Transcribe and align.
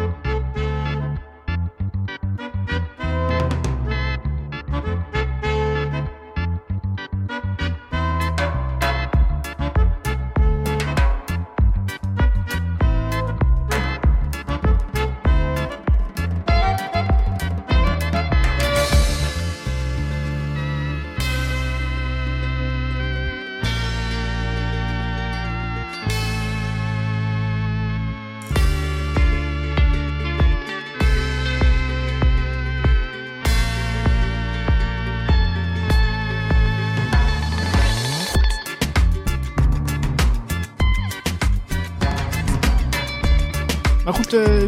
Maar 0.00 0.29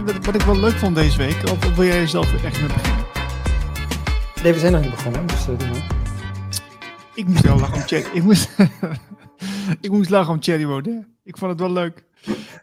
wat, 0.04 0.34
ik 0.34 0.42
wel 0.42 0.60
leuk 0.60 0.72
vond 0.72 0.94
deze 0.94 1.18
week, 1.18 1.50
of, 1.50 1.74
wil 1.74 1.84
jij 1.84 2.06
zelf 2.06 2.44
echt 2.44 2.60
mee 2.60 2.72
beginnen? 2.72 3.04
Nee, 4.42 4.52
we 4.52 4.58
zijn 4.58 4.72
nog 4.72 4.80
niet 4.80 4.90
begonnen, 4.90 5.26
dus 5.26 5.48
uh. 5.48 5.70
Ik 7.14 7.26
moest 7.26 7.42
wel 7.42 7.58
lachen 7.58 7.74
om 7.74 7.86
Thierry. 7.86 8.10
Ik 8.12 8.22
moest, 8.22 8.56
ik 9.80 9.90
moest 9.90 10.10
lachen 10.10 10.32
om 10.32 10.40
Thierry 10.40 10.66
Baudet. 10.66 11.06
Ik 11.24 11.36
vond 11.36 11.50
het 11.50 11.60
wel 11.60 11.72
leuk. 11.72 12.04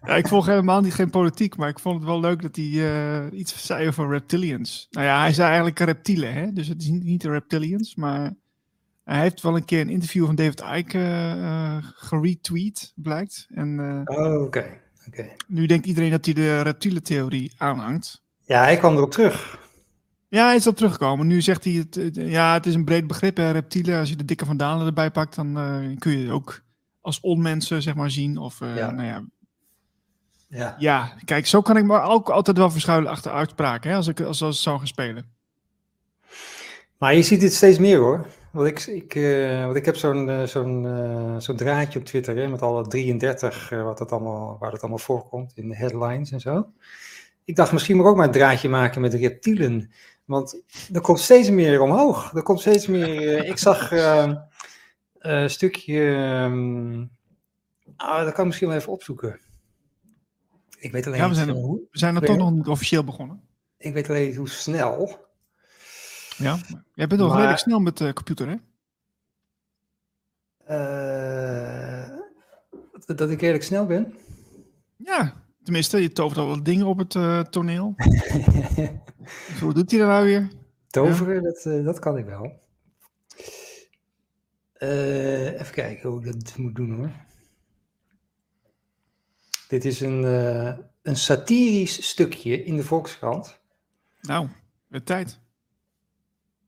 Ja, 0.06 0.16
ik 0.16 0.28
volg 0.28 0.46
helemaal 0.46 0.82
niet 0.82 0.94
geen 0.94 1.10
politiek, 1.10 1.58
maar 1.58 1.70
ik 1.70 1.80
vond 1.80 1.96
het 1.96 2.06
wel 2.06 2.20
leuk 2.20 2.42
dat 2.42 2.56
hij 2.56 2.66
uh, 2.66 3.40
iets 3.40 3.66
zei 3.66 3.88
over 3.88 4.10
reptilians. 4.10 4.88
Nou 4.90 5.06
ja, 5.06 5.20
hij 5.20 5.34
zei 5.34 5.48
eigenlijk 5.48 5.80
reptielen, 5.80 6.34
hè? 6.34 6.52
dus 6.52 6.68
het 6.68 6.82
is 6.82 6.88
niet, 6.88 7.22
de 7.22 7.30
reptilians, 7.30 7.96
maar 7.96 8.34
hij 9.04 9.20
heeft 9.20 9.42
wel 9.42 9.56
een 9.56 9.66
keer 9.66 9.82
een 9.82 9.90
interview 9.90 10.26
van 10.26 10.36
David 10.36 10.64
Icke 10.76 10.98
uh, 11.38 11.78
geretweet, 11.82 12.92
blijkt. 12.96 13.48
En, 13.50 13.80
oh, 14.06 14.34
oké. 14.34 14.44
Okay. 14.44 14.82
Okay. 15.14 15.36
Nu 15.48 15.66
denkt 15.66 15.86
iedereen 15.86 16.12
dat 16.12 16.26
hij 16.26 16.34
de 16.34 16.62
reptielentheorie 16.62 17.54
aanhangt. 17.58 18.22
Ja, 18.40 18.62
hij 18.62 18.78
kwam 18.78 18.96
erop 18.96 19.12
terug. 19.12 19.60
Ja, 20.28 20.46
hij 20.46 20.56
is 20.56 20.68
op 20.68 20.76
teruggekomen. 20.76 21.28
Nu 21.28 21.42
zegt 21.42 21.64
hij, 21.64 21.74
het, 21.74 22.00
ja, 22.14 22.54
het 22.54 22.66
is 22.66 22.74
een 22.74 22.86
breed 22.86 23.08
begrip, 23.08 23.38
hè, 23.38 23.52
reptielen. 23.52 24.00
Als 24.00 24.10
je 24.10 24.16
de 24.16 24.26
dikke 24.26 24.46
van 24.46 24.58
Dalen 24.58 24.86
erbij 24.86 25.12
pakt, 25.12 25.36
dan 25.36 25.58
uh, 25.58 25.98
kun 25.98 26.12
je 26.12 26.24
het 26.24 26.32
ook 26.32 26.62
als 27.02 27.20
onmensen, 27.20 27.82
zeg 27.82 27.96
maar, 27.96 28.12
zien. 28.12 28.38
Of, 28.38 28.62
uh, 28.62 28.76
Ja. 28.76 28.92
nou 28.92 29.08
ja. 29.08 29.24
Ja. 30.48 30.76
Ja, 30.78 31.14
kijk, 31.26 31.48
zo 31.48 31.62
kan 31.62 31.78
ik 31.78 31.84
me 31.84 32.00
ook 32.02 32.30
altijd 32.30 32.58
wel 32.58 32.72
verschuilen 32.72 33.12
achter 33.12 33.32
uitspraken, 33.32 33.90
hè, 33.90 33.96
als 33.96 34.08
ik 34.08 34.22
als, 34.22 34.42
als 34.42 34.56
het 34.56 34.64
zou 34.64 34.78
gaan 34.78 34.88
spelen. 34.88 35.26
Maar 36.98 37.16
je 37.16 37.24
ziet 37.24 37.40
dit 37.40 37.54
steeds 37.54 37.78
meer 37.78 37.98
hoor. 37.98 38.28
Want 38.52 38.68
ik, 38.68 38.86
ik, 38.86 39.16
uh, 39.16 39.64
want 39.64 39.76
ik 39.76 39.86
heb 39.86 39.96
zo'n 39.96 40.28
uh, 40.28 40.44
zo'n 40.44 40.84
uh, 40.84 41.40
zo'n 41.40 41.56
draadje 41.56 42.00
op 42.00 42.06
Twitter 42.06 42.36
hè, 42.36 42.48
met 42.48 42.62
alle 42.62 42.88
33, 42.88 43.70
wat 43.70 44.00
het 44.00 44.12
allemaal, 44.12 44.58
waar 44.60 44.72
het 44.72 44.82
allemaal 44.82 45.00
voorkomt 45.00 45.52
in 45.56 45.70
de 45.70 45.76
headlines 45.76 46.32
en 46.32 46.40
zo. 46.40 46.72
Ik 47.46 47.56
dacht 47.56 47.72
misschien 47.72 47.96
moet 47.96 48.06
ik 48.06 48.12
ook 48.12 48.18
maar 48.18 48.26
een 48.26 48.32
draadje 48.32 48.70
maken 48.70 49.02
met 49.02 49.14
reptielen. 49.14 49.92
Want 50.26 50.62
er 50.94 51.02
komt 51.02 51.20
steeds 51.20 51.50
meer 51.50 51.82
omhoog. 51.82 52.34
Er 52.34 52.44
komt 52.44 52.60
steeds 52.60 52.88
meer. 52.88 53.46
ik 53.46 53.58
zag 53.58 53.92
een 55.20 55.50
stukje. 55.50 56.02
Um, 56.44 57.12
ah, 57.96 58.24
dat 58.24 58.34
kan 58.34 58.40
ik 58.40 58.46
misschien 58.46 58.68
wel 58.68 58.78
even 58.78 58.92
opzoeken. 58.92 59.40
Ik 60.80 60.92
weet 60.92 61.08
alleen 61.08 61.20
ja, 61.20 61.30
we 61.30 61.36
zijn, 61.36 61.50
er, 61.50 61.56
we 61.56 61.88
zijn 61.92 62.16
er 62.16 62.22
toch 62.22 62.38
nog 62.38 62.52
niet 62.52 62.68
officieel 62.68 63.04
begonnen. 63.04 63.42
Ik 63.78 63.94
weet 63.94 64.10
alleen 64.10 64.36
hoe 64.36 64.50
snel. 64.50 65.29
Ja, 66.40 66.58
jij 66.94 67.08
bent 67.08 67.20
wel 67.20 67.28
Maar- 67.28 67.38
redelijk 67.38 67.60
snel 67.60 67.80
met 67.80 67.98
de 67.98 68.14
computer, 68.14 68.48
hè? 68.48 68.56
Uh, 70.72 72.18
dat, 73.06 73.18
dat 73.18 73.30
ik 73.30 73.40
redelijk 73.40 73.64
snel 73.64 73.86
ben. 73.86 74.14
Ja, 74.96 75.44
tenminste, 75.64 76.02
je 76.02 76.12
tovert 76.12 76.40
al 76.40 76.48
wat 76.48 76.66
dingen 76.66 76.86
op 76.86 76.98
het 76.98 77.14
uh, 77.14 77.40
toneel. 77.42 77.94
dus 77.98 79.60
hoe 79.62 79.74
doet 79.74 79.92
hij 79.92 80.00
dat 80.00 80.10
nou 80.10 80.26
weer? 80.26 80.50
Toveren, 80.88 81.36
ja. 81.36 81.42
dat, 81.42 81.66
uh, 81.66 81.86
dat 81.86 82.00
kan 82.00 82.18
ik 82.18 82.26
wel. 82.26 82.60
Uh, 84.80 85.60
even 85.60 85.74
kijken 85.74 86.10
hoe 86.10 86.26
ik 86.26 86.34
dat 86.34 86.58
moet 86.58 86.76
doen 86.76 86.96
hoor. 86.96 87.12
Dit 89.68 89.86
is 89.86 90.00
een, 90.00 90.24
uh, 90.24 90.78
een 91.02 91.16
satirisch 91.16 92.08
stukje 92.08 92.64
in 92.64 92.76
de 92.76 92.84
Volkskrant. 92.84 93.60
Nou, 94.22 94.48
de 94.88 95.04
tijd. 95.04 95.40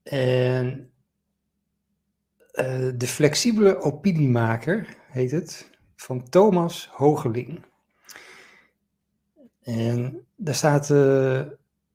En 0.03 0.91
uh, 2.53 2.89
de 2.95 3.07
flexibele 3.07 3.81
opiniemaker 3.81 4.97
heet 5.07 5.31
het, 5.31 5.69
van 5.95 6.29
Thomas 6.29 6.89
Hogeling. 6.91 7.65
En 9.61 10.25
daar 10.35 10.55
staat, 10.55 10.89
uh, 10.89 11.41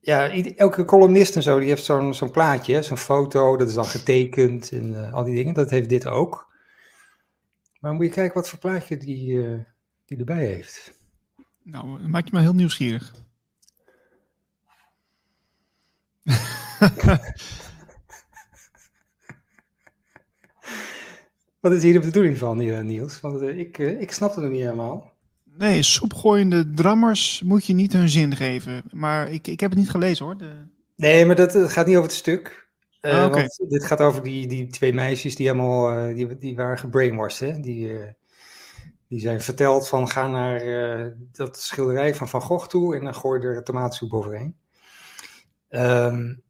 ja, 0.01 0.31
elke 0.57 0.85
columnist 0.85 1.37
en 1.37 1.43
zo, 1.43 1.59
die 1.59 1.69
heeft 1.69 1.85
zo'n 1.85 2.15
zo'n 2.15 2.31
plaatje, 2.31 2.83
zo'n 2.83 2.97
foto, 2.97 3.57
dat 3.57 3.69
is 3.69 3.75
dan 3.75 3.87
getekend 3.87 4.71
en 4.73 4.93
uh, 4.93 5.13
al 5.13 5.25
die 5.25 5.35
dingen. 5.35 5.55
Dat 5.55 5.71
heeft 5.71 5.89
dit 5.89 6.07
ook. 6.07 6.55
Maar 7.81 7.93
moet 7.93 8.05
je 8.05 8.11
kijken 8.11 8.35
wat 8.35 8.49
voor 8.49 8.59
plaatje 8.59 8.97
die, 8.97 9.41
die 10.05 10.19
erbij 10.19 10.47
heeft. 10.47 10.99
Nou, 11.63 12.09
maak 12.09 12.25
je 12.25 12.31
me 12.33 12.41
heel 12.41 12.55
nieuwsgierig. 12.55 13.15
Wat 21.67 21.75
is 21.75 21.83
hier 21.83 21.93
de 21.93 22.07
bedoeling 22.07 22.39
van, 22.39 22.87
Niels? 22.87 23.21
Want 23.21 23.43
uh, 23.43 23.59
ik, 23.59 23.79
uh, 23.79 24.01
ik 24.01 24.13
snap 24.13 24.35
het 24.35 24.45
nog 24.45 24.53
niet 24.53 24.61
helemaal. 24.61 25.13
Nee, 25.59 25.83
soepgooiende 25.83 26.71
drammers 26.71 27.43
moet 27.45 27.67
je 27.67 27.73
niet 27.73 27.93
hun 27.93 28.09
zin 28.09 28.37
geven. 28.37 28.83
Maar 28.93 29.31
ik, 29.31 29.47
ik 29.47 29.61
heb 29.61 29.71
het 29.71 29.79
niet 29.79 29.91
gelezen 29.91 30.25
hoor. 30.25 30.37
De... 30.37 30.53
Nee, 30.97 31.27
maar 31.27 31.37
dat, 31.37 31.53
dat, 31.53 31.73
gaat 31.73 31.87
niet 31.87 31.97
over 31.97 32.09
het 32.09 32.19
stuk. 32.19 32.69
Uh, 33.03 33.13
Ah, 33.13 33.33
want 33.33 33.65
dit 33.69 33.85
gaat 33.85 34.01
over 34.01 34.23
die, 34.23 34.47
die 34.47 34.67
twee 34.67 34.93
meisjes 34.93 35.37
die 35.37 35.47
helemaal 35.47 36.15
die, 36.15 36.39
die 36.39 36.57
waren 36.57 36.79
gebrainwashed. 36.79 37.51
Hè? 37.51 37.61
Die, 37.61 37.99
die 39.09 39.21
zijn 39.21 39.41
verteld 39.41 39.89
van 39.89 40.09
ga 40.09 40.29
naar 40.29 40.63
dat 41.33 41.61
schilderij 41.61 42.15
van 42.15 42.29
Van 42.29 42.43
Gogh 42.43 42.67
toe 42.67 42.97
en 42.97 43.05
dan 43.05 43.15
gooi 43.15 43.41
je 43.41 43.47
er 43.47 43.65
tomatensoep 43.65 44.13
overheen. 44.13 44.57
Um, 45.71 46.43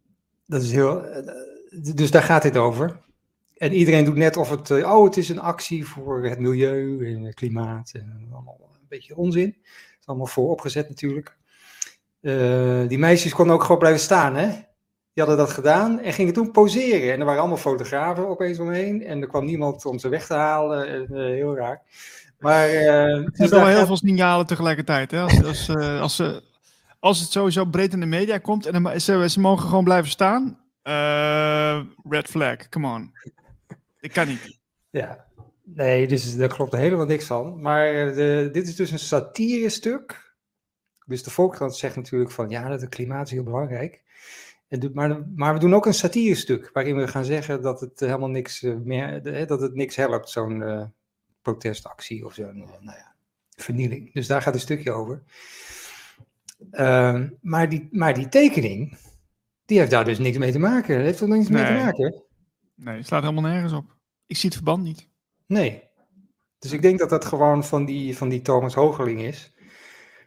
dat 0.47 0.63
is 0.63 0.73
heel, 0.73 1.05
dus 1.95 2.11
daar 2.11 2.23
gaat 2.23 2.43
dit 2.43 2.57
over. 2.57 3.05
En 3.57 3.73
iedereen 3.73 4.05
doet 4.05 4.17
net 4.17 4.37
of 4.37 4.51
het, 4.51 4.71
oh, 4.71 5.05
het 5.05 5.17
is 5.17 5.29
een 5.29 5.41
actie 5.41 5.87
voor 5.87 6.25
het 6.25 6.39
milieu 6.39 7.15
en 7.15 7.23
het 7.23 7.35
klimaat. 7.35 7.91
En 7.95 8.29
allemaal 8.33 8.59
een 8.73 8.87
beetje 8.89 9.17
onzin. 9.17 9.57
Het 9.63 10.01
is 10.01 10.07
allemaal 10.07 10.27
voor 10.27 10.51
opgezet 10.51 10.89
natuurlijk. 10.89 11.37
Uh, 12.21 12.89
die 12.89 12.99
meisjes 12.99 13.35
konden 13.35 13.55
ook 13.55 13.63
gewoon 13.63 13.79
blijven 13.79 14.01
staan, 14.01 14.37
hè? 14.37 14.47
Die 15.13 15.25
hadden 15.25 15.37
dat 15.37 15.51
gedaan 15.51 16.01
en 16.01 16.13
gingen 16.13 16.33
toen 16.33 16.51
poseren. 16.51 17.13
En 17.13 17.19
er 17.19 17.25
waren 17.25 17.41
allemaal 17.41 17.59
fotografen 17.59 18.29
opeens 18.29 18.59
omheen. 18.59 19.05
En 19.05 19.21
er 19.21 19.29
kwam 19.29 19.45
niemand 19.45 19.87
om 19.87 19.99
ze 19.99 20.09
weg 20.09 20.27
te 20.27 20.35
halen. 20.35 20.89
En, 20.89 21.07
uh, 21.11 21.27
heel 21.27 21.57
raar. 21.57 21.83
Maar. 22.39 22.69
Uh, 22.69 23.15
er 23.15 23.33
zijn 23.35 23.51
wel 23.51 23.67
heel 23.67 23.87
veel 23.87 23.97
signalen 23.97 24.47
tegelijkertijd, 24.47 25.11
hè? 25.11 25.21
Als, 25.21 25.45
als, 25.45 25.69
als, 26.01 26.17
ze, 26.17 26.43
als 27.01 27.21
het 27.21 27.31
sowieso 27.31 27.65
breed 27.65 27.93
in 27.93 28.01
de 28.01 28.07
media 28.07 28.39
komt 28.39 28.67
en 28.67 29.01
ze, 29.01 29.29
ze 29.29 29.41
mogen 29.41 29.69
gewoon 29.69 29.85
blijven 29.85 30.11
staan. 30.11 30.59
Red 32.09 32.27
flag, 32.27 32.69
come 32.69 32.95
on. 32.95 33.13
Ik 34.01 34.13
kan 34.13 34.29
niet. 34.29 34.59
Ja, 34.91 35.27
nee, 35.63 36.07
dus 36.07 36.37
daar 36.37 36.49
klopt 36.49 36.73
helemaal 36.73 37.07
niks 37.07 37.25
van. 37.25 37.61
Maar 37.61 37.93
de, 38.15 38.49
dit 38.53 38.69
is 38.69 38.77
dus 38.77 38.91
een 38.91 38.99
satire 38.99 39.69
stuk. 39.69 40.35
Dus 41.07 41.23
de 41.23 41.31
Volkskrant 41.31 41.77
zegt 41.77 41.97
natuurlijk 41.97 42.31
van 42.31 42.49
ja, 42.49 42.69
dat 42.69 42.81
het 42.81 42.91
klimaat 42.91 43.27
is 43.27 43.33
heel 43.33 43.43
belangrijk. 43.43 44.05
En 44.69 44.91
maar, 44.95 45.29
maar 45.35 45.55
we 45.55 45.61
doen 45.61 45.75
ook 45.75 45.87
een 45.87 45.95
satire 45.95 46.35
stuk 46.35 46.71
waarin 46.73 46.97
we 46.97 47.09
gaan 47.09 47.25
zeggen 47.25 47.63
dat 47.63 47.81
het 47.81 48.01
helemaal 48.01 48.29
niks 48.29 48.61
meer, 48.85 49.47
dat 49.47 49.61
het 49.61 49.75
niks 49.75 49.97
helpt, 49.97 50.31
zo'n 50.31 50.61
uh, 50.61 50.85
protestactie 51.43 52.25
of 52.25 52.35
zo'n, 52.35 52.57
nou 52.57 52.99
ja, 52.99 53.15
vernieling. 53.51 54.13
Dus 54.13 54.27
daar 54.27 54.43
gaat 54.43 54.55
een 54.55 54.61
stukje 54.61 54.93
over. 54.93 55.23
Uh, 56.73 57.23
maar, 57.41 57.69
die, 57.69 57.89
maar 57.91 58.15
die 58.15 58.29
tekening, 58.29 58.97
die 59.65 59.79
heeft 59.79 59.91
daar 59.91 60.05
dus 60.05 60.19
niks 60.19 60.39
mee 60.39 60.53
te 60.53 60.59
maken. 60.59 60.97
Dat 60.97 61.05
heeft 61.05 61.21
er 61.21 61.29
niks 61.29 61.49
nee. 61.49 61.63
mee 61.63 61.73
te 61.73 61.85
maken. 61.85 62.26
Nee, 62.77 62.97
het 62.97 63.07
slaat 63.07 63.23
helemaal 63.23 63.51
nergens 63.51 63.73
op. 63.73 63.97
Ik 64.27 64.37
zie 64.37 64.49
het 64.49 64.55
verband 64.55 64.83
niet. 64.83 65.09
Nee. 65.47 65.83
Dus 66.59 66.73
ik 66.73 66.83
denk 66.83 66.99
dat 66.99 67.11
dat 67.11 67.25
gewoon 67.25 67.65
van 67.65 67.85
die, 67.85 68.17
van 68.17 68.29
die 68.29 68.43
Thomas 68.43 68.75
Hogeling 68.75 69.23
is. 69.23 69.53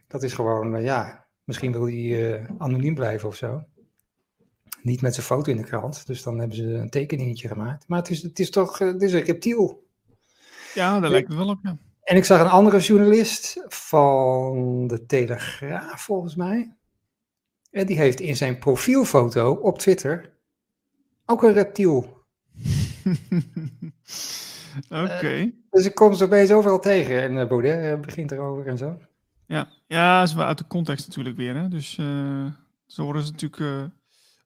Dat 0.06 0.22
is 0.22 0.32
gewoon, 0.32 0.76
uh, 0.76 0.84
ja, 0.84 1.26
misschien 1.44 1.72
wil 1.72 1.84
hij 1.84 2.40
uh, 2.40 2.50
anoniem 2.58 2.94
blijven 2.94 3.28
of 3.28 3.36
zo. 3.36 3.64
Niet 4.82 5.00
met 5.00 5.14
zijn 5.14 5.26
foto 5.26 5.50
in 5.50 5.56
de 5.56 5.64
krant. 5.64 6.06
Dus 6.06 6.22
dan 6.22 6.38
hebben 6.38 6.56
ze 6.56 6.64
een 6.64 6.90
tekeningetje 6.90 7.48
gemaakt. 7.48 7.88
Maar 7.88 7.98
het 7.98 8.10
is, 8.10 8.22
het 8.22 8.38
is 8.38 8.50
toch, 8.50 8.80
uh, 8.80 8.92
het 8.92 9.02
is 9.02 9.12
een 9.12 9.22
reptiel. 9.22 9.86
Ja, 10.74 11.00
daar 11.00 11.10
lijkt 11.10 11.28
het 11.28 11.36
wel 11.36 11.48
op, 11.48 11.58
ja. 11.62 11.78
En 12.02 12.16
ik 12.16 12.24
zag 12.24 12.40
een 12.40 12.48
andere 12.48 12.78
journalist 12.78 13.64
van 13.68 14.86
de 14.86 15.06
Telegraaf, 15.06 16.02
volgens 16.02 16.34
mij. 16.34 16.74
En 17.70 17.86
die 17.86 17.96
heeft 17.96 18.20
in 18.20 18.36
zijn 18.36 18.58
profielfoto 18.58 19.52
op 19.52 19.78
Twitter 19.78 20.32
ook 21.26 21.42
een 21.42 21.52
reptiel. 21.52 22.19
Oké. 25.04 25.50
Dus 25.70 25.86
ik 25.86 25.94
kom 25.94 26.14
ze 26.14 26.24
opeens 26.24 26.50
overal 26.50 26.80
tegen. 26.80 27.22
En 27.22 27.36
uh, 27.36 27.46
Baudet 27.46 27.84
uh, 27.84 28.00
begint 28.00 28.32
erover 28.32 28.66
en 28.66 28.78
zo. 28.78 28.98
Ja, 29.46 29.68
ja, 29.86 30.22
is 30.22 30.34
wel 30.34 30.44
uit 30.44 30.58
de 30.58 30.66
context 30.66 31.06
natuurlijk 31.06 31.36
weer. 31.36 31.56
Hè? 31.56 31.68
Dus 31.68 31.96
uh, 32.00 32.46
zo 32.86 33.02
worden 33.02 33.22
ze 33.22 33.30
natuurlijk 33.30 33.90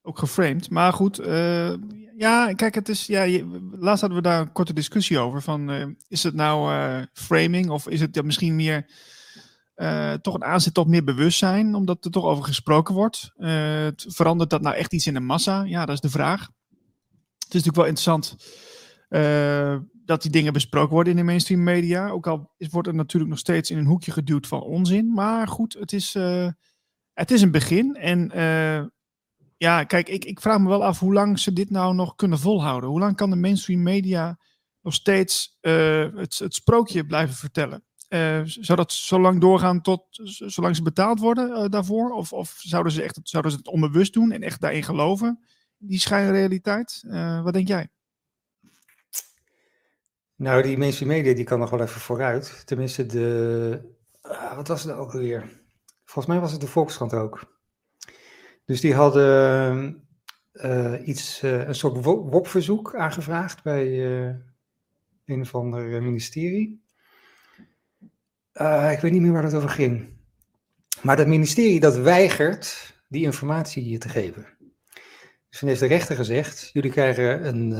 ook 0.02 0.18
geframed. 0.18 0.70
Maar 0.70 0.92
goed, 0.92 1.20
ja, 2.16 2.52
kijk, 2.52 2.74
het 2.74 2.88
is. 2.88 3.06
Ja, 3.06 3.22
je, 3.22 3.70
laatst 3.78 4.00
hadden 4.00 4.22
we 4.22 4.28
daar 4.28 4.40
een 4.40 4.52
korte 4.52 4.72
discussie 4.72 5.18
over. 5.18 5.42
Van, 5.42 5.96
is 6.08 6.22
het 6.22 6.34
nou 6.34 6.72
framing 7.12 7.70
of 7.70 7.88
is 7.88 8.00
het 8.00 8.14
ja, 8.14 8.22
misschien 8.22 8.56
meer. 8.56 8.86
toch 10.20 10.34
een 10.34 10.44
aanzet 10.44 10.74
tot 10.74 10.88
meer 10.88 11.04
bewustzijn, 11.04 11.74
omdat 11.74 12.04
er 12.04 12.10
toch 12.10 12.24
over 12.24 12.44
gesproken 12.44 12.94
wordt. 12.94 13.32
verandert 13.96 14.50
dat 14.50 14.62
nou 14.62 14.76
echt 14.76 14.92
iets 14.92 15.06
in 15.06 15.14
de 15.14 15.20
massa? 15.20 15.62
Ja, 15.62 15.86
dat 15.86 15.94
is 15.94 16.00
de 16.00 16.10
vraag. 16.10 16.48
Het 17.54 17.62
is 17.62 17.70
natuurlijk 17.70 17.76
wel 17.76 18.14
interessant 18.16 18.36
dat 20.04 20.22
die 20.22 20.30
dingen 20.30 20.52
besproken 20.52 20.94
worden 20.94 21.12
in 21.12 21.18
de 21.18 21.24
mainstream 21.24 21.62
media. 21.62 22.08
Ook 22.08 22.26
al 22.26 22.52
is, 22.56 22.68
wordt 22.68 22.88
er 22.88 22.94
natuurlijk 22.94 23.30
nog 23.30 23.40
steeds 23.40 23.70
in 23.70 23.78
een 23.78 23.86
hoekje 23.86 24.12
geduwd 24.12 24.46
van 24.46 24.62
onzin. 24.62 25.12
Maar 25.12 25.48
goed, 25.48 25.72
het 25.72 25.92
is, 25.92 26.14
uh, 26.14 26.48
het 27.12 27.30
is 27.30 27.42
een 27.42 27.50
begin. 27.50 27.94
En 27.94 28.30
uh, 28.34 28.84
ja, 29.56 29.84
kijk, 29.84 30.08
ik, 30.08 30.24
ik 30.24 30.40
vraag 30.40 30.58
me 30.58 30.68
wel 30.68 30.84
af 30.84 30.98
hoe 30.98 31.12
lang 31.12 31.38
ze 31.38 31.52
dit 31.52 31.70
nou 31.70 31.94
nog 31.94 32.14
kunnen 32.14 32.38
volhouden. 32.38 32.90
Hoe 32.90 32.98
lang 32.98 33.16
kan 33.16 33.30
de 33.30 33.36
mainstream 33.36 33.82
media 33.82 34.38
nog 34.80 34.94
steeds 34.94 35.58
uh, 35.60 36.06
het, 36.14 36.38
het 36.38 36.54
sprookje 36.54 37.06
blijven 37.06 37.34
vertellen? 37.34 37.84
zou 38.44 38.76
dat 38.76 38.92
zo 38.92 39.20
lang 39.20 39.40
doorgaan 39.40 39.80
tot 39.80 40.04
zolang 40.46 40.76
ze 40.76 40.82
betaald 40.82 41.20
worden 41.20 41.70
daarvoor? 41.70 42.10
Of, 42.10 42.32
of 42.32 42.56
zouden, 42.58 42.92
ze 42.92 43.02
echt, 43.02 43.20
zouden 43.22 43.52
ze 43.52 43.58
het 43.58 43.68
onbewust 43.68 44.12
doen 44.12 44.32
en 44.32 44.42
echt 44.42 44.60
daarin 44.60 44.82
geloven? 44.82 45.44
Die 45.86 45.98
schijnrealiteit? 45.98 47.04
wat 47.42 47.52
denk 47.52 47.68
jij? 47.68 47.88
Nou, 50.36 50.62
die 50.62 50.78
mainstream 50.78 51.10
media 51.10 51.34
die 51.34 51.44
kan 51.44 51.58
nog 51.58 51.70
wel 51.70 51.80
even 51.80 52.00
vooruit. 52.00 52.62
Tenminste, 52.66 53.06
de. 53.06 53.92
Uh, 54.22 54.56
wat 54.56 54.68
was 54.68 54.84
het 54.84 54.96
ook 54.96 55.12
alweer? 55.12 55.62
Volgens 56.04 56.26
mij 56.26 56.40
was 56.40 56.52
het 56.52 56.60
de 56.60 56.66
Volkskrant 56.66 57.14
ook. 57.14 57.62
Dus 58.64 58.80
die 58.80 58.94
hadden 58.94 60.08
uh, 60.52 61.06
iets, 61.06 61.42
uh, 61.42 61.66
een 61.66 61.74
soort 61.74 62.04
WOP-verzoek 62.04 62.94
aangevraagd 62.94 63.62
bij 63.62 63.98
een 65.24 65.40
of 65.40 65.54
ander 65.54 66.02
ministerie. 66.02 66.84
ik 68.90 68.98
weet 69.00 69.12
niet 69.12 69.20
meer 69.20 69.32
waar 69.32 69.44
het 69.44 69.54
over 69.54 69.68
ging. 69.68 70.08
Maar 71.02 71.16
dat 71.16 71.26
ministerie 71.26 71.80
dat 71.80 71.96
weigert 71.96 72.94
die 73.08 73.24
informatie 73.24 73.98
te 73.98 74.08
geven. 74.08 74.53
Dus 75.60 75.68
heeft 75.68 75.80
de 75.80 75.86
rechter 75.86 76.16
gezegd: 76.16 76.70
jullie 76.72 76.90
krijgen 76.90 77.46
een, 77.46 77.70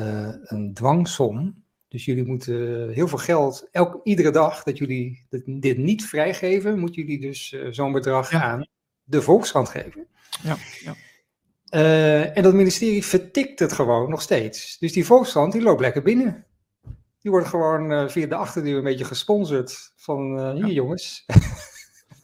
een 0.45 0.75
dwangsom 0.75 1.65
dus 1.95 2.05
jullie 2.05 2.25
moeten 2.25 2.89
heel 2.91 3.09
veel 3.09 3.19
geld, 3.19 3.69
elk, 3.71 4.01
iedere 4.05 4.31
dag 4.31 4.63
dat 4.63 4.79
jullie 4.79 5.27
dit 5.47 5.79
niet 5.79 6.07
vrijgeven, 6.07 6.79
moeten 6.79 7.03
jullie 7.03 7.21
dus 7.21 7.53
uh, 7.53 7.67
zo'n 7.71 7.93
bedrag 7.93 8.33
aan 8.33 8.67
de 9.05 9.23
Volkskrant 9.23 9.69
geven. 9.69 10.07
Ja, 10.43 10.57
ja. 10.85 10.95
Uh, 11.71 12.37
en 12.37 12.43
dat 12.43 12.55
ministerie 12.55 13.05
vertikt 13.05 13.59
het 13.59 13.73
gewoon 13.73 14.11
nog 14.11 14.23
steeds. 14.23 14.79
Dus 14.79 14.93
die 14.93 15.05
Volkskrant 15.07 15.53
die 15.53 15.63
loopt 15.63 15.81
lekker 15.81 16.03
binnen. 16.03 16.45
Die 17.21 17.31
wordt 17.31 17.49
gewoon 17.49 17.93
uh, 17.93 18.09
via 18.09 18.27
de 18.27 18.35
achterdeur 18.35 18.77
een 18.77 18.85
beetje 18.85 19.05
gesponsord. 19.05 19.93
Van 19.97 20.53
hier 20.55 20.73
jongens. 20.73 21.25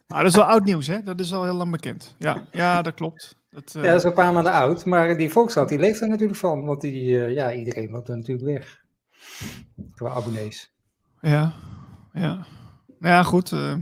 Maar 0.07 0.19
dat 0.23 0.31
is 0.31 0.37
wel 0.37 0.45
oud 0.45 0.65
nieuws, 0.65 0.87
hè? 0.87 1.03
Dat 1.03 1.21
is 1.21 1.33
al 1.33 1.45
heel 1.45 1.55
lang 1.55 1.71
bekend. 1.71 2.15
Ja, 2.19 2.47
ja 2.53 2.83
dat 2.83 2.95
klopt. 2.95 3.37
Dat, 3.51 3.73
Ja, 3.73 3.83
dat 3.83 3.97
is 3.97 4.03
een 4.03 4.13
paar 4.13 4.33
maanden 4.33 4.53
oud. 4.53 4.85
Maar 4.85 5.17
die 5.17 5.31
Volkskrant 5.31 5.69
die 5.69 5.79
leeft 5.79 6.01
er 6.01 6.09
natuurlijk 6.09 6.39
van. 6.39 6.65
Want 6.65 6.81
die, 6.81 7.17
ja, 7.17 7.53
iedereen 7.53 7.91
loopt 7.91 8.09
er 8.09 8.17
natuurlijk 8.17 8.47
weg 8.47 8.85
qua 9.95 10.09
abonnees. 10.11 10.73
Ja, 11.21 11.53
ja. 12.13 12.47
Nou 12.99 13.15
ja, 13.15 13.23
goed. 13.23 13.51
Uh, 13.51 13.75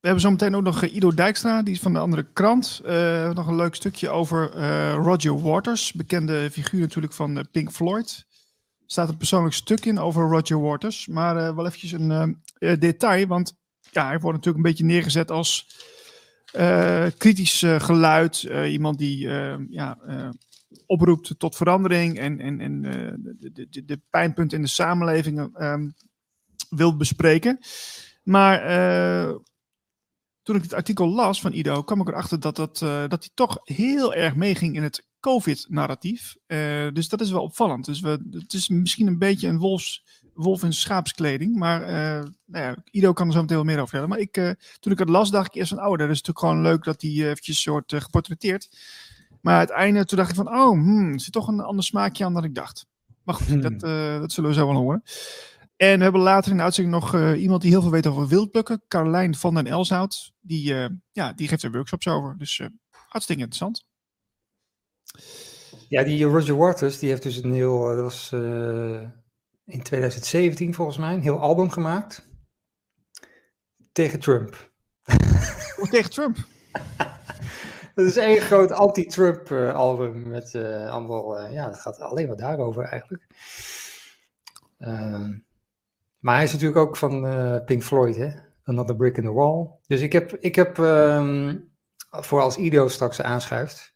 we 0.00 0.08
hebben 0.08 0.20
zometeen 0.20 0.54
ook 0.54 0.62
nog 0.62 0.84
Ido 0.84 1.14
Dijkstra, 1.14 1.62
die 1.62 1.74
is 1.74 1.80
van 1.80 1.92
de 1.92 1.98
andere 1.98 2.26
krant. 2.32 2.80
Nog 3.34 3.46
een 3.46 3.56
leuk 3.56 3.74
stukje 3.74 4.10
over 4.10 4.50
Roger 4.92 5.42
Waters, 5.42 5.92
bekende 5.92 6.50
figuur 6.50 6.80
natuurlijk 6.80 7.12
van 7.12 7.46
Pink 7.50 7.70
Floyd. 7.70 8.26
Er 8.78 8.84
staat 8.86 9.08
een 9.08 9.16
persoonlijk 9.16 9.54
stuk 9.54 9.84
in 9.84 9.98
over 9.98 10.28
Roger 10.28 10.60
Waters, 10.60 11.06
maar 11.06 11.54
wel 11.54 11.66
eventjes 11.66 11.92
een 11.92 12.42
detail, 12.58 13.26
want 13.26 13.56
ja, 13.90 14.06
hij 14.06 14.18
wordt 14.18 14.36
natuurlijk 14.36 14.64
een 14.64 14.70
beetje 14.70 14.84
neergezet 14.84 15.30
als 15.30 15.68
kritisch 17.18 17.62
geluid. 17.78 18.42
iemand 18.66 18.98
die 18.98 19.28
ja, 19.68 19.98
oproept 20.86 21.34
tot 21.38 21.56
verandering 21.56 22.18
en, 22.18 22.40
en, 22.40 22.60
en 22.60 22.82
de, 23.38 23.68
de, 23.70 23.84
de 23.84 24.00
pijnpunten 24.10 24.56
in 24.56 24.64
de 24.64 24.70
samenleving 24.70 25.60
um, 25.60 25.94
wil 26.68 26.96
bespreken. 26.96 27.58
Maar 28.22 28.58
toen 30.42 30.56
ik 30.56 30.62
het 30.62 30.74
artikel 30.74 31.08
las 31.08 31.40
van 31.40 31.52
Ido, 31.52 31.82
kwam 31.82 32.00
ik 32.00 32.08
erachter 32.08 32.40
dat, 32.40 32.56
dat, 32.56 32.78
dat 32.78 33.10
hij 33.10 33.30
toch 33.34 33.58
heel 33.62 34.14
erg 34.14 34.34
meeging 34.34 34.76
in 34.76 34.82
het 34.82 35.06
COVID-narratief. 35.20 36.36
dus 36.92 37.08
dat 37.08 37.20
is 37.20 37.30
wel 37.30 37.42
opvallend. 37.42 37.84
Dus 37.84 38.00
we, 38.00 38.28
het 38.30 38.52
is 38.52 38.68
misschien 38.68 39.06
een 39.06 39.18
beetje 39.18 39.48
een 39.48 39.58
wolfs, 39.58 40.04
wolf 40.34 40.62
in 40.62 40.72
schaapskleding. 40.72 41.56
Maar 41.56 41.80
nou 42.44 42.64
ja, 42.64 42.76
Ido 42.90 43.12
kan 43.12 43.26
er 43.26 43.32
zo 43.32 43.40
meteen 43.40 43.56
wel 43.56 43.66
meer 43.66 43.74
over 43.74 43.88
vertellen. 43.88 44.08
Maar 44.08 44.18
ik, 44.18 44.56
toen 44.80 44.92
ik 44.92 44.98
het 44.98 45.08
las, 45.08 45.30
dacht 45.30 45.46
ik 45.46 45.54
eerst 45.54 45.74
van, 45.74 45.86
oh, 45.86 45.98
dat 45.98 46.00
is 46.00 46.22
natuurlijk 46.22 46.38
gewoon 46.38 46.62
leuk 46.62 46.84
dat 46.84 47.02
hij 47.02 47.10
eventjes 47.10 47.62
soort 47.62 47.94
geportretteerd. 47.96 48.68
Maar 49.40 49.56
uiteindelijk 49.58 50.08
toen 50.08 50.18
dacht 50.18 50.30
ik 50.30 50.36
van, 50.36 50.48
oh, 50.48 50.70
hmm, 50.70 51.12
er 51.12 51.20
zit 51.20 51.32
toch 51.32 51.48
een 51.48 51.60
ander 51.60 51.84
smaakje 51.84 52.24
aan 52.24 52.34
dan 52.34 52.44
ik 52.44 52.54
dacht. 52.54 52.86
Maar 53.22 53.34
goed, 53.34 53.46
hmm. 53.46 53.60
dat, 53.60 53.72
uh, 53.72 54.20
dat 54.20 54.32
zullen 54.32 54.50
we 54.50 54.56
zo 54.56 54.66
wel 54.66 54.76
horen. 54.76 55.02
En 55.76 55.96
we 55.96 56.02
hebben 56.02 56.20
later 56.20 56.50
in 56.50 56.56
de 56.56 56.62
uitzending 56.62 56.94
nog 56.94 57.14
uh, 57.14 57.42
iemand 57.42 57.62
die 57.62 57.70
heel 57.70 57.82
veel 57.82 57.90
weet 57.90 58.06
over 58.06 58.28
wildplukken. 58.28 58.82
Carlijn 58.88 59.34
van 59.34 59.54
den 59.54 59.66
Elshout. 59.66 60.32
Die, 60.40 60.74
uh, 60.74 60.86
ja, 61.12 61.32
die 61.32 61.48
geeft 61.48 61.62
er 61.62 61.72
workshops 61.72 62.08
over. 62.08 62.34
Dus 62.38 62.60
hartstikke 62.90 63.42
interessant. 63.42 63.84
Ja, 65.88 66.02
die 66.02 66.24
Roger 66.24 66.56
Waters, 66.56 66.98
die 66.98 67.08
heeft 67.08 67.22
dus 67.22 67.42
een 67.42 67.52
heel, 67.52 67.86
dat 67.86 68.00
was 68.00 68.30
in 69.64 69.82
2017 69.82 70.74
volgens 70.74 70.98
mij, 70.98 71.14
een 71.14 71.20
heel 71.20 71.40
album 71.40 71.70
gemaakt. 71.70 72.28
Tegen 73.92 74.20
Trump. 74.20 74.70
Oh, 75.78 75.90
tegen 75.90 76.10
Trump? 76.10 76.36
Het 77.94 78.06
is 78.06 78.16
één 78.16 78.40
groot 78.40 78.70
anti-Trump 78.70 79.50
uh, 79.50 79.74
album 79.74 80.28
met 80.28 80.54
uh, 80.54 80.90
allemaal, 80.90 81.40
uh, 81.40 81.52
ja, 81.52 81.66
het 81.66 81.80
gaat 81.80 82.00
alleen 82.00 82.26
maar 82.26 82.36
daarover 82.36 82.84
eigenlijk. 82.84 83.26
Ehm, 84.78 85.38
maar 86.18 86.34
hij 86.34 86.44
is 86.44 86.52
natuurlijk 86.52 86.78
ook 86.80 86.96
van 86.96 87.20
Pink 87.64 87.82
Floyd, 87.82 88.16
hè? 88.16 88.30
Another 88.64 88.96
Brick 88.96 89.16
in 89.16 89.22
the 89.22 89.32
Wall. 89.32 89.70
Dus 89.86 90.00
ik 90.00 90.12
heb, 90.12 90.36
ik 90.36 90.54
heb 90.54 90.78
um, 90.78 91.72
voor 92.10 92.40
als 92.40 92.56
Ido 92.56 92.88
straks 92.88 93.22
aanschuift, 93.22 93.94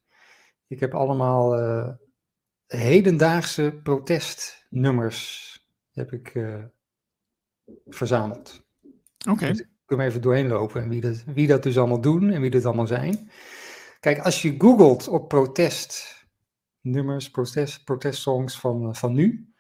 ik 0.67 0.81
heb 0.81 0.95
allemaal 0.95 1.55
hedendaagse 2.67 3.81
protestnummers 3.83 5.56
heb 5.97 6.13
ik 6.13 6.33
verzameld. 7.87 8.65
Oké. 9.19 9.31
Okay. 9.31 9.51
Dus 9.51 9.61
ik 9.61 9.69
kan 9.85 10.01
even 10.01 10.21
doorheen 10.21 10.49
lopen 10.49 10.83
en 10.83 10.89
wie 10.89 11.01
dat, 11.01 11.25
wie 11.25 11.47
dat 11.47 11.63
dus 11.63 11.79
allemaal 11.79 12.01
doen 12.01 12.31
en 12.31 12.41
wie 12.41 12.51
dat 12.51 12.65
allemaal 12.65 12.87
zijn. 12.87 13.31
Kijk, 14.01 14.19
als 14.19 14.43
je 14.43 14.55
googelt 14.59 15.09
op 15.09 15.29
protestnummers, 15.29 17.31
protest, 17.31 17.85
protestsongs 17.85 18.61
van, 18.61 18.97
van 18.97 19.15
nu, 19.15 19.55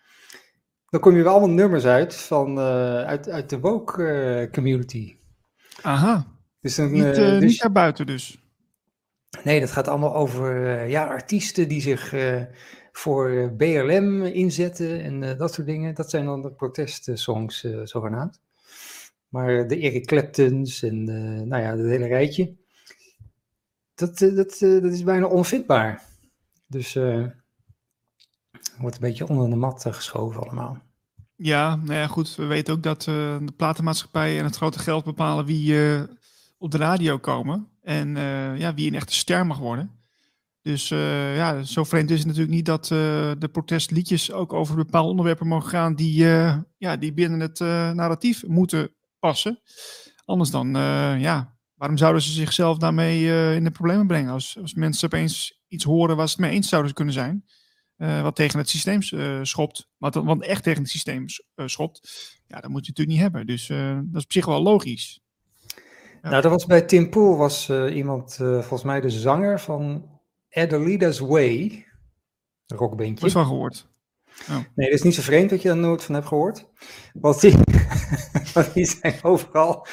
dan 0.89 1.01
kom 1.01 1.17
je 1.17 1.23
wel 1.23 1.33
allemaal 1.33 1.55
nummers 1.55 1.85
uit 1.85 2.15
van, 2.15 2.59
uh, 2.59 3.03
uit, 3.03 3.29
uit 3.29 3.51
de 3.51 3.61
woke 3.61 4.03
uh, 4.03 4.53
community. 4.53 5.17
Aha. 5.83 6.27
Dus 6.61 6.77
niet, 6.77 7.15
dus, 7.15 7.43
niet 7.43 7.61
daarbuiten 7.61 8.07
dus? 8.07 8.45
Nee, 9.45 9.61
dat 9.61 9.71
gaat 9.71 9.89
allemaal 9.89 10.15
over 10.15 10.85
ja, 10.89 11.07
artiesten 11.07 11.69
die 11.69 11.81
zich 11.81 12.13
voor 12.97 13.53
BLM 13.57 14.23
inzetten 14.23 15.03
en 15.03 15.37
dat 15.37 15.55
soort 15.55 15.67
dingen. 15.67 15.95
Dat 15.95 16.11
zijn 16.11 16.25
dan 16.25 16.43
de 16.43 16.51
protestsongs 16.51 17.67
zogenaamd. 17.85 18.41
Maar 19.29 19.69
de 19.69 19.77
Eric 19.81 20.07
Claptons 20.07 20.83
en 20.83 21.05
nou 21.49 21.63
ja, 21.63 21.77
het 21.77 21.87
hele 21.87 22.07
rijtje 22.07 22.55
dat, 23.97 24.21
eh, 24.21 24.37
dat, 24.37 24.53
eh, 24.53 24.83
dat 24.83 24.93
is 24.93 25.03
bijna 25.03 25.27
onvindbaar. 25.27 26.03
Dus 26.67 26.95
uh, 26.95 27.27
wordt 28.79 28.95
een 28.95 29.01
beetje 29.01 29.29
onder 29.29 29.51
de 29.51 29.57
mat 29.57 29.87
geschoven 29.89 30.43
allemaal. 30.43 30.79
Ja, 31.37 31.77
nou 31.77 31.95
ja, 31.95 32.07
goed. 32.07 32.35
We 32.35 32.45
weten 32.45 32.75
ook 32.75 32.83
dat 32.83 33.03
de 33.03 33.53
platenmaatschappijen 33.57 34.39
en 34.39 34.45
het 34.45 34.57
grote 34.57 34.79
geld 34.79 35.05
bepalen 35.05 35.45
wie 35.45 35.77
op 36.59 36.71
de 36.71 36.79
radio 36.79 37.19
komen. 37.19 37.69
En 37.83 38.17
ja, 38.59 38.75
wie 38.75 38.89
een 38.89 38.95
echte 38.95 39.15
ster 39.15 39.47
mag 39.47 39.59
worden. 39.59 39.91
Dus 40.67 40.89
ja, 40.89 41.63
zo 41.63 41.85
vreemd 41.85 42.11
is 42.11 42.19
het 42.19 42.27
natuurlijk 42.27 42.55
niet 42.55 42.67
dat 42.67 42.87
de 43.41 43.49
protestliedjes 43.53 44.33
ook 44.33 44.53
over 44.53 44.77
bepaalde 44.77 45.09
onderwerpen 45.09 45.47
mogen 45.47 45.69
gaan 45.69 45.95
die, 45.95 46.25
ja, 46.77 46.97
die 46.99 47.13
binnen 47.13 47.41
het 47.41 47.59
narratief 47.95 48.47
moeten 48.47 48.95
passen. 49.19 49.61
Anders 50.25 50.51
dan, 50.51 50.69
ja, 51.19 51.57
waarom 51.77 51.97
zouden 51.97 52.23
ze 52.23 52.31
zichzelf 52.31 52.79
daarmee 52.79 53.29
eh, 53.29 53.55
in 53.55 53.65
de 53.65 53.71
problemen 53.71 54.07
brengen? 54.07 54.33
Als, 54.33 54.59
als 54.61 54.75
mensen 54.75 55.07
opeens 55.07 55.61
iets 55.69 55.85
horen 55.85 56.17
waar 56.17 56.29
ze 56.29 56.35
het 56.37 56.43
mee 56.43 56.51
eens 56.55 56.69
zouden 56.69 56.95
kunnen 56.95 57.15
zijn, 57.15 57.45
eh, 57.97 58.23
wat 58.23 58.37
tegen 58.37 58.59
het 58.59 58.69
systeem 58.69 59.01
eh, 59.01 59.39
schopt, 59.43 59.89
wat, 59.97 60.15
wat 60.15 60.43
echt 60.43 60.63
tegen 60.63 60.83
het 60.83 60.91
systeem 60.91 61.25
eh, 61.55 61.67
schopt, 61.67 62.01
ja, 62.47 62.61
dat 62.61 62.71
moet 62.71 62.87
je 62.87 62.93
natuurlijk 62.93 63.09
niet 63.09 63.21
hebben. 63.21 63.47
Dus 63.47 63.69
eh, 63.69 63.99
dat 64.05 64.17
is 64.17 64.25
op 64.25 64.33
zich 64.33 64.47
wel 64.47 64.63
logisch. 64.63 65.21
Nou, 66.23 66.43
dat 66.43 66.51
was 66.51 66.67
bij 66.67 66.83
Tim 66.83 67.11
Pool 67.11 67.37
was 67.37 67.69
eh, 67.69 67.97
iemand, 67.97 68.39
eh, 68.41 68.53
volgens 68.53 68.83
mij 68.83 69.01
de 69.01 69.11
zanger 69.11 69.61
van 69.61 70.15
Adelita's 70.57 71.19
Way, 71.19 71.61
een 71.61 71.85
Dat 72.67 72.79
rockbandje. 72.79 73.27
is 73.27 73.33
wel 73.35 73.45
gehoord. 73.45 73.89
Nee, 74.49 74.65
dat 74.75 74.99
is 74.99 75.03
niet 75.03 75.15
zo 75.15 75.23
vreemd 75.23 75.51
dat 75.51 75.63
je 75.63 75.69
daar 75.69 75.77
nooit 75.77 76.03
van 76.05 76.15
hebt 76.15 76.27
gehoord. 76.27 76.67
Want 77.13 77.41
die, 77.41 77.57
want 78.55 78.75
die 78.75 78.85
zijn 78.87 79.19
overal, 79.23 79.87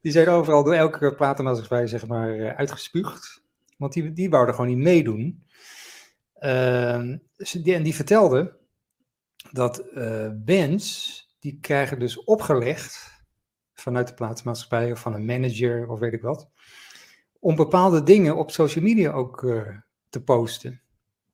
die 0.00 0.12
zijn 0.12 0.28
overal 0.28 0.64
door 0.64 0.74
elke 0.74 1.14
platenmaatschappij 1.14 1.86
zeg 1.86 2.06
maar 2.06 2.38
eh, 2.38 2.56
uitgespuugd. 2.56 3.42
Want 3.76 3.92
die, 3.92 4.12
die 4.12 4.30
wouden 4.30 4.54
gewoon 4.54 4.70
niet 4.70 4.84
meedoen. 4.84 5.44
Ehm, 6.34 7.18
die, 7.36 7.74
en 7.74 7.82
die 7.82 7.94
vertelde 7.94 8.56
dat 9.52 9.78
eh 9.78 10.30
bands, 10.34 11.22
die 11.38 11.58
krijgen 11.60 11.98
dus 11.98 12.24
opgelegd 12.24 13.22
vanuit 13.74 14.08
de 14.08 14.14
platenmaatschappij 14.14 14.92
of 14.92 15.00
van 15.00 15.14
een 15.14 15.24
manager 15.24 15.88
of 15.88 15.98
weet 15.98 16.12
ik 16.12 16.22
wat, 16.22 16.50
om 17.38 17.56
bepaalde 17.56 18.02
dingen 18.02 18.36
op 18.36 18.50
social 18.50 18.84
media 18.84 19.12
ook 19.12 19.44
eh, 19.44 19.76
te 20.14 20.22
posten. 20.22 20.80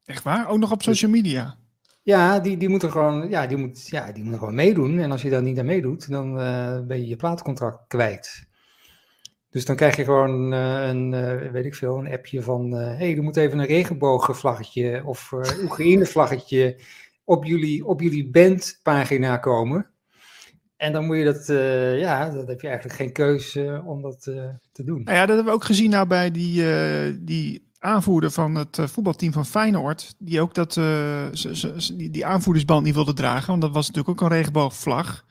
Echt 0.05 0.23
waar? 0.23 0.49
Ook 0.49 0.59
nog 0.59 0.73
op 0.73 0.83
social 0.83 1.11
media. 1.11 1.57
Ja, 2.03 2.41
die, 2.41 2.57
die 2.57 2.69
moeten 2.69 2.91
gewoon, 2.91 3.29
ja, 3.29 3.47
die 3.47 3.57
moet, 3.57 3.89
ja, 3.89 4.13
die 4.13 4.23
moeten 4.23 4.39
gewoon 4.39 4.55
meedoen. 4.55 4.99
En 4.99 5.11
als 5.11 5.23
je 5.23 5.31
daar 5.31 5.43
niet 5.43 5.59
aan 5.59 5.67
meedoet, 5.67 6.11
dan 6.11 6.41
eh, 6.41 6.81
ben 6.87 7.01
je 7.01 7.07
je 7.07 7.17
plaatcontract 7.17 7.87
kwijt. 7.89 8.49
Dus 9.51 9.65
dan 9.65 9.77
krijg 9.77 9.97
je 9.97 10.05
gewoon 10.05 10.53
eh, 10.53 10.89
een, 10.89 11.15
eh, 11.15 11.51
weet 11.51 11.65
ik 11.65 11.75
veel, 11.75 11.99
een 11.99 12.13
appje 12.13 12.43
van, 12.43 12.73
hé, 12.73 12.97
hey, 12.97 13.17
er 13.17 13.23
moet 13.23 13.37
even 13.37 13.59
een 13.59 13.67
regenbogenvlaggetje 13.67 15.03
of 15.05 15.33
Oekraïne-vlaggetje 15.63 16.81
op 17.25 17.45
jullie, 17.45 17.87
op 17.87 18.01
jullie 18.01 18.31
bandpagina 18.31 19.37
komen. 19.37 19.91
En 20.77 20.93
dan 20.93 21.07
moet 21.07 21.17
je 21.17 21.25
dat, 21.25 21.47
ja, 21.99 22.31
dan 22.31 22.47
heb 22.47 22.61
je 22.61 22.69
eigenlijk 22.69 22.99
geen 22.99 23.13
keuze 23.13 23.83
om 23.85 24.03
dat 24.03 24.23
te 24.73 24.85
doen. 24.85 25.03
Nou 25.03 25.17
ja, 25.17 25.27
dat 25.27 25.37
hebben 25.37 25.45
we 25.45 25.59
ook 25.59 25.65
gezien 25.65 25.91
nou 25.91 26.07
bij 26.07 26.31
die, 26.31 26.65
die 27.23 27.70
aanvoerder 27.81 28.31
van 28.31 28.55
het 28.55 28.79
eh, 28.79 28.87
voetbalteam 28.87 29.33
van 29.33 29.47
Feyenoord. 29.47 30.15
Die 30.19 30.41
ook 30.41 30.55
dat, 30.55 30.77
eh, 30.77 31.27
die, 31.95 32.27
aanvoerdersband 32.27 32.85
niet 32.85 32.95
wilde 32.95 33.13
dragen. 33.13 33.47
Want 33.47 33.63
dat 33.63 33.73
was 33.73 33.87
natuurlijk 33.87 34.23
ook 34.23 34.31
een 34.31 34.37
regenboogvlag. 34.37 35.25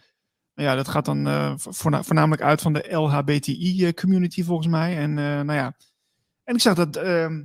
Maar 0.53 0.65
ja, 0.65 0.75
dat 0.75 0.88
gaat 0.88 1.06
dan 1.06 1.27
eh, 1.27 1.53
voorna- 1.58 2.03
voornamelijk 2.03 2.41
uit 2.41 2.62
van 2.62 2.74
de 2.74 2.91
LHBTI-community 2.91 4.44
volgens 4.44 4.68
mij. 4.68 4.98
En 4.98 5.13
nou 5.13 5.53
ja, 5.53 5.75
en 6.44 6.56
ik 6.56 6.62
zag 6.62 6.75
dat 6.75 6.96
ehm, 6.96 7.44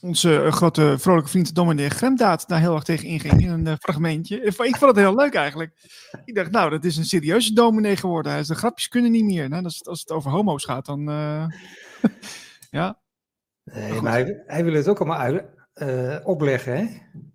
onze 0.00 0.46
grote 0.50 0.96
vrolijke 0.98 1.30
vriend 1.30 1.54
Dominic 1.54 1.92
Gremdaad 1.92 2.48
daar 2.48 2.60
heel 2.60 2.74
erg 2.74 2.84
tegen 2.84 3.08
inging 3.08 3.42
in 3.42 3.66
een 3.66 3.78
fragmentje. 3.78 4.40
Ik 4.40 4.54
vond 4.54 4.80
het 4.80 4.96
heel 4.96 5.14
leuk 5.14 5.34
eigenlijk. 5.34 5.72
Ik 6.24 6.34
dacht, 6.34 6.50
nou, 6.50 6.70
dat 6.70 6.84
is 6.84 6.96
een 6.96 7.04
serieuze 7.04 7.52
dominee 7.52 7.96
geworden. 7.96 8.46
De 8.46 8.54
grapjes 8.54 8.88
kunnen 8.88 9.10
niet 9.10 9.24
meer. 9.24 9.48
Nou, 9.48 9.64
als, 9.64 9.78
het, 9.78 10.10
over 10.10 10.30
homo's 10.30 10.64
gaat, 10.64 10.86
dan... 10.86 11.04
ja, 12.70 13.00
Nee, 13.64 13.92
goed. 13.92 14.00
maar 14.02 14.12
hij, 14.12 14.42
hij 14.46 14.64
wil 14.64 14.74
het 14.74 14.88
ook 14.88 14.98
allemaal 14.98 15.18
uit, 15.18 15.44
eh, 15.72 16.16
opleggen, 16.24 16.76
hè? 16.76 16.86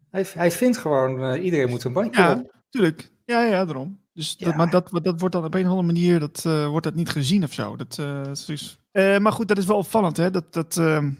Hij, 0.09 0.25
hij 0.33 0.51
vindt 0.51 0.77
gewoon, 0.77 1.23
eh, 1.23 1.43
iedereen 1.43 1.69
moet 1.69 1.83
een 1.83 1.93
bandje 1.93 2.21
Ja. 2.21 2.33
op. 2.33 2.53
tuurlijk. 2.69 3.11
Ja, 3.25 3.41
ja, 3.41 3.65
daarom. 3.65 4.03
Dus 4.13 4.37
dat, 4.37 4.55
maar 4.55 4.69
dat, 4.69 4.89
dat 4.91 5.19
wordt 5.19 5.35
dan 5.35 5.45
op 5.45 5.53
een 5.53 5.63
of 5.63 5.69
andere 5.69 5.87
manier 5.87 6.19
dat, 6.19 6.45
eh, 6.45 6.67
wordt 6.67 6.85
dat 6.85 6.95
niet 6.95 7.09
gezien 7.09 7.43
of 7.43 7.53
zo. 7.53 7.75
Dat, 7.75 7.97
is 8.31 8.45
dus- 8.45 8.79
maar 8.93 9.31
goed, 9.31 9.47
dat 9.47 9.57
is 9.57 9.65
wel 9.65 9.77
opvallend, 9.77 10.17
hè? 10.17 10.31
Dat, 10.31 10.53
dat, 10.53 10.77
ehm, 10.77 11.11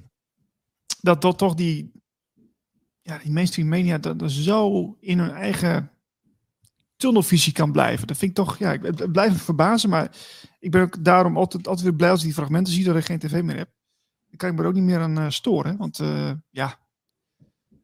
dat, 1.01 1.21
dat 1.21 1.37
toch 1.37 1.53
die, 1.53 1.91
ja, 3.01 3.17
die 3.17 3.31
mainstream 3.31 3.67
media 3.67 3.97
dat, 3.97 4.19
dat 4.19 4.31
zo 4.31 4.95
in 4.99 5.19
hun 5.19 5.31
eigen 5.31 5.91
tunnelvisie 6.95 7.53
kan 7.53 7.71
blijven. 7.71 8.07
Dat 8.07 8.17
vind 8.17 8.31
ik 8.31 8.37
toch, 8.37 8.57
ja, 8.57 8.73
ik 8.73 8.83
het 8.83 9.11
blijft 9.11 9.33
me 9.33 9.39
verbazen, 9.39 9.89
maar 9.89 10.11
ik 10.59 10.71
ben 10.71 10.81
ook 10.81 11.03
daarom 11.03 11.37
altijd, 11.37 11.67
altijd 11.67 11.87
weer 11.87 11.95
blij 11.95 12.09
als 12.09 12.19
ik 12.19 12.25
die 12.25 12.33
fragmenten 12.35 12.73
zie 12.73 12.83
dat 12.83 12.95
ik 12.95 13.05
geen 13.05 13.19
tv 13.19 13.41
meer 13.43 13.57
heb. 13.57 13.69
Kan 14.37 14.49
ik 14.49 14.55
me 14.55 14.61
er 14.61 14.67
ook 14.67 14.73
niet 14.73 14.83
meer 14.83 14.99
aan 14.99 15.17
eh, 15.17 15.29
storen, 15.29 15.77
want 15.77 15.99
eh, 15.99 16.31
ja, 16.49 16.79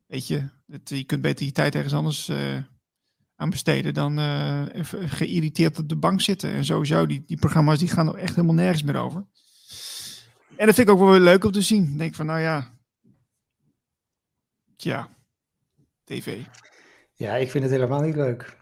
weet 0.07 0.27
je, 0.27 0.49
het, 0.67 0.89
je 0.89 1.03
kunt 1.03 1.21
beter 1.21 1.45
je 1.45 1.51
tijd 1.51 1.75
ergens 1.75 1.93
anders 1.93 2.29
eh, 2.29 2.57
aan 3.35 3.49
besteden 3.49 3.93
dan 3.93 4.17
geïrriteerd 5.07 5.79
op 5.79 5.89
de 5.89 5.95
bank 5.95 6.21
zitten. 6.21 6.51
En 6.51 6.65
sowieso, 6.65 7.05
die, 7.05 7.23
die 7.25 7.39
programma's 7.39 7.79
die 7.79 7.87
gaan 7.87 8.07
er 8.07 8.15
echt 8.15 8.35
helemaal 8.35 8.55
nergens 8.55 8.83
meer 8.83 8.97
over. 8.97 9.25
En 10.55 10.65
dat 10.65 10.75
vind 10.75 10.87
ik 10.87 10.93
ook 10.93 10.99
wel 10.99 11.11
weer 11.11 11.19
leuk 11.19 11.43
om 11.43 11.51
te 11.51 11.61
zien. 11.61 11.91
Ik 11.91 11.97
denk 11.97 12.15
van, 12.15 12.25
nou 12.25 12.39
ja, 12.39 12.73
tja, 14.75 15.09
tv. 16.03 16.43
Ja, 17.13 17.35
ik 17.35 17.51
vind 17.51 17.63
het 17.63 17.73
helemaal 17.73 18.01
niet 18.01 18.15
leuk. 18.15 18.59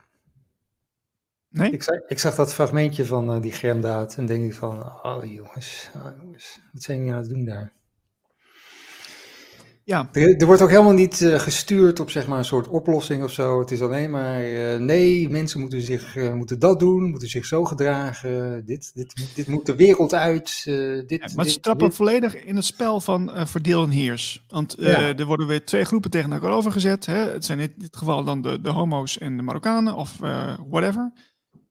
Nee? 1.49 1.71
Ik 1.71 1.83
zag, 1.83 1.95
ik 2.07 2.19
zag 2.19 2.35
dat 2.35 2.53
fragmentje 2.53 3.05
van 3.05 3.33
eh, 3.33 3.41
die 3.41 3.51
Gremdaad 3.51 4.17
en 4.17 4.25
denk 4.25 4.45
ik 4.45 4.53
van, 4.53 5.03
oh 5.03 5.25
jongens, 5.25 5.89
oh, 5.95 6.11
jongens, 6.21 6.59
wat 6.71 6.81
zijn 6.81 6.97
jullie 6.97 7.13
aan 7.13 7.19
het 7.19 7.29
doen 7.29 7.45
daar? 7.45 7.73
Ja, 9.89 10.09
Er, 10.11 10.35
er 10.37 10.45
wordt 10.45 10.61
ook 10.61 10.69
helemaal 10.69 10.93
niet 10.93 11.21
eh, 11.21 11.39
gestuurd 11.39 11.99
op 11.99 12.09
zeg 12.11 12.27
maar 12.27 12.37
een 12.37 12.45
soort 12.45 12.67
oplossing 12.67 13.23
of 13.23 13.31
zo. 13.31 13.59
Het 13.59 13.71
is 13.71 13.81
alleen 13.81 14.09
maar, 14.09 14.43
eh, 14.43 14.79
nee, 14.79 15.29
mensen 15.29 15.59
moeten, 15.59 15.81
zich, 15.81 16.15
eh, 16.15 16.33
moeten 16.33 16.59
dat 16.59 16.79
doen, 16.79 17.09
moeten 17.09 17.29
zich 17.29 17.45
zo 17.45 17.65
gedragen. 17.65 18.65
Dit, 18.65 18.91
dit, 18.93 19.13
moet- 19.19 19.35
dit 19.35 19.47
moet 19.47 19.65
de 19.65 19.75
wereld 19.75 20.13
uit. 20.13 20.61
dit, 21.07 21.09
Ja, 21.09 21.29
maar 21.35 21.45
ze 21.45 21.59
trappen 21.59 21.87
dit. 21.87 21.95
volledig 21.95 22.43
in 22.43 22.55
het 22.55 22.65
spel 22.65 23.01
van 23.01 23.31
verdeel 23.47 23.83
en 23.83 23.89
heers. 23.89 24.43
Want 24.47 24.75
Ja. 24.79 25.15
er 25.17 25.25
worden 25.25 25.47
weer 25.47 25.65
twee 25.65 25.85
groepen 25.85 26.09
tegen 26.11 26.31
elkaar 26.31 26.51
overgezet. 26.51 27.05
Hè? 27.05 27.17
Het 27.31 27.45
zijn 27.45 27.59
in 27.59 27.73
dit 27.77 27.97
geval 27.97 28.23
dan 28.23 28.41
de, 28.41 28.61
de 28.61 28.69
homo's 28.69 29.17
en 29.17 29.37
de 29.37 29.43
Marokkanen 29.43 29.95
of 29.95 30.17
whatever. 30.69 31.11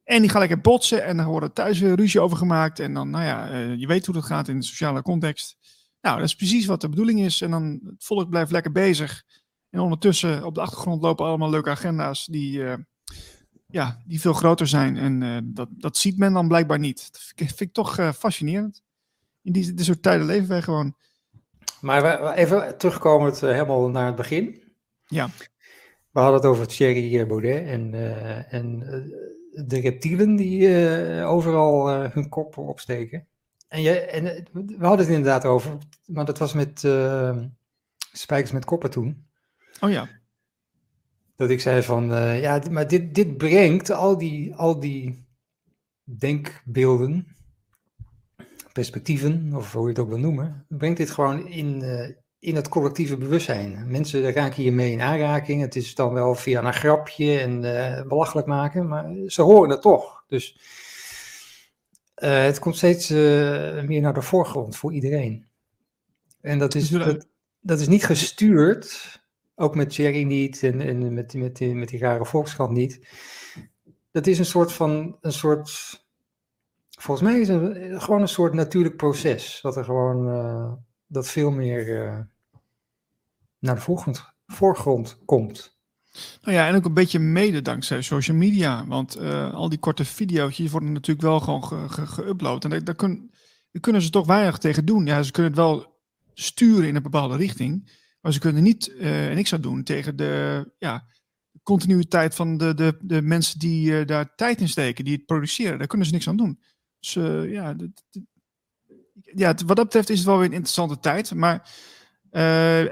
En 0.05 0.21
die 0.21 0.31
gaan 0.31 0.41
lekker 0.41 0.61
botsen 0.61 1.05
en 1.05 1.17
dan 1.17 1.27
wordt 1.27 1.47
er 1.47 1.53
thuis 1.53 1.79
weer 1.81 1.95
ruzie 1.97 2.21
over 2.21 2.37
gemaakt. 2.37 2.81
En 2.81 2.95
dan, 2.95 3.11
nou 3.11 3.25
ja, 3.25 3.57
je 3.77 3.87
weet 3.87 4.07
hoe 4.07 4.15
dat 4.15 4.25
gaat 4.25 4.49
in 4.49 4.59
de 4.59 4.65
sociale 4.65 5.03
context. 5.03 5.57
Nou, 6.01 6.17
dat 6.17 6.27
is 6.29 6.35
precies 6.35 6.67
wat 6.67 6.81
de 6.81 6.89
bedoeling 6.89 7.21
is. 7.21 7.41
En 7.41 7.51
dan 7.51 7.81
het 7.85 8.05
volk 8.05 8.29
blijft 8.29 8.51
lekker 8.51 8.73
bezig. 8.73 9.25
En 9.71 9.81
ondertussen 9.81 10.45
op 10.45 10.55
de 10.55 10.61
achtergrond 10.61 11.03
lopen 11.03 11.27
allemaal 11.27 11.51
leuke 11.51 11.71
agenda's 11.71 12.27
die, 12.27 12.65
eh, 12.65 12.75
ja, 13.67 14.03
die 14.07 14.21
veel 14.21 14.33
groter 14.33 14.67
zijn. 14.67 14.97
En 14.97 15.23
eh, 15.23 15.39
dat, 15.45 15.69
dat 15.71 15.97
ziet 15.97 16.19
men 16.19 16.33
dan 16.33 16.49
blijkbaar 16.49 16.79
niet. 16.79 17.13
Dat 17.13 17.23
vind 17.23 17.41
ik, 17.41 17.47
vind 17.47 17.61
ik 17.61 17.73
toch 17.73 17.99
eh, 17.99 18.13
fascinerend. 18.13 18.83
In 19.43 19.53
die, 19.53 19.75
dit 19.75 19.85
soort 19.85 20.03
tijden 20.03 20.27
leven 20.27 20.49
wij 20.49 20.63
gewoon. 20.63 20.97
Maar 21.81 22.33
even 22.35 22.79
terugkomend 22.79 23.41
helemaal 23.41 23.89
naar 23.89 24.07
het 24.07 24.17
begin. 24.17 24.63
Ja. 25.07 25.31
We 26.11 26.21
hadden 26.21 26.41
het 26.41 26.51
over 26.51 26.67
Thierry 26.67 27.27
Baudet 27.27 27.67
en, 27.67 27.95
en 28.51 28.79
de 29.67 29.81
reptielen 29.81 30.37
die 30.37 31.25
overal 31.25 31.89
hun 31.89 32.29
kop 32.29 32.59
opsteken. 32.59 33.29
En, 33.69 33.83
je, 33.83 34.01
en 34.01 34.37
eh, 34.37 34.43
we 34.53 34.87
hadden 34.87 35.07
het 35.07 35.17
inderdaad 35.17 35.45
over, 35.45 35.79
maar 36.07 36.25
dat 36.25 36.39
was 36.39 36.53
met 36.53 36.85
eh, 36.85 37.37
Spijkers 38.13 38.53
met 38.53 38.65
Koppen 38.65 38.91
toen. 38.91 39.27
Oh 39.81 39.91
ja. 39.91 40.09
Dat 41.37 41.51
ik 41.51 41.61
zei 41.61 41.83
van, 41.83 42.15
eh, 42.15 42.41
ja, 42.41 42.63
maar 42.71 42.89
dit, 42.89 43.15
dit 43.15 43.37
brengt 43.37 43.91
al 43.91 44.19
die, 44.19 44.55
al 44.55 44.81
die 44.81 45.27
denkbeelden, 46.05 47.37
perspectieven, 48.73 49.53
of 49.55 49.73
hoe 49.73 49.83
je 49.83 49.89
het 49.89 49.99
ook 49.99 50.09
wil 50.09 50.19
noemen, 50.19 50.65
brengt 50.69 50.97
dit 50.97 51.11
gewoon 51.11 51.47
in, 51.47 51.83
in 52.39 52.55
het 52.55 52.69
collectieve 52.69 53.17
bewustzijn. 53.17 53.91
Mensen 53.91 54.33
raken 54.33 54.63
hiermee 54.63 54.93
in 54.93 55.01
aanraking. 55.01 55.61
Het 55.61 55.77
is 55.77 55.95
dan 55.95 56.13
wel 56.13 56.35
via 56.35 56.65
een 56.65 56.73
grapje 56.73 57.39
en 57.39 57.61
belachelijk 58.09 58.47
maken, 58.47 58.89
maar 58.89 59.15
ze 59.27 59.43
horen 59.43 59.71
het 59.71 59.83
toch. 59.83 60.25
Dus 60.27 60.59
eh, 62.19 62.43
het 62.43 62.59
komt 62.59 62.77
steeds 62.77 63.11
eh, 63.11 63.83
meer 63.83 64.01
naar 64.01 64.15
de 64.15 64.23
voorgrond 64.23 64.77
voor 64.77 64.93
iedereen. 64.93 65.47
En 66.41 66.59
dat 66.59 66.75
is, 66.75 66.89
dat, 66.89 67.27
dat 67.61 67.81
is 67.81 67.89
niet 67.89 68.05
gestuurd, 68.05 69.21
ook 69.55 69.75
met 69.75 69.95
Jerry 69.97 70.23
niet 70.23 70.63
en, 70.63 70.81
en 70.81 71.15
met, 71.15 71.35
met, 71.35 71.57
die- 71.57 71.75
met 71.75 71.89
die 71.89 71.99
rare 72.01 72.25
Volkskrant 72.27 72.71
niet. 72.71 73.09
Dat 74.11 74.27
is 74.27 74.39
een 74.39 74.45
soort 74.45 74.73
van, 74.73 75.19
een 75.21 75.33
soort, 75.33 75.71
volgens 76.91 77.29
mij 77.31 77.41
is 77.41 77.49
het 77.49 78.03
gewoon 78.03 78.21
een 78.21 78.29
soort 78.29 78.55
natuurlijk 78.55 78.97
proces. 78.97 79.59
Dat 79.63 79.77
er 79.77 79.85
gewoon, 79.85 80.29
eh, 80.29 80.73
dat 81.07 81.29
veel 81.29 81.51
meer 81.51 81.87
naar 83.59 83.75
de 83.75 83.81
voorgrond, 83.81 84.33
voorgrond 84.47 85.19
komt. 85.25 85.78
Nou 86.43 86.57
ja, 86.57 86.69
en 86.69 86.75
ook 86.75 86.85
een 86.85 86.95
beetje 86.95 87.19
mede 87.19 87.63
dankzij 87.63 88.03
social 88.03 88.37
media. 88.37 88.87
Want 88.87 89.15
eh, 89.15 89.55
al 89.55 89.69
die 89.69 89.79
korte 89.79 90.05
video's 90.05 90.59
worden 90.71 90.93
natuurlijk 90.93 91.27
wel 91.27 91.41
gewoon 91.41 91.65
ge- 91.65 91.89
ge- 91.89 92.07
geüpload. 92.07 92.65
En 92.71 92.85
daar, 92.85 92.95
kun- 92.95 93.31
kunnen 93.81 94.03
ze 94.03 94.11
toch 94.11 94.27
weinig 94.27 94.59
tegen 94.59 94.85
doen. 94.85 95.07
Ja, 95.07 95.23
ze 95.23 95.31
kunnen 95.31 95.51
het 95.53 95.61
wel 95.61 96.01
sturen 96.35 96.89
in 96.89 96.97
een 96.97 97.03
bepaalde 97.03 97.37
richting. 97.37 97.97
Maar 98.21 98.33
ze 98.33 98.39
kunnen 98.39 98.63
niet 98.63 98.97
eh 98.97 99.35
niks 99.35 99.53
aan 99.53 99.61
doen 99.61 99.83
tegen 99.83 100.17
de 100.17 100.65
ja, 100.79 101.07
continuïteit 101.63 102.35
van 102.35 102.57
de, 102.57 102.75
de, 102.75 102.99
de 103.01 103.23
mensen 103.23 103.59
die 103.59 103.99
eh, 103.99 104.07
daar 104.07 104.35
tijd 104.35 104.61
in 104.61 104.69
steken, 104.69 105.05
die 105.05 105.17
het 105.17 105.27
produceren. 105.27 105.79
Daar 105.79 105.87
kunnen 105.87 106.07
ze 106.07 106.13
niks 106.13 106.29
aan 106.29 106.37
doen. 106.37 106.61
Dus 107.01 107.13
ja, 107.51 107.77
ja, 109.35 109.55
wat 109.67 109.77
dat 109.77 109.85
betreft 109.85 110.11
is 110.11 110.19
het 110.19 110.27
wel 110.27 110.37
weer 110.37 110.47
een 110.47 110.53
interessante 110.53 110.99
tijd. 110.99 111.35
Maar 111.35 111.71
uh, 112.33 112.41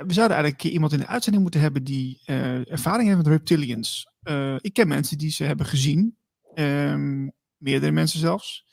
we 0.06 0.12
zouden 0.12 0.36
eigenlijk 0.36 0.62
iemand 0.62 0.92
in 0.92 0.98
de 0.98 1.06
uitzending 1.06 1.42
moeten 1.42 1.60
hebben 1.60 1.84
die 1.84 2.22
uh, 2.26 2.70
ervaring 2.70 3.04
heeft 3.08 3.16
met 3.16 3.26
reptilians. 3.26 4.10
Uh, 4.22 4.56
ik 4.60 4.72
ken 4.72 4.88
mensen 4.88 5.18
die 5.18 5.30
ze 5.30 5.44
hebben 5.44 5.66
gezien. 5.66 6.16
Um, 6.54 7.32
meerdere 7.56 7.92
mensen 7.92 8.18
zelfs. 8.18 8.64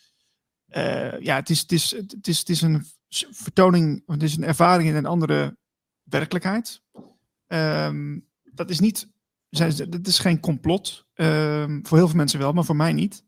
ja, 1.19 1.35
het 1.35 1.49
is, 1.49 1.59
het, 1.59 1.71
is, 1.71 1.91
het, 1.91 2.27
is, 2.27 2.39
het 2.39 2.49
is 2.49 2.61
een 2.61 2.85
vertoning, 3.31 4.03
het 4.05 4.23
is 4.23 4.37
een 4.37 4.43
ervaring 4.43 4.89
in 4.89 4.95
een 4.95 5.05
andere 5.05 5.57
werkelijkheid. 6.03 6.81
Um, 7.47 8.27
dat 8.43 8.69
is 8.69 8.79
niet, 8.79 9.07
dat 9.49 10.07
is 10.07 10.19
geen 10.19 10.39
complot. 10.39 11.05
Um, 11.15 11.85
voor 11.87 11.97
heel 11.97 12.07
veel 12.07 12.17
mensen 12.17 12.39
wel, 12.39 12.53
maar 12.53 12.65
voor 12.65 12.75
mij 12.75 12.93
niet. 12.93 13.23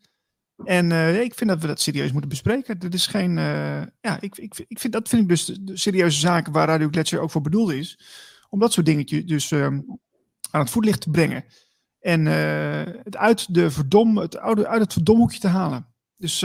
En 0.64 0.90
uh, 0.90 1.22
ik 1.22 1.34
vind 1.34 1.50
dat 1.50 1.62
we 1.62 1.68
dat 1.68 1.82
serieus 1.82 2.12
moeten 2.12 2.30
bespreken. 2.30 2.80
Dat 2.80 2.94
is 2.94 3.08
geen. 3.08 3.38
Uh, 3.38 3.82
ja, 4.02 4.20
ik, 4.20 4.38
ik, 4.38 4.66
ik 4.68 4.80
vind, 4.80 4.94
dat 4.94 5.10
vind 5.10 5.22
ik 5.22 5.28
dus 5.28 5.46
de, 5.46 5.78
serieuze 5.78 6.20
zaken 6.20 6.54
waar 6.54 6.68
Radio 6.68 6.88
Gletscher 6.92 7.20
ook 7.20 7.32
voor 7.32 7.42
bedoeld 7.42 7.72
is. 7.72 8.00
Om 8.50 8.60
dat 8.60 8.74
soort 8.74 8.86
dingetjes 8.86 9.26
dus 9.26 9.52
um, 9.52 10.00
aan 10.52 10.62
het 10.62 10.70
voetlicht 10.70 11.02
te 11.02 11.10
brengen. 11.10 11.46
En 12.00 12.26
uh, 12.26 12.94
het 13.04 13.18
uit, 13.18 13.54
de 13.54 13.72
verdom, 13.72 14.18
het 14.18 14.38
oude, 14.38 14.68
uit 14.68 14.82
het 14.82 14.94
verdomhoekje 14.94 15.40
te 15.40 15.48
halen. 15.48 15.88
Dus 16.18 16.44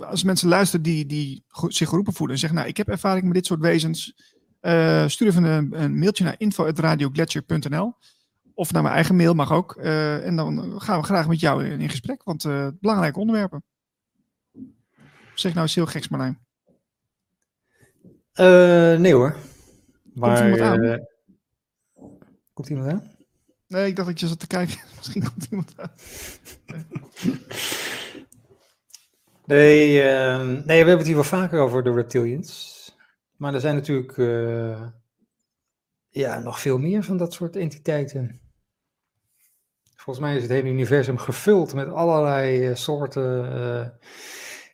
als 0.00 0.22
mensen 0.22 0.48
luisteren 0.48 0.84
die, 0.84 1.06
die 1.06 1.44
zich 1.68 1.88
geroepen 1.88 2.12
voelen 2.12 2.34
en 2.34 2.40
zeggen: 2.40 2.58
Nou, 2.58 2.70
ik 2.70 2.76
heb 2.76 2.88
ervaring 2.88 3.24
met 3.24 3.34
dit 3.34 3.46
soort 3.46 3.60
wezens. 3.60 4.14
stuur 5.06 5.26
even 5.26 5.44
een, 5.44 5.82
een 5.82 5.98
mailtje 5.98 6.24
naar 6.24 6.34
info.radioglacier.nl 6.38 7.94
of 8.60 8.72
naar 8.72 8.82
mijn 8.82 8.94
eigen 8.94 9.16
mail 9.16 9.34
mag 9.34 9.52
ook. 9.52 9.76
Uh, 9.76 10.26
en 10.26 10.36
dan 10.36 10.80
gaan 10.80 11.00
we 11.00 11.06
graag 11.06 11.28
met 11.28 11.40
jou 11.40 11.64
in, 11.64 11.80
in 11.80 11.88
gesprek, 11.88 12.22
want 12.22 12.44
uh, 12.44 12.68
belangrijke 12.80 13.18
onderwerpen. 13.18 13.64
Zeg 15.34 15.52
nou 15.52 15.62
eens 15.62 15.74
heel 15.74 15.86
geks, 15.86 16.08
Marlijn. 16.08 16.38
Uh, 18.34 18.98
nee 18.98 19.14
hoor. 19.14 19.36
Maar, 20.14 20.36
komt 20.40 20.54
iemand 20.54 20.60
aan? 20.60 21.06
komt 22.52 22.68
iemand 22.68 22.90
aan? 22.90 23.10
Nee, 23.66 23.86
ik 23.86 23.96
dacht 23.96 24.08
dat 24.08 24.20
je 24.20 24.26
zat 24.26 24.38
te 24.38 24.46
kijken. 24.46 24.78
Misschien 24.96 25.22
komt 25.22 25.46
iemand 25.50 25.72
aan. 25.76 25.92
nee, 29.44 30.02
nee, 30.42 30.64
we 30.64 30.72
hebben 30.72 30.96
het 30.96 31.06
hier 31.06 31.14
wel 31.14 31.24
vaker 31.24 31.60
over 31.60 31.82
de 31.82 31.92
reptilians. 31.92 32.78
Maar 33.36 33.54
er 33.54 33.60
zijn 33.60 33.74
natuurlijk 33.74 34.16
ja, 36.08 36.38
nog 36.38 36.60
veel 36.60 36.78
meer 36.78 37.02
van 37.02 37.16
dat 37.16 37.32
soort 37.32 37.56
entiteiten. 37.56 38.40
Volgens 40.10 40.30
mij 40.30 40.40
is 40.40 40.48
het 40.48 40.60
hele 40.60 40.74
universum 40.74 41.18
gevuld 41.18 41.74
met 41.74 41.88
allerlei 41.88 42.68
uh, 42.68 42.74
soorten. 42.74 43.52
Uh, 43.54 43.80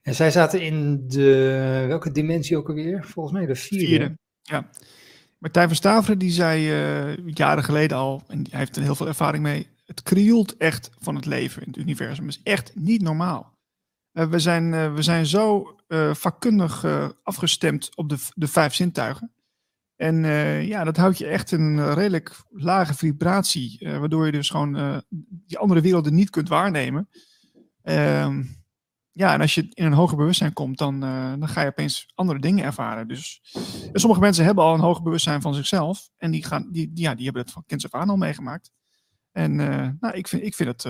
en 0.02 0.14
zij 0.14 0.30
zaten 0.30 0.60
in 0.60 1.04
de, 1.08 1.84
welke 1.88 2.12
dimensie 2.12 2.56
ook 2.56 2.68
alweer? 2.68 3.04
Volgens 3.04 3.34
mij 3.34 3.46
de 3.46 3.54
vierde. 3.54 4.18
ja. 4.42 4.68
Martijn 5.38 5.66
van 5.66 5.76
Staveren 5.76 6.18
die 6.18 6.30
zei 6.30 6.70
uh, 7.08 7.26
jaren 7.26 7.64
geleden 7.64 7.96
al, 7.96 8.22
en 8.28 8.46
hij 8.50 8.58
heeft 8.58 8.76
er 8.76 8.82
heel 8.82 8.94
veel 8.94 9.06
ervaring 9.06 9.42
mee, 9.42 9.68
het 9.86 10.02
krioelt 10.02 10.56
echt 10.56 10.90
van 10.98 11.14
het 11.14 11.26
leven 11.26 11.62
in 11.62 11.68
het 11.68 11.76
universum. 11.76 12.28
Is 12.28 12.40
echt 12.42 12.72
niet 12.74 13.02
normaal. 13.02 13.52
we, 14.12 14.38
zijn, 14.38 14.94
we 14.94 15.02
zijn 15.02 15.26
zo 15.26 15.76
vakkundig 16.12 16.84
afgestemd 17.22 17.90
op 17.94 18.08
de, 18.08 18.16
de 18.34 18.48
vijf 18.48 18.74
zintuigen. 18.74 19.32
En 19.96 20.24
uh, 20.24 20.66
ja, 20.66 20.84
dat 20.84 20.96
houdt 20.96 21.18
je 21.18 21.26
echt 21.26 21.52
in 21.52 21.60
een 21.60 21.94
redelijk 21.94 22.36
lage 22.50 22.94
vibratie, 22.94 23.76
uh, 23.80 23.98
waardoor 23.98 24.26
je 24.26 24.32
dus 24.32 24.50
gewoon 24.50 24.76
uh, 24.76 24.98
die 25.46 25.58
andere 25.58 25.80
werelden 25.80 26.14
niet 26.14 26.30
kunt 26.30 26.48
waarnemen. 26.48 27.08
Ehm, 27.82 28.44
ja, 29.12 29.32
en 29.32 29.40
als 29.40 29.54
je 29.54 29.66
in 29.70 29.84
een 29.84 29.92
hoger 29.92 30.16
bewustzijn 30.16 30.52
komt, 30.52 30.78
dan, 30.78 31.00
dan 31.00 31.48
ga 31.48 31.62
je 31.62 31.68
opeens 31.68 32.12
andere 32.14 32.38
dingen 32.38 32.64
ervaren. 32.64 33.08
Dus 33.08 33.40
sommige 33.92 34.20
mensen 34.20 34.44
hebben 34.44 34.64
al 34.64 34.74
een 34.74 34.80
hoger 34.80 35.02
bewustzijn 35.02 35.40
van 35.40 35.54
zichzelf. 35.54 36.08
En 36.16 36.30
die, 36.30 36.44
gaan, 36.44 36.70
die, 36.72 36.92
die 36.92 37.04
ja, 37.04 37.14
die 37.14 37.24
hebben 37.24 37.42
het 37.42 37.52
van 37.52 37.64
kinds 37.66 37.84
af 37.84 38.00
aan 38.00 38.10
al 38.10 38.16
meegemaakt. 38.16 38.70
En 39.32 39.56
nou, 40.00 40.14
ik, 40.14 40.28
vind, 40.28 40.42
ik 40.42 40.54
vind 40.54 40.68
het 40.68 40.82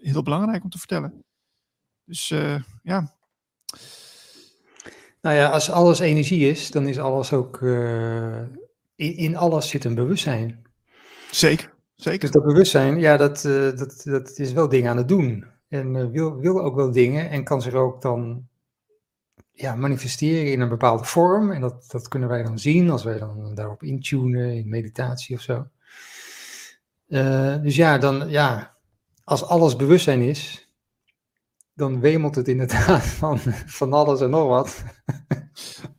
heel 0.00 0.22
belangrijk 0.22 0.64
om 0.64 0.70
te 0.70 0.78
vertellen. 0.78 1.24
Dus 2.04 2.28
ja. 2.82 3.16
Nou 5.20 5.36
ja, 5.36 5.48
als 5.48 5.70
alles 5.70 5.98
energie 5.98 6.50
is, 6.50 6.70
dan 6.70 6.88
is 6.88 6.98
alles 6.98 7.32
ook. 7.32 7.60
Uh, 7.60 8.40
in, 8.94 9.16
in, 9.16 9.36
alles 9.36 9.68
zit 9.68 9.84
een 9.84 9.94
bewustzijn. 9.94 10.64
Zeker, 11.30 11.72
zeker. 11.94 12.20
Dus 12.20 12.30
dat 12.30 12.44
bewustzijn, 12.44 12.98
ja, 12.98 13.16
dat, 13.16 13.44
uh, 13.44 13.76
dat, 13.76 14.02
dat 14.04 14.38
is 14.38 14.52
wel 14.52 14.68
dingen 14.68 14.90
aan 14.90 14.96
het 14.96 15.08
doen. 15.08 15.44
En 15.68 15.94
uh, 15.94 16.06
wil, 16.10 16.36
wil 16.36 16.60
ook 16.60 16.74
wel 16.74 16.92
dingen 16.92 17.30
en 17.30 17.44
kan 17.44 17.62
zich 17.62 17.74
ook 17.74 18.02
dan 18.02 18.46
ja, 19.52 19.74
manifesteren 19.74 20.52
in 20.52 20.60
een 20.60 20.68
bepaalde 20.68 21.04
vorm. 21.04 21.52
En 21.52 21.60
dat, 21.60 21.84
dat 21.88 22.08
kunnen 22.08 22.28
wij 22.28 22.42
dan 22.42 22.58
zien 22.58 22.90
als 22.90 23.04
wij 23.04 23.18
dan 23.18 23.54
daarop 23.54 23.82
intunen 23.82 24.54
in 24.54 24.68
meditatie 24.68 25.36
of 25.36 25.42
zo. 25.42 25.66
dus 27.62 27.76
ja, 27.76 27.98
dan, 27.98 28.28
ja, 28.28 28.76
als 29.24 29.44
alles 29.44 29.76
bewustzijn 29.76 30.20
is, 30.20 30.65
dan 31.76 32.00
wemelt 32.00 32.34
het 32.34 32.48
inderdaad 32.48 33.02
van, 33.20 33.38
van 33.66 33.92
alles 33.92 34.20
en 34.20 34.30
nog 34.30 34.48
wat. 34.48 34.84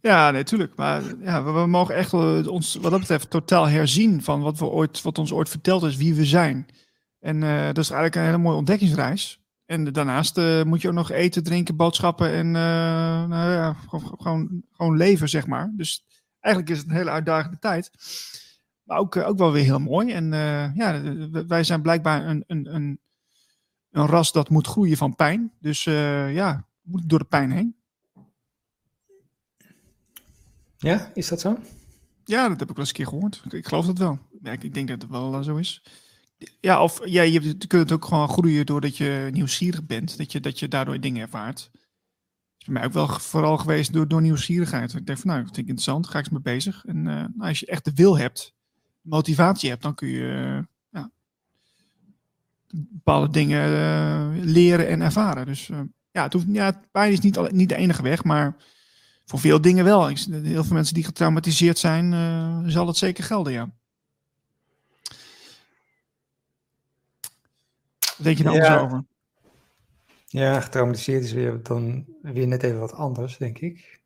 Ja, 0.02 0.32
natuurlijk. 0.32 0.76
maar 0.76 1.04
ja, 1.20 1.44
we, 1.44 1.68
mogen 1.68 1.96
echt 1.96 2.14
ons, 2.48 2.76
wat 2.76 2.92
dat 2.92 3.00
betreft, 3.00 3.30
totaal 3.30 3.68
herzien 3.68 4.24
van 4.24 4.42
wat, 4.42 4.60
we 4.60 4.66
ooit, 4.66 5.02
wat 5.02 5.18
ons 5.18 5.34
ooit 5.34 5.50
verteld 5.50 5.84
is 5.84 5.96
wie 5.96 6.14
we 6.14 6.26
zijn. 6.26 6.66
En 7.20 7.42
uh, 7.42 7.66
dat 7.66 7.78
is 7.78 7.90
eigenlijk 7.90 8.16
een 8.16 8.22
hele 8.22 8.38
mooie 8.38 8.58
ontdekkingsreis. 8.58 9.42
En 9.66 9.94
daarnaast 9.94 10.38
uh, 10.38 10.64
moet 10.64 10.82
je 10.82 10.88
ook 10.88 10.94
nog 10.94 11.12
eten, 11.12 11.44
drinken, 11.44 11.76
boodschappen 11.76 12.32
en 12.32 12.46
uh, 12.46 12.54
nou 13.28 13.52
ja, 13.52 13.74
gewoon, 13.90 14.64
gewoon 14.72 14.98
leven, 14.98 15.30
zeg 15.30 15.48
maar. 15.48 15.72
Dus 15.76 16.06
eigenlijk 16.40 16.74
is 16.74 16.80
het 16.82 16.90
een 16.90 16.96
hele 16.96 17.10
uitdagende 17.10 17.60
tijd. 17.60 17.92
Maar 18.84 18.98
ook, 18.98 19.16
ook 19.16 19.38
wel 19.38 19.52
weer 19.52 19.64
heel 19.64 19.80
mooi. 19.80 20.12
En 20.12 20.32
ja, 20.76 21.02
wij 21.48 21.64
zijn 21.64 21.82
blijkbaar 21.82 22.26
een, 22.26 22.44
een, 22.48 22.76
een 22.76 23.00
een 23.98 24.08
ras 24.08 24.32
dat 24.32 24.50
moet 24.50 24.68
groeien 24.68 24.98
van 24.98 25.16
pijn. 25.16 25.52
Dus 25.60 25.86
uh, 25.86 26.34
ja, 26.34 26.66
moet 26.82 27.10
door 27.10 27.20
de 27.20 27.26
pijn 27.26 27.52
heen. 27.52 27.76
Ja, 30.78 31.12
is 31.14 31.28
dat 31.28 31.40
zo? 31.40 31.58
Ja, 32.26 32.48
dat 32.48 32.60
heb 32.60 32.70
ik 32.70 32.76
wel 32.76 32.86
eens 32.86 32.88
een 32.88 32.94
keer 32.94 33.08
gehoord. 33.08 33.44
Ik, 33.50 33.68
geloof 33.68 33.86
dat 33.86 33.98
wel. 33.98 34.20
Ja, 34.44 34.52
ik, 34.52 34.74
denk 34.74 34.88
dat 34.88 35.02
het 35.02 35.12
wel 35.12 35.34
uh, 35.34 35.42
zo 35.42 35.56
is. 35.56 35.84
Ja, 36.60 36.84
of 36.84 37.08
ja, 37.08 37.22
je, 37.22 37.40
kunt 37.40 37.72
het 37.72 37.92
ook 37.92 38.06
gewoon 38.06 38.30
groeien 38.30 38.66
doordat 38.66 38.98
je 38.98 39.30
nieuwsgierig 39.32 39.86
bent. 39.86 40.18
Dat 40.18 40.32
je, 40.32 40.40
dat 40.40 40.60
je 40.60 40.68
daardoor 40.68 41.00
dingen 41.00 41.22
ervaart. 41.22 41.60
Het 41.60 42.58
is 42.58 42.66
bij 42.66 42.74
mij 42.74 42.86
ook 42.86 42.94
wel 42.94 43.08
vooral 43.08 43.58
geweest 43.58 43.94
door, 43.94 44.08
door 44.08 44.22
nieuwsgierigheid. 44.22 44.94
Ik 44.94 45.06
denk 45.06 45.20
van 45.20 45.30
nou, 45.30 45.44
dat 45.44 45.56
vind 45.56 45.68
ik 45.68 45.74
interessant, 45.74 46.08
ga 46.08 46.20
ik 46.20 46.26
eens 46.26 46.34
mee 46.34 46.54
bezig. 46.54 46.86
En 46.86 46.98
uh, 46.98 47.04
nou, 47.04 47.32
als 47.38 47.60
je 47.60 47.66
echt 47.66 47.86
de 47.86 47.94
wil 47.94 48.18
hebt, 48.18 48.54
motivatie 49.02 49.70
hebt, 49.70 49.82
dan 49.82 49.96
kun 49.96 50.08
je 50.08 50.64
bepaalde 52.72 53.30
dingen 53.30 53.70
uh, 53.72 54.44
leren 54.44 54.88
en 54.88 55.02
ervaren. 55.02 55.46
Dus 55.46 55.70
uh, 55.70 55.80
ja, 56.12 56.24
het 56.24 56.34
hoeft, 56.34 56.46
ja, 56.50 56.82
pijn 56.92 57.12
is 57.12 57.20
niet, 57.20 57.38
al, 57.38 57.48
niet 57.52 57.70
de 57.70 57.76
enige 57.76 58.02
weg, 58.02 58.24
maar 58.24 58.56
voor 59.26 59.40
veel 59.40 59.62
dingen 59.62 59.84
wel. 59.84 60.08
Heel 60.08 60.64
veel 60.64 60.74
mensen 60.74 60.94
die 60.94 61.04
getraumatiseerd 61.04 61.78
zijn, 61.78 62.12
uh, 62.12 62.60
zal 62.66 62.88
het 62.88 62.98
zeker 62.98 63.24
gelden, 63.24 63.54
ja. 63.54 63.70
Wat 68.00 68.26
denk 68.26 68.38
je 68.38 68.44
daar 68.44 68.56
ja. 68.56 68.80
over? 68.80 69.04
Ja, 70.26 70.60
getraumatiseerd 70.60 71.24
is 71.24 71.32
weer, 71.32 71.64
dan 71.64 72.06
weer 72.22 72.48
net 72.48 72.64
even 72.64 72.80
wat 72.80 72.94
anders, 72.94 73.38
denk 73.38 73.58
ik. 73.60 74.00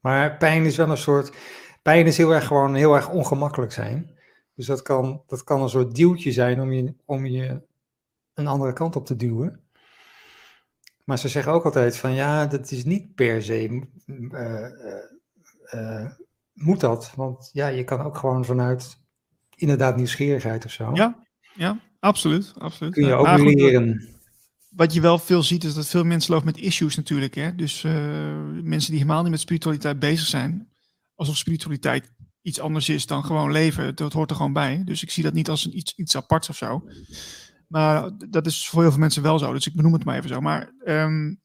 Maar 0.00 0.36
pijn 0.36 0.64
is 0.64 0.76
wel 0.76 0.90
een 0.90 0.96
soort. 0.96 1.36
Pijn 1.82 2.06
is 2.06 2.16
heel 2.16 2.34
erg 2.34 2.46
gewoon 2.46 2.74
heel 2.74 2.94
erg 2.94 3.08
ongemakkelijk 3.08 3.72
zijn. 3.72 4.10
Dus 4.54 4.66
dat 4.66 4.82
kan, 4.82 5.22
dat 5.26 5.44
kan 5.44 5.62
een 5.62 5.68
soort 5.68 5.94
duwtje 5.94 6.32
zijn 6.32 6.60
om 6.60 6.72
je, 6.72 6.94
om 7.04 7.26
je 7.26 7.60
een 8.36 8.46
andere 8.46 8.72
kant 8.72 8.96
op 8.96 9.06
te 9.06 9.16
duwen. 9.16 9.60
Maar 11.04 11.18
ze 11.18 11.28
zeggen 11.28 11.52
ook 11.52 11.64
altijd 11.64 11.96
van 11.96 12.14
ja, 12.14 12.46
dat 12.46 12.70
is 12.70 12.84
niet 12.84 13.14
per 13.14 13.42
se, 13.42 13.82
uh, 14.06 14.66
uh, 15.74 16.10
moet 16.52 16.80
dat. 16.80 17.12
Want 17.14 17.50
ja, 17.52 17.66
je 17.66 17.84
kan 17.84 18.00
ook 18.00 18.16
gewoon 18.16 18.44
vanuit 18.44 18.98
inderdaad 19.56 19.96
nieuwsgierigheid 19.96 20.64
of 20.64 20.70
zo. 20.70 20.90
Ja, 20.94 21.24
ja 21.54 21.80
absoluut. 22.00 22.52
absoluut. 22.58 22.92
Kun 22.92 23.06
je 23.06 23.14
ook 23.14 23.38
leren. 23.38 24.08
wat 24.68 24.92
je 24.92 25.00
wel 25.00 25.18
veel 25.18 25.42
ziet 25.42 25.64
is 25.64 25.74
dat 25.74 25.86
veel 25.86 26.04
mensen 26.04 26.32
lopen 26.32 26.46
met 26.46 26.58
issues 26.58 26.96
natuurlijk. 26.96 27.34
Hè? 27.34 27.54
Dus 27.54 27.82
mensen 28.62 28.90
die 28.90 29.00
helemaal 29.00 29.22
niet 29.22 29.30
met 29.30 29.40
spiritualiteit 29.40 29.98
bezig 29.98 30.26
zijn. 30.26 30.68
Alsof 31.14 31.36
spiritualiteit 31.36 32.10
iets 32.42 32.60
anders 32.60 32.88
is 32.88 33.06
dan 33.06 33.24
gewoon 33.24 33.52
leven. 33.52 33.94
Dat 33.94 34.12
hoort 34.12 34.30
er 34.30 34.36
gewoon 34.36 34.52
bij. 34.52 34.82
Dus 34.84 35.02
ik 35.02 35.10
zie 35.10 35.22
dat 35.22 35.32
niet 35.32 35.48
als 35.48 35.64
een 35.64 35.76
iets, 35.76 35.94
iets 35.96 36.16
aparts 36.16 36.48
of 36.48 36.56
zo. 36.56 36.84
Maar 37.66 38.10
dat 38.28 38.46
is 38.46 38.68
voor 38.68 38.82
heel 38.82 38.90
veel 38.90 39.00
mensen 39.00 39.22
wel 39.22 39.38
zo, 39.38 39.52
dus 39.52 39.66
ik 39.66 39.74
benoem 39.74 39.92
het 39.92 40.04
maar 40.04 40.16
even 40.16 40.28
zo. 40.28 40.40
Maar 40.40 40.72
um, 40.84 41.40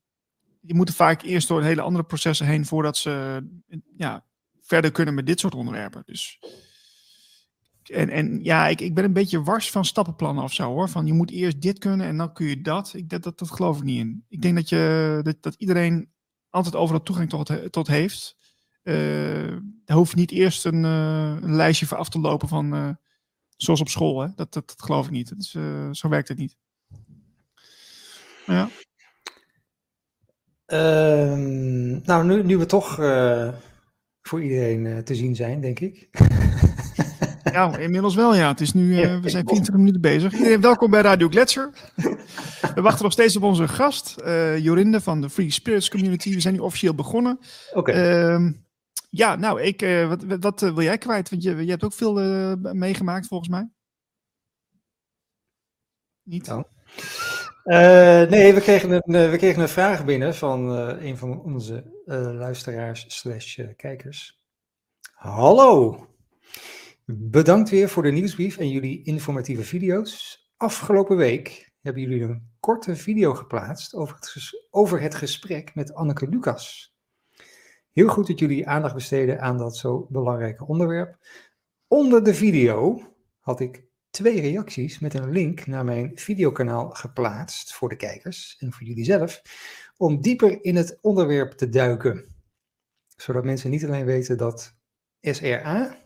je 0.59 0.73
moet 0.73 0.95
vaak 0.95 1.21
eerst 1.21 1.47
door 1.47 1.63
hele 1.63 1.81
andere 1.81 2.03
processen 2.03 2.45
heen 2.45 2.65
voordat 2.65 2.97
ze 2.97 3.43
ja, 3.97 4.25
verder 4.61 4.91
kunnen 4.91 5.13
met 5.13 5.25
dit 5.25 5.39
soort 5.39 5.55
onderwerpen. 5.55 6.03
Dus, 6.05 6.39
en, 7.83 8.09
en 8.09 8.43
ja, 8.43 8.67
ik, 8.67 8.81
ik 8.81 8.93
ben 8.93 9.03
een 9.03 9.13
beetje 9.13 9.43
wars 9.43 9.71
van 9.71 9.85
stappenplannen 9.85 10.43
of 10.43 10.53
zo 10.53 10.67
hoor. 10.67 10.89
Van 10.89 11.05
je 11.05 11.13
moet 11.13 11.31
eerst 11.31 11.61
dit 11.61 11.79
kunnen 11.79 12.07
en 12.07 12.17
dan 12.17 12.33
kun 12.33 12.45
je 12.45 12.61
dat. 12.61 12.93
Ik, 12.93 13.09
dat, 13.09 13.23
dat, 13.23 13.39
dat 13.39 13.51
geloof 13.51 13.77
ik 13.77 13.83
niet 13.83 13.99
in. 13.99 14.25
Ik 14.27 14.41
denk 14.41 14.55
dat, 14.55 14.69
je, 14.69 15.19
dat, 15.23 15.35
dat 15.41 15.55
iedereen 15.57 16.11
altijd 16.49 16.75
overal 16.75 17.03
toegang 17.03 17.29
tot, 17.29 17.71
tot 17.71 17.87
heeft. 17.87 18.37
uh, 18.83 19.57
daar 19.85 19.97
hoef 19.97 20.09
je 20.09 20.15
niet 20.15 20.31
eerst 20.31 20.65
een, 20.65 20.83
uh, 20.83 21.35
een, 21.41 21.55
lijstje 21.55 21.85
voor 21.85 21.97
af 21.97 22.09
te 22.09 22.19
lopen 22.19 22.47
van, 22.47 22.75
uh, 22.75 22.89
zoals 23.63 23.81
op 23.81 23.89
school. 23.89 24.21
Hè? 24.21 24.27
Dat, 24.35 24.53
dat, 24.53 24.67
dat 24.67 24.81
geloof 24.81 25.05
ik 25.05 25.11
niet. 25.11 25.33
Is, 25.37 25.57
zo 25.91 26.09
werkt 26.09 26.27
het 26.27 26.37
niet. 26.37 26.55
Ja. 28.45 28.69
Ehm, 30.65 32.01
nou, 32.03 32.25
nu, 32.25 32.43
nu 32.43 32.57
we 32.57 32.65
toch 32.65 32.95
voor 34.21 34.41
iedereen 34.41 35.03
te 35.03 35.15
zien 35.15 35.35
zijn, 35.35 35.61
denk 35.61 35.79
ik. 35.79 36.09
Ja, 37.51 37.77
inmiddels 37.77 38.15
wel 38.15 38.35
ja. 38.35 38.47
Het 38.47 38.61
is 38.61 38.73
nu, 38.73 38.95
we 39.21 39.29
zijn 39.29 39.45
20 39.45 39.75
minuten 39.75 40.01
bezig. 40.01 40.33
Iedereen 40.33 40.61
welkom 40.61 40.91
bij 40.91 41.01
Radio 41.01 41.27
Gletscher. 41.27 41.71
We 42.75 42.81
wachten 42.81 43.03
nog 43.03 43.11
steeds 43.11 43.35
op 43.35 43.43
onze 43.43 43.67
gast, 43.67 44.15
uh, 44.25 44.57
Jorinde 44.57 45.01
van 45.01 45.21
de 45.21 45.29
Free 45.29 45.51
Spirits 45.51 45.89
Community. 45.89 46.33
We 46.33 46.39
zijn 46.39 46.53
nu 46.53 46.59
officieel 46.59 46.95
begonnen. 46.95 47.39
Oké. 47.73 47.91
Ehm, 47.91 48.51
ja, 49.11 49.35
nou, 49.35 49.61
ik, 49.61 49.81
uh, 49.81 50.07
wat, 50.07 50.23
wat 50.39 50.61
uh, 50.61 50.73
wil 50.73 50.83
jij 50.83 50.97
kwijt? 50.97 51.29
Want 51.29 51.43
je, 51.43 51.55
je 51.55 51.69
hebt 51.69 51.83
ook 51.83 51.93
veel 51.93 52.13
meegemaakt, 52.57 53.27
volgens 53.27 53.49
mij. 53.49 53.69
Niet? 56.23 56.49
Oh. 56.49 56.63
nee, 58.29 58.53
we 58.53 58.61
kregen, 58.61 58.91
een, 58.91 59.29
we 59.29 59.37
kregen 59.37 59.61
een 59.61 59.69
vraag 59.69 60.05
binnen 60.05 60.35
van 60.35 60.69
een 60.75 61.17
van 61.17 61.41
onze 61.41 62.03
luisteraars 62.33 63.05
slash 63.07 63.59
kijkers. 63.75 64.39
Hallo! 65.13 66.07
Bedankt 67.05 67.69
weer 67.69 67.89
voor 67.89 68.03
de 68.03 68.11
nieuwsbrief 68.11 68.57
en 68.57 68.69
jullie 68.69 69.03
informatieve 69.03 69.63
video's. 69.63 70.41
Afgelopen 70.57 71.17
week 71.17 71.71
hebben 71.81 72.01
jullie 72.01 72.21
een 72.21 72.49
korte 72.59 72.95
video 72.95 73.33
geplaatst 73.33 73.93
over 73.93 74.15
het, 74.15 74.65
over 74.69 75.01
het 75.01 75.15
gesprek 75.15 75.75
met 75.75 75.93
Anneke 75.93 76.27
Lucas. 76.27 76.95
Heel 77.93 78.07
goed 78.07 78.27
dat 78.27 78.39
jullie 78.39 78.67
aandacht 78.67 78.93
besteden 78.93 79.41
aan 79.41 79.57
dat 79.57 79.77
zo 79.77 80.07
belangrijke 80.09 80.65
onderwerp. 80.65 81.17
Onder 81.87 82.23
de 82.23 82.33
video 82.33 83.01
had 83.39 83.59
ik 83.59 83.83
twee 84.09 84.41
reacties 84.41 84.99
met 84.99 85.13
een 85.13 85.31
link 85.31 85.67
naar 85.67 85.85
mijn 85.85 86.11
videokanaal 86.15 86.89
geplaatst 86.89 87.73
voor 87.73 87.89
de 87.89 87.95
kijkers 87.95 88.55
en 88.59 88.73
voor 88.73 88.87
jullie 88.87 89.03
zelf, 89.03 89.41
om 89.97 90.21
dieper 90.21 90.63
in 90.63 90.75
het 90.75 90.97
onderwerp 91.01 91.51
te 91.51 91.69
duiken. 91.69 92.25
Zodat 93.15 93.43
mensen 93.43 93.69
niet 93.69 93.85
alleen 93.85 94.05
weten 94.05 94.37
dat 94.37 94.75
SRA 95.21 95.97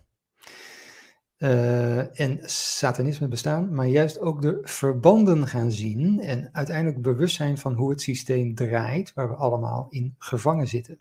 uh, 1.37 2.19
en 2.19 2.39
satanisme 2.49 3.27
bestaan, 3.27 3.73
maar 3.73 3.87
juist 3.87 4.19
ook 4.19 4.41
de 4.41 4.59
verbanden 4.61 5.47
gaan 5.47 5.71
zien 5.71 6.19
en 6.19 6.49
uiteindelijk 6.51 7.01
bewust 7.01 7.35
zijn 7.35 7.57
van 7.57 7.73
hoe 7.73 7.89
het 7.89 8.01
systeem 8.01 8.55
draait, 8.55 9.13
waar 9.13 9.29
we 9.29 9.35
allemaal 9.35 9.87
in 9.89 10.15
gevangen 10.17 10.67
zitten. 10.67 10.99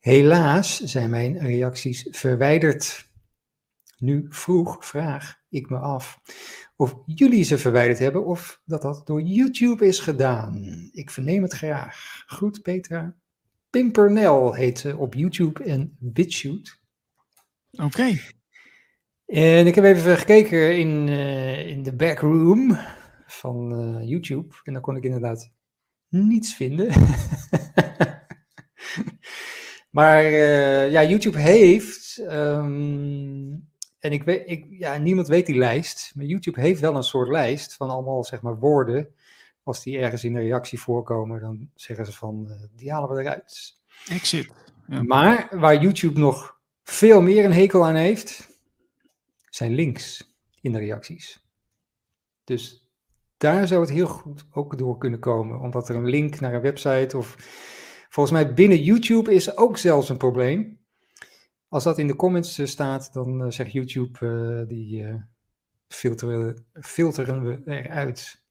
Helaas 0.00 0.80
zijn 0.80 1.10
mijn 1.10 1.38
reacties 1.38 2.06
verwijderd. 2.10 3.08
Nu 3.98 4.26
vroeg 4.28 4.86
vraag 4.86 5.38
ik 5.48 5.70
me 5.70 5.78
af 5.78 6.20
of 6.76 6.96
jullie 7.06 7.44
ze 7.44 7.58
verwijderd 7.58 7.98
hebben 7.98 8.24
of 8.24 8.60
dat 8.64 8.82
dat 8.82 9.06
door 9.06 9.22
YouTube 9.22 9.86
is 9.86 9.98
gedaan. 9.98 10.64
Ik 10.92 11.10
verneem 11.10 11.42
het 11.42 11.52
graag. 11.52 12.22
Goed, 12.26 12.62
Petra. 12.62 13.16
Pimpernel 13.70 14.54
heet 14.54 14.78
ze 14.78 14.96
op 14.96 15.14
YouTube 15.14 15.64
en 15.64 15.96
BitChute. 15.98 16.72
Oké. 17.70 18.18
En 19.26 19.66
ik 19.66 19.74
heb 19.74 19.84
even 19.84 20.16
gekeken 20.16 20.78
in, 20.78 21.06
uh, 21.06 21.66
in 21.66 21.82
de 21.82 21.96
backroom 21.96 22.78
van 23.26 23.80
uh, 23.80 24.08
YouTube. 24.08 24.54
En 24.62 24.72
dan 24.72 24.82
kon 24.82 24.96
ik 24.96 25.04
inderdaad 25.04 25.52
niets 26.08 26.54
vinden. 26.54 26.88
maar 29.90 30.24
uh, 30.24 30.90
ja, 30.90 31.04
YouTube 31.04 31.38
heeft. 31.38 32.18
Um, 32.30 33.68
en 33.98 34.12
ik 34.12 34.22
weet, 34.22 34.42
ik, 34.50 34.66
ja, 34.70 34.96
niemand 34.96 35.28
weet 35.28 35.46
die 35.46 35.58
lijst. 35.58 36.12
Maar 36.14 36.24
YouTube 36.24 36.60
heeft 36.60 36.80
wel 36.80 36.96
een 36.96 37.02
soort 37.02 37.28
lijst 37.28 37.74
van 37.74 37.90
allemaal 37.90 38.24
zeg 38.24 38.42
maar 38.42 38.58
woorden. 38.58 39.14
Als 39.62 39.82
die 39.82 39.98
ergens 39.98 40.24
in 40.24 40.36
een 40.36 40.42
reactie 40.42 40.80
voorkomen, 40.80 41.40
dan 41.40 41.70
zeggen 41.74 42.06
ze 42.06 42.12
van 42.12 42.50
die 42.76 42.92
halen 42.92 43.16
we 43.16 43.22
eruit. 43.22 43.78
Exit. 44.08 44.50
Ja. 44.86 45.02
Maar 45.02 45.48
waar 45.50 45.82
YouTube 45.82 46.20
nog 46.20 46.58
veel 46.82 47.22
meer 47.22 47.44
een 47.44 47.52
hekel 47.52 47.86
aan 47.86 47.94
heeft 47.94 48.48
zijn 49.50 49.74
links 49.74 50.34
in 50.60 50.72
de 50.72 50.78
reacties. 50.78 51.44
Dus 52.44 52.88
daar 53.36 53.66
zou 53.66 53.80
het 53.80 53.90
heel 53.90 54.06
goed 54.06 54.44
ook 54.50 54.78
door 54.78 54.98
kunnen 54.98 55.20
komen, 55.20 55.60
omdat 55.60 55.88
er 55.88 55.96
een 55.96 56.08
link 56.08 56.40
naar 56.40 56.54
een 56.54 56.60
website 56.60 57.16
of 57.16 57.36
volgens 58.10 58.34
mij 58.34 58.54
binnen 58.54 58.82
YouTube 58.82 59.34
is 59.34 59.56
ook 59.56 59.78
zelfs 59.78 60.08
een 60.08 60.16
probleem. 60.16 60.78
Als 61.68 61.84
dat 61.84 61.98
in 61.98 62.06
de 62.06 62.16
comments 62.16 62.58
eh, 62.58 62.66
staat, 62.66 63.12
dan 63.12 63.42
uh, 63.42 63.50
zegt 63.50 63.72
YouTube 63.72 64.26
uh, 64.26 64.68
die 64.68 65.22
filteren, 65.88 66.66
filteren 66.72 67.44
we 67.44 67.60
eruit. 67.64 68.42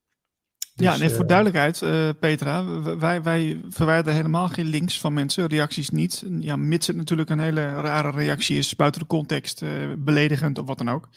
Dus, 0.76 0.88
ja, 0.88 0.98
nee, 0.98 1.10
voor 1.10 1.28
duidelijkheid, 1.28 1.80
Petra, 2.20 2.82
wij, 2.98 3.24
wij 3.24 3.62
verwijderen 3.70 4.16
helemaal 4.16 4.48
geen 4.48 4.66
links 4.66 5.00
van 5.00 5.14
mensen, 5.14 5.48
reacties 5.48 5.90
niet. 5.90 6.24
Ja, 6.40 6.56
mits 6.56 6.88
het 6.88 6.96
natuurlijk 6.96 7.30
een 7.30 7.40
hele 7.40 7.74
rare 7.74 8.12
reactie 8.12 8.58
is, 8.58 8.76
buiten 8.76 9.02
de 9.02 9.08
context, 9.08 9.64
beledigend 9.98 10.58
of 10.58 10.68
wat 10.68 10.78
dan 10.78 10.90
ook. 10.90 11.10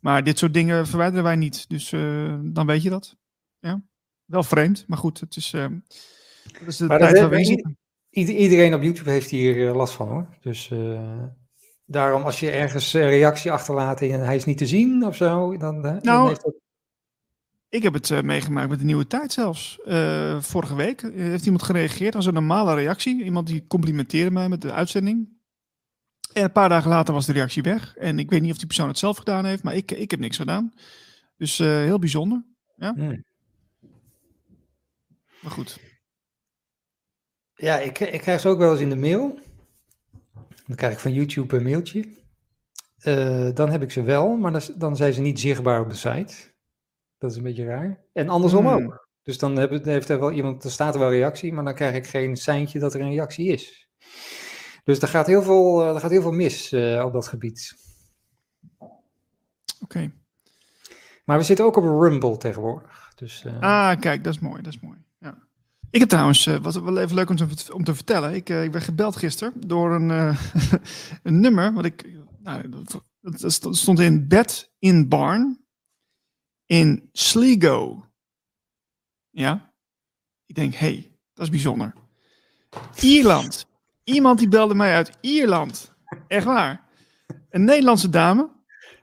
Maar 0.00 0.24
dit 0.24 0.38
soort 0.38 0.54
dingen 0.54 0.86
verwijderen 0.86 1.24
wij 1.24 1.36
niet, 1.36 1.68
dus 1.68 1.90
dan 2.42 2.66
weet 2.66 2.82
je 2.82 2.90
dat. 2.90 3.16
Ja, 3.58 3.82
wel 4.24 4.42
vreemd, 4.42 4.84
maar 4.86 4.98
goed, 4.98 5.20
het 5.20 5.36
is, 5.36 5.50
dat 5.50 6.66
is 6.66 6.76
de 6.76 6.86
maar 6.86 6.98
tijd 6.98 7.18
waar 7.18 7.30
we 7.30 7.44
zitten. 7.44 7.78
Iedereen 8.12 8.74
op 8.74 8.82
YouTube 8.82 9.10
heeft 9.10 9.30
hier 9.30 9.72
last 9.72 9.94
van 9.94 10.08
hoor, 10.08 10.26
dus... 10.40 10.70
Daarom, 11.86 12.22
als 12.22 12.40
je 12.40 12.50
ergens 12.50 12.92
een 12.92 13.08
reactie 13.08 13.52
achterlaat 13.52 14.00
en 14.00 14.24
hij 14.24 14.36
is 14.36 14.44
niet 14.44 14.58
te 14.58 14.66
zien 14.66 15.06
of 15.06 15.16
zo, 15.16 15.56
dan, 15.56 15.80
nou, 15.80 16.00
dan 16.00 16.26
heeft 16.26 16.42
dat... 16.42 16.54
Ik 17.68 17.82
heb 17.82 17.92
het 17.92 18.10
uh, 18.10 18.20
meegemaakt 18.20 18.68
met 18.68 18.78
de 18.78 18.84
nieuwe 18.84 19.06
tijd 19.06 19.32
zelfs. 19.32 19.78
Vorige 20.38 20.74
week 20.74 21.00
heeft 21.14 21.44
iemand 21.44 21.62
gereageerd 21.62 22.14
als 22.14 22.26
een 22.26 22.34
normale 22.34 22.74
reactie. 22.74 23.24
Iemand 23.24 23.46
die 23.46 23.66
complimenteerde 23.66 24.30
mij 24.30 24.48
met 24.48 24.60
de 24.60 24.72
uitzending. 24.72 25.28
En 26.32 26.42
een 26.42 26.52
paar 26.52 26.68
dagen 26.68 26.90
later 26.90 27.14
was 27.14 27.26
de 27.26 27.32
reactie 27.32 27.62
weg. 27.62 27.96
En 27.96 28.18
ik 28.18 28.30
weet 28.30 28.42
niet 28.42 28.50
of 28.50 28.58
die 28.58 28.66
persoon 28.66 28.88
het 28.88 28.98
zelf 28.98 29.16
gedaan 29.16 29.44
heeft, 29.44 29.62
maar 29.62 29.74
ik, 29.74 29.90
ik 29.90 30.10
heb 30.10 30.20
niks 30.20 30.36
gedaan. 30.36 30.72
Dus 31.36 31.58
heel 31.58 31.98
bijzonder. 31.98 32.44
Ja? 32.76 32.92
Hmm. 32.94 33.24
Maar 35.40 35.52
goed. 35.52 35.78
Ja, 37.54 37.78
ik, 37.78 37.98
ik 37.98 38.20
krijg 38.20 38.40
ze 38.40 38.48
ook 38.48 38.58
wel 38.58 38.70
eens 38.70 38.80
in 38.80 38.90
de 38.90 38.96
mail. 38.96 39.38
Dan 40.66 40.76
krijg 40.76 40.92
ik 40.92 40.98
van 40.98 41.12
YouTube 41.12 41.56
een 41.56 41.62
mailtje. 41.62 42.20
Uh, 43.04 43.54
dan 43.54 43.70
heb 43.70 43.82
ik 43.82 43.90
ze 43.90 44.02
wel, 44.02 44.36
maar 44.36 44.52
dan, 44.52 44.62
dan, 44.76 44.96
zijn 44.96 45.12
ze 45.12 45.20
niet 45.20 45.40
zichtbaar 45.40 45.80
op 45.80 45.90
de 45.90 45.96
site. 45.96 46.34
Dat 47.18 47.30
is 47.30 47.36
een 47.36 47.42
beetje 47.42 47.64
raar. 47.64 48.04
En 48.12 48.28
andersom 48.28 48.66
hmm. 48.66 48.84
ook. 48.84 49.08
Dus 49.22 49.38
dan 49.38 49.56
heb, 49.56 49.84
heeft 49.84 50.08
er 50.08 50.20
wel 50.20 50.32
iemand, 50.32 50.64
er 50.64 50.70
staat 50.70 50.94
er 50.94 51.00
wel 51.00 51.10
reactie, 51.10 51.52
maar 51.52 51.64
dan 51.64 51.74
krijg 51.74 51.94
ik 51.94 52.06
geen 52.06 52.36
seintje 52.36 52.78
dat 52.78 52.94
er 52.94 53.00
een 53.00 53.10
reactie 53.10 53.46
is. 53.46 53.88
Dus 54.84 54.98
er 54.98 55.08
gaat 55.08 55.26
heel 55.26 55.42
veel, 55.42 55.94
er 55.94 56.00
gaat 56.00 56.10
heel 56.10 56.22
veel 56.22 56.32
mis 56.32 56.72
uh, 56.72 57.04
op 57.04 57.12
dat 57.12 57.28
gebied. 57.28 57.74
Oké. 58.78 58.94
Okay. 59.80 60.12
Maar 61.24 61.38
we 61.38 61.44
zitten 61.44 61.64
ook 61.64 61.76
op 61.76 61.84
Rumble 61.84 62.36
tegenwoordig. 62.36 63.12
Dus, 63.14 63.44
uh... 63.46 63.60
Ah, 63.60 64.00
kijk, 64.00 64.24
dat 64.24 64.34
is 64.34 64.40
mooi, 64.40 64.62
dat 64.62 64.72
is 64.72 64.80
mooi. 64.80 64.98
Ik 65.92 66.00
heb 66.00 66.08
trouwens, 66.08 66.46
uh, 66.46 66.56
wat 66.56 66.74
wel 66.74 66.98
even 66.98 67.14
leuk 67.14 67.30
om 67.30 67.36
te, 67.36 67.72
om 67.72 67.84
te 67.84 67.94
vertellen. 67.94 68.34
Ik, 68.34 68.48
uh, 68.48 68.64
ik 68.64 68.70
ben 68.70 68.82
gebeld 68.82 69.16
gisteren 69.16 69.52
door 69.66 69.94
een, 69.94 70.08
uh, 70.08 70.40
een 71.22 71.40
nummer. 71.40 71.72
Wat 71.72 71.84
ik, 71.84 72.06
nou, 72.38 72.68
dat, 73.20 73.76
stond 73.76 74.00
in 74.00 74.28
bed 74.28 74.72
in 74.78 75.08
barn 75.08 75.64
in 76.66 77.08
Sligo. 77.12 78.06
Ja, 79.30 79.74
ik 80.46 80.54
denk, 80.54 80.74
hé, 80.74 80.86
hey, 80.86 81.16
dat 81.32 81.44
is 81.44 81.50
bijzonder. 81.50 81.94
Ierland. 83.00 83.66
Iemand 84.04 84.38
die 84.38 84.48
belde 84.48 84.74
mij 84.74 84.94
uit 84.94 85.10
Ierland. 85.20 85.94
Echt 86.28 86.44
waar. 86.44 86.88
Een 87.50 87.64
Nederlandse 87.64 88.08
dame. 88.08 88.50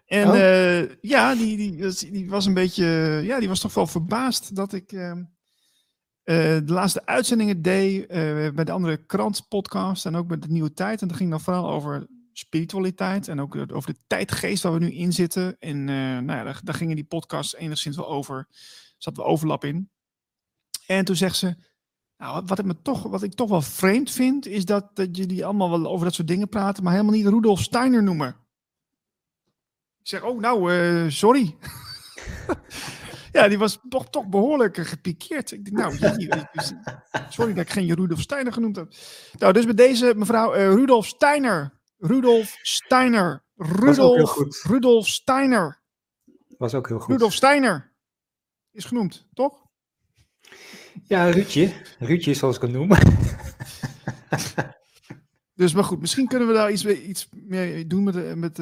En 0.06 0.28
oh. 0.28 0.96
ja, 1.02 1.36
die, 1.36 1.58
die, 1.58 2.12
die 2.12 2.30
was 2.30 2.46
een 2.46 2.54
beetje, 2.54 2.86
ja, 3.24 3.40
die 3.40 3.48
was 3.48 3.60
toch 3.60 3.74
wel 3.74 3.88
verbaasd 3.88 4.56
dat 4.56 4.74
ik 4.74 4.92
uh, 4.92 5.14
de 6.36 6.64
laatste 6.66 7.06
uitzendingen 7.06 7.62
deed 7.62 8.02
uh, 8.02 8.08
bij 8.50 8.64
de 8.64 8.72
andere 8.72 8.98
krantpodcast 9.06 10.06
en 10.06 10.16
ook 10.16 10.28
met 10.28 10.42
de 10.42 10.48
Nieuwe 10.48 10.74
Tijd. 10.74 11.02
En 11.02 11.08
dat 11.08 11.18
ging 11.18 11.30
dan 11.30 11.42
vooral 11.42 11.70
over 11.70 12.08
spiritualiteit 12.34 13.28
en 13.28 13.42
ook 13.42 13.56
over 13.56 13.94
de 13.94 14.00
tijdgeest 14.08 14.64
waar 14.64 14.74
we 14.74 14.80
nu 14.80 14.92
in 14.92 15.14
zitten. 15.14 15.60
En 15.60 15.78
uh, 15.78 15.96
nou 15.96 16.48
ja, 16.48 16.54
daar, 16.64 16.74
gingen 16.74 16.96
die 16.96 17.06
podcasts 17.06 17.56
enigszins 17.56 17.96
wel 17.96 18.08
over. 18.08 18.48
Zat 18.98 19.18
wel 19.18 19.26
overlap 19.26 19.64
in. 19.64 19.90
En 20.86 21.06
toen 21.06 21.16
zegt 21.16 21.36
ze, 21.36 21.56
nou, 22.18 22.44
wat, 22.46 22.60
ik 22.60 22.66
me 22.66 22.82
toch, 22.82 23.04
wat 23.04 23.24
ik 23.24 23.34
toch 23.34 23.50
wel 23.50 23.62
vreemd 23.62 24.12
vind, 24.12 24.46
is 24.46 24.66
dat, 24.66 24.96
dat 24.96 25.18
jullie 25.18 25.46
allemaal 25.46 25.70
wel 25.70 25.88
over 25.88 26.06
dat 26.06 26.14
soort 26.14 26.28
dingen 26.28 26.50
praten, 26.50 26.84
maar 26.84 26.94
helemaal 26.94 27.14
niet 27.14 27.28
Rudolf 27.28 27.62
Steiner 27.62 28.04
noemen. 28.04 28.36
Ik 30.00 30.08
zeg, 30.08 30.24
oh 30.24 30.40
nou, 30.40 31.12
sorry. 31.12 31.56
Ja, 33.32 33.48
die 33.48 33.58
was 33.58 33.80
toch, 33.90 34.10
toch 34.10 34.28
behoorlijk 34.28 34.78
eh, 34.78 34.86
gepikeerd. 34.86 35.52
Ik 35.52 35.66
denk, 35.66 35.78
nou, 35.78 35.96
sorry 37.30 37.54
dat 37.54 37.64
ik 37.64 37.70
geen 37.70 37.96
Rudolf 37.96 38.22
Steiner 38.22 38.54
genoemd 38.54 38.76
heb. 38.76 38.94
Nou, 39.38 39.54
dus 39.54 39.66
met 39.66 39.78
deze 39.78 40.14
mevrouw 40.16 40.56
uh, 40.56 40.68
Rudolf 40.68 41.06
Steiner. 41.06 41.80
Rudolf 41.98 42.58
Steiner. 42.62 43.44
Rudolf, 43.56 44.64
Rudolf 44.64 45.08
Steiner. 45.08 45.82
Was 46.58 46.74
ook 46.74 46.88
heel 46.88 47.00
goed. 47.00 47.12
Rudolf 47.12 47.34
Steiner 47.34 47.94
is 48.72 48.86
genoemd, 48.86 49.28
toch? 49.34 49.66
Ja, 51.04 51.30
Ruudje. 51.30 51.74
Ruudje, 52.00 52.34
zoals 52.34 52.56
ik 52.56 52.62
het 52.62 52.72
noem. 52.72 52.90
Dus 55.60 55.74
maar 55.74 55.84
goed, 55.84 56.00
misschien 56.00 56.28
kunnen 56.28 56.48
we 56.48 56.54
daar 56.54 56.72
iets, 56.72 56.86
iets 56.86 57.30
meer 57.32 57.88
doen 57.88 58.04
met, 58.04 58.36
met, 58.36 58.58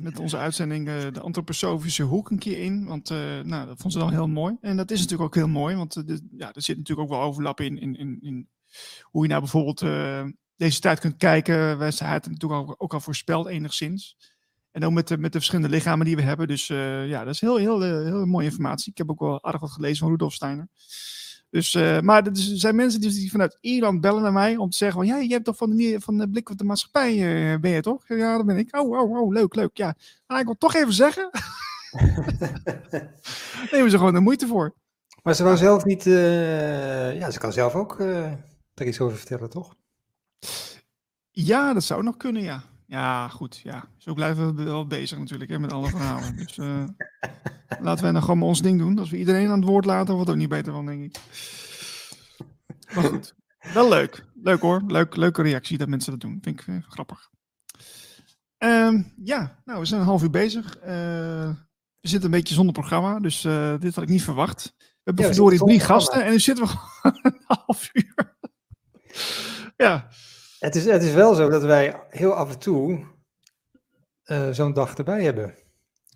met 0.00 0.18
onze 0.18 0.36
uitzending 0.36 0.88
uh, 0.88 0.94
de 1.12 1.20
antroposofische 1.20 2.02
hoek 2.02 2.30
een 2.30 2.38
keer 2.38 2.58
in. 2.58 2.84
Want 2.84 3.10
uh, 3.10 3.18
nou, 3.40 3.66
dat 3.66 3.80
vond 3.80 3.92
ze 3.92 3.98
dan 3.98 4.10
heel 4.10 4.28
mooi. 4.28 4.56
En 4.60 4.76
dat 4.76 4.90
is 4.90 5.00
natuurlijk 5.00 5.28
ook 5.28 5.34
heel 5.34 5.48
mooi, 5.48 5.76
want 5.76 6.02
ja, 6.36 6.52
er 6.54 6.62
zit 6.62 6.76
natuurlijk 6.76 7.08
ook 7.08 7.16
wel 7.18 7.26
overlap 7.26 7.60
in, 7.60 7.80
in, 7.80 8.20
in, 8.22 8.48
hoe 9.02 9.22
je 9.22 9.28
nou 9.28 9.40
bijvoorbeeld 9.40 9.84
deze 10.56 10.80
tijd 10.80 11.00
kunt 11.00 11.16
kijken. 11.16 11.54
Wij 11.54 11.92
hebben 11.94 12.12
het 12.12 12.28
natuurlijk 12.28 12.74
ook, 12.82 12.94
al 12.94 13.00
voorspeld 13.00 13.46
enigszins. 13.46 14.16
En 14.70 14.84
ook 14.84 14.92
met 14.92 15.08
de, 15.08 15.18
met 15.18 15.32
de 15.32 15.38
verschillende 15.38 15.76
lichamen 15.76 16.06
die 16.06 16.16
we 16.16 16.22
hebben. 16.22 16.48
Dus 16.48 16.66
ja, 16.66 17.24
dat 17.24 17.34
is 17.34 17.40
heel, 17.40 17.56
heel, 17.56 17.80
heel, 17.82 18.26
mooie 18.26 18.46
informatie. 18.46 18.90
Ik 18.90 18.98
heb 18.98 19.10
ook 19.10 19.20
wel 19.20 19.44
aardig 19.44 19.60
wat 19.60 19.70
gelezen 19.70 19.98
van 19.98 20.08
Rudolf 20.08 20.32
Steiner. 20.32 20.68
Dus, 21.50 21.74
uh, 21.74 22.00
maar 22.00 22.26
er 22.26 22.30
zijn 22.34 22.74
mensen 22.74 23.00
die 23.00 23.30
vanuit 23.30 23.58
Ierland 23.60 24.00
bellen 24.00 24.22
naar 24.22 24.32
mij 24.32 24.56
om 24.56 24.70
te 24.70 24.76
zeggen: 24.76 24.98
van, 24.98 25.06
ja, 25.06 25.16
je 25.16 25.32
hebt 25.32 25.44
toch 25.44 25.56
van 25.56 25.76
de, 25.76 26.00
van 26.00 26.18
de 26.18 26.28
blik 26.28 26.50
op 26.50 26.58
de 26.58 26.64
maatschappij, 26.64 27.14
uh, 27.52 27.60
ben 27.60 27.70
je 27.70 27.80
toch? 27.80 28.08
Ja, 28.08 28.36
dat 28.36 28.46
ben 28.46 28.58
ik. 28.58 28.76
Oh, 28.76 28.90
oh, 28.90 29.20
oh, 29.20 29.32
leuk, 29.32 29.54
leuk. 29.54 29.76
Ja, 29.76 29.94
nou, 30.26 30.40
ik 30.40 30.46
wil 30.46 30.56
toch 30.58 30.74
even 30.74 30.92
zeggen. 30.92 31.30
Nemen 33.72 33.90
ze 33.90 33.96
gewoon 33.96 34.14
de 34.14 34.20
moeite 34.20 34.46
voor. 34.46 34.74
Maar 35.22 35.34
ze 35.34 35.44
wou 35.44 35.56
zelf 35.56 35.84
niet, 35.84 36.06
uh, 36.06 37.18
ja, 37.18 37.30
ze 37.30 37.38
kan 37.38 37.52
zelf 37.52 37.74
ook 37.74 38.00
er 38.74 38.86
iets 38.86 39.00
over 39.00 39.16
vertellen, 39.16 39.50
toch? 39.50 39.74
Ja, 41.30 41.72
dat 41.72 41.84
zou 41.84 42.02
nog 42.02 42.16
kunnen, 42.16 42.42
ja. 42.42 42.62
Ja, 42.90 43.28
goed. 43.28 43.60
Ja. 43.62 43.84
Zo 43.96 44.14
blijven 44.14 44.56
we 44.56 44.62
wel 44.62 44.86
bezig 44.86 45.18
natuurlijk 45.18 45.50
hè, 45.50 45.58
met 45.58 45.72
alle 45.72 45.88
verhalen. 45.88 46.36
Dus 46.36 46.56
uh, 46.56 46.84
laten 47.86 48.02
wij 48.02 48.12
dan 48.12 48.22
gewoon 48.22 48.42
ons 48.42 48.62
ding 48.62 48.78
doen. 48.78 48.98
Als 48.98 49.10
we 49.10 49.18
iedereen 49.18 49.50
aan 49.50 49.60
het 49.60 49.68
woord 49.68 49.84
laten, 49.84 50.14
wordt 50.14 50.30
ook 50.30 50.36
niet 50.36 50.48
beter 50.48 50.72
van, 50.72 50.86
denk 50.86 51.02
ik. 51.02 51.20
Maar 52.94 53.04
goed. 53.04 53.34
Wel 53.74 53.88
leuk. 53.88 54.24
Leuk 54.34 54.60
hoor. 54.60 54.82
Leuk, 54.86 55.16
leuke 55.16 55.42
reactie 55.42 55.78
dat 55.78 55.88
mensen 55.88 56.10
dat 56.10 56.20
doen. 56.20 56.38
Vind 56.42 56.60
ik 56.60 56.66
uh, 56.66 56.82
grappig. 56.88 57.30
Um, 58.58 59.12
ja, 59.24 59.60
nou, 59.64 59.80
we 59.80 59.86
zijn 59.86 60.00
een 60.00 60.06
half 60.06 60.22
uur 60.22 60.30
bezig. 60.30 60.76
Uh, 60.78 60.84
we 62.00 62.08
zitten 62.08 62.24
een 62.24 62.36
beetje 62.36 62.54
zonder 62.54 62.74
programma, 62.74 63.20
dus 63.20 63.40
dit 63.80 63.94
had 63.94 64.04
ik 64.04 64.08
niet 64.08 64.22
verwacht. 64.22 64.74
We 64.78 64.84
hebben 65.04 65.24
ja, 65.24 65.30
verdorie 65.30 65.58
drie 65.58 65.80
gasten 65.80 66.24
en 66.24 66.30
nu 66.30 66.40
zitten 66.40 66.64
we 66.64 66.70
gewoon 66.76 67.18
een 67.22 67.42
half 67.46 67.90
uur. 67.92 68.36
ja. 69.76 70.08
Het 70.60 70.74
is, 70.74 70.84
het 70.84 71.02
is 71.02 71.12
wel 71.12 71.34
zo 71.34 71.48
dat 71.48 71.62
wij 71.62 72.02
heel 72.08 72.32
af 72.32 72.50
en 72.50 72.58
toe 72.58 73.06
uh, 74.24 74.48
zo'n 74.50 74.72
dag 74.72 74.94
erbij 74.94 75.24
hebben. 75.24 75.54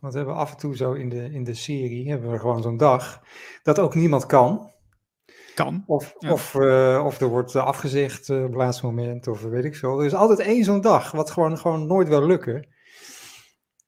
Want 0.01 0.13
we 0.13 0.19
hebben 0.19 0.37
af 0.37 0.51
en 0.51 0.57
toe 0.57 0.77
zo 0.77 0.93
in 0.93 1.09
de, 1.09 1.31
in 1.31 1.45
de 1.45 1.55
serie, 1.55 2.11
hebben 2.11 2.31
we 2.31 2.39
gewoon 2.39 2.63
zo'n 2.63 2.77
dag, 2.77 3.23
dat 3.63 3.79
ook 3.79 3.95
niemand 3.95 4.27
kan. 4.27 4.73
Kan. 5.55 5.85
Of, 5.87 6.15
of, 6.19 6.55
uh, 6.55 7.03
of 7.05 7.21
er 7.21 7.29
wordt 7.29 7.57
afgezegd 7.57 8.29
uh, 8.29 8.37
op 8.39 8.45
het 8.45 8.55
laatste 8.55 8.87
moment, 8.87 9.27
of 9.27 9.43
weet 9.43 9.65
ik 9.65 9.77
veel. 9.77 9.99
Er 9.99 10.07
is 10.07 10.15
altijd 10.15 10.39
één 10.39 10.65
zo'n 10.65 10.81
dag, 10.81 11.11
wat 11.11 11.31
gewoon, 11.31 11.59
gewoon 11.59 11.87
nooit 11.87 12.09
wil 12.09 12.27
lukken. 12.27 12.69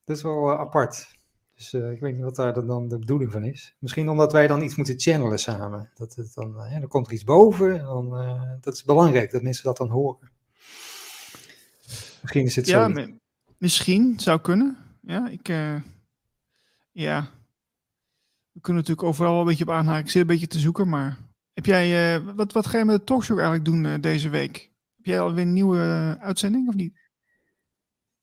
Dat 0.05 0.17
is 0.17 0.23
wel 0.23 0.57
apart. 0.57 1.17
Dus 1.55 1.73
ik 1.73 1.99
weet 1.99 2.13
niet 2.13 2.23
wat 2.23 2.35
daar 2.35 2.65
dan 2.65 2.87
de 2.87 2.99
bedoeling 2.99 3.31
van 3.31 3.43
is. 3.43 3.75
Misschien 3.79 4.09
omdat 4.09 4.31
wij 4.31 4.47
dan 4.47 4.61
iets 4.61 4.75
moeten 4.75 4.99
channelen 4.99 5.39
samen. 5.39 5.91
Dat 5.93 6.15
het 6.15 6.33
dan, 6.33 6.53
dan 6.53 6.87
komt 6.87 7.07
er 7.07 7.13
iets 7.13 7.23
boven. 7.23 7.79
En 7.79 7.85
dan, 7.85 8.09
dat 8.61 8.73
is 8.73 8.83
belangrijk 8.83 9.31
dat 9.31 9.41
mensen 9.41 9.63
dat 9.63 9.77
dan 9.77 9.89
horen. 9.89 10.35
Misschien 12.21 12.45
is 12.45 12.55
het 12.55 12.67
ja, 12.67 12.93
zo. 12.93 13.07
Misschien 13.57 14.19
zou 14.19 14.41
kunnen. 14.41 14.77
Ja, 15.01 15.27
ik. 15.27 15.49
Uh, 15.49 15.75
ja. 16.91 17.29
We 18.51 18.61
kunnen 18.61 18.81
natuurlijk 18.81 19.07
overal 19.07 19.31
wel 19.31 19.41
een 19.41 19.47
beetje 19.47 19.63
op 19.63 19.69
aanhaken. 19.69 20.03
Ik 20.03 20.09
zit 20.09 20.21
een 20.21 20.27
beetje 20.27 20.47
te 20.47 20.59
zoeken, 20.59 20.89
maar. 20.89 21.17
Heb 21.53 21.65
jij. 21.65 22.15
Uh, 22.15 22.29
wat, 22.35 22.51
wat 22.51 22.67
ga 22.67 22.77
je 22.77 22.85
met 22.85 22.97
de 22.97 23.03
talkshow 23.03 23.37
eigenlijk 23.37 23.65
doen 23.65 23.83
uh, 23.83 23.93
deze 24.01 24.29
week? 24.29 24.71
Heb 24.95 25.05
jij 25.05 25.19
alweer 25.19 25.45
een 25.45 25.53
nieuwe 25.53 26.17
uitzending 26.19 26.67
of 26.67 26.75
niet? 26.75 27.05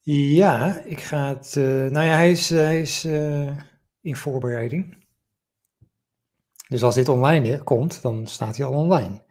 Ja, 0.06 0.78
ik 0.78 1.00
ga 1.00 1.28
het. 1.28 1.54
nou 1.92 2.06
ja, 2.06 2.14
hij 2.14 2.30
is, 2.30 2.48
hij 2.48 2.80
is 2.80 3.04
in 4.00 4.16
voorbereiding. 4.16 5.06
Dus 6.68 6.82
als 6.82 6.94
dit 6.94 7.08
online 7.08 7.62
komt, 7.62 8.02
dan 8.02 8.26
staat 8.26 8.56
hij 8.56 8.66
al 8.66 8.72
online. 8.72 9.22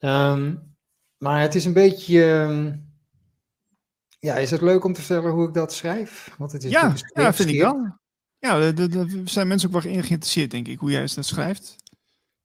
Um, 0.00 0.76
maar 1.16 1.40
het 1.40 1.54
is 1.54 1.64
een 1.64 1.72
beetje. 1.72 2.22
Um, 2.22 2.93
ja, 4.24 4.34
is 4.34 4.50
het 4.50 4.60
leuk 4.60 4.84
om 4.84 4.92
te 4.92 5.00
vertellen 5.00 5.30
hoe 5.30 5.48
ik 5.48 5.54
dat 5.54 5.72
schrijf? 5.72 6.34
Want 6.38 6.52
het 6.52 6.64
is 6.64 6.70
ja, 6.70 6.94
ja, 7.14 7.34
vind 7.34 7.48
ik 7.48 7.60
wel. 7.60 7.98
Ja, 8.38 8.60
er 8.60 9.08
zijn 9.24 9.48
mensen 9.48 9.68
ook 9.68 9.82
wel 9.82 9.92
geïnteresseerd, 9.92 10.50
denk 10.50 10.68
ik, 10.68 10.78
hoe 10.78 10.90
jij 10.90 11.08
dat 11.14 11.24
schrijft. 11.24 11.76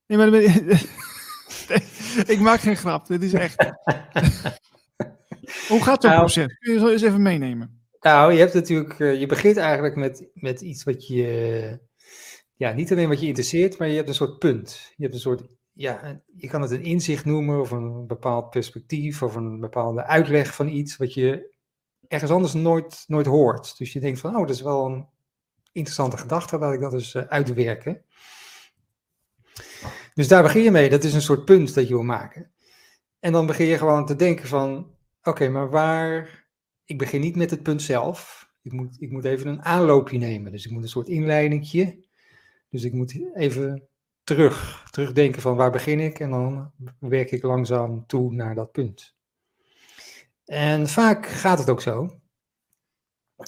Nee, 0.06 0.18
maar 0.18 0.34
ik 2.34 2.40
maak 2.40 2.60
geen 2.60 2.78
grap, 2.78 3.08
dit 3.08 3.24
is 3.24 3.34
echt. 3.34 3.64
hoe 5.68 5.84
gaat 5.84 6.02
het 6.02 6.12
nou, 6.12 6.18
proces? 6.18 6.58
Kun 6.60 6.74
je 6.74 6.80
zo 6.80 6.88
eens 6.88 7.02
even 7.02 7.22
meenemen? 7.22 7.84
Nou, 8.00 8.34
je 8.34 8.40
hebt 8.40 8.54
natuurlijk, 8.54 9.00
eh, 9.00 9.20
je 9.20 9.26
begint 9.26 9.58
eigenlijk 9.58 9.96
met, 9.96 10.30
met 10.34 10.62
iets 10.62 10.84
wat 10.84 11.08
je, 11.08 11.80
ja, 12.56 12.72
niet 12.72 12.92
alleen 12.92 13.10
wat 13.10 13.20
je 13.20 13.28
interesseert, 13.28 13.78
maar 13.78 13.88
je 13.88 13.96
hebt 13.96 14.08
een 14.08 14.14
soort 14.14 14.40
punt. 14.40 14.92
Je 14.96 15.04
hebt 15.04 15.14
een 15.14 15.22
soort, 15.22 15.44
ja, 15.72 16.22
je 16.36 16.48
kan 16.48 16.62
het 16.62 16.72
een 16.72 16.84
inzicht 16.84 17.26
noemen 17.26 17.60
of 17.60 17.72
een 17.72 18.08
bepaald 18.08 18.50
perspectief 18.50 19.24
of 19.24 19.36
een 19.36 19.60
bepaalde 19.60 20.06
uitleg 20.06 20.56
van 20.56 20.68
iets 20.68 20.98
wat 20.98 21.14
je 21.14 21.58
ergens 22.10 22.32
anders 22.32 22.54
nooit, 22.54 23.04
nooit 23.08 23.26
hoort. 23.26 23.78
Dus 23.78 23.94
je 23.94 24.00
denkt 24.00 24.20
van, 24.20 24.36
oh, 24.36 24.48
dat 24.48 24.56
is 24.56 24.62
wel 24.62 24.86
een 24.86 25.08
interessante 25.72 26.18
gedachte, 26.18 26.58
laat 26.58 26.74
ik 26.74 26.80
dat 26.80 26.94
eens 26.94 27.14
uh, 27.14 27.24
uitwerken. 27.24 28.04
Dus 30.14 30.28
daar 30.28 30.44
begin 30.44 30.64
je 30.64 30.72
mee, 30.72 30.90
dat 30.90 31.04
is 31.04 31.14
een 31.14 31.22
soort 31.22 31.46
punt 31.46 31.74
dat 31.74 31.88
je 31.88 31.94
wil 31.94 32.04
maken. 32.04 32.52
En 33.20 33.32
dan 33.32 33.46
begin 33.46 33.66
je 33.66 33.78
gewoon 33.78 34.06
te 34.06 34.16
denken 34.16 34.48
van, 34.48 34.96
oké, 35.24 35.50
maar 35.50 35.70
waar, 35.70 36.46
ik 36.86 36.98
begin 36.98 37.22
niet 37.22 37.36
met 37.36 37.50
het 37.50 37.64
punt 37.64 37.82
zelf. 37.82 38.50
Ik 38.62 38.72
moet, 38.72 39.02
ik 39.02 39.12
moet 39.12 39.26
even 39.26 39.48
een 39.48 39.64
aanloopje 39.64 40.18
nemen, 40.18 40.52
dus 40.52 40.66
ik 40.66 40.72
moet 40.72 40.84
een 40.84 40.90
soort 40.90 41.10
inleidingje. 41.10 42.08
Dus 42.70 42.84
ik 42.84 42.94
moet 42.94 43.36
even 43.36 43.88
terug, 44.24 44.88
terugdenken 44.92 45.42
van 45.42 45.56
waar 45.56 45.72
begin 45.72 46.00
ik 46.00 46.20
en 46.20 46.30
dan 46.30 46.72
werk 47.00 47.32
ik 47.32 47.44
langzaam 47.44 48.06
toe 48.08 48.34
naar 48.34 48.56
dat 48.56 48.72
punt. 48.72 49.18
En 50.50 50.88
vaak 50.88 51.26
gaat 51.28 51.60
het 51.60 51.70
ook 51.70 51.82
zo. 51.82 52.20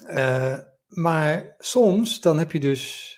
Uh, 0.08 0.58
maar 0.88 1.56
soms 1.58 2.22
dan 2.22 2.38
heb 2.38 2.52
je 2.52 2.60
dus 2.60 3.16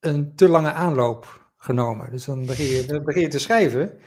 een 0.00 0.34
te 0.34 0.48
lange 0.48 0.72
aanloop 0.72 1.50
genomen. 1.56 2.10
Dus 2.10 2.24
dan 2.24 2.46
begin 2.46 2.66
je, 2.66 2.84
dan 2.86 3.30
te 3.30 3.38
schrijven. 3.38 3.98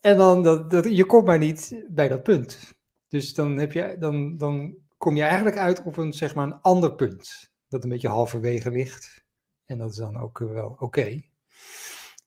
En 0.00 0.16
dan, 0.16 0.42
dat, 0.42 0.70
dat, 0.70 0.96
je 0.96 1.04
komt 1.04 1.26
maar 1.26 1.38
niet 1.38 1.84
bij 1.88 2.08
dat 2.08 2.22
punt. 2.22 2.74
Dus 3.08 3.34
dan, 3.34 3.58
heb 3.58 3.72
je, 3.72 3.96
dan, 3.98 4.36
dan 4.36 4.76
kom 4.96 5.16
je 5.16 5.22
eigenlijk 5.22 5.56
uit 5.56 5.82
op 5.82 5.96
een, 5.96 6.12
zeg 6.12 6.34
maar, 6.34 6.46
een 6.46 6.60
ander 6.60 6.94
punt. 6.94 7.52
Dat 7.68 7.82
een 7.82 7.90
beetje 7.90 8.08
halverwege 8.08 8.70
ligt. 8.70 9.24
En 9.64 9.78
dat 9.78 9.90
is 9.90 9.96
dan 9.96 10.16
ook 10.16 10.38
wel 10.38 10.76
oké. 10.78 11.22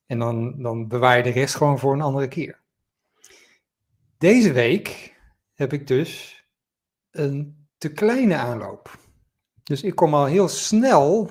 En 0.06 0.18
dan, 0.18 0.62
dan 0.62 0.88
bewaar 0.88 1.16
je 1.16 1.22
de 1.22 1.30
rest 1.30 1.54
gewoon 1.54 1.78
voor 1.78 1.92
een 1.92 2.00
andere 2.00 2.28
keer. 2.28 2.60
Deze 4.18 4.52
week 4.52 5.16
heb 5.58 5.72
ik 5.72 5.86
dus 5.86 6.42
een 7.10 7.66
te 7.78 7.92
kleine 7.92 8.34
aanloop. 8.34 8.98
Dus 9.62 9.82
ik 9.82 9.94
kom 9.94 10.14
al 10.14 10.24
heel 10.24 10.48
snel 10.48 11.30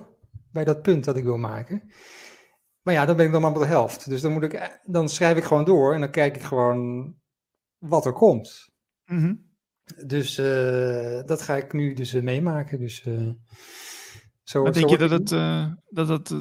bij 0.51 0.63
dat 0.63 0.81
punt 0.81 1.03
dat 1.03 1.17
ik 1.17 1.23
wil 1.23 1.37
maken. 1.37 1.91
Maar 2.81 2.93
ja, 2.93 3.05
dan 3.05 3.15
ben 3.15 3.25
ik 3.25 3.31
dan 3.31 3.41
maar 3.41 3.51
op 3.51 3.59
de 3.59 3.65
helft. 3.65 4.09
Dus 4.09 4.21
dan, 4.21 4.31
moet 4.31 4.43
ik, 4.43 4.79
dan 4.85 5.09
schrijf 5.09 5.37
ik 5.37 5.43
gewoon 5.43 5.65
door 5.65 5.93
en 5.93 5.99
dan 5.99 6.11
kijk 6.11 6.35
ik 6.35 6.41
gewoon 6.41 7.13
wat 7.77 8.05
er 8.05 8.13
komt. 8.13 8.69
Mhm. 9.05 9.35
Dus 10.05 10.39
uh, 10.39 11.23
dat 11.25 11.41
ga 11.41 11.55
ik 11.55 11.73
nu 11.73 11.93
dus 11.93 12.13
uh, 12.13 12.23
meemaken. 12.23 12.79
Dus, 12.79 13.05
uh, 13.05 13.29
zo, 14.43 14.63
maar 14.63 14.73
denk 14.73 14.89
je 14.89 14.97
dat 14.97 15.09
het, 15.09 15.29
dat 15.89 16.07
het 16.07 16.33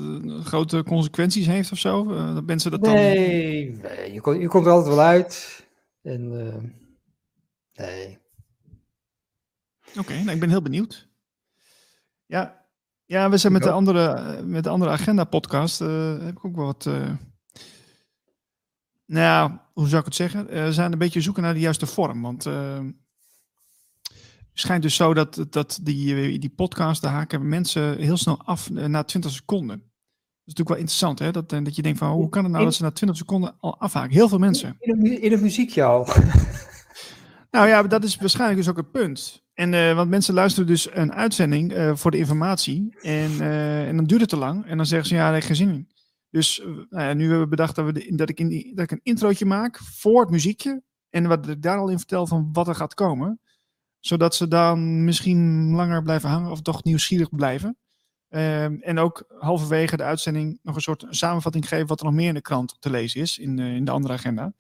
grote 0.45 0.83
consequenties 0.83 1.47
heeft 1.47 1.73
of 1.73 1.79
zo? 1.79 2.05
dat 2.35 2.47
mensen 2.47 2.71
dat 2.71 2.81
nee, 2.81 3.73
dan... 3.73 3.91
nee 3.91 4.13
je, 4.13 4.21
komt, 4.21 4.41
je 4.41 4.49
komt 4.49 4.67
er 4.67 4.73
altijd 4.73 4.95
wel 4.95 5.05
uit. 5.05 5.67
En 6.03 6.31
Nee. 7.77 8.19
Oké, 9.99 10.15
nou, 10.15 10.31
ik 10.31 10.41
ben 10.41 10.49
heel 10.49 10.63
benieuwd. 10.63 11.09
Ja, 12.27 12.65
ja 13.05 13.31
we 13.31 13.37
zijn 13.37 13.53
met 13.53 13.63
de, 13.63 13.71
andere, 13.71 14.43
met 14.43 14.65
de 14.65 14.71
andere 14.71 14.91
agenda-podcast. 14.91 15.81
Uh, 15.81 16.19
heb 16.19 16.37
ik 16.37 16.45
ook 16.45 16.57
wel 16.57 16.65
wat. 16.65 16.87
Uh, 16.87 17.11
nou, 19.07 19.53
hoe 19.73 19.89
zou 19.89 19.99
ik 19.99 20.07
het 20.07 20.15
zeggen? 20.15 20.47
we 20.47 20.73
zijn 20.73 20.93
een 20.93 20.99
beetje 20.99 21.21
zoeken 21.21 21.43
naar 21.43 21.55
de 21.55 21.61
juiste 21.61 21.87
vorm. 21.87 22.23
Want 22.23 22.45
het 22.45 24.65
schijnt 24.65 24.83
dus 24.83 24.95
zo 24.95 25.15
dat, 25.15 25.47
dat 25.51 25.79
die, 25.83 26.39
die 26.39 26.51
podcast, 26.51 27.03
de 27.03 27.09
haken 27.09 27.49
mensen 27.49 27.99
heel 27.99 28.17
snel 28.17 28.41
af 28.45 28.71
na 28.71 29.03
20 29.03 29.31
seconden. 29.31 29.77
is 29.77 29.83
natuurlijk 30.45 30.69
wel 30.69 30.79
interessant, 30.79 31.19
hè? 31.19 31.31
Dat, 31.31 31.49
dat 31.49 31.77
je 31.77 31.83
denkt 31.83 31.99
van, 31.99 32.11
hoe 32.11 32.29
kan 32.29 32.43
het 32.43 32.53
nou 32.53 32.65
dat 32.65 32.75
ze 32.75 32.83
na 32.83 32.91
20 32.91 33.19
seconden 33.19 33.55
al 33.59 33.81
afhaken? 33.81 34.13
Heel 34.13 34.29
veel 34.29 34.39
mensen. 34.39 34.77
In 34.79 35.01
de, 35.01 35.21
in 35.21 35.31
de 35.31 35.37
muziekje 35.37 35.85
al. 35.85 36.09
Nou 37.57 37.69
ja, 37.69 37.83
dat 37.83 38.05
is 38.05 38.17
waarschijnlijk 38.17 38.59
dus 38.59 38.69
ook 38.69 38.77
het 38.77 38.91
punt. 38.91 39.43
En, 39.55 39.73
uh, 39.73 39.95
want 39.95 40.11
mensen 40.11 40.35
luisteren 40.35 40.67
dus 40.67 40.95
een 40.95 41.13
uitzending 41.13 41.73
uh, 41.73 41.95
voor 41.95 42.11
de 42.11 42.19
informatie. 42.19 42.97
En, 43.01 43.31
uh, 43.31 43.89
en 43.89 43.97
dan 43.97 44.05
duurt 44.05 44.21
het 44.21 44.31
te 44.31 44.37
lang. 44.37 44.67
En 44.67 44.77
dan 44.77 44.87
zeggen 44.87 45.09
ze, 45.09 45.15
ja, 45.15 45.21
daar 45.21 45.33
heb 45.33 45.41
ik 45.41 45.47
geen 45.47 45.57
zin 45.57 45.69
in. 45.69 45.89
Dus 46.31 46.63
nou 46.91 47.15
nu 47.15 47.23
hebben 47.23 47.41
we 47.41 47.49
bedacht 47.49 47.75
dat, 47.75 47.85
we 47.85 48.15
dat, 48.15 48.29
ik 48.29 48.41
in 48.41 48.49
die, 48.49 48.75
dat 48.75 48.85
ik 48.85 48.91
een 48.91 49.01
introotje 49.03 49.45
maak 49.45 49.79
voor 49.79 50.21
het 50.21 50.31
muziekje. 50.31 50.83
En 51.11 51.27
wat 51.27 51.49
ik 51.49 51.63
daar 51.63 51.79
al 51.79 51.89
in 51.89 51.99
vertel 51.99 52.27
van 52.27 52.49
wat 52.53 52.69
er 52.69 52.75
gaat 52.75 52.95
komen. 52.95 53.41
Zodat 54.01 54.35
ze 54.35 54.49
dan 54.49 55.05
misschien 55.05 55.71
langer 55.75 56.03
blijven 56.03 56.29
hangen 56.29 56.51
of 56.51 56.63
toch 56.63 56.85
nieuwsgierig 56.85 57.29
blijven. 57.31 57.77
Ehm, 58.29 58.77
en 58.81 58.99
ook 58.99 59.25
halverwege 59.39 59.97
de 59.97 60.03
uitzending 60.03 60.59
nog 60.63 60.75
een 60.75 60.81
soort 60.81 61.07
samenvatting 61.09 61.69
geven 61.69 61.87
wat 61.87 61.99
er 61.99 62.07
nog 62.07 62.15
meer 62.15 62.29
in 62.29 62.35
de 62.35 62.41
krant 62.41 62.77
te 62.81 62.91
lezen 62.91 63.21
is. 63.21 63.39
In, 63.39 63.59
in 63.59 63.85
de 63.85 63.91
andere 63.91 64.15
agenda. 64.15 64.53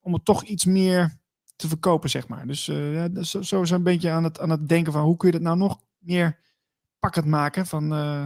om 0.00 0.12
het 0.12 0.24
toch 0.24 0.42
iets 0.42 0.64
meer 0.64 1.18
te 1.58 1.68
verkopen, 1.68 2.10
zeg 2.10 2.28
maar. 2.28 2.46
Dus 2.46 2.68
uh, 2.68 2.94
ja, 2.94 3.22
zo, 3.22 3.42
zo 3.42 3.62
is 3.62 3.70
een 3.70 3.82
beetje 3.82 4.10
aan 4.10 4.24
het, 4.24 4.40
aan 4.40 4.50
het 4.50 4.68
denken 4.68 4.92
van 4.92 5.02
hoe 5.02 5.16
kun 5.16 5.28
je 5.28 5.34
dat 5.34 5.42
nou 5.42 5.56
nog 5.56 5.80
meer 5.98 6.38
pakkend 6.98 7.26
maken 7.26 7.66
van... 7.66 7.92
Uh... 7.92 8.24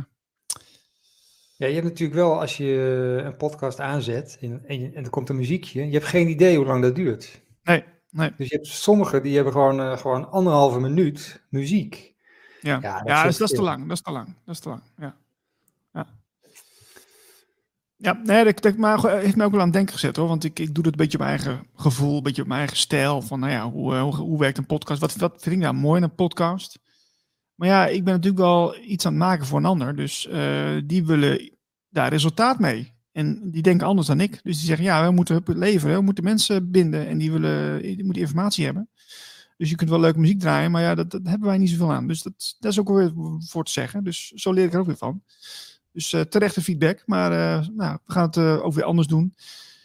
Ja, 1.56 1.66
je 1.68 1.74
hebt 1.74 1.86
natuurlijk 1.86 2.18
wel, 2.18 2.40
als 2.40 2.56
je 2.56 3.22
een 3.24 3.36
podcast 3.36 3.80
aanzet 3.80 4.38
en, 4.40 4.62
en, 4.66 4.94
en 4.94 5.04
er 5.04 5.10
komt 5.10 5.28
een 5.28 5.36
muziekje, 5.36 5.86
je 5.86 5.92
hebt 5.92 6.04
geen 6.04 6.28
idee 6.28 6.56
hoe 6.56 6.66
lang 6.66 6.82
dat 6.82 6.94
duurt. 6.94 7.42
Nee, 7.62 7.84
nee. 8.10 8.32
Dus 8.36 8.48
je 8.48 8.54
hebt 8.54 8.66
sommigen 8.66 9.22
die 9.22 9.34
hebben 9.34 9.52
gewoon, 9.52 9.80
uh, 9.80 9.96
gewoon 9.96 10.30
anderhalve 10.30 10.80
minuut 10.80 11.42
muziek. 11.48 12.14
Ja, 12.60 12.78
ja, 12.82 12.98
dat, 12.98 13.08
ja, 13.08 13.22
dus 13.24 13.36
dat 13.36 13.50
is 13.50 13.56
te 13.56 13.62
lang, 13.62 13.82
dat 13.82 13.96
is 13.96 14.02
te 14.02 14.10
lang, 14.10 14.26
dat 14.44 14.54
is 14.54 14.60
te 14.60 14.68
lang, 14.68 14.82
ja. 14.96 15.16
Ja, 18.02 18.20
nee, 18.24 18.44
dat, 18.44 18.62
dat 18.62 18.76
maar, 18.76 19.18
heeft 19.20 19.36
me 19.36 19.44
ook 19.44 19.50
wel 19.50 19.60
aan 19.60 19.66
het 19.66 19.74
denken 19.74 19.94
gezet 19.94 20.16
hoor. 20.16 20.28
Want 20.28 20.44
ik, 20.44 20.58
ik 20.58 20.74
doe 20.74 20.84
het 20.84 20.92
een 20.92 20.98
beetje 20.98 21.18
op 21.18 21.24
mijn 21.24 21.38
eigen 21.38 21.66
gevoel, 21.76 22.16
een 22.16 22.22
beetje 22.22 22.42
op 22.42 22.48
mijn 22.48 22.60
eigen 22.60 22.76
stijl. 22.76 23.22
Van 23.22 23.40
nou 23.40 23.52
ja, 23.52 23.70
hoe, 23.70 23.96
hoe, 23.96 24.14
hoe 24.14 24.38
werkt 24.38 24.58
een 24.58 24.66
podcast? 24.66 25.00
Wat, 25.00 25.16
wat 25.16 25.42
vind 25.42 25.56
ik 25.56 25.62
nou 25.62 25.74
mooi 25.74 25.96
in 25.96 26.02
een 26.02 26.14
podcast? 26.14 26.78
Maar 27.54 27.68
ja, 27.68 27.86
ik 27.86 28.04
ben 28.04 28.14
natuurlijk 28.14 28.42
wel 28.42 28.76
iets 28.76 29.06
aan 29.06 29.12
het 29.12 29.22
maken 29.22 29.46
voor 29.46 29.58
een 29.58 29.64
ander. 29.64 29.96
Dus 29.96 30.28
uh, 30.30 30.80
die 30.84 31.04
willen 31.06 31.50
daar 31.88 32.08
resultaat 32.08 32.58
mee. 32.58 32.92
En 33.12 33.50
die 33.50 33.62
denken 33.62 33.86
anders 33.86 34.06
dan 34.06 34.20
ik. 34.20 34.30
Dus 34.42 34.56
die 34.56 34.66
zeggen, 34.66 34.84
ja, 34.84 35.06
we 35.06 35.10
moeten 35.10 35.42
leveren, 35.46 35.96
we 35.96 36.02
moeten 36.02 36.24
mensen 36.24 36.70
binden. 36.70 37.06
En 37.06 37.18
die, 37.18 37.32
willen, 37.32 37.82
die 37.82 38.04
moeten 38.04 38.22
informatie 38.22 38.64
hebben. 38.64 38.88
Dus 39.56 39.70
je 39.70 39.76
kunt 39.76 39.90
wel 39.90 40.00
leuke 40.00 40.18
muziek 40.18 40.40
draaien, 40.40 40.70
maar 40.70 40.82
ja, 40.82 40.94
dat, 40.94 41.10
dat 41.10 41.20
hebben 41.24 41.48
wij 41.48 41.58
niet 41.58 41.70
zoveel 41.70 41.92
aan. 41.92 42.06
Dus 42.06 42.22
dat, 42.22 42.56
dat 42.58 42.72
is 42.72 42.80
ook 42.80 42.88
weer 42.88 43.12
voor 43.38 43.64
te 43.64 43.72
zeggen. 43.72 44.04
Dus 44.04 44.28
zo 44.28 44.52
leer 44.52 44.64
ik 44.64 44.72
er 44.72 44.80
ook 44.80 44.86
weer 44.86 44.96
van. 44.96 45.22
Dus 45.92 46.12
uh, 46.12 46.20
terechte 46.20 46.62
feedback. 46.62 47.02
Maar 47.06 47.32
uh, 47.32 47.68
nou, 47.68 47.98
we 48.06 48.12
gaan 48.12 48.26
het 48.26 48.36
uh, 48.36 48.64
ook 48.64 48.74
weer 48.74 48.84
anders 48.84 49.08
doen. 49.08 49.34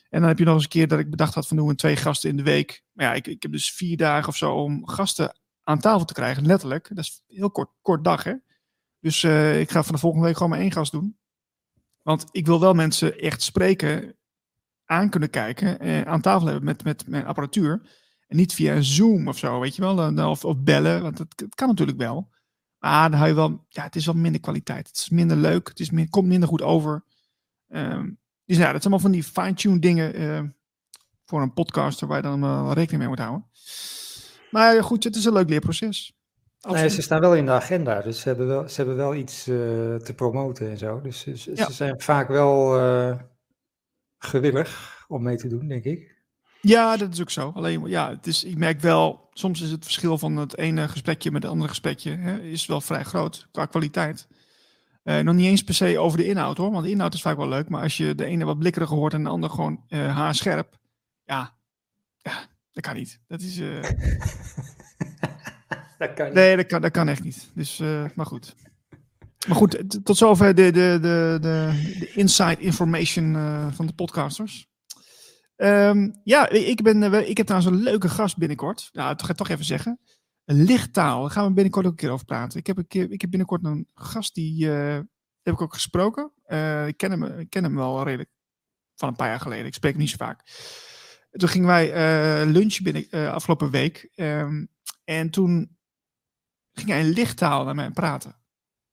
En 0.10 0.20
dan 0.20 0.30
heb 0.30 0.40
je 0.40 0.46
nog 0.46 0.54
eens 0.54 0.64
een 0.64 0.70
keer 0.70 0.88
dat 0.88 1.00
ik 1.00 1.10
bedacht 1.10 1.34
had 1.34 1.48
van 1.48 1.58
doen 1.58 1.68
we 1.68 1.76
twee 1.76 1.96
gasten 1.96 2.30
in 2.30 2.38
de 2.38 2.44
week. 2.44 2.84
Maar 2.92 3.06
ja, 3.06 3.14
ik, 3.14 3.28
ik 3.28 3.42
heb 3.42 3.52
dus 3.52 3.72
vier 3.72 3.98
dagen 3.98 4.28
of 4.28 4.36
zo 4.36 4.54
om 4.54 4.88
gasten 4.88 5.38
aan 5.64 5.80
tafel 5.80 6.06
te 6.06 6.14
krijgen, 6.14 6.46
letterlijk. 6.46 6.88
Dat 6.90 7.04
is 7.04 7.24
een 7.28 7.36
heel 7.36 7.52
kort, 7.52 7.70
kort 7.82 8.04
dag, 8.04 8.24
hè. 8.24 8.34
Dus 9.00 9.24
ik 9.60 9.72
ga 9.72 9.84
van 9.84 9.94
de 9.94 10.02
volgende 10.02 10.26
week 10.26 10.36
gewoon 10.36 10.50
maar 10.52 10.60
één 10.60 10.72
gast 10.72 10.92
doen. 10.92 11.18
Want 12.04 12.26
ik 12.32 12.46
wil 12.46 12.60
wel 12.60 12.74
mensen 12.74 13.20
echt 13.20 13.42
spreken, 13.42 14.16
aan 14.88 15.10
kunnen 15.10 15.30
kijken, 15.30 15.80
eh, 15.80 16.02
aan 16.02 16.22
tafel 16.22 16.48
hebben 16.48 16.66
met, 16.66 16.84
met 16.84 17.08
mijn 17.08 17.26
apparatuur. 17.26 17.82
En 18.28 18.38
niet 18.38 18.54
via 18.54 18.82
Zoom 18.82 19.28
of 19.28 19.38
zo, 19.38 19.60
weet 19.60 19.76
je 19.76 19.82
wel. 19.82 20.30
Of, 20.30 20.46
of 20.46 20.58
bellen, 20.58 21.02
want 21.02 21.18
het, 21.18 21.34
het 21.36 21.56
kan 21.56 21.68
natuurlijk 21.68 21.98
wel. 21.98 22.30
Maar 22.80 23.10
dan 23.10 23.20
hou 23.20 23.30
je 23.30 23.36
wel, 23.36 23.66
ja, 23.70 23.84
het 23.84 23.96
is 23.96 24.06
wel 24.06 24.16
minder 24.16 24.42
kwaliteit. 24.42 24.88
Het 24.88 24.96
is 24.96 25.10
minder 25.10 25.38
leuk. 25.38 25.68
Het 25.68 25.80
is 25.80 25.92
meer, 25.92 26.10
komt 26.10 26.28
minder 26.28 26.50
goed 26.50 26.62
over. 26.62 27.04
Um, 27.70 28.20
dus 28.46 28.58
ja, 28.58 28.72
dat 28.72 28.82
zijn 28.82 28.94
allemaal 28.94 29.00
van 29.00 29.12
die 29.12 29.24
fine-tune 29.24 29.80
dingen 29.80 30.22
uh, 30.22 30.42
voor 31.26 31.42
een 31.42 31.54
podcaster 31.54 32.08
waar 32.08 32.18
je 32.18 32.24
dan 32.24 32.42
wel 32.42 32.74
rekening 32.74 33.00
mee 33.00 33.08
moet 33.08 33.20
houden. 33.20 33.46
Maar 34.52 34.84
goed, 34.84 35.04
het 35.04 35.16
is 35.16 35.26
een 35.26 35.34
leuk 35.34 35.50
leerproces. 35.50 36.16
Nee, 36.62 36.90
ze 36.90 37.02
staan 37.02 37.20
wel 37.20 37.36
in 37.36 37.46
de 37.46 37.52
agenda, 37.52 38.02
dus 38.02 38.20
ze 38.20 38.28
hebben 38.28 38.48
wel, 38.48 38.70
ze 38.70 38.76
hebben 38.76 38.96
wel 38.96 39.16
iets 39.16 39.48
uh, 39.48 39.56
te 39.96 40.14
promoten 40.16 40.70
en 40.70 40.78
zo. 40.78 41.02
Dus 41.02 41.20
ze, 41.20 41.52
ja. 41.56 41.70
zijn 41.70 42.02
vaak 42.02 42.28
wel 42.28 42.80
uh, 42.80 43.20
gewillig 44.18 45.06
om 45.08 45.24
mee 45.24 45.38
te 45.38 45.48
doen, 45.48 45.68
denk 45.68 45.84
ik. 45.84 46.17
Ja, 46.68 46.98
dat 46.98 47.14
is 47.14 47.22
ook 47.22 47.30
zo. 47.30 47.52
Alleen, 47.56 47.86
ja, 47.86 48.10
het 48.10 48.28
is, 48.28 48.44
ik 48.44 48.58
merk 48.58 48.82
wel, 48.82 49.30
soms 49.34 49.62
is 49.62 49.72
het 49.72 49.84
verschil 49.84 50.18
van 50.18 50.38
het 50.38 50.58
ene 50.58 50.88
gesprekje 50.88 51.32
met 51.32 51.42
het 51.44 51.52
andere 51.52 51.70
gesprekje 51.70 52.16
hè, 52.16 52.42
is 52.42 52.66
wel 52.66 52.82
vrij 52.82 53.04
groot 53.04 53.48
qua 53.52 53.66
kwaliteit. 53.66 54.28
Uh, 55.04 55.20
nog 55.20 55.36
niet 55.36 55.46
eens 55.46 55.64
per 55.64 55.74
se 55.74 56.00
over 56.00 56.18
de 56.18 56.26
inhoud 56.26 56.58
hoor, 56.58 56.72
want 56.72 56.84
de 56.84 56.92
inhoud 56.92 57.14
is 57.14 57.22
vaak 57.22 57.38
wel 57.38 57.48
leuk. 57.48 57.70
Maar 57.70 57.82
als 57.82 57.98
je 57.98 58.16
de 58.16 58.26
ene 58.26 58.46
wat 58.46 58.60
blikkeriger 58.60 58.96
hoort 58.96 59.14
en 59.14 59.24
de 59.24 59.30
ander 59.30 59.50
gewoon 59.50 59.84
uh, 59.90 60.16
haarscherp, 60.16 60.80
ja, 61.26 61.54
ja, 62.18 62.46
dat 62.72 62.84
kan 62.84 62.96
niet. 62.96 63.20
Dat 63.28 63.42
is. 63.42 63.58
Uh... 63.58 63.82
dat 65.98 66.14
kan 66.14 66.26
niet. 66.26 66.34
Nee, 66.34 66.56
dat 66.56 66.66
kan, 66.66 66.82
dat 66.82 66.92
kan 66.92 67.08
echt 67.08 67.24
niet. 67.24 67.52
Dus, 67.54 67.78
maar 68.16 68.26
goed. 68.26 68.56
Maar 69.48 69.58
goed, 69.58 70.06
tot 70.06 70.18
zover 70.18 70.56
de, 70.56 70.72
de, 70.72 70.98
de, 71.02 71.38
de, 71.42 71.98
de 72.00 72.12
inside 72.14 72.60
information 72.60 73.34
van 73.74 73.86
de 73.86 73.94
podcasters. 73.94 74.67
Um, 75.58 76.22
ja, 76.24 76.50
ik, 76.50 76.82
ben, 76.82 77.04
eh, 77.04 77.30
ik 77.30 77.38
heb 77.38 77.46
trouwens 77.46 77.74
een 77.74 77.84
leuke 77.84 78.10
gast 78.10 78.38
binnenkort. 78.38 78.90
Nou, 78.92 79.10
dat 79.10 79.24
ga 79.24 79.32
ik 79.32 79.38
toch 79.38 79.50
even 79.50 79.66
zeggen. 79.66 80.00
Lichttaal. 80.46 81.22
Daar 81.22 81.32
gaan 81.32 81.48
we 81.48 81.54
binnenkort 81.54 81.86
ook 81.86 81.92
een 81.92 81.98
keer 81.98 82.12
over 82.12 82.26
praten. 82.26 82.60
Ik 82.60 82.68
heb, 82.68 82.78
een 82.78 82.88
keer, 82.88 83.12
ik 83.12 83.22
heb 83.22 83.30
binnenkort 83.30 83.66
een 83.66 83.88
gast 83.94 84.36
die 84.36 84.66
uh, 84.66 85.00
heb 85.42 85.54
ik 85.54 85.62
ook 85.62 85.74
gesproken. 85.74 86.32
Uh, 86.48 86.88
ik, 86.88 86.98
ken 86.98 87.12
hem, 87.12 87.24
ik 87.24 87.50
ken 87.50 87.64
hem 87.64 87.76
wel 87.76 88.04
redelijk 88.04 88.30
van 88.96 89.08
een 89.08 89.16
paar 89.16 89.28
jaar 89.28 89.40
geleden. 89.40 89.66
Ik 89.66 89.74
spreek 89.74 89.96
niet 89.96 90.10
zo 90.10 90.16
vaak. 90.18 90.44
Toen 91.32 91.50
gingen 91.50 91.68
wij 91.68 91.88
uh, 91.88 92.52
lunchen 92.52 92.84
binnen, 92.84 93.32
afgelopen 93.32 93.70
week. 93.70 94.10
Um, 94.16 94.70
en 95.04 95.30
toen 95.30 95.78
ging 96.74 96.90
hij 96.90 97.00
in 97.00 97.10
lichttaal 97.10 97.64
naar 97.64 97.76
mij 97.76 97.92
praten. 97.92 98.36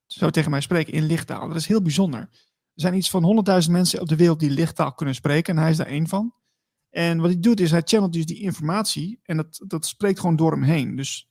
Zo 0.07 0.31
tegen 0.31 0.51
mij 0.51 0.61
spreken 0.61 0.93
in 0.93 1.07
lichttaal. 1.07 1.49
Dat 1.49 1.57
is 1.57 1.67
heel 1.67 1.83
bijzonder. 1.83 2.21
Er 2.21 2.31
zijn 2.75 2.95
iets 2.95 3.11
van 3.11 3.45
100.000 3.65 3.71
mensen 3.71 4.01
op 4.01 4.09
de 4.09 4.17
wereld 4.17 4.41
die 4.41 4.51
lichttaal 4.51 4.95
kunnen 4.95 5.15
spreken. 5.15 5.57
En 5.57 5.63
hij 5.63 5.71
is 5.71 5.77
daar 5.77 5.87
één 5.87 6.09
van. 6.09 6.35
En 6.95 7.19
wat 7.21 7.31
hij 7.31 7.41
doet 7.41 7.61
is, 7.61 7.71
hij 7.71 7.83
channelt 7.85 8.13
dus 8.13 8.27
die 8.27 8.41
informatie 8.41 9.21
en 9.23 9.37
dat, 9.37 9.61
dat 9.67 9.87
spreekt 9.87 10.21
gewoon 10.21 10.37
door 10.37 10.53
hem 10.53 10.63
heen. 10.63 10.97
Dus 10.97 11.29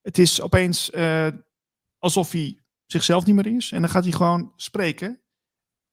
het 0.00 0.18
is 0.18 0.40
opeens 0.40 0.90
uh, 0.90 1.28
alsof 1.98 2.32
hij 2.32 2.58
zichzelf 2.86 3.26
niet 3.26 3.34
meer 3.34 3.46
is. 3.46 3.72
En 3.72 3.80
dan 3.80 3.90
gaat 3.90 4.02
hij 4.02 4.12
gewoon 4.12 4.52
spreken. 4.56 5.20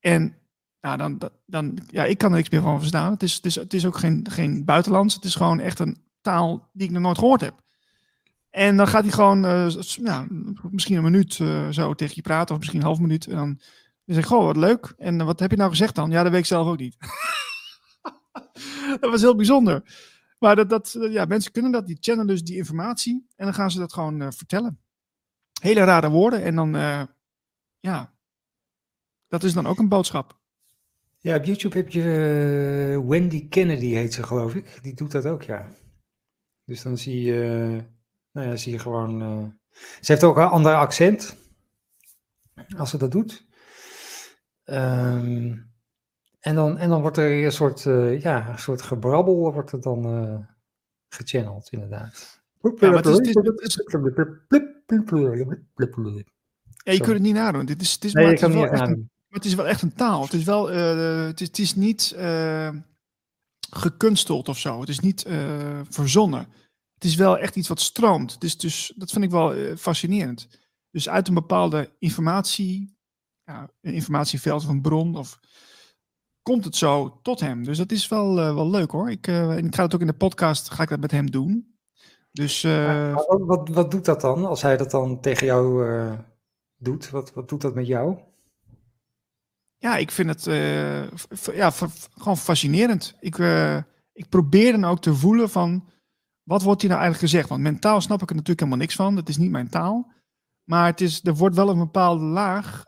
En 0.00 0.38
nou, 0.80 0.96
dan, 0.96 1.30
dan, 1.46 1.78
ja, 1.90 2.04
ik 2.04 2.18
kan 2.18 2.30
er 2.30 2.36
niks 2.36 2.48
meer 2.48 2.60
van 2.60 2.78
verstaan. 2.78 3.12
Het 3.12 3.22
is, 3.22 3.34
het 3.34 3.46
is, 3.46 3.54
het 3.54 3.74
is 3.74 3.86
ook 3.86 3.96
geen, 3.96 4.26
geen 4.30 4.64
buitenlands. 4.64 5.14
Het 5.14 5.24
is 5.24 5.34
gewoon 5.34 5.60
echt 5.60 5.78
een 5.78 6.02
taal 6.20 6.68
die 6.72 6.86
ik 6.86 6.92
nog 6.92 7.02
nooit 7.02 7.18
gehoord 7.18 7.40
heb. 7.40 7.62
En 8.50 8.76
dan 8.76 8.88
gaat 8.88 9.02
hij 9.02 9.12
gewoon, 9.12 9.40
ja, 9.84 10.26
misschien 10.70 10.96
een 10.96 11.02
minuut 11.02 11.38
uh, 11.38 11.68
zo 11.68 11.94
tegen 11.94 12.14
je 12.16 12.22
praten, 12.22 12.54
of 12.54 12.60
misschien 12.60 12.80
een 12.80 12.86
half 12.86 13.00
minuut. 13.00 13.26
En 13.26 13.36
dan, 13.36 13.60
dan 14.04 14.14
zeg 14.14 14.24
ik, 14.24 14.30
goh, 14.30 14.44
wat 14.44 14.56
leuk. 14.56 14.94
En 14.96 15.24
wat 15.24 15.40
heb 15.40 15.50
je 15.50 15.56
nou 15.56 15.70
gezegd 15.70 15.94
dan? 15.94 16.10
Ja, 16.10 16.22
dat 16.22 16.32
weet 16.32 16.40
ik 16.40 16.46
zelf 16.46 16.68
ook 16.68 16.78
niet. 16.78 16.96
dat 19.00 19.10
was 19.10 19.20
heel 19.20 19.36
bijzonder. 19.36 19.82
Maar 20.38 20.56
dat, 20.56 20.68
dat, 20.68 20.96
ja, 21.10 21.24
mensen 21.24 21.52
kunnen 21.52 21.72
dat, 21.72 21.86
die 21.86 21.96
channelen 22.00 22.26
dus 22.26 22.42
die 22.42 22.56
informatie 22.56 23.26
en 23.36 23.44
dan 23.44 23.54
gaan 23.54 23.70
ze 23.70 23.78
dat 23.78 23.92
gewoon 23.92 24.22
uh, 24.22 24.30
vertellen. 24.30 24.80
Hele 25.60 25.84
rare 25.84 26.08
woorden 26.08 26.42
en 26.42 26.54
dan, 26.54 26.76
uh, 26.76 27.02
ja, 27.80 28.12
dat 29.28 29.42
is 29.42 29.52
dan 29.52 29.66
ook 29.66 29.78
een 29.78 29.88
boodschap. 29.88 30.38
Ja, 31.18 31.36
op 31.36 31.44
YouTube 31.44 31.76
heb 31.76 31.88
je 31.88 32.02
uh, 32.02 33.08
Wendy 33.08 33.48
Kennedy, 33.48 33.86
heet 33.86 34.14
ze 34.14 34.22
geloof 34.22 34.54
ik. 34.54 34.78
Die 34.82 34.94
doet 34.94 35.10
dat 35.10 35.26
ook, 35.26 35.42
ja. 35.42 35.68
Dus 36.64 36.82
dan 36.82 36.98
zie 36.98 37.22
je, 37.22 37.80
nou 38.32 38.48
ja, 38.48 38.56
zie 38.56 38.72
je 38.72 38.78
gewoon. 38.78 39.20
ze 39.72 40.12
heeft 40.12 40.24
ook 40.24 40.36
een 40.36 40.42
ander 40.44 40.74
accent 40.74 41.36
als 42.76 42.90
ze 42.90 42.96
dat 42.96 43.12
doet. 43.12 43.46
Um, 44.64 45.73
en 46.44 46.54
dan, 46.54 46.78
en 46.78 46.88
dan 46.88 47.00
wordt 47.00 47.16
er 47.16 47.44
een 47.44 47.52
soort, 47.52 47.84
uh, 47.84 48.20
ja, 48.20 48.48
een 48.48 48.58
soort 48.58 48.82
gebrabbel 48.82 49.52
wordt 49.52 49.72
er 49.72 49.80
dan 49.80 50.24
uh, 50.24 50.38
gechanneld, 51.08 51.68
inderdaad. 51.70 52.42
Ja, 52.60 52.70
maar 52.78 53.02
het 53.02 53.06
is, 53.06 53.34
ja, 56.84 56.92
je 56.92 56.98
kunt 56.98 57.12
het 57.12 57.22
niet 57.22 57.34
nadoen. 57.34 57.66
Dit 57.66 57.80
is, 57.80 57.92
het 57.92 58.04
is, 58.04 58.12
nee, 58.12 58.24
maar, 58.24 58.32
het 58.32 58.42
is 58.42 58.54
wel 58.54 58.66
echt 58.66 58.88
een, 58.88 59.10
maar 59.28 59.38
het 59.38 59.44
is 59.44 59.54
wel 59.54 59.66
echt 59.66 59.82
een 59.82 59.94
taal. 59.94 60.22
Het 60.22 60.32
is 60.32 60.44
wel, 60.44 60.72
uh, 60.72 61.26
het, 61.26 61.40
is, 61.40 61.46
het 61.46 61.58
is 61.58 61.74
niet 61.74 62.16
gekunsteld 63.70 64.48
of 64.48 64.58
zo. 64.58 64.80
Het 64.80 64.88
is 64.88 65.00
niet 65.00 65.26
verzonnen. 65.88 66.46
Het 66.94 67.04
is 67.04 67.14
wel 67.14 67.38
echt 67.38 67.56
iets 67.56 67.68
wat 67.68 67.80
stroomt. 67.80 68.40
Dus, 68.40 68.58
dus 68.58 68.92
dat 68.96 69.10
vind 69.10 69.24
ik 69.24 69.30
wel 69.30 69.76
fascinerend. 69.76 70.48
Dus 70.90 71.08
uit 71.08 71.28
een 71.28 71.34
bepaalde 71.34 71.92
informatie, 71.98 72.96
ja, 73.44 73.70
een 73.80 73.94
informatieveld 73.94 74.62
of 74.62 74.68
een 74.68 74.82
bron 74.82 75.16
of 75.16 75.40
komt 76.44 76.64
het 76.64 76.76
zo 76.76 77.18
tot 77.22 77.40
hem. 77.40 77.64
Dus 77.64 77.78
dat 77.78 77.92
is 77.92 78.08
wel, 78.08 78.38
uh, 78.38 78.54
wel 78.54 78.70
leuk 78.70 78.90
hoor. 78.90 79.10
Ik, 79.10 79.26
uh, 79.26 79.56
ik 79.56 79.74
ga 79.74 79.82
het 79.82 79.94
ook 79.94 80.00
in 80.00 80.06
de 80.06 80.12
podcast, 80.12 80.70
ga 80.70 80.82
ik 80.82 80.88
dat 80.88 81.00
met 81.00 81.10
hem 81.10 81.30
doen. 81.30 81.76
Dus, 82.32 82.62
uh, 82.62 83.14
wat, 83.14 83.40
wat, 83.40 83.68
wat, 83.68 83.90
doet 83.90 84.04
dat 84.04 84.20
dan, 84.20 84.44
als 84.44 84.62
hij 84.62 84.76
dat 84.76 84.90
dan 84.90 85.20
tegen 85.20 85.46
jou 85.46 85.86
doet? 86.76 87.10
Wat, 87.10 87.32
wat 87.32 87.48
doet 87.48 87.60
dat 87.60 87.74
met 87.74 87.86
jou? 87.86 88.18
ja, 89.76 89.96
ik 89.96 90.10
vind 90.10 90.28
het 90.28 90.44
ja, 91.54 91.70
gewoon 92.10 92.36
fascinerend. 92.36 93.16
Ik, 93.20 93.38
ik 94.12 94.28
probeer 94.28 94.72
dan 94.72 94.84
ook 94.84 95.00
te 95.00 95.14
voelen 95.14 95.50
van, 95.50 95.88
wat 96.42 96.62
wordt 96.62 96.80
hier 96.80 96.90
nou 96.90 97.02
eigenlijk 97.02 97.32
gezegd? 97.32 97.48
Want 97.48 97.62
mentaal 97.62 98.00
snap 98.00 98.22
ik 98.22 98.28
er 98.28 98.34
natuurlijk 98.34 98.60
helemaal 98.60 98.80
niks 98.80 98.94
van. 98.94 99.14
Dat 99.14 99.28
is 99.28 99.36
niet 99.36 99.50
mijn 99.50 99.68
taal. 99.68 100.12
Maar 100.64 100.86
het 100.86 101.00
is, 101.00 101.24
er 101.24 101.34
wordt 101.34 101.56
wel 101.56 101.68
een 101.68 101.78
bepaalde 101.78 102.24
laag, 102.24 102.84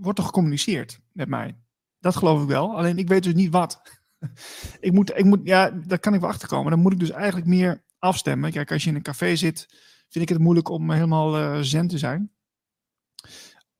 wordt 0.00 0.18
er 0.18 0.24
gecommuniceerd 0.24 1.02
met 1.14 1.28
mij. 1.28 1.58
Dat 1.98 2.16
geloof 2.16 2.42
ik 2.42 2.48
wel. 2.48 2.76
Alleen 2.76 2.98
ik 2.98 3.08
weet 3.08 3.22
dus 3.22 3.34
niet 3.34 3.52
wat. 3.52 3.82
ik 4.80 4.92
moet, 4.92 5.18
ik 5.18 5.24
moet, 5.24 5.40
ja, 5.44 5.70
daar 5.70 5.98
kan 5.98 6.14
ik 6.14 6.20
wel 6.20 6.28
achter 6.28 6.48
komen. 6.48 6.70
Dan 6.70 6.80
moet 6.80 6.92
ik 6.92 6.98
dus 6.98 7.10
eigenlijk 7.10 7.46
meer 7.46 7.84
afstemmen. 7.98 8.50
Kijk, 8.50 8.72
als 8.72 8.84
je 8.84 8.90
in 8.90 8.96
een 8.96 9.02
café 9.02 9.36
zit, 9.36 9.66
vind 10.08 10.24
ik 10.24 10.28
het 10.28 10.38
moeilijk 10.38 10.68
om 10.68 10.90
helemaal 10.90 11.38
uh, 11.38 11.58
zen 11.60 11.86
te 11.86 11.98
zijn. 11.98 12.32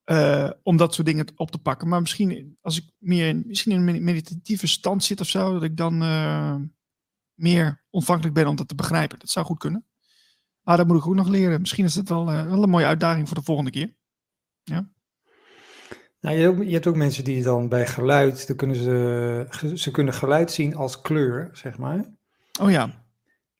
Uh, 0.04 0.50
om 0.62 0.76
dat 0.76 0.94
soort 0.94 1.06
dingen 1.06 1.32
op 1.36 1.50
te 1.50 1.58
pakken. 1.58 1.88
Maar 1.88 2.00
misschien 2.00 2.58
als 2.60 2.76
ik 2.76 2.90
meer 2.98 3.36
misschien 3.46 3.72
in 3.72 3.88
een 3.88 4.04
meditatieve 4.04 4.66
stand 4.66 5.04
zit 5.04 5.20
of 5.20 5.28
zo, 5.28 5.52
dat 5.52 5.62
ik 5.62 5.76
dan 5.76 6.02
uh, 6.02 6.56
meer 7.34 7.84
ontvankelijk 7.90 8.34
ben 8.34 8.46
om 8.46 8.56
dat 8.56 8.68
te 8.68 8.74
begrijpen. 8.74 9.18
Dat 9.18 9.30
zou 9.30 9.46
goed 9.46 9.58
kunnen. 9.58 9.86
Maar 10.62 10.76
dat 10.76 10.86
moet 10.86 10.96
ik 10.96 11.06
ook 11.06 11.14
nog 11.14 11.28
leren. 11.28 11.60
Misschien 11.60 11.84
is 11.84 11.94
het 11.94 12.08
wel, 12.08 12.32
een 12.32 12.70
mooie 12.70 12.86
uitdaging 12.86 13.28
voor 13.28 13.36
de 13.36 13.42
volgende 13.42 13.70
keer. 13.70 13.94
Ja. 14.62 14.90
Nou, 16.24 16.36
je, 16.36 16.42
hebt 16.42 16.56
ook, 16.56 16.64
je 16.64 16.72
hebt 16.72 16.86
ook 16.86 16.96
mensen 16.96 17.24
die 17.24 17.42
dan 17.42 17.68
bij 17.68 17.86
geluid, 17.86 18.46
dan 18.46 18.56
kunnen 18.56 18.76
ze, 18.76 19.72
ze 19.74 19.90
kunnen 19.90 20.14
geluid 20.14 20.50
zien 20.50 20.76
als 20.76 21.00
kleur, 21.00 21.50
zeg 21.52 21.78
maar. 21.78 22.04
Oh 22.60 22.70
ja. 22.70 23.04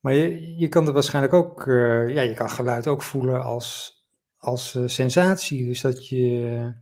Maar 0.01 0.13
je, 0.13 0.57
je 0.57 0.69
kan 0.69 0.85
het 0.85 0.95
waarschijnlijk 0.95 1.35
ook, 1.35 1.67
uh, 1.67 2.15
ja, 2.15 2.23
je 2.23 2.35
kan 2.35 2.51
geluid 2.51 2.87
ook 2.87 3.03
voelen 3.03 3.43
als, 3.43 3.99
als 4.39 4.75
uh, 4.75 4.83
sensatie. 4.87 5.67
Dus 5.67 5.81
dat 5.81 6.09
je, 6.09 6.73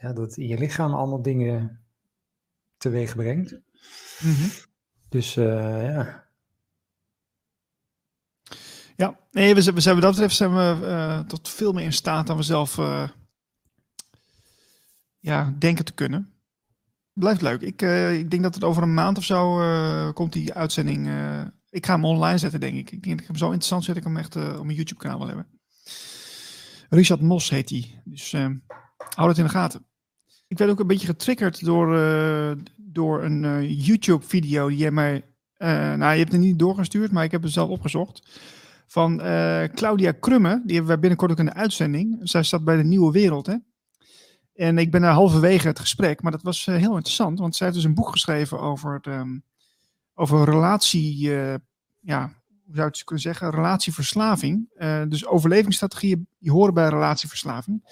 ja, 0.00 0.12
dat 0.12 0.36
in 0.36 0.46
je 0.46 0.58
lichaam 0.58 0.94
allemaal 0.94 1.22
dingen 1.22 1.80
teweeg 2.76 3.16
brengt. 3.16 3.50
Mm 4.18 4.34
-hmm. 4.34 4.50
Dus 5.08 5.36
uh, 5.36 5.82
ja. 5.82 6.24
Ja, 8.96 9.18
nee, 9.30 9.54
we, 9.54 9.72
we 9.72 9.80
zijn, 9.80 9.94
wat 9.94 10.04
dat 10.04 10.12
betreft 10.12 10.36
zijn 10.36 10.54
we 10.54 11.24
tot 11.26 11.48
veel 11.48 11.72
meer 11.72 11.84
in 11.84 11.92
staat 11.92 12.26
dan 12.26 12.36
we 12.36 12.42
zelf 12.42 12.78
ja, 15.22 15.54
denken 15.58 15.84
te 15.84 15.92
kunnen. 15.92 16.32
Blijft 17.12 17.42
leuk. 17.42 17.60
Ik, 17.60 17.82
ik 18.18 18.30
denk 18.30 18.42
dat 18.42 18.54
het 18.54 18.64
over 18.64 18.82
een 18.82 18.94
maand 18.94 19.18
of 19.18 19.24
zo 19.24 19.60
komt 20.12 20.32
die 20.32 20.52
uitzending 20.54 21.10
ik 21.70 21.86
ga 21.86 21.94
hem 21.94 22.04
online 22.04 22.38
zetten, 22.38 22.60
denk 22.60 22.76
ik. 22.76 22.90
Ik 22.90 23.02
denk 23.02 23.14
dat 23.14 23.20
ik 23.20 23.26
hem 23.26 23.36
zo 23.36 23.44
interessant 23.44 23.84
zet, 23.84 23.96
ik 23.96 24.04
hem 24.04 24.16
echt 24.16 24.36
op 24.36 24.64
mijn 24.64 24.76
YouTube-kanaal 24.76 25.18
wil 25.18 25.26
hebben. 25.26 25.46
Richard 26.88 27.20
Mos 27.20 27.50
heet 27.50 27.70
hij. 27.70 28.02
Dus 28.04 28.32
hou 28.32 29.28
dat 29.28 29.38
in 29.38 29.44
de 29.44 29.50
gaten. 29.50 29.86
Ik 30.48 30.58
werd 30.58 30.70
ook 30.70 30.80
een 30.80 30.86
beetje 30.86 31.06
getriggerd 31.06 31.64
door, 31.64 31.96
door 32.76 33.24
een 33.24 33.74
YouTube-video 33.74 34.68
die 34.68 34.78
jij 34.78 34.90
mij... 34.90 35.24
nou, 35.58 36.12
je 36.12 36.18
hebt 36.18 36.32
het 36.32 36.40
niet 36.40 36.58
doorgestuurd, 36.58 37.12
maar 37.12 37.24
ik 37.24 37.30
heb 37.30 37.42
het 37.42 37.52
zelf 37.52 37.68
opgezocht. 37.68 38.40
Van 38.86 39.16
Claudia 39.74 40.12
Krumme, 40.12 40.62
die 40.64 40.76
hebben 40.76 40.94
we 40.94 41.00
binnenkort 41.00 41.30
ook 41.30 41.38
in 41.38 41.44
de 41.44 41.54
uitzending. 41.54 42.18
Zij 42.22 42.42
staat 42.42 42.64
bij 42.64 42.76
de 42.76 42.84
Nieuwe 42.84 43.12
Wereld, 43.12 43.46
hè. 43.46 43.56
En 44.62 44.78
ik 44.78 44.90
ben 44.90 45.00
daar 45.00 45.12
halverwege 45.12 45.66
het 45.66 45.78
gesprek, 45.78 46.22
maar 46.22 46.32
dat 46.32 46.42
was 46.42 46.64
heel 46.64 46.96
interessant. 46.96 47.38
Want 47.38 47.56
zij 47.56 47.66
heeft 47.66 47.78
dus 47.78 47.88
een 47.88 47.94
boek 47.94 48.08
geschreven 48.08 48.60
over... 48.60 48.98
De, 49.02 49.10
um, 49.10 49.44
over 50.14 50.44
relatie, 50.44 51.28
uh, 51.28 51.54
ja, 52.00 52.20
hoe 52.46 52.74
zou 52.74 52.86
je 52.86 52.92
het 52.92 53.04
kunnen 53.04 53.22
zeggen, 53.22 53.50
relatieverslaving. 53.50 54.68
Uh, 54.76 55.02
dus 55.08 55.26
overlevingsstrategieën 55.26 56.26
die 56.38 56.50
horen 56.50 56.74
bij 56.74 56.88
relatieverslaving. 56.88 57.84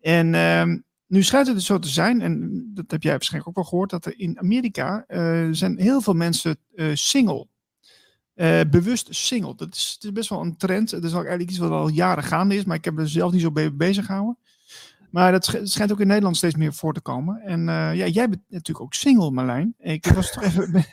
En 0.00 0.32
uh, 0.34 0.76
nu 1.06 1.22
schijnt 1.22 1.46
het 1.46 1.56
dus 1.56 1.66
zo 1.66 1.78
te 1.78 1.88
zijn, 1.88 2.20
en 2.20 2.62
dat 2.74 2.90
heb 2.90 3.02
jij 3.02 3.12
waarschijnlijk 3.12 3.48
ook 3.48 3.56
wel 3.56 3.70
gehoord, 3.70 3.90
dat 3.90 4.06
er 4.06 4.18
in 4.18 4.38
Amerika 4.38 5.04
uh, 5.08 5.48
zijn 5.50 5.78
heel 5.78 6.00
veel 6.00 6.14
mensen 6.14 6.56
single. 6.94 7.46
bewust 8.70 9.08
single. 9.10 9.54
Dat 9.54 9.74
is, 9.74 10.10
best 10.12 10.28
wel 10.28 10.40
een 10.40 10.56
trend. 10.56 10.90
Dat 10.90 11.04
is 11.04 11.12
eigenlijk 11.12 11.50
iets 11.50 11.58
wat 11.58 11.70
al 11.70 11.88
jaren 11.88 12.24
gaande 12.24 12.54
is, 12.56 12.64
maar 12.64 12.76
ik 12.76 12.84
heb 12.84 12.98
er 12.98 13.08
zelf 13.08 13.32
niet 13.32 13.42
zo 13.42 13.50
mee 13.50 13.72
bezig 13.72 14.06
gehouden. 14.06 14.38
Maar 15.10 15.32
dat 15.32 15.58
schijnt 15.62 15.92
ook 15.92 16.00
in 16.00 16.06
Nederland 16.06 16.36
steeds 16.36 16.54
meer 16.54 16.72
voor 16.72 16.94
te 16.94 17.00
komen. 17.00 17.40
En 17.40 17.60
uh, 17.60 17.94
ja, 17.94 18.06
jij 18.06 18.28
bent 18.28 18.42
natuurlijk 18.48 18.80
ook 18.80 18.94
single, 18.94 19.30
Marlijn. 19.30 19.74
Ik 19.78 20.06
was 20.06 20.32
toch 20.32 20.42
even. 20.42 20.74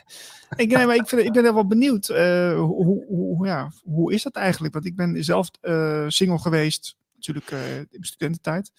ik, 0.56 0.72
maar 0.72 0.94
ik, 0.94 1.08
vind, 1.08 1.22
ik 1.22 1.32
ben 1.32 1.42
wel 1.42 1.66
benieuwd. 1.66 2.08
Uh, 2.08 2.54
hoe, 2.54 3.04
hoe, 3.08 3.46
ja, 3.46 3.70
hoe 3.82 4.12
is 4.12 4.22
dat 4.22 4.34
eigenlijk? 4.34 4.74
Want 4.74 4.86
ik 4.86 4.96
ben 4.96 5.24
zelf 5.24 5.50
uh, 5.62 6.04
single 6.08 6.38
geweest, 6.38 6.96
natuurlijk 7.14 7.50
in 7.90 8.04
studententijd. 8.04 8.72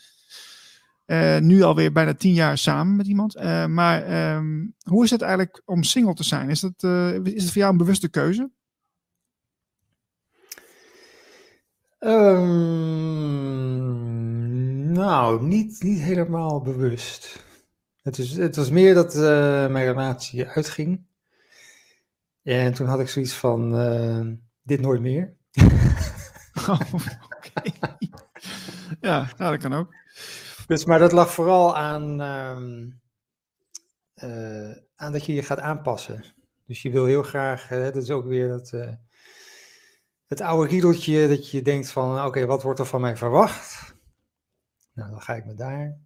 nu 1.41 1.61
alweer 1.61 1.91
bijna 1.91 2.13
tien 2.13 2.33
jaar 2.33 2.57
samen 2.57 2.95
met 2.95 3.07
iemand. 3.07 3.35
maar 3.67 4.35
um, 4.35 4.75
hoe 4.83 5.03
is 5.03 5.09
het 5.09 5.21
eigenlijk 5.21 5.61
om 5.65 5.83
single 5.83 6.13
te 6.13 6.23
zijn? 6.23 6.49
Is, 6.49 6.59
dat, 6.59 6.83
is 7.23 7.45
voor 7.45 7.61
jou 7.61 7.71
een 7.71 7.77
bewuste 7.77 8.09
keuze? 8.09 8.49
Um, 11.99 14.18
nou, 14.91 15.43
niet, 15.43 15.83
niet 15.83 15.99
helemaal 15.99 16.61
bewust. 16.61 17.45
Het, 18.01 18.17
is, 18.17 18.37
het 18.37 18.55
was 18.55 18.69
meer 18.69 18.93
dat 18.93 19.15
uh, 19.15 19.21
mijn 19.67 19.85
relatie 19.85 20.47
uitging. 20.47 21.05
En 22.43 22.73
toen 22.73 22.87
had 22.87 22.99
ik 22.99 23.09
zoiets 23.09 23.33
van, 23.33 23.81
uh, 23.81 24.27
dit 24.63 24.81
nooit 24.81 25.01
meer. 25.01 25.33
oh, 26.69 26.81
okay. 27.37 27.73
Ja, 29.01 29.27
nou, 29.37 29.51
dat 29.51 29.61
kan 29.61 29.73
ook. 29.73 29.93
Dus, 30.67 30.85
maar 30.85 30.99
dat 30.99 31.11
lag 31.11 31.31
vooral 31.31 31.77
aan, 31.77 32.21
um, 32.21 33.01
uh, 34.15 34.71
aan 34.95 35.11
dat 35.11 35.25
je 35.25 35.33
je 35.33 35.43
gaat 35.43 35.59
aanpassen. 35.59 36.23
Dus 36.65 36.81
je 36.81 36.89
wil 36.89 37.05
heel 37.05 37.23
graag, 37.23 37.67
dat 37.67 37.95
is 37.95 38.09
ook 38.09 38.25
weer 38.25 38.47
dat 38.47 38.73
het 40.27 40.41
oude 40.41 40.69
riedeltje 40.69 41.27
dat 41.27 41.49
je 41.51 41.61
denkt 41.61 41.91
van, 41.91 42.17
oké, 42.17 42.25
okay, 42.25 42.45
wat 42.45 42.63
wordt 42.63 42.79
er 42.79 42.85
van 42.85 43.01
mij 43.01 43.17
verwacht? 43.17 43.97
Nou, 44.99 45.11
dan 45.11 45.21
ga 45.21 45.35
ik 45.35 45.45
me 45.45 45.53
daar, 45.53 45.97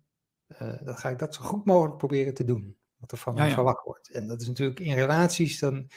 uh, 0.62 0.74
dan 0.84 0.98
ga 0.98 1.10
ik 1.10 1.20
dat 1.20 1.36
zo 1.36 1.42
goed 1.42 1.66
mogelijk 1.66 1.98
proberen 1.98 2.34
te 2.34 2.44
doen, 2.44 2.78
wat 2.98 3.12
er 3.12 3.18
van 3.18 3.34
ja, 3.34 3.40
mij 3.40 3.48
ja. 3.48 3.54
verwacht 3.54 3.86
wordt. 3.86 4.10
En 4.10 4.28
dat 4.28 4.42
is 4.42 4.48
natuurlijk 4.48 4.80
in 4.80 4.94
relaties, 4.94 5.60
dan 5.60 5.90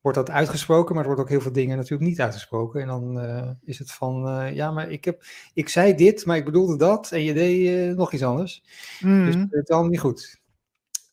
wordt 0.00 0.18
dat 0.18 0.30
uitgesproken, 0.30 0.94
maar 0.94 1.02
er 1.04 1.08
wordt 1.10 1.22
ook 1.22 1.30
heel 1.30 1.40
veel 1.40 1.52
dingen 1.52 1.76
natuurlijk 1.76 2.10
niet 2.10 2.20
uitgesproken. 2.20 2.80
En 2.80 2.86
dan 2.86 3.24
uh, 3.24 3.50
is 3.62 3.78
het 3.78 3.92
van, 3.92 4.28
uh, 4.28 4.54
ja, 4.54 4.70
maar 4.70 4.90
ik, 4.90 5.04
heb, 5.04 5.22
ik 5.54 5.68
zei 5.68 5.94
dit, 5.94 6.26
maar 6.26 6.36
ik 6.36 6.44
bedoelde 6.44 6.76
dat 6.76 7.12
en 7.12 7.22
je 7.22 7.34
deed 7.34 7.96
nog 7.96 8.12
iets 8.12 8.22
anders. 8.22 8.64
Mm. 9.00 9.24
Dus 9.24 9.34
het 9.34 9.52
is 9.52 9.68
allemaal 9.68 9.90
niet 9.90 10.00
goed. 10.00 10.40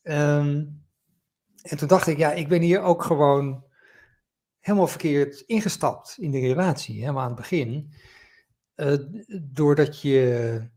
Um, 0.02 0.82
en 1.62 1.76
toen 1.76 1.88
dacht 1.88 2.06
ik, 2.06 2.18
ja, 2.18 2.32
ik 2.32 2.48
ben 2.48 2.60
hier 2.60 2.80
ook 2.80 3.02
gewoon 3.02 3.64
helemaal 4.60 4.86
verkeerd 4.86 5.40
ingestapt 5.40 6.16
in 6.18 6.30
de 6.30 6.40
relatie, 6.40 7.00
helemaal 7.00 7.22
aan 7.22 7.30
het 7.30 7.36
begin. 7.36 7.92
Uh, 8.76 8.98
doordat 9.42 10.00
je, 10.00 10.70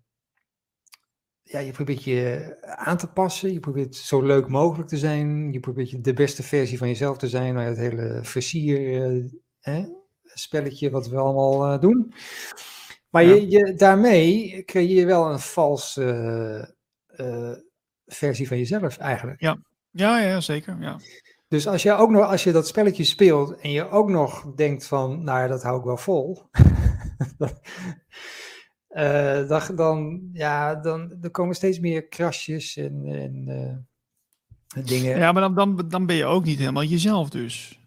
ja, 1.48 1.60
je 1.60 1.72
probeert 1.72 2.04
je 2.04 2.56
aan 2.62 2.98
te 2.98 3.08
passen, 3.08 3.54
je 3.54 3.60
probeert 3.60 3.96
zo 3.96 4.22
leuk 4.22 4.48
mogelijk 4.48 4.90
te 4.90 4.98
zijn, 4.98 5.52
je 5.52 5.60
probeert 5.60 6.04
de 6.04 6.14
beste 6.14 6.44
versie 6.44 6.78
van 6.78 6.88
jezelf 6.88 7.18
te 7.18 7.28
zijn, 7.28 7.56
het 7.56 7.78
hele 7.78 8.20
versier 8.22 9.24
hè, 9.60 9.86
spelletje 10.24 10.90
wat 10.90 11.08
we 11.08 11.18
allemaal 11.18 11.74
uh, 11.74 11.82
doen. 11.82 12.14
Maar 13.10 13.24
ja. 13.24 13.34
je, 13.34 13.50
je, 13.50 13.74
daarmee 13.74 14.64
creëer 14.66 15.00
je 15.00 15.06
wel 15.06 15.32
een 15.32 15.40
valse 15.40 16.76
versie 18.06 18.48
van 18.48 18.58
jezelf 18.58 18.98
eigenlijk. 18.98 19.42
Ja, 19.42 19.58
ja, 19.92 20.20
ja 20.20 20.40
zeker. 20.42 20.78
Ja. 20.80 21.00
Dus 21.48 21.68
als 21.68 21.84
je 21.84 21.94
ook 21.94 22.10
nog, 22.10 22.26
als 22.26 22.44
je 22.44 22.52
dat 22.52 22.68
spelletje 22.68 23.04
speelt 23.04 23.56
en 23.56 23.72
je 23.72 23.90
ook 23.90 24.10
nog 24.10 24.54
denkt 24.56 24.86
van, 24.86 25.24
nou 25.24 25.40
ja, 25.40 25.48
dat 25.48 25.64
hou 25.64 25.80
ik 25.80 25.86
wel 25.86 25.98
vol. 25.98 26.42
uh, 28.96 29.48
dan, 29.48 29.76
dan, 29.76 30.30
ja, 30.34 30.76
dan, 30.76 31.18
er 31.22 31.32
komen 31.32 31.56
steeds 31.56 31.80
meer 31.80 32.08
krasjes 32.08 32.76
en, 32.78 33.06
en 33.06 33.46
uh, 33.48 34.86
dingen. 34.86 35.18
Ja, 35.18 35.32
maar 35.32 35.42
dan, 35.42 35.56
dan, 35.56 35.90
dan 35.90 36.06
ben 36.06 36.16
je 36.16 36.26
ook 36.26 36.44
niet 36.44 36.60
helemaal 36.60 36.84
jezelf 36.84 37.30
dus. 37.30 37.80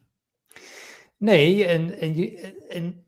Nee, 1.16 1.64
en, 1.64 2.00
en, 2.00 2.16
je, 2.16 2.54
en 2.68 3.04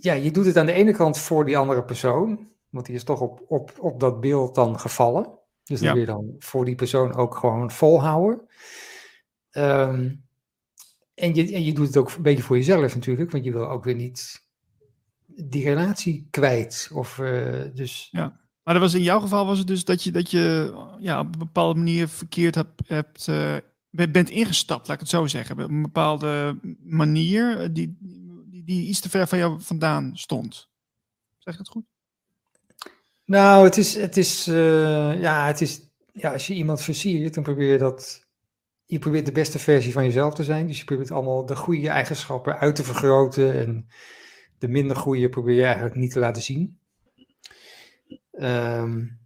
ja, 0.00 0.12
je 0.12 0.30
doet 0.30 0.46
het 0.46 0.56
aan 0.56 0.66
de 0.66 0.72
ene 0.72 0.92
kant 0.92 1.18
voor 1.18 1.44
die 1.44 1.58
andere 1.58 1.84
persoon, 1.84 2.48
want 2.68 2.86
die 2.86 2.94
is 2.94 3.04
toch 3.04 3.20
op, 3.20 3.44
op, 3.48 3.72
op 3.78 4.00
dat 4.00 4.20
beeld 4.20 4.54
dan 4.54 4.80
gevallen. 4.80 5.38
Dus 5.64 5.80
dan 5.80 5.88
ja. 5.88 5.92
wil 5.92 6.00
je 6.00 6.06
dan 6.06 6.34
voor 6.38 6.64
die 6.64 6.74
persoon 6.74 7.14
ook 7.14 7.34
gewoon 7.34 7.70
volhouden. 7.70 8.48
Um, 9.52 10.24
en, 11.14 11.34
je, 11.34 11.52
en 11.54 11.64
je 11.64 11.72
doet 11.72 11.86
het 11.86 11.96
ook 11.96 12.10
een 12.10 12.22
beetje 12.22 12.42
voor 12.42 12.56
jezelf 12.56 12.94
natuurlijk, 12.94 13.30
want 13.30 13.44
je 13.44 13.52
wil 13.52 13.68
ook 13.68 13.84
weer 13.84 13.94
niet 13.94 14.45
die 15.44 15.64
relatie 15.64 16.26
kwijt. 16.30 16.90
Of, 16.92 17.18
uh, 17.18 17.62
dus... 17.74 18.08
Ja, 18.10 18.40
maar 18.62 18.74
dat 18.74 18.82
was 18.82 18.94
in 18.94 19.02
jouw 19.02 19.20
geval 19.20 19.46
was 19.46 19.58
het 19.58 19.66
dus 19.66 19.84
dat 19.84 20.02
je, 20.02 20.10
dat 20.10 20.30
je 20.30 20.74
ja, 20.98 21.20
op 21.20 21.32
een 21.32 21.38
bepaalde 21.38 21.78
manier 21.78 22.08
verkeerd 22.08 22.54
hebt, 22.54 22.82
hebt 22.86 23.26
uh, 23.26 23.56
bent 23.90 24.30
ingestapt, 24.30 24.86
laat 24.88 24.96
ik 24.96 25.02
het 25.02 25.10
zo 25.10 25.26
zeggen. 25.26 25.60
Op 25.60 25.70
een 25.70 25.82
bepaalde 25.82 26.58
manier 26.82 27.72
die, 27.72 27.96
die, 28.00 28.64
die 28.64 28.88
iets 28.88 29.00
te 29.00 29.10
ver 29.10 29.26
van 29.26 29.38
jou 29.38 29.60
vandaan 29.60 30.10
stond. 30.14 30.68
Zeg 31.38 31.52
ik 31.52 31.58
het 31.58 31.68
goed? 31.68 31.84
Nou, 33.24 33.64
het 33.64 33.76
is, 33.76 33.94
het 33.94 34.16
is, 34.16 34.48
uh, 34.48 35.20
ja, 35.20 35.46
het 35.46 35.60
is, 35.60 35.80
ja, 36.12 36.32
als 36.32 36.46
je 36.46 36.54
iemand 36.54 36.82
versiert, 36.82 37.34
dan 37.34 37.42
probeer 37.42 37.72
je 37.72 37.78
dat, 37.78 38.26
je 38.84 38.98
probeert 38.98 39.26
de 39.26 39.32
beste 39.32 39.58
versie 39.58 39.92
van 39.92 40.04
jezelf 40.04 40.34
te 40.34 40.44
zijn. 40.44 40.66
Dus 40.66 40.78
je 40.78 40.84
probeert 40.84 41.10
allemaal 41.10 41.46
de 41.46 41.56
goede 41.56 41.88
eigenschappen 41.88 42.58
uit 42.58 42.74
te 42.74 42.84
vergroten 42.84 43.58
en 43.58 43.88
de 44.58 44.68
minder 44.68 44.96
goede 44.96 45.28
probeer 45.28 45.54
je 45.54 45.64
eigenlijk 45.64 45.94
niet 45.94 46.12
te 46.12 46.18
laten 46.18 46.42
zien. 46.42 46.78
Um, 48.32 49.18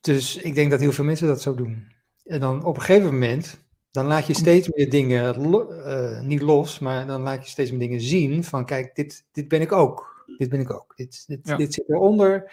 dus 0.00 0.36
ik 0.36 0.54
denk 0.54 0.70
dat 0.70 0.80
heel 0.80 0.92
veel 0.92 1.04
mensen 1.04 1.26
dat 1.26 1.42
zo 1.42 1.54
doen. 1.54 1.92
En 2.24 2.40
dan 2.40 2.64
op 2.64 2.76
een 2.76 2.82
gegeven 2.82 3.12
moment, 3.12 3.60
dan 3.90 4.06
laat 4.06 4.26
je 4.26 4.34
steeds 4.34 4.68
meer 4.74 4.90
dingen, 4.90 5.40
uh, 5.40 6.20
niet 6.20 6.42
los, 6.42 6.78
maar 6.78 7.06
dan 7.06 7.20
laat 7.20 7.44
je 7.44 7.50
steeds 7.50 7.70
meer 7.70 7.80
dingen 7.80 8.00
zien 8.00 8.44
van 8.44 8.64
kijk, 8.64 8.94
dit, 8.94 9.24
dit 9.32 9.48
ben 9.48 9.60
ik 9.60 9.72
ook. 9.72 10.24
Dit 10.38 10.48
ben 10.48 10.60
ik 10.60 10.72
ook. 10.72 10.96
Dit, 10.96 11.24
dit, 11.26 11.56
dit 11.56 11.74
zit 11.74 11.88
eronder. 11.88 12.52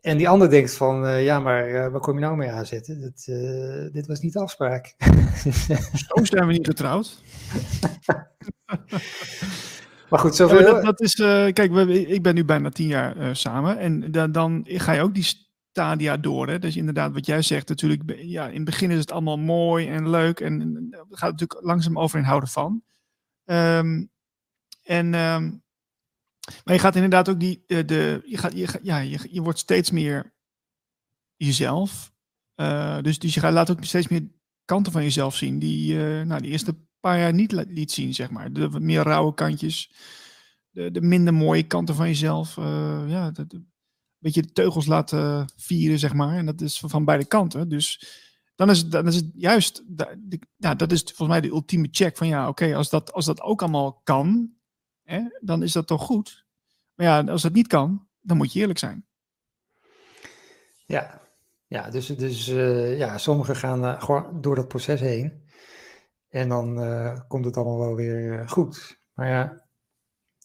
En 0.00 0.16
die 0.16 0.28
ander 0.28 0.50
denkt 0.50 0.74
van, 0.74 1.04
uh, 1.04 1.24
ja, 1.24 1.40
maar 1.40 1.68
uh, 1.68 1.88
waar 1.88 2.00
kom 2.00 2.14
je 2.14 2.20
nou 2.20 2.36
mee 2.36 2.50
aanzetten? 2.50 3.00
Dat, 3.00 3.24
dit 3.92 4.06
was 4.06 4.20
niet 4.20 4.32
de 4.32 4.40
afspraak. 4.40 4.94
Zo 6.06 6.24
zijn 6.24 6.46
we 6.46 6.52
niet 6.52 6.66
getrouwd. 6.66 7.22
maar 10.12 10.20
goed, 10.20 10.34
zoveel... 10.34 10.60
Dat, 10.62 10.84
dat, 10.84 11.00
is, 11.00 11.14
kijk, 11.52 11.72
we, 11.72 12.06
ik 12.06 12.22
ben 12.22 12.34
nu 12.34 12.44
bijna 12.44 12.68
tien 12.68 12.86
jaar 12.86 13.36
samen 13.36 13.78
en 13.78 14.10
dan, 14.32 14.64
ga 14.66 14.92
je 14.92 15.02
ook 15.02 15.14
die 15.14 15.50
stadia 15.70 16.16
door. 16.16 16.48
Hè? 16.48 16.58
Dus 16.58 16.76
inderdaad, 16.76 17.12
wat 17.12 17.26
jij 17.26 17.42
zegt, 17.42 17.68
natuurlijk, 17.68 18.02
ja, 18.16 18.48
in 18.48 18.54
het 18.54 18.64
begin 18.64 18.90
is 18.90 18.98
het 18.98 19.12
allemaal 19.12 19.38
mooi 19.38 19.88
en 19.88 20.10
leuk. 20.10 20.40
En 20.40 20.60
het 20.90 21.18
gaat 21.18 21.30
natuurlijk 21.30 21.64
langzaam 21.64 21.98
over 21.98 22.18
in 22.18 22.24
houden 22.24 22.48
van. 22.48 22.82
Um, 23.44 24.10
en, 24.82 25.14
um, 25.14 25.62
maar 26.64 26.74
je 26.74 26.80
gaat 26.80 26.94
inderdaad 26.94 27.28
ook 27.28 27.40
die, 27.40 27.64
de, 27.66 27.84
de 27.84 28.22
je, 28.24 28.36
gaat, 28.36 28.52
je, 28.52 28.78
ja, 28.82 28.98
je, 28.98 29.18
je 29.30 29.42
wordt 29.42 29.58
steeds 29.58 29.90
meer 29.90 30.32
jezelf. 31.36 32.12
Dus, 33.00 33.18
dus 33.18 33.34
je 33.34 33.40
gaat, 33.40 33.52
laat 33.52 33.70
ook 33.70 33.84
steeds 33.84 34.08
meer 34.08 34.28
kanten 34.64 34.92
van 34.92 35.02
jezelf 35.02 35.36
zien 35.36 35.58
die 35.58 35.94
uh, 35.94 36.22
nou, 36.22 36.42
die 36.42 36.50
eerste 36.50 36.76
paar 37.02 37.18
jaar 37.18 37.32
niet 37.32 37.52
liet 37.52 37.92
zien, 37.92 38.14
zeg 38.14 38.30
maar. 38.30 38.52
De 38.52 38.80
meer 38.80 39.02
rauwe 39.02 39.34
kantjes, 39.34 39.92
de, 40.70 40.90
de 40.90 41.00
minder 41.00 41.34
mooie 41.34 41.62
kanten 41.62 41.94
van 41.94 42.06
jezelf. 42.06 42.56
Uh, 42.56 43.02
ja, 43.06 43.30
de, 43.30 43.64
beetje 44.18 44.42
de 44.42 44.52
teugels 44.52 44.86
laten 44.86 45.46
vieren, 45.56 45.98
zeg 45.98 46.14
maar. 46.14 46.36
En 46.36 46.46
dat 46.46 46.60
is 46.60 46.78
van 46.78 47.04
beide 47.04 47.24
kanten. 47.24 47.68
Dus 47.68 48.20
dan 48.54 48.70
is 48.70 48.88
dan 48.88 49.06
is 49.06 49.14
het 49.14 49.30
juist, 49.34 49.82
dat 50.58 50.92
is 50.92 51.02
volgens 51.02 51.28
mij 51.28 51.40
de 51.40 51.48
ultieme 51.48 51.88
check 51.90 52.16
van 52.16 52.26
ja, 52.26 52.48
oké, 52.48 52.74
als, 52.74 52.90
dat, 52.90 53.12
als 53.12 53.24
dat 53.24 53.40
ook 53.40 53.62
allemaal 53.62 54.00
kan, 54.04 54.50
hè, 55.02 55.20
dan 55.40 55.62
is 55.62 55.72
dat 55.72 55.86
toch 55.86 56.02
goed. 56.02 56.44
Maar 56.94 57.06
ja, 57.06 57.32
als 57.32 57.42
dat 57.42 57.52
niet 57.52 57.66
kan, 57.66 58.06
dan 58.20 58.36
moet 58.36 58.52
je 58.52 58.60
eerlijk 58.60 58.78
zijn. 58.78 59.06
Ja, 60.86 61.20
ja 61.66 61.90
dus, 61.90 62.06
dus 62.06 62.48
uh, 62.48 62.98
ja, 62.98 63.18
sommigen 63.18 63.56
gaan 63.56 63.84
uh, 63.84 64.02
gewoon 64.02 64.40
door 64.40 64.54
dat 64.54 64.68
proces 64.68 65.00
heen. 65.00 65.41
En 66.32 66.48
dan 66.48 66.84
uh, 66.84 67.20
komt 67.28 67.44
het 67.44 67.56
allemaal 67.56 67.78
wel 67.78 67.94
weer 67.94 68.48
goed. 68.48 69.00
Maar 69.14 69.28
ja, 69.28 69.66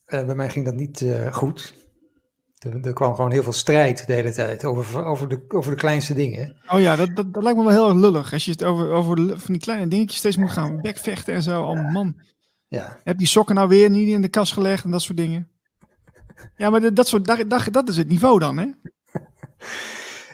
bij 0.06 0.36
mij 0.36 0.50
ging 0.50 0.66
dat 0.66 0.76
niet 0.76 1.06
goed. 1.32 1.76
Er, 2.58 2.86
er, 2.86 2.94
kwam 2.94 3.16
gewoon 3.16 3.32
heel 3.32 3.44
veel 3.44 3.54
strijd 3.54 4.08
de 4.08 4.14
hele 4.14 4.32
tijd 4.32 4.66
over, 4.66 5.06
over, 5.06 5.30
de, 5.30 5.46
over 5.48 5.72
de 5.72 5.78
kleinste 5.78 6.14
dingen. 6.14 6.56
Oh 6.68 6.80
ja, 6.80 6.96
dat, 6.96 7.16
dat, 7.16 7.34
dat 7.34 7.44
lijkt 7.44 7.58
me 7.58 7.64
wel 7.64 7.74
heel 7.74 7.90
erg 7.90 7.98
lullig. 7.98 8.34
Als 8.34 8.46
je 8.46 8.52
het 8.52 8.64
over, 8.64 8.92
over 8.92 9.18
van 9.40 9.54
die 9.54 9.62
kleine 9.62 9.88
dingetjes 9.88 10.20
steeds 10.20 10.38
moet 10.38 10.52
gaan 10.52 10.82
bekvechten 10.82 11.34
en 11.34 11.44
zo. 11.44 11.64
Oh 11.64 11.92
man. 11.92 12.22
Ja. 12.68 13.00
Heb 13.04 13.18
die 13.18 13.28
sokken 13.28 13.56
nou 13.56 13.68
weer 13.68 13.90
niet 13.90 14.08
in 14.08 14.22
de 14.22 14.28
kast 14.28 14.54
gelegd 14.54 14.84
en 14.84 14.92
dat 14.92 15.02
soort 15.02 15.18
dingen? 15.18 15.50
Ja, 16.56 16.70
maar 16.70 16.94
dat, 16.94 17.08
soort, 17.08 17.26
dat, 17.26 17.50
dat, 17.50 17.68
dat 17.72 17.90
is 17.90 17.98
het 17.98 18.08
niveau 18.08 18.40
dan, 18.40 18.58
hè? 18.58 18.68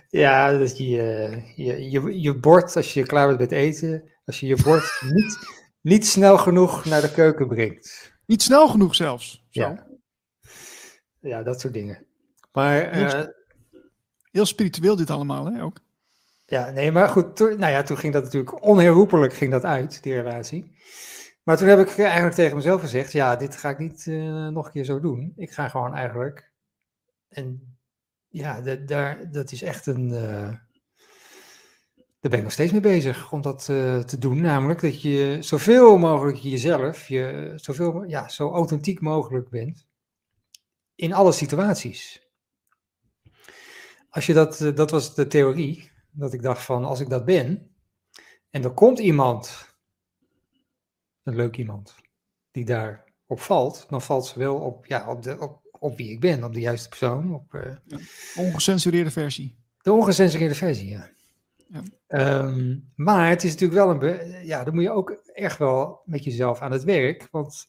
Ja, 0.09 0.57
dat 0.57 0.77
je, 0.77 1.41
je, 1.55 1.89
je, 1.89 2.21
je 2.21 2.35
bord, 2.39 2.75
als 2.75 2.93
je 2.93 3.05
klaar 3.05 3.27
bent 3.27 3.39
met 3.39 3.51
eten, 3.51 4.03
als 4.25 4.39
je 4.39 4.47
je 4.47 4.61
bord 4.63 5.01
niet, 5.01 5.37
niet 5.81 6.07
snel 6.07 6.37
genoeg 6.37 6.85
naar 6.85 7.01
de 7.01 7.11
keuken 7.11 7.47
brengt. 7.47 8.13
Niet 8.25 8.41
snel 8.41 8.67
genoeg 8.67 8.95
zelfs? 8.95 9.45
Zo. 9.49 9.61
Ja. 9.61 9.87
ja, 11.19 11.43
dat 11.43 11.61
soort 11.61 11.73
dingen. 11.73 12.05
Maar, 12.51 12.93
heel, 12.93 13.05
uh, 13.05 13.25
heel, 14.31 14.45
spiritueel 14.45 14.95
dit 14.95 15.09
allemaal, 15.09 15.45
hè, 15.45 15.63
ook. 15.63 15.79
Ja, 16.45 16.69
nee, 16.69 16.91
maar 16.91 17.09
goed, 17.09 17.35
toen, 17.35 17.59
nou 17.59 17.71
ja, 17.71 17.83
toen 17.83 17.97
ging 17.97 18.13
dat 18.13 18.23
natuurlijk 18.23 18.63
onherroepelijk 18.63 19.33
ging 19.33 19.51
dat 19.51 19.63
uit, 19.63 20.03
die 20.03 20.13
relatie. 20.13 20.75
Maar 21.43 21.57
toen 21.57 21.67
heb 21.67 21.79
ik 21.79 21.97
eigenlijk 21.97 22.35
tegen 22.35 22.55
mezelf 22.55 22.81
gezegd, 22.81 23.11
ja, 23.11 23.35
dit 23.35 23.55
ga 23.55 23.69
ik 23.69 23.79
niet 23.79 24.05
uh, 24.05 24.47
nog 24.47 24.65
een 24.65 24.71
keer 24.71 24.83
zo 24.83 24.99
doen. 24.99 25.33
Ik 25.35 25.51
ga 25.51 25.69
gewoon 25.69 25.95
eigenlijk, 25.95 26.51
en 27.29 27.77
ja, 28.27 28.61
de, 28.61 28.83
daar, 28.83 29.31
dat 29.31 29.51
is 29.51 29.61
echt 29.61 29.85
een, 29.85 30.09
uh, 30.09 30.53
daar 32.23 32.31
ben 32.31 32.37
ik 32.39 32.43
nog 32.43 32.51
steeds 32.51 32.71
mee 32.71 32.81
bezig 32.81 33.31
om 33.31 33.41
dat 33.41 33.67
uh, 33.71 33.99
te 33.99 34.17
doen. 34.17 34.41
Namelijk 34.41 34.81
dat 34.81 35.01
je 35.01 35.37
zoveel 35.39 35.97
mogelijk 35.97 36.37
jezelf, 36.37 37.07
je 37.07 37.53
zoveel, 37.55 38.03
ja, 38.03 38.29
zo 38.29 38.51
authentiek 38.51 39.01
mogelijk 39.01 39.49
bent 39.49 39.87
in 40.95 41.13
alle 41.13 41.31
situaties 41.31 42.23
als 44.13 44.25
je 44.25 44.33
dat, 44.33 44.61
eh, 44.61 44.75
dat 44.75 44.91
was 44.91 45.15
de 45.15 45.27
theorie, 45.27 45.91
dat 46.11 46.33
ik 46.33 46.41
dacht 46.41 46.63
van 46.63 46.85
als 46.85 46.99
ik 46.99 47.09
dat 47.09 47.25
ben 47.25 47.75
en 48.49 48.63
er 48.63 48.71
komt 48.71 48.99
iemand, 48.99 49.75
een 51.23 51.35
leuk 51.35 51.57
iemand, 51.57 51.95
die 52.51 52.65
daarop 52.65 53.39
valt, 53.39 53.85
dan 53.89 54.01
valt 54.01 54.25
ze 54.25 54.39
wel 54.39 54.55
op, 54.55 54.85
ja, 54.85 55.09
op, 55.09 55.23
de, 55.23 55.39
op, 55.39 55.61
op 55.71 55.97
wie 55.97 56.11
ik 56.11 56.19
ben, 56.19 56.43
op 56.43 56.53
de 56.53 56.59
juiste 56.59 56.89
persoon. 56.89 57.33
Op, 57.33 57.53
uh, 57.53 57.75
ja. 57.85 57.97
Ongecensureerde 58.35 59.11
versie. 59.11 59.57
De 59.81 59.91
ongecensureerde 59.91 60.55
versie, 60.55 60.89
ja. 60.89 61.09
Ja. 61.67 62.43
Um, 62.43 62.91
maar 62.95 63.29
het 63.29 63.43
is 63.43 63.51
natuurlijk 63.51 63.79
wel 63.79 64.09
een, 64.09 64.45
ja, 64.45 64.63
dan 64.63 64.73
moet 64.73 64.83
je 64.83 64.91
ook 64.91 65.21
echt 65.33 65.57
wel 65.57 66.01
met 66.05 66.23
jezelf 66.23 66.59
aan 66.59 66.71
het 66.71 66.83
werk, 66.83 67.27
want 67.31 67.67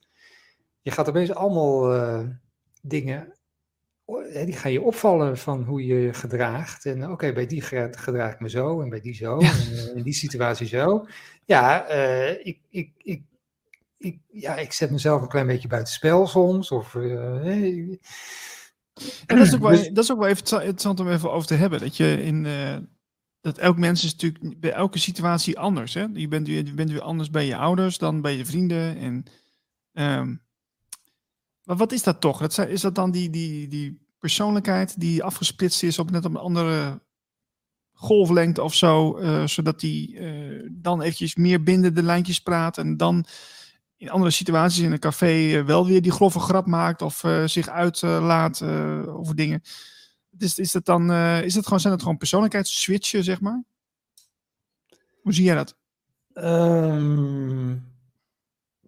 je 0.81 0.91
gaat 0.91 1.09
opeens 1.09 1.35
allemaal 1.35 1.95
uh, 1.95 2.29
dingen 2.83 3.35
die 4.33 4.53
gaan 4.53 4.73
je 4.73 4.83
opvallen 4.83 5.39
van 5.39 5.63
hoe 5.63 5.87
je 5.87 5.95
je 5.95 6.13
gedraagt. 6.13 6.87
En 6.87 7.11
oké, 7.11 7.33
bij 7.33 7.47
die 7.47 7.61
gedraag 7.91 8.33
ik 8.33 8.41
me 8.41 8.51
zo 8.51 8.81
en 8.81 8.89
bij 8.89 9.01
die 9.01 9.15
zo. 9.15 9.39
En 9.39 9.51
eh, 9.51 9.97
in 9.97 10.03
die 10.03 10.13
situatie 10.13 10.67
zo. 10.67 11.07
Ja, 11.45 11.91
uh, 11.91 12.31
ik, 12.31 12.59
ik, 12.71 12.91
ik, 12.99 13.23
ik, 13.97 14.19
ja, 14.31 14.57
ik 14.57 14.73
zet 14.73 14.91
mezelf 14.91 15.23
een 15.23 15.29
klein 15.29 15.47
beetje 15.47 15.69
buitenspel 15.69 16.27
soms. 16.27 16.71
Of, 16.71 16.95
uh, 16.95 17.47
en 17.47 17.99
dat 19.27 19.39
is, 19.39 19.55
ook 19.55 19.61
wel, 19.61 19.71
dus 19.71 19.89
dat 19.89 20.05
is 20.05 20.13
ook 20.13 20.19
wel 20.19 20.29
even 20.29 20.61
interessant 20.61 21.01
om 21.01 21.09
even 21.09 21.33
over 21.33 21.49
te 21.49 21.55
hebben. 21.55 21.81
Dat 21.81 21.97
je 21.97 22.23
in. 22.23 22.47
Dat 23.45 23.59
elk 23.59 23.79
mens 23.79 24.05
is 24.05 24.13
natuurlijk 24.13 24.61
bij 24.61 24.73
elke 24.73 24.99
situatie 24.99 25.59
anders. 25.59 25.95
Hè? 25.95 26.07
Je, 26.13 26.29
bent, 26.29 26.47
je 26.47 26.75
bent 26.75 26.91
weer 26.91 27.01
anders 27.01 27.31
bij 27.31 27.47
je 27.47 27.57
ouders 27.57 27.99
dan 27.99 28.21
bij 28.21 28.37
je 28.37 28.47
vrienden. 28.47 28.97
En 28.97 29.25
um, 29.93 30.43
maar 31.65 31.77
wat 31.77 31.93
is 31.93 32.03
dat 32.03 32.21
toch? 32.21 32.39
Dat 32.39 32.59
is 32.59 32.81
dat 32.81 32.95
dan 32.95 33.11
die, 33.11 33.31
die, 33.31 33.69
die 33.69 34.07
persoonlijkheid 34.19 35.01
die 35.01 35.23
afgesplitst 35.23 35.83
is 35.83 35.99
op 35.99 36.11
net 36.11 36.25
op 36.25 36.31
een 36.31 36.41
andere 36.41 37.03
golflengte 37.93 38.63
of 38.63 38.75
zo, 38.75 39.19
uh, 39.19 39.47
zodat 39.47 39.81
die 39.81 40.15
uh, 40.15 40.69
dan 40.73 41.03
eventjes 41.03 41.35
meer 41.35 41.63
binnen 41.63 41.95
de 41.95 42.03
lijntjes 42.03 42.41
praat 42.41 42.79
en 42.79 42.97
dan 42.97 43.25
in 43.97 44.11
andere 44.11 44.31
situaties 44.31 44.83
in 44.83 44.93
een 44.93 44.99
café 44.99 45.33
uh, 45.33 45.65
wel 45.65 45.87
weer 45.87 46.03
die 46.03 46.13
grove 46.13 46.39
grap 46.39 46.67
maakt 46.67 47.03
of 47.03 47.25
zich 47.45 47.69
uitlaat 47.69 48.63
over 49.07 49.35
dingen. 49.35 49.63
Is, 50.39 50.59
is 50.59 50.73
dat 50.73 50.85
dan, 50.85 51.13
is 51.43 51.55
dat 51.55 51.65
gewoon, 51.65 51.81
zijn 51.81 51.93
dat 51.93 52.03
gewoon 52.03 52.19
persoonlijkheidsswitchen, 52.19 53.25
zeg 53.25 53.41
maar? 53.41 53.65
Hoe 55.23 55.33
zie 55.33 55.45
jij 55.45 55.55
dat? 55.55 55.77
Um, 56.35 57.93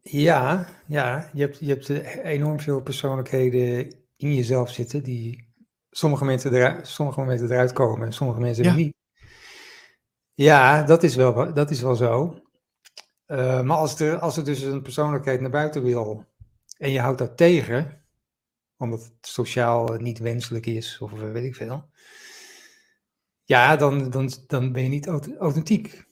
ja, 0.03 0.67
ja, 0.87 1.31
je 1.33 1.41
hebt, 1.41 1.59
je 1.59 1.69
hebt 1.69 1.89
enorm 2.25 2.61
veel 2.61 2.81
persoonlijkheden 2.83 3.95
in 4.17 4.35
jezelf 4.35 4.71
zitten 4.71 5.03
die 5.03 5.55
sommige 5.91 6.25
mensen, 6.25 6.55
eruit, 6.55 6.89
sommige 6.89 7.21
momenten 7.21 7.51
eruit 7.51 7.73
komen 7.73 8.07
en 8.07 8.13
sommige 8.13 8.41
mensen 8.41 8.65
ja. 8.65 8.75
niet. 8.75 8.95
Ja, 10.35 10.83
dat 10.83 11.03
is 11.03 11.15
wel, 11.15 11.55
dat 11.55 11.71
is 11.71 11.81
wel 11.81 11.95
zo. 11.95 12.41
Uh, 13.27 13.63
maar 13.63 13.77
als 13.77 14.01
er, 14.01 14.19
als 14.19 14.37
er 14.37 14.45
dus 14.45 14.63
een 14.63 14.83
persoonlijkheid 14.83 15.41
naar 15.41 15.51
buiten 15.51 15.83
wil 15.83 16.25
en 16.79 16.91
je 16.91 17.01
houdt 17.01 17.19
dat 17.19 17.37
tegen, 17.37 18.06
omdat 18.77 19.05
het 19.05 19.15
sociaal 19.21 19.95
niet 19.99 20.19
wenselijk 20.19 20.67
is 20.67 20.99
of 20.99 21.11
weet 21.13 21.45
ik 21.45 21.55
veel, 21.55 21.91
ja, 23.45 23.77
dan, 23.77 24.11
dan, 24.11 24.31
dan 24.47 24.73
ben 24.73 24.83
je 24.83 24.89
niet 24.89 25.07
authentiek. 25.39 26.05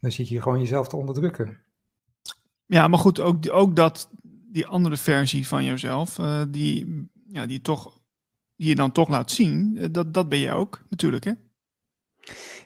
Dan 0.00 0.12
zit 0.12 0.28
je 0.28 0.42
gewoon 0.42 0.60
jezelf 0.60 0.88
te 0.88 0.96
onderdrukken. 0.96 1.60
Ja, 2.66 2.88
maar 2.88 2.98
goed, 2.98 3.20
ook, 3.20 3.52
ook 3.52 3.76
dat, 3.76 4.10
die 4.22 4.66
andere 4.66 4.96
versie 4.96 5.46
van 5.46 5.64
jezelf, 5.64 6.18
uh, 6.18 6.42
die, 6.48 7.08
ja, 7.28 7.46
die, 7.46 7.60
toch, 7.60 8.00
die 8.56 8.68
je 8.68 8.74
dan 8.74 8.92
toch 8.92 9.08
laat 9.08 9.30
zien, 9.30 9.88
dat, 9.92 10.14
dat 10.14 10.28
ben 10.28 10.38
je 10.38 10.50
ook 10.50 10.82
natuurlijk, 10.88 11.24
hè? 11.24 11.32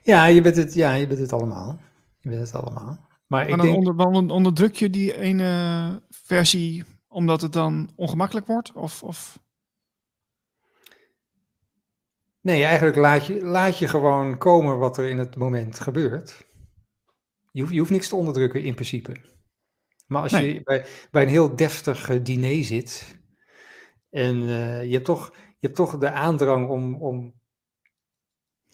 Ja, 0.03 0.27
je 0.27 0.41
bent 0.41 0.57
het, 0.57 0.75
ja, 0.75 0.93
je 0.93 1.07
bent 1.07 1.21
het 1.21 1.33
allemaal. 1.33 1.81
Je 2.19 2.29
bent 2.29 2.41
het 2.41 2.63
allemaal. 2.63 2.85
Maar, 2.85 2.99
maar 3.27 3.43
ik 3.43 3.57
dan 3.57 4.13
denk... 4.13 4.31
onderdruk 4.31 4.75
je 4.75 4.91
die 4.91 5.19
ene 5.19 6.03
versie 6.11 6.85
omdat 7.17 7.41
het 7.41 7.53
dan 7.53 7.91
ongemakkelijk 7.95 8.47
wordt? 8.47 8.73
Of, 8.73 9.03
of... 9.03 9.39
Nee, 12.41 12.65
eigenlijk 12.65 12.97
laat 12.97 13.27
je, 13.27 13.45
laat 13.45 13.79
je 13.79 13.89
gewoon 13.89 14.39
komen 14.39 14.79
wat 14.79 14.99
er 14.99 15.09
in 15.09 15.19
het 15.19 15.37
moment 15.37 15.81
gebeurt. 15.81 16.47
Je 17.51 17.61
hoeft, 17.61 17.73
je 17.73 17.79
hoeft 17.79 17.91
niks 17.91 18.09
te 18.09 18.17
onderdrukken 18.17 18.63
in 18.63 18.75
principe. 18.75 19.17
Maar 20.07 20.23
als 20.23 20.33
Nee. 20.33 20.55
je 20.55 20.63
bij, 20.63 20.87
bij 21.11 21.23
een 21.23 21.29
heel 21.29 21.57
deftig 21.57 22.09
eh, 22.09 22.25
diner 22.25 22.65
zit 22.65 23.19
en 24.11 24.43
eh, 24.43 24.85
je, 24.85 24.93
hebt 24.93 25.05
toch, 25.05 25.31
je 25.35 25.67
hebt 25.67 25.77
toch 25.77 25.99
de 25.99 26.11
aandrang 26.11 26.69
om, 26.69 27.03
om 27.03 27.35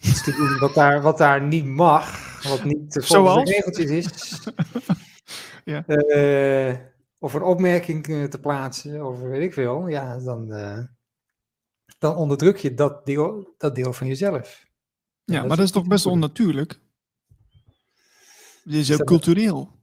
iets 0.00 0.24
te 0.24 0.32
doen 0.32 0.58
wat 0.58 0.74
daar, 0.74 1.02
wat 1.02 1.18
daar 1.18 1.42
niet 1.42 1.66
mag, 1.66 2.42
wat 2.48 2.64
niet 2.64 2.98
volgens 3.06 3.44
de 3.44 3.52
regeltjes 3.52 3.90
is. 3.90 4.40
Ja. 5.64 5.86
Eh, 5.86 6.91
of 7.22 7.34
een 7.34 7.42
opmerking 7.42 8.04
te 8.30 8.38
plaatsen, 8.40 9.06
of 9.06 9.20
weet 9.20 9.42
ik 9.42 9.52
veel, 9.52 9.88
ja, 9.88 10.18
dan, 10.18 10.52
eh, 10.52 10.78
dan 11.98 12.16
onderdruk 12.16 12.56
je 12.56 12.74
dat 12.74 13.06
deel, 13.06 13.54
dat 13.58 13.74
deel 13.74 13.92
van 13.92 14.06
jezelf. 14.06 14.66
Ja, 15.24 15.38
dat 15.38 15.42
maar 15.42 15.50
is 15.50 15.56
dat 15.56 15.66
is 15.66 15.70
toch 15.70 15.86
best 15.86 16.06
onnatuurlijk? 16.06 16.80
Dit 18.64 18.74
is 18.74 18.88
Is 18.88 18.92
ook 18.92 18.98
dat- 18.98 19.06
cultureel. 19.06 19.80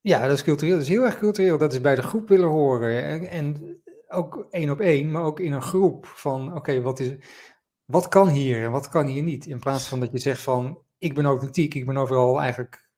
Ja, 0.00 0.26
dat 0.26 0.36
is 0.36 0.42
cultureel. 0.42 0.72
Dat 0.74 0.82
is 0.82 0.88
heel 0.88 1.04
erg 1.04 1.18
cultureel. 1.18 1.58
Dat 1.58 1.72
is 1.72 1.80
bij 1.80 1.94
de 1.94 2.02
groep 2.02 2.28
willen 2.28 2.48
horen. 2.48 3.04
En, 3.04 3.26
en 3.30 3.80
ook 4.08 4.46
één 4.50 4.70
op 4.70 4.80
één, 4.80 5.10
maar 5.10 5.22
ook 5.22 5.40
in 5.40 5.52
een 5.52 5.62
groep. 5.62 6.06
Van 6.06 6.54
oké, 6.56 6.80
wat 6.80 7.00
is, 7.00 7.12
wat 7.84 8.08
kan 8.08 8.28
hier 8.28 8.64
en 8.64 8.70
wat 8.70 8.88
kan 8.88 9.06
hier 9.06 9.22
niet? 9.22 9.46
In 9.46 9.58
plaats 9.58 9.88
van 9.88 10.00
dat 10.00 10.12
je 10.12 10.18
zegt 10.18 10.42
van 10.42 10.82
ik 10.98 11.14
ben 11.14 11.24
authentiek, 11.24 11.74
ik 11.74 11.86
ben 11.86 11.96
overal 11.96 12.40
eigenlijk 12.40 12.88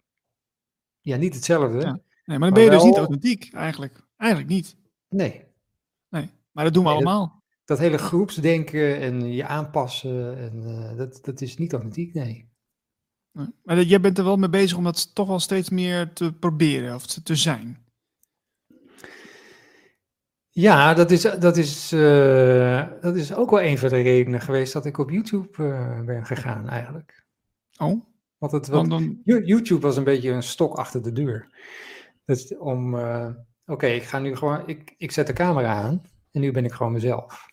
ja, 1.00 1.16
niet 1.16 1.34
hetzelfde. 1.34 1.80
Ja. 1.80 2.00
Nee, 2.24 2.38
maar 2.38 2.48
dan 2.48 2.58
ben 2.58 2.64
je 2.64 2.70
dus 2.70 2.82
niet 2.84 2.96
authentiek, 2.96 3.50
eigenlijk. 3.52 4.00
Eigenlijk 4.16 4.50
niet. 4.50 4.76
Nee, 5.08 5.44
Nee. 6.08 6.30
Maar 6.52 6.64
dat 6.64 6.74
doen 6.74 6.82
we 6.84 6.88
Nee, 6.88 6.98
allemaal. 6.98 7.42
dat 7.64 7.78
hele 7.78 7.98
groepsdenken 7.98 9.00
en 9.00 9.32
je 9.32 9.46
aanpassen, 9.46 10.38
en, 10.38 10.62
eh, 10.64 10.96
dat, 10.96 11.18
dat 11.22 11.40
is 11.40 11.56
niet 11.56 11.72
authentiek, 11.72 12.14
nee. 12.14 12.48
Nee. 13.32 13.46
Maar 13.64 13.76
dat, 13.76 13.88
jij 13.88 14.00
bent 14.00 14.18
er 14.18 14.24
wel 14.24 14.36
mee 14.36 14.48
bezig 14.48 14.76
om 14.76 14.84
dat 14.84 15.14
toch 15.14 15.28
wel 15.28 15.38
steeds 15.40 15.70
meer 15.70 16.12
te 16.12 16.32
proberen 16.32 16.94
of 16.94 17.06
te, 17.06 17.22
te 17.22 17.36
zijn. 17.36 17.82
Ja, 20.50 20.94
dat 20.94 21.10
is, 21.10 21.22
dat, 21.22 21.56
is, 21.56 21.92
eh, 21.92 22.86
dat 23.00 23.16
is 23.16 23.34
ook 23.34 23.50
wel 23.50 23.62
een 23.62 23.78
van 23.78 23.88
de 23.88 24.00
redenen 24.00 24.40
geweest 24.40 24.72
dat 24.72 24.86
ik 24.86 24.98
op 24.98 25.10
YouTube 25.10 25.64
eh, 25.64 26.00
ben 26.00 26.26
gegaan 26.26 26.68
eigenlijk. 26.68 27.24
Oh, 27.76 28.04
Want 28.38 28.52
het, 28.52 28.64
dan, 28.66 28.74
want 28.74 28.90
dan, 28.90 29.20
You- 29.24 29.44
YouTube 29.44 29.80
was 29.80 29.96
een 29.96 30.04
beetje 30.04 30.30
een 30.30 30.42
stok 30.42 30.74
achter 30.74 31.02
de 31.02 31.12
deur. 31.12 31.48
Dus 32.24 32.56
om, 32.56 32.98
eh, 32.98 33.30
oké, 33.66 33.86
ik 33.86 34.02
ga 34.02 34.18
nu 34.18 34.36
gewoon, 34.36 34.68
ik, 34.68 34.94
ik 34.98 35.10
zet 35.10 35.26
de 35.26 35.32
camera 35.32 35.82
aan 35.82 36.02
en 36.30 36.40
nu 36.40 36.52
ben 36.52 36.64
ik 36.64 36.72
gewoon 36.72 36.92
mezelf. 36.92 37.52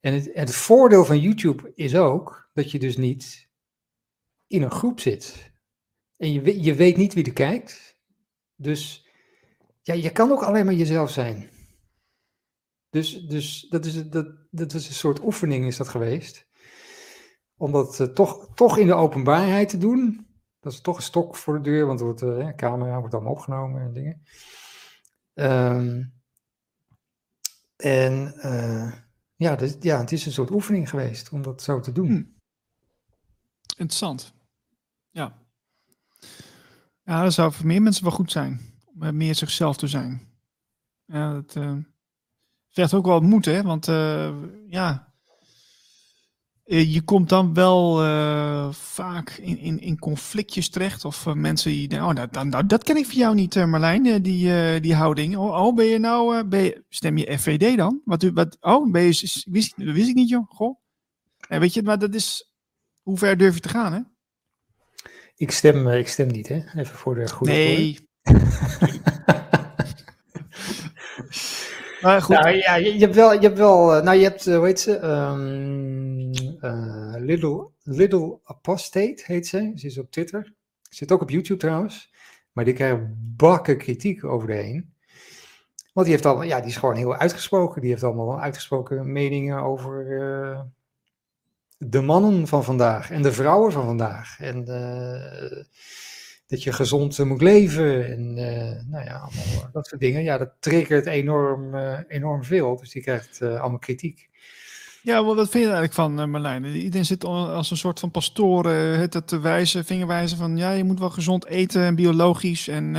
En 0.00 0.14
het, 0.14 0.30
het 0.34 0.54
voordeel 0.54 1.04
van 1.04 1.20
YouTube 1.20 1.72
is 1.74 1.96
ook 1.96 2.50
dat 2.52 2.70
je 2.70 2.78
dus 2.78 2.96
niet 2.96 3.48
in 4.46 4.62
een 4.62 4.70
groep 4.70 5.00
zit. 5.00 5.52
En 6.16 6.32
je, 6.32 6.62
je 6.62 6.74
weet 6.74 6.96
niet 6.96 7.14
wie 7.14 7.24
er 7.24 7.32
kijkt. 7.32 7.98
Dus 8.54 9.08
ja, 9.82 9.94
je 9.94 10.10
kan 10.10 10.30
ook 10.30 10.42
alleen 10.42 10.64
maar 10.64 10.74
jezelf 10.74 11.10
zijn. 11.10 11.50
Dus, 12.90 13.26
dus 13.26 13.66
dat, 13.68 13.84
is, 13.84 14.08
dat, 14.08 14.26
dat 14.50 14.74
is 14.74 14.88
een 14.88 14.94
soort 14.94 15.22
oefening 15.22 15.66
is 15.66 15.76
dat 15.76 15.88
geweest. 15.88 16.46
Om 17.56 17.72
dat 17.72 18.00
eh, 18.00 18.06
toch, 18.06 18.48
toch 18.54 18.78
in 18.78 18.86
de 18.86 18.94
openbaarheid 18.94 19.68
te 19.68 19.78
doen. 19.78 20.26
Dat 20.64 20.72
is 20.72 20.80
toch 20.80 20.96
een 20.96 21.02
stok 21.02 21.36
voor 21.36 21.54
de 21.54 21.60
deur, 21.60 21.86
want 21.86 22.00
wordt, 22.00 22.22
eh, 22.22 22.48
camera 22.48 22.98
wordt 22.98 23.14
allemaal 23.14 23.32
opgenomen 23.32 23.82
en 23.82 23.92
dingen. 23.92 24.22
Ehm, 25.34 26.02
en 27.76 28.34
eh, 28.40 28.92
ja, 29.36 29.56
dus, 29.56 29.76
ja, 29.80 29.98
het 29.98 30.12
is 30.12 30.26
een 30.26 30.32
soort 30.32 30.50
oefening 30.50 30.90
geweest 30.90 31.30
om 31.30 31.42
dat 31.42 31.62
zo 31.62 31.80
te 31.80 31.92
doen. 31.92 32.06
Hm. 32.06 32.22
interessant. 33.76 34.34
Ja. 35.10 35.38
Ja, 37.02 37.22
dat 37.22 37.32
zou 37.32 37.52
voor 37.52 37.66
meer 37.66 37.82
mensen 37.82 38.04
wel 38.04 38.12
goed 38.12 38.32
zijn. 38.32 38.60
Om 38.94 39.02
eh, 39.02 39.10
meer 39.12 39.34
zichzelf 39.34 39.76
te 39.76 39.86
zijn. 39.86 40.28
Ja, 41.04 41.32
dat 41.32 41.56
eh 41.56 41.76
vergt 42.68 42.94
ook 42.94 43.06
wel 43.06 43.20
moed, 43.20 43.44
hè? 43.44 43.62
Want 43.62 43.86
ja, 44.66 45.13
je 46.64 47.02
komt 47.02 47.28
dan 47.28 47.54
wel 47.54 48.02
eh, 48.02 48.68
vaak 48.72 49.30
in, 49.30 49.58
in, 49.58 49.80
in 49.80 49.98
conflictjes 49.98 50.68
terecht. 50.68 51.04
Of 51.04 51.26
eh, 51.26 51.32
mensen 51.32 51.70
die 51.70 51.88
denken, 51.88 52.08
oh, 52.08 52.14
nou, 52.14 52.28
nou, 52.30 52.46
nou, 52.48 52.66
dat 52.66 52.84
ken 52.84 52.96
ik 52.96 53.06
van 53.06 53.14
jou 53.16 53.34
niet, 53.34 53.56
eh, 53.56 53.64
Marlijn, 53.64 54.06
eh, 54.06 54.14
die, 54.22 54.54
eh, 54.54 54.80
die 54.80 54.94
houding. 54.94 55.36
Oh, 55.36 55.66
oh, 55.66 55.74
ben 55.74 55.84
je 55.86 55.98
nou, 55.98 56.36
eh, 56.36 56.44
ben 56.48 56.62
je, 56.62 56.84
stem 56.88 57.16
je 57.18 57.38
FVD 57.38 57.76
dan? 57.76 58.00
Wat, 58.04 58.22
u- 58.22 58.32
wat, 58.32 58.56
oh, 58.60 58.90
ben 58.90 59.02
je, 59.02 59.08
wist, 59.50 59.72
wist 59.76 60.08
ik 60.08 60.14
niet, 60.14 60.28
joh. 60.28 60.48
Goh. 60.48 60.78
En 61.48 61.60
weet 61.60 61.74
je, 61.74 61.82
maar 61.82 61.98
dat 61.98 62.14
is, 62.14 62.50
hoe 63.02 63.18
ver 63.18 63.36
durf 63.36 63.54
je 63.54 63.60
te 63.60 63.68
gaan, 63.68 63.92
hè? 63.92 64.00
Ik, 65.36 65.50
stem, 65.50 65.88
eh, 65.88 65.98
ik 65.98 66.08
stem 66.08 66.26
niet, 66.28 66.48
hè? 66.48 66.54
Even 66.76 66.96
voor 66.96 67.14
de 67.14 67.28
goede. 67.28 67.52
Nee. 67.52 68.08
maar 72.00 72.22
goed, 72.22 72.36
Nou 72.36 72.56
ja, 72.56 72.74
je, 72.74 72.92
je 72.94 73.00
hebt 73.00 73.14
wel, 73.14 73.32
je 73.32 73.38
hebt 73.40 73.58
wel, 73.58 73.94
eh, 73.94 74.02
nou 74.02 74.16
je 74.16 74.22
hebt, 74.22 74.46
eh, 74.46 74.56
hoe 74.56 74.66
heet 74.66 74.80
ze? 74.80 74.96
Ehm, 74.96 76.23
eh, 76.64 77.14
Little, 77.82 78.40
Apostate 78.44 79.22
heet 79.26 79.46
ze. 79.46 79.72
Ze 79.74 79.86
is 79.86 79.98
op 79.98 80.10
Twitter. 80.10 80.52
Zit 80.90 81.12
ook 81.12 81.22
op 81.22 81.30
YouTube 81.30 81.60
trouwens. 81.60 82.12
Maar 82.52 82.64
die 82.64 82.74
krijgt 82.74 83.02
bakken 83.36 83.78
kritiek 83.78 84.24
over 84.24 84.46
de 84.46 84.54
heen. 84.54 84.92
Want 85.92 86.06
die 86.06 86.14
heeft 86.14 86.26
al, 86.26 86.42
ja, 86.42 86.58
die 86.60 86.68
is 86.68 86.76
gewoon 86.76 86.96
heel 86.96 87.16
uitgesproken. 87.16 87.80
Die 87.80 87.90
heeft 87.90 88.02
allemaal 88.02 88.40
uitgesproken 88.40 89.12
meningen 89.12 89.62
over 89.62 90.20
eh, 90.20 90.60
de 91.78 92.00
mannen 92.00 92.46
van 92.46 92.64
vandaag 92.64 93.10
en 93.10 93.22
de 93.22 93.32
vrouwen 93.32 93.72
van 93.72 93.84
vandaag. 93.84 94.40
En 94.40 94.66
eh, 94.68 95.64
dat 96.46 96.62
je 96.62 96.72
gezond 96.72 97.18
moet 97.18 97.42
leven 97.42 98.06
en 98.06 98.34
nou 98.90 99.04
ja, 99.04 99.14
allemaal 99.14 99.70
dat 99.72 99.86
soort 99.86 100.00
dingen. 100.00 100.22
Ja, 100.22 100.38
dat 100.38 100.52
triggert 100.60 101.06
enorm, 101.06 101.74
enorm 102.08 102.44
veel. 102.44 102.76
Dus 102.76 102.90
die 102.90 103.02
krijgt 103.02 103.42
allemaal 103.42 103.78
kritiek. 103.78 104.28
Ja, 105.04 105.24
wat 105.24 105.36
vind 105.36 105.52
je 105.52 105.58
eigenlijk 105.60 105.92
van, 105.92 106.20
eh, 106.20 106.26
Marlijn? 106.26 106.64
Iedereen 106.64 107.04
zit 107.04 107.24
al 107.24 107.48
als 107.48 107.70
een 107.70 107.76
soort 107.76 108.00
van 108.00 108.10
pastoor 108.10 108.70
eh, 108.70 108.98
het 108.98 109.26
te 109.26 109.40
wijzen, 109.40 109.84
vingerwijzen 109.84 110.38
van, 110.38 110.56
ja, 110.56 110.70
je 110.70 110.84
moet 110.84 110.98
wel 110.98 111.10
gezond 111.10 111.46
eten 111.46 111.82
en 111.82 111.94
biologisch 111.94 112.68
en 112.68 112.96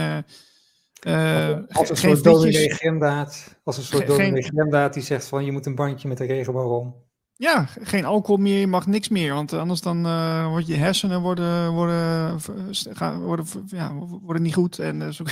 eh, 0.99 1.57
Als 1.69 1.89
een 1.89 1.97
soort 1.97 2.23
dominee. 2.23 2.69
Gremdaad. 2.69 3.57
Als 3.63 3.77
een 3.77 3.83
soort 3.83 4.07
dominee 4.07 4.89
die 4.91 5.03
zegt 5.03 5.27
van 5.27 5.45
je 5.45 5.51
moet 5.51 5.65
een 5.65 5.75
bandje 5.75 6.07
met 6.07 6.19
een 6.19 6.27
regenboog 6.27 6.79
om. 6.79 6.95
Ja, 7.35 7.65
geen 7.81 8.05
alcohol 8.05 8.37
meer, 8.37 8.59
je 8.59 8.67
mag 8.67 8.87
niks 8.87 9.09
meer, 9.09 9.33
want 9.33 9.53
anders 9.53 9.81
dan 9.81 10.01
wordt 10.49 10.67
je 10.67 10.75
hersenen 10.75 11.21
worden, 11.21 11.71
worden, 11.71 12.39
gaan, 12.71 13.21
worden, 13.21 13.45
ja, 13.67 13.93
worden 14.21 14.43
niet 14.43 14.53
goed. 14.53 14.79
En, 14.79 15.13
zo. 15.13 15.23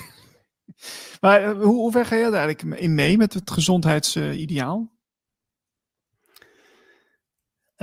maar 1.22 1.54
hoe, 1.54 1.76
hoe 1.76 1.92
ver 1.92 2.06
ga 2.06 2.16
je 2.16 2.24
daar 2.24 2.46
eigenlijk 2.46 2.82
in 2.82 2.96
mee 2.96 3.18
met 3.18 3.34
het 3.34 3.52
gezondheidsideaal? 3.52 4.93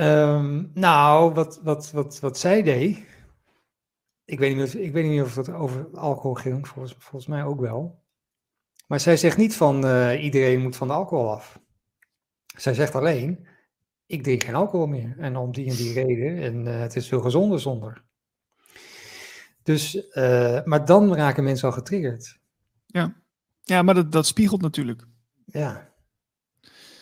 Ehm, 0.01 0.65
nou, 0.75 1.35
wat, 1.35 1.61
wat, 1.63 1.91
wat, 1.91 2.21
wat 2.21 2.39
zij 2.39 2.63
deed. 2.63 2.99
Ik 4.25 4.39
weet, 4.39 4.57
niet 4.57 4.67
of, 4.67 4.75
ik 4.75 4.93
weet 4.93 5.05
niet 5.05 5.23
of 5.23 5.37
het 5.37 5.51
over 5.51 5.89
alcohol 5.95 6.35
ging, 6.35 6.69
volgens, 6.69 6.95
volgens 6.99 7.27
mij 7.27 7.45
ook 7.45 7.61
wel. 7.61 8.03
Maar 8.87 9.01
zij 9.01 9.17
zegt 9.17 9.37
niet 9.37 9.57
van 9.57 9.87
eh, 9.87 10.25
iedereen 10.25 10.61
moet 10.61 10.77
van 10.77 10.87
de 10.87 10.93
alcohol 10.93 11.31
af. 11.31 11.61
Zij 12.57 12.75
zegt 12.75 12.95
alleen, 12.95 13.47
ik 14.07 14.23
drink 14.23 14.45
geen 14.45 14.55
alcohol 14.55 14.87
meer. 14.87 15.15
En 15.19 15.37
om 15.37 15.53
die 15.53 15.71
en 15.71 15.77
die 15.77 15.93
reden. 15.93 16.43
En 16.43 16.67
eh, 16.67 16.81
het 16.81 16.97
is 16.97 17.09
veel 17.09 17.21
gezonder 17.21 17.61
zonder. 17.61 18.05
Dus, 19.63 20.09
eh, 20.09 20.65
maar 20.65 20.85
dan 20.85 21.15
raken 21.15 21.45
mensen 21.45 21.69
al 21.69 21.75
getriggerd. 21.75 22.39
Ja, 23.63 23.83
maar 23.83 23.95
dat, 23.95 24.13
dat 24.13 24.27
spiegelt 24.27 24.61
natuurlijk. 24.61 25.07
Ja. 25.45 25.93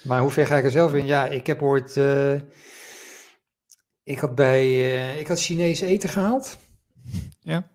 Maar 0.05 0.20
hoe 0.20 0.30
ver 0.30 0.46
ga 0.46 0.57
ik 0.57 0.64
er 0.64 0.70
zelf 0.70 0.94
in? 0.94 1.07
Ja, 1.07 1.26
ik 1.26 1.46
heb 1.46 1.62
ooit. 1.62 1.96
Ik 4.09 4.18
had 4.18 4.34
bij. 4.34 4.64
eh, 4.64 5.20
ik 5.20 5.26
had 5.26 5.40
Chinees 5.40 5.80
eten 5.80 6.09
gehaald. 6.09 6.59
Ja. 7.40 7.70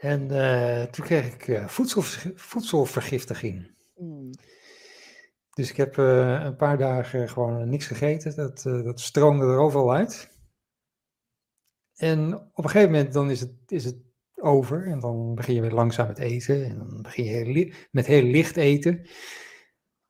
En 0.00 0.30
eh, 0.30 0.82
toen 0.90 1.04
kreeg 1.04 1.34
ik 1.34 1.48
eh, 1.48 1.68
voedselver- 1.68 2.32
voedselvergiftiging. 2.34 3.76
Dus 5.54 5.70
ik 5.70 5.76
heb 5.76 5.98
eh, 5.98 6.40
een 6.44 6.56
paar 6.56 6.78
dagen 6.78 7.28
gewoon 7.28 7.68
niks 7.68 7.86
gegeten. 7.86 8.36
Dat, 8.36 8.66
eh, 8.66 8.82
dat 8.84 9.00
stroomde 9.00 9.44
er 9.44 9.58
overal 9.58 9.94
uit. 9.94 10.36
En 11.96 12.34
op 12.34 12.64
een 12.64 12.70
gegeven 12.70 12.92
moment 12.92 13.12
dan 13.12 13.30
is 13.30 13.40
het, 13.40 13.52
is 13.66 13.84
het 13.84 13.96
over. 14.34 14.86
En 14.86 15.00
dan 15.00 15.34
begin 15.34 15.54
je 15.54 15.60
weer 15.60 15.70
langzaam 15.72 16.06
met 16.06 16.18
eten. 16.18 16.64
En 16.64 16.78
dan 16.78 17.02
begin 17.02 17.24
je 17.24 17.30
heel 17.30 17.72
met 17.90 18.06
heel 18.06 18.22
licht 18.22 18.56
eten. 18.56 19.06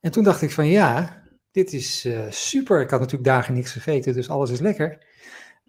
En 0.01 0.11
toen 0.11 0.25
dacht 0.25 0.43
ik 0.43 0.51
van 0.51 0.67
ja, 0.67 1.23
dit 1.59 1.73
is 1.73 2.05
eh, 2.05 2.31
super. 2.31 2.81
Ik 2.81 2.91
had 2.91 3.01
natuurlijk 3.01 3.29
dagen 3.29 3.55
niks 3.55 3.73
gegeten, 3.73 4.15
dus 4.15 4.29
alles 4.29 4.51
is 4.51 4.61
lekker. 4.61 5.07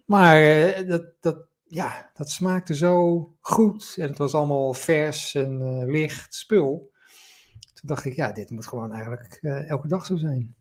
Maar 0.04 0.42
eh, 0.42 0.88
dat, 0.88 1.04
dat, 1.20 1.46
ja, 1.64 2.10
dat 2.14 2.30
smaakte 2.30 2.74
zo 2.74 3.24
goed. 3.40 3.94
En 3.98 4.08
het 4.08 4.18
was 4.18 4.34
allemaal 4.34 4.74
vers 4.74 5.34
en 5.34 5.60
eh, 5.60 5.90
licht 5.90 6.34
spul. 6.34 6.92
Toen 7.74 7.88
dacht 7.88 8.04
ik, 8.04 8.16
ja, 8.16 8.32
dit 8.32 8.50
moet 8.50 8.66
gewoon 8.66 8.92
eigenlijk 8.92 9.38
elke 9.68 9.88
dag 9.88 10.06
zo 10.06 10.16
zijn. 10.16 10.54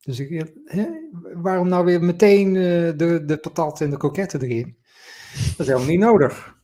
Dus 0.00 0.20
ik, 0.20 0.52
hè, 0.64 0.86
waarom 1.34 1.68
nou 1.68 1.84
weer 1.84 2.02
meteen 2.02 2.52
de, 2.52 3.22
de 3.26 3.36
patat 3.36 3.80
en 3.80 3.90
de 3.90 3.96
kroketten 3.96 4.42
erin? 4.42 4.76
Dat 5.34 5.58
is 5.58 5.66
helemaal 5.66 5.88
niet 5.88 5.98
nodig. 5.98 6.56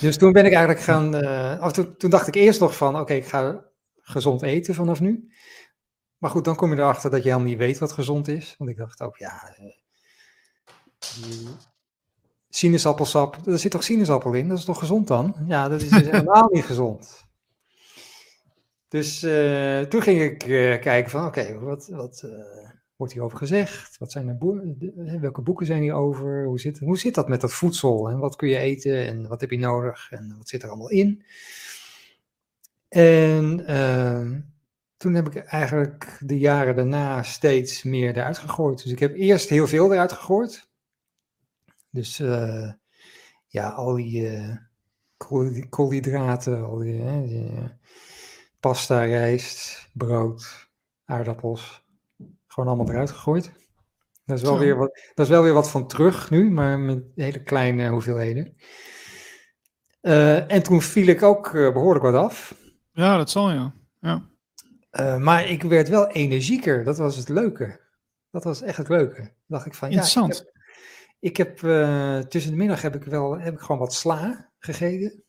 Dus 0.00 0.16
toen 0.16 0.32
ben 0.32 0.44
ik 0.44 0.52
eigenlijk 0.52 0.84
gaan. 0.84 1.14
Uh, 1.14 1.68
toen, 1.68 1.96
toen, 1.96 2.10
dacht 2.10 2.26
ik 2.26 2.34
eerst 2.34 2.60
nog 2.60 2.76
van: 2.76 2.98
oké, 2.98 3.12
ik 3.14 3.26
ga 3.26 3.64
gezond 4.00 4.42
eten 4.42 4.74
vanaf 4.74 5.00
nu. 5.00 5.28
Maar 6.24 6.32
goed, 6.32 6.44
dan 6.44 6.56
kom 6.56 6.70
je 6.70 6.76
erachter 6.76 7.10
dat 7.10 7.22
je 7.22 7.28
helemaal 7.28 7.48
niet 7.48 7.58
weet 7.58 7.78
wat 7.78 7.92
gezond 7.92 8.28
is. 8.28 8.54
Want 8.58 8.70
ik 8.70 8.76
dacht 8.76 9.00
ook, 9.02 9.16
ja. 9.16 9.56
Uh, 9.60 11.48
sinaasappelsap, 12.48 13.46
er 13.46 13.58
zit 13.58 13.70
toch 13.70 13.84
sinaasappel 13.84 14.32
in? 14.32 14.48
Dat 14.48 14.58
is 14.58 14.64
toch 14.64 14.78
gezond 14.78 15.06
dan? 15.06 15.34
Ja, 15.46 15.68
dat 15.68 15.82
is 15.82 15.88
dus 15.88 16.08
helemaal 16.10 16.48
niet 16.52 16.64
gezond. 16.64 17.24
Dus 18.88 19.22
uh, 19.22 19.80
toen 19.80 20.02
ging 20.02 20.20
ik 20.22 20.38
kijken 20.80 21.10
van: 21.10 21.26
oké, 21.26 21.58
wat. 21.58 21.88
wat 21.88 22.26
wordt 22.96 23.12
hierover 23.12 23.38
gezegd? 23.38 23.98
Wat 23.98 24.12
zijn 24.12 24.28
er 24.28 24.38
boeken, 24.38 25.20
welke 25.20 25.40
boeken 25.40 25.66
zijn 25.66 25.82
hierover? 25.82 26.44
Hoe 26.44 26.60
zit, 26.60 26.78
hoe 26.78 26.98
zit 26.98 27.14
dat 27.14 27.28
met 27.28 27.40
dat 27.40 27.52
voedsel? 27.52 28.08
En 28.08 28.18
wat 28.18 28.36
kun 28.36 28.48
je 28.48 28.56
eten? 28.56 29.06
En 29.06 29.28
wat 29.28 29.40
heb 29.40 29.50
je 29.50 29.58
nodig? 29.58 30.10
En 30.10 30.34
wat 30.38 30.48
zit 30.48 30.62
er 30.62 30.68
allemaal 30.68 30.90
in? 30.90 31.24
En 32.88 33.64
uh, 33.70 34.53
toen 35.04 35.14
heb 35.14 35.26
ik 35.26 35.36
eigenlijk 35.36 36.18
de 36.20 36.38
jaren 36.38 36.76
daarna 36.76 37.22
steeds 37.22 37.82
meer 37.82 38.16
eruit 38.16 38.38
gegooid. 38.38 38.82
Dus 38.82 38.92
ik 38.92 38.98
heb 38.98 39.14
eerst 39.14 39.48
heel 39.48 39.66
veel 39.66 39.92
eruit 39.92 40.12
gegooid. 40.12 40.68
Dus 41.90 42.20
uh, 42.20 42.72
ja, 43.46 43.68
al 43.68 43.94
die 43.94 44.32
uh, 44.32 44.56
koolhydraten, 45.68 46.64
al 46.64 46.78
die, 46.78 47.22
die 47.22 47.52
pasta, 48.60 49.04
rijst, 49.04 49.88
brood, 49.92 50.68
aardappels. 51.04 51.84
Gewoon 52.46 52.68
allemaal 52.68 52.94
eruit 52.94 53.10
gegooid. 53.10 53.52
Dat 54.24 54.36
is, 54.36 54.42
wel 54.42 54.58
weer 54.58 54.76
wat, 54.76 55.00
dat 55.14 55.26
is 55.26 55.32
wel 55.32 55.42
weer 55.42 55.52
wat 55.52 55.70
van 55.70 55.86
terug 55.86 56.30
nu, 56.30 56.50
maar 56.50 56.78
met 56.78 57.04
hele 57.14 57.42
kleine 57.42 57.88
hoeveelheden. 57.88 58.56
En 60.48 60.62
toen 60.62 60.82
viel 60.82 61.06
ik 61.06 61.22
ook 61.22 61.52
behoorlijk 61.52 62.04
wat 62.04 62.14
af. 62.14 62.54
Ja, 62.92 63.16
dat 63.16 63.30
zal 63.30 63.50
ja. 63.50 63.74
ja. 64.00 64.32
Uh, 65.00 65.16
maar 65.16 65.48
ik 65.48 65.62
werd 65.62 65.88
wel 65.88 66.06
energieker. 66.06 66.84
Dat 66.84 66.98
was 66.98 67.16
het 67.16 67.28
leuke. 67.28 67.80
Dat 68.30 68.44
was 68.44 68.62
echt 68.62 68.76
het 68.76 68.88
leuke. 68.88 69.32
dacht 69.46 69.66
ik 69.66 69.74
van 69.74 69.88
Interessant. 69.88 70.44
ja. 70.44 70.62
Ik 71.20 71.36
heb, 71.36 71.50
ik 71.50 71.60
heb 71.62 72.30
tussen 72.30 72.50
de 72.50 72.56
middag 72.56 72.82
heb 72.82 72.94
ik 72.94 73.04
wel 73.04 73.38
heb 73.38 73.54
ik 73.54 73.60
gewoon 73.60 73.78
wat 73.78 73.94
sla 73.94 74.50
gegeten. 74.58 75.22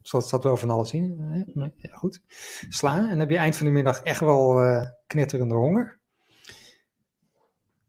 Zoals 0.00 0.28
zat 0.28 0.44
wel 0.44 0.56
van 0.56 0.70
alles 0.70 0.92
in. 0.92 1.72
Ja, 1.76 1.96
goed. 1.96 2.20
Sla. 2.68 2.96
En 2.96 3.08
dan 3.08 3.18
heb 3.18 3.30
je 3.30 3.36
eind 3.36 3.56
van 3.56 3.66
de 3.66 3.72
middag 3.72 4.02
echt 4.02 4.20
wel 4.20 4.60
knetterende 5.06 5.54
honger. 5.54 6.00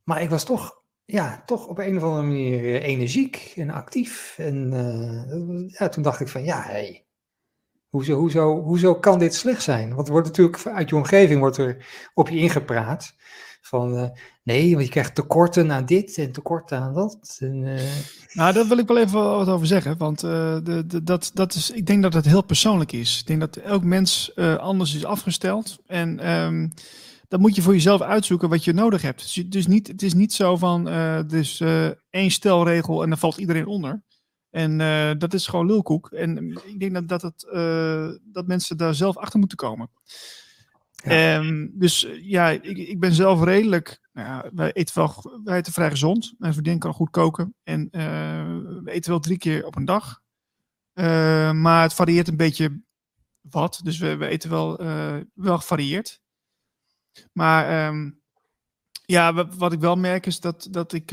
Maar 0.03 0.21
ik 0.21 0.29
was 0.29 0.43
toch, 0.43 0.83
ja, 1.05 1.43
toch 1.45 1.67
op 1.67 1.77
een 1.77 1.97
of 1.97 2.03
andere 2.03 2.27
manier 2.27 2.59
eh, 2.59 2.87
energiek 2.87 3.53
en 3.55 3.69
actief. 3.69 4.35
En 4.37 4.71
uh, 4.73 5.69
ja, 5.69 5.89
toen 5.89 6.03
dacht 6.03 6.19
ik 6.19 6.27
van, 6.27 6.43
ja, 6.43 6.61
hey, 6.61 7.05
hoezo, 7.91 8.15
hoezo, 8.15 8.61
hoezo 8.61 8.95
kan 8.95 9.19
dit 9.19 9.35
slecht 9.35 9.63
zijn? 9.63 9.95
Want 9.95 10.07
er 10.07 10.13
wordt 10.13 10.27
natuurlijk 10.27 10.65
uit 10.67 10.89
je 10.89 10.95
omgeving 10.95 11.39
wordt 11.39 11.57
er 11.57 11.85
op 12.13 12.29
je 12.29 12.37
ingepraat. 12.37 13.15
Van 13.61 13.93
uh, 13.93 14.05
nee, 14.43 14.71
want 14.73 14.85
je 14.85 14.91
krijgt 14.91 15.15
tekorten 15.15 15.71
aan 15.71 15.85
dit 15.85 16.17
en 16.17 16.31
tekorten 16.31 16.79
aan 16.79 16.93
dat. 16.93 17.37
En, 17.39 17.55
uh... 17.55 17.79
Nou, 18.33 18.53
daar 18.53 18.67
wil 18.67 18.77
ik 18.77 18.87
wel 18.87 18.97
even 18.97 19.19
wat 19.21 19.47
over 19.47 19.67
zeggen. 19.67 19.97
Want 19.97 20.23
uh, 20.23 20.57
de, 20.63 20.83
de, 20.87 21.03
dat, 21.03 21.31
dat 21.33 21.53
is, 21.53 21.71
ik 21.71 21.85
denk 21.85 22.01
dat 22.01 22.13
het 22.13 22.25
heel 22.25 22.43
persoonlijk 22.43 22.91
is. 22.91 23.19
Ik 23.19 23.27
denk 23.27 23.39
dat 23.39 23.55
elk 23.55 23.83
mens 23.83 24.35
anders 24.57 24.95
is 24.95 25.05
afgesteld. 25.05 25.77
En 25.87 26.31
um, 26.31 26.71
dan 27.27 27.39
moet 27.39 27.55
je 27.55 27.61
voor 27.61 27.73
jezelf 27.73 28.01
uitzoeken 28.01 28.49
wat 28.49 28.63
je 28.63 28.73
nodig 28.73 29.01
hebt. 29.01 29.21
Dus, 29.21 29.43
dus 29.47 29.67
niet, 29.67 29.87
het 29.87 30.01
is 30.01 30.13
niet 30.13 30.33
zo 30.33 30.57
van, 30.57 30.83
dus 31.27 31.63
één 32.09 32.31
stelregel 32.31 33.03
en 33.03 33.09
dan 33.09 33.17
valt 33.17 33.37
iedereen 33.37 33.67
onder. 33.67 34.03
En 34.51 34.79
uh, 34.79 35.11
dat 35.17 35.33
is 35.33 35.47
gewoon 35.47 35.65
lulkoek. 35.65 36.11
En 36.11 36.51
ik 36.65 36.79
denk 36.79 36.93
dat, 36.93 37.07
dat, 37.07 37.21
het, 37.21 37.47
dat 38.23 38.47
mensen 38.47 38.77
daar 38.77 38.95
zelf 38.95 39.17
achter 39.17 39.39
moeten 39.39 39.57
komen. 39.57 39.89
Ja. 41.03 41.37
Um, 41.37 41.71
dus 41.73 42.07
ja, 42.21 42.49
ik, 42.49 42.77
ik 42.77 42.99
ben 42.99 43.13
zelf 43.13 43.43
redelijk. 43.43 44.01
Nou 44.13 44.27
ja, 44.27 44.49
wij 44.53 44.71
eten 44.71 44.95
wel 44.95 45.41
wij 45.43 45.57
eten 45.57 45.73
vrij 45.73 45.89
gezond. 45.89 46.33
Mijn 46.37 46.53
vriendin 46.53 46.79
kan 46.79 46.93
goed 46.93 47.09
koken. 47.09 47.55
En 47.63 47.87
we 48.83 48.91
eten 48.91 49.11
wel 49.11 49.19
drie 49.19 49.37
keer 49.37 49.65
op 49.65 49.75
een 49.75 49.85
dag. 49.85 50.21
maar 51.53 51.81
het 51.81 51.93
varieert 51.93 52.27
een 52.27 52.37
beetje 52.37 52.81
wat. 53.41 53.79
Dus 53.83 53.97
we, 53.97 54.15
we 54.17 54.27
eten 54.27 54.49
wel, 54.49 54.77
wel 55.33 55.57
gevarieerd. 55.57 56.21
Maar 57.31 57.87
um, 57.87 58.21
ja, 59.05 59.47
wat 59.47 59.73
ik 59.73 59.79
wel 59.79 59.95
merk 59.95 60.25
is 60.25 60.39
dat, 60.39 60.67
dat 60.71 60.93
ik 60.93 61.11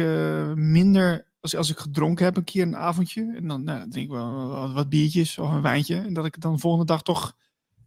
minder, 0.55 1.28
als, 1.41 1.57
als 1.57 1.71
ik 1.71 1.79
gedronken 1.79 2.25
heb 2.25 2.37
een 2.37 2.45
keer 2.45 2.63
een 2.63 2.77
avondje, 2.77 3.33
en 3.37 3.49
dan 3.49 3.65
nou, 3.65 3.91
drink 3.91 4.07
ik 4.07 4.13
wel 4.13 4.73
wat, 4.73 4.89
biertjes 4.89 5.39
of 5.39 5.51
een 5.51 5.63
wijntje, 5.63 5.97
en 5.97 6.15
dat 6.15 6.25
ik 6.27 6.41
dan 6.41 6.53
de 6.53 6.59
volgende 6.59 6.87
dag 6.87 7.03
toch 7.03 7.37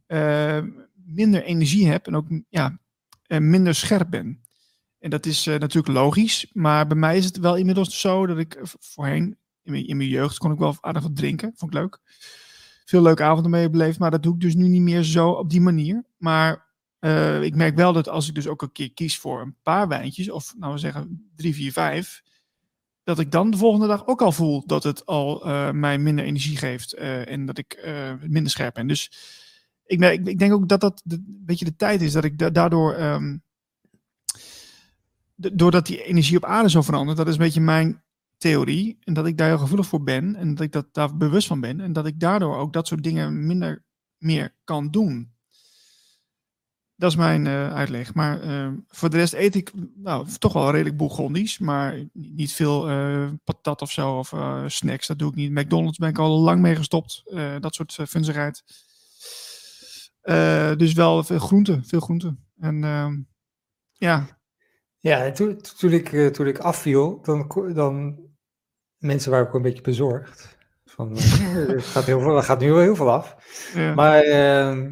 uh, 0.07 0.61
minder 0.93 1.43
energie 1.43 1.87
heb 1.87 2.07
en 2.07 2.15
ook 2.15 2.27
ja, 2.49 2.79
uh, 3.27 3.39
minder 3.39 3.75
scherp 3.75 4.09
ben. 4.09 4.41
En 4.99 5.09
dat 5.09 5.25
is 5.25 5.45
natuurlijk 5.45 5.87
logisch, 5.87 6.49
maar 6.53 6.87
bij 6.87 6.97
mij 6.97 7.17
is 7.17 7.25
het 7.25 7.37
wel 7.37 7.55
inmiddels 7.55 7.99
zo 7.99 8.25
dat 8.25 8.37
ik 8.37 8.59
voorheen, 8.63 9.37
in 9.63 9.97
mijn, 9.97 10.09
jeugd, 10.09 10.37
kon 10.37 10.51
ik 10.51 10.59
wel 10.59 10.77
aardig 10.81 11.03
wat 11.03 11.15
drinken, 11.15 11.53
vond 11.55 11.73
ik 11.73 11.79
leuk. 11.79 11.99
Veel 12.85 13.01
leuke 13.01 13.23
avonden 13.23 13.51
mee 13.51 13.69
beleefd, 13.69 13.99
maar 13.99 14.11
dat 14.11 14.23
doe 14.23 14.33
ik 14.33 14.39
dus 14.39 14.55
nu 14.55 14.67
niet 14.67 14.81
meer 14.81 15.03
zo 15.03 15.29
op 15.29 15.49
die 15.49 15.61
manier. 15.61 16.03
Maar 16.17 16.69
ik 17.41 17.55
merk 17.55 17.75
wel 17.75 17.93
dat 17.93 18.09
als 18.09 18.27
ik 18.27 18.35
dus 18.35 18.47
ook 18.47 18.61
een 18.61 18.71
keer 18.71 18.93
kies 18.93 19.19
voor 19.19 19.41
een 19.41 19.55
paar 19.63 19.87
wijntjes, 19.87 20.29
of 20.29 20.53
nou 20.57 20.73
we 20.73 20.79
zeggen 20.79 21.31
drie, 21.35 21.55
vier, 21.55 21.71
vijf, 21.71 22.21
dat 23.03 23.19
ik 23.19 23.31
dan 23.31 23.51
de 23.51 23.57
volgende 23.57 23.87
dag 23.87 24.07
ook 24.07 24.21
al 24.21 24.31
voel 24.31 24.63
dat 24.65 24.83
het 24.83 25.05
al 25.05 25.47
uh, 25.47 25.71
mij 25.71 25.97
minder 25.97 26.25
energie 26.25 26.57
geeft 26.57 26.95
uh, 26.95 27.29
en 27.29 27.45
dat 27.45 27.57
ik 27.57 27.85
minder 28.21 28.51
scherp 28.51 28.73
ben. 28.73 28.87
Dus 28.87 29.11
ik, 29.85 29.99
merk, 29.99 30.27
ik, 30.27 30.39
denk 30.39 30.53
ook 30.53 30.69
dat 30.69 30.81
dat 30.81 31.01
de, 31.03 31.15
een 31.15 31.43
beetje 31.45 31.65
de 31.65 31.75
tijd 31.75 32.01
is 32.01 32.11
dat 32.11 32.23
ik 32.23 32.37
da 32.37 32.49
daardoor, 32.49 32.99
um, 32.99 33.43
doordat 35.35 35.85
die 35.85 36.03
energie 36.03 36.37
op 36.37 36.45
aarde 36.45 36.69
zo 36.69 36.81
verandert, 36.81 37.17
dat 37.17 37.27
is 37.27 37.33
een 37.33 37.39
beetje 37.39 37.61
mijn 37.61 38.03
theorie. 38.37 38.97
En 39.03 39.13
dat 39.13 39.25
ik 39.25 39.37
daar 39.37 39.47
heel 39.47 39.57
gevoelig 39.57 39.87
voor 39.87 40.03
ben 40.03 40.35
en 40.35 40.55
dat 40.55 40.63
ik 40.63 40.71
dat, 40.71 40.87
daar 40.91 41.17
bewust 41.17 41.47
van 41.47 41.59
ben 41.59 41.79
en 41.79 41.93
dat 41.93 42.05
ik 42.05 42.19
daardoor 42.19 42.57
ook 42.57 42.73
dat 42.73 42.87
soort 42.87 43.03
dingen 43.03 43.45
minder 43.45 43.83
meer 44.17 44.55
kan 44.63 44.91
doen. 44.91 45.33
Dat 47.01 47.11
is 47.11 47.17
mijn 47.17 47.45
uh, 47.45 47.73
uitleg. 47.73 48.13
Maar 48.13 48.43
uh, 48.43 48.67
voor 48.87 49.09
de 49.09 49.17
rest 49.17 49.33
eet 49.33 49.55
ik 49.55 49.71
nou, 49.95 50.27
toch 50.39 50.53
wel 50.53 50.71
redelijk 50.71 50.97
bourgondisch. 50.97 51.59
Maar 51.59 52.05
niet 52.13 52.53
veel 52.53 52.89
uh, 52.89 53.29
patat 53.43 53.81
of 53.81 53.91
zo. 53.91 54.17
Of 54.17 54.33
snacks, 54.65 55.07
dat 55.07 55.19
doe 55.19 55.29
ik 55.29 55.35
niet. 55.35 55.51
McDonald's 55.51 55.97
ben 55.97 56.09
ik 56.09 56.17
al 56.17 56.39
lang 56.39 56.61
mee 56.61 56.75
gestopt. 56.75 57.23
dat 57.59 57.75
soort 57.75 57.97
funzigheid. 58.07 58.63
dus 60.77 60.93
wel 60.93 61.23
veel 61.23 61.39
groenten. 61.39 61.85
Veel 61.85 61.99
groenten. 61.99 62.45
En 62.59 62.83
ehm, 62.83 63.19
ja. 63.91 64.39
Ja, 64.99 65.31
toen, 65.31 65.61
toen, 65.77 65.91
ik, 65.91 66.33
toen 66.33 66.47
ik 66.47 66.57
afviel, 66.57 67.21
dan, 67.21 67.71
dan 67.73 68.19
mensen 68.97 69.31
waren 69.31 69.47
ook 69.47 69.53
een 69.53 69.61
beetje 69.61 69.81
bezorgd. 69.81 70.57
Van, 70.85 71.17
er, 71.67 71.81
gaat 71.81 72.05
heel 72.05 72.19
veel, 72.19 72.35
er 72.35 72.43
gaat 72.43 72.59
nu 72.59 72.71
wel 72.71 72.81
heel 72.81 72.95
veel 72.95 73.11
af. 73.11 73.35
Ja. 73.73 73.93
Maar 73.93 74.21
ehm, 74.21 74.91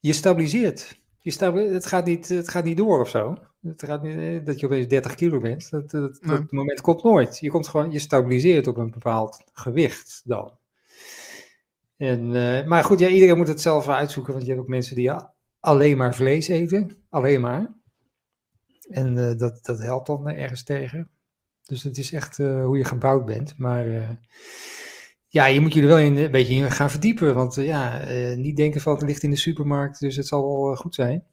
je 0.00 0.12
stabiliseert 0.12 1.04
je 1.26 1.32
staat, 1.32 1.54
het, 1.54 1.86
gaat 1.86 2.04
niet, 2.04 2.28
het 2.28 2.48
gaat 2.48 2.64
niet 2.64 2.76
door 2.76 3.00
of 3.00 3.08
zo. 3.08 3.36
Het 3.62 3.82
gaat 3.84 4.02
niet, 4.02 4.16
eh, 4.16 4.44
dat 4.44 4.60
je 4.60 4.66
opeens 4.66 4.88
30 4.88 5.14
kilo 5.14 5.40
bent. 5.40 5.70
Dat, 5.70 5.90
dat, 5.90 6.18
nee. 6.20 6.36
dat, 6.36 6.50
moment 6.50 6.80
komt 6.80 7.02
nooit. 7.02 7.38
Je 7.38 7.50
komt 7.50 7.68
gewoon, 7.68 7.90
je 7.90 7.98
stabiliseert 7.98 8.66
op 8.66 8.76
een 8.76 8.90
bepaald 8.90 9.44
gewicht 9.52 10.22
dan. 10.24 10.58
En, 11.96 12.30
uh, 12.30 12.64
maar 12.64 12.84
goed, 12.84 12.98
ja, 12.98 13.08
iedereen 13.08 13.36
moet 13.36 13.48
het 13.48 13.60
zelf 13.60 13.88
uitzoeken. 13.88 14.32
Want 14.32 14.44
je 14.44 14.50
hebt 14.50 14.62
ook 14.62 14.68
mensen 14.68 14.96
die 14.96 15.12
alleen 15.60 15.96
maar 15.96 16.14
vlees 16.14 16.48
eten. 16.48 17.04
Alleen 17.08 17.40
maar. 17.40 17.74
En 18.88 19.16
uh, 19.16 19.36
dat, 19.36 19.64
dat 19.64 19.78
helpt 19.78 20.06
dan 20.06 20.28
ergens 20.28 20.62
tegen. 20.62 21.10
Dus 21.62 21.82
het 21.82 21.98
is 21.98 22.12
echt 22.12 22.36
hoe 22.36 22.78
je 22.78 22.84
gebouwd 22.84 23.24
bent. 23.24 23.58
Maar 23.58 24.18
ja, 25.36 25.46
je 25.46 25.60
moet 25.60 25.74
je 25.74 25.80
er 25.80 25.86
wel 25.86 25.98
in, 25.98 26.16
een 26.16 26.30
beetje 26.30 26.54
in 26.54 26.70
gaan 26.70 26.90
verdiepen. 26.90 27.34
Want 27.34 27.56
uh, 27.56 27.66
ja, 27.66 28.08
uh, 28.08 28.36
niet 28.36 28.56
denken 28.56 28.80
van 28.80 28.94
het 28.94 29.02
ligt 29.02 29.22
in 29.22 29.30
de 29.30 29.36
supermarkt, 29.36 30.00
dus 30.00 30.16
het 30.16 30.26
zal 30.26 30.64
wel 30.64 30.76
goed 30.76 30.94
zijn. 30.94 31.24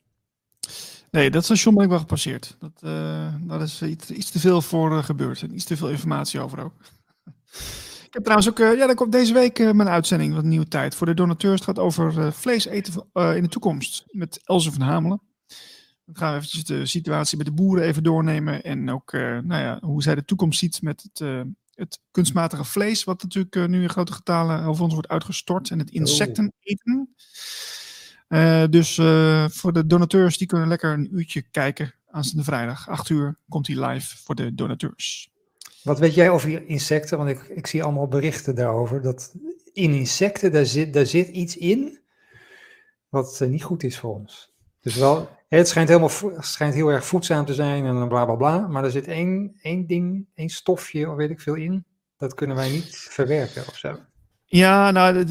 Nee, 1.11 1.29
dat 1.29 1.43
station 1.43 1.73
ben 1.73 1.83
ik 1.83 1.89
wel 1.89 1.99
gepasseerd. 1.99 2.57
Dat, 2.59 2.79
dat 3.47 3.61
is 3.61 3.81
iets, 3.81 4.31
te 4.31 4.39
veel 4.39 4.61
voor 4.61 5.03
gebeurd. 5.03 5.41
En 5.41 5.55
iets 5.55 5.65
te 5.65 5.77
veel 5.77 5.89
informatie 5.89 6.39
over 6.39 6.63
ook. 6.63 6.73
ik 8.07 8.13
heb 8.13 8.23
trouwens 8.23 8.49
ook, 8.49 8.57
ja, 8.57 8.87
dan 8.87 8.95
komt 8.95 9.11
deze 9.11 9.33
week 9.33 9.59
mijn 9.59 9.89
uitzending, 9.89 10.33
wat 10.33 10.43
nieuwe 10.43 10.67
tijd. 10.67 10.95
Voor 10.95 11.07
de 11.07 11.13
donateurs 11.13 11.53
het 11.53 11.63
gaat 11.63 11.79
over 11.79 12.33
vlees 12.33 12.65
eten 12.65 12.93
in 13.13 13.43
de 13.43 13.49
toekomst. 13.49 14.03
Met 14.07 14.41
Elze 14.43 14.71
van 14.71 14.81
Hamelen. 14.81 15.21
Dan 16.05 16.15
gaan 16.15 16.31
we 16.31 16.37
eventjes 16.37 16.63
de 16.63 16.85
situatie 16.85 17.37
bij 17.37 17.45
de 17.45 17.53
boeren 17.53 17.85
even 17.85 18.03
doornemen. 18.03 18.63
En 18.63 18.91
ook 18.91 19.11
nou 19.11 19.61
ja, 19.61 19.79
hoe 19.81 20.03
zij 20.03 20.15
de 20.15 20.25
toekomst 20.25 20.59
ziet 20.59 20.81
met 20.81 21.09
het 21.13 21.45
het 21.75 21.99
kunstmatige 22.11 22.63
vlees, 22.63 23.03
wat 23.03 23.23
natuurlijk 23.23 23.55
uh, 23.55 23.65
nu 23.65 23.81
in 23.81 23.89
grote 23.89 24.13
getalen 24.13 24.63
over 24.63 24.83
ons 24.83 24.93
wordt 24.93 25.07
uitgestort, 25.07 25.69
en 25.69 25.79
het 25.79 25.89
oh. 25.89 25.95
insecten 25.95 26.53
eten. 26.59 27.15
Uh, 28.29 28.63
dus 28.69 28.97
uh, 28.97 29.49
voor 29.49 29.73
de 29.73 29.85
donateurs, 29.85 30.37
die 30.37 30.47
kunnen 30.47 30.67
lekker 30.67 30.93
een 30.93 31.09
uurtje 31.11 31.41
kijken 31.41 31.93
aanstaande 32.09 32.43
vrijdag, 32.43 32.89
8 32.89 33.09
uur, 33.09 33.37
komt 33.49 33.67
hij 33.67 33.87
live 33.87 34.17
voor 34.17 34.35
de 34.35 34.55
donateurs. 34.55 35.31
Wat 35.83 35.99
weet 35.99 36.13
jij 36.13 36.29
over 36.29 36.67
insecten? 36.67 37.17
Want 37.17 37.29
ik, 37.29 37.41
ik 37.41 37.67
zie 37.67 37.83
allemaal 37.83 38.07
berichten 38.07 38.55
daarover. 38.55 39.01
Dat 39.01 39.33
in 39.73 39.93
insecten, 39.93 40.51
daar 40.51 40.65
zit, 40.65 40.93
daar 40.93 41.05
zit 41.05 41.27
iets 41.27 41.57
in 41.57 41.99
wat 43.09 43.41
eh, 43.41 43.47
niet 43.47 43.63
goed 43.63 43.83
is 43.83 43.99
voor 43.99 44.13
ons. 44.13 44.52
Dus 44.83 44.95
wel, 44.95 45.29
het 45.47 45.67
schijnt, 45.67 45.89
helemaal, 45.89 46.11
schijnt 46.39 46.73
heel 46.73 46.87
erg 46.87 47.05
voedzaam 47.05 47.45
te 47.45 47.53
zijn 47.53 47.85
en 47.85 48.07
bla 48.07 48.25
bla 48.25 48.35
bla. 48.35 48.67
Maar 48.67 48.83
er 48.83 48.91
zit 48.91 49.07
één, 49.07 49.55
één 49.61 49.87
ding, 49.87 50.25
één 50.35 50.49
stofje, 50.49 51.09
of 51.09 51.15
weet 51.15 51.29
ik 51.29 51.41
veel 51.41 51.55
in. 51.55 51.85
Dat 52.17 52.33
kunnen 52.33 52.55
wij 52.55 52.69
niet 52.69 53.07
verwerken 53.09 53.61
of 53.67 53.77
zo. 53.77 53.99
Ja, 54.45 54.91
nou, 54.91 55.25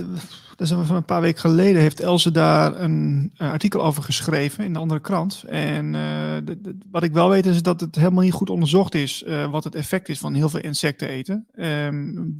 dat 0.56 0.60
is 0.60 0.68
van 0.68 0.96
een 0.96 1.04
paar 1.04 1.20
weken 1.20 1.40
geleden 1.40 1.82
heeft 1.82 2.00
Else 2.00 2.30
daar 2.30 2.80
een 2.80 3.32
artikel 3.36 3.84
over 3.84 4.02
geschreven 4.02 4.64
in 4.64 4.72
de 4.72 4.78
andere 4.78 5.00
krant. 5.00 5.44
En 5.46 5.94
uh, 5.94 6.54
wat 6.90 7.02
ik 7.02 7.12
wel 7.12 7.28
weet 7.28 7.46
is 7.46 7.62
dat 7.62 7.80
het 7.80 7.94
helemaal 7.94 8.22
niet 8.22 8.32
goed 8.32 8.50
onderzocht 8.50 8.94
is 8.94 9.22
uh, 9.26 9.50
wat 9.50 9.64
het 9.64 9.74
effect 9.74 10.08
is 10.08 10.18
van 10.18 10.34
heel 10.34 10.48
veel 10.48 10.60
insecten 10.60 11.08
eten. 11.08 11.46
Um, 11.54 12.38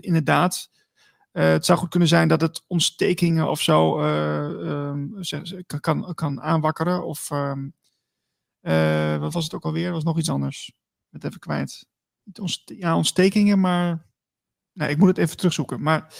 inderdaad, 0.00 0.70
uh, 1.32 1.44
het 1.44 1.64
zou 1.64 1.78
goed 1.78 1.88
kunnen 1.88 2.08
zijn 2.08 2.28
dat 2.28 2.40
het 2.40 2.64
ontstekingen 2.66 3.50
of 3.50 3.60
zo 3.60 4.00
um, 4.00 5.20
kan, 5.80 6.14
kan 6.14 6.40
aanwakkeren. 6.40 7.04
Of 7.04 7.30
um, 7.30 7.74
wat 9.20 9.32
was 9.32 9.44
het 9.44 9.54
ook 9.54 9.64
alweer? 9.64 9.92
was 9.92 10.04
nog 10.04 10.18
iets 10.18 10.30
anders. 10.30 10.72
Het 11.10 11.24
even 11.24 11.38
kwijt. 11.38 11.86
Ja, 12.64 12.96
ontstekingen, 12.96 13.60
maar 13.60 14.06
nou, 14.72 14.90
ik 14.90 14.98
moet 14.98 15.08
het 15.08 15.18
even 15.18 15.36
terugzoeken. 15.36 15.82
Maar 15.82 16.14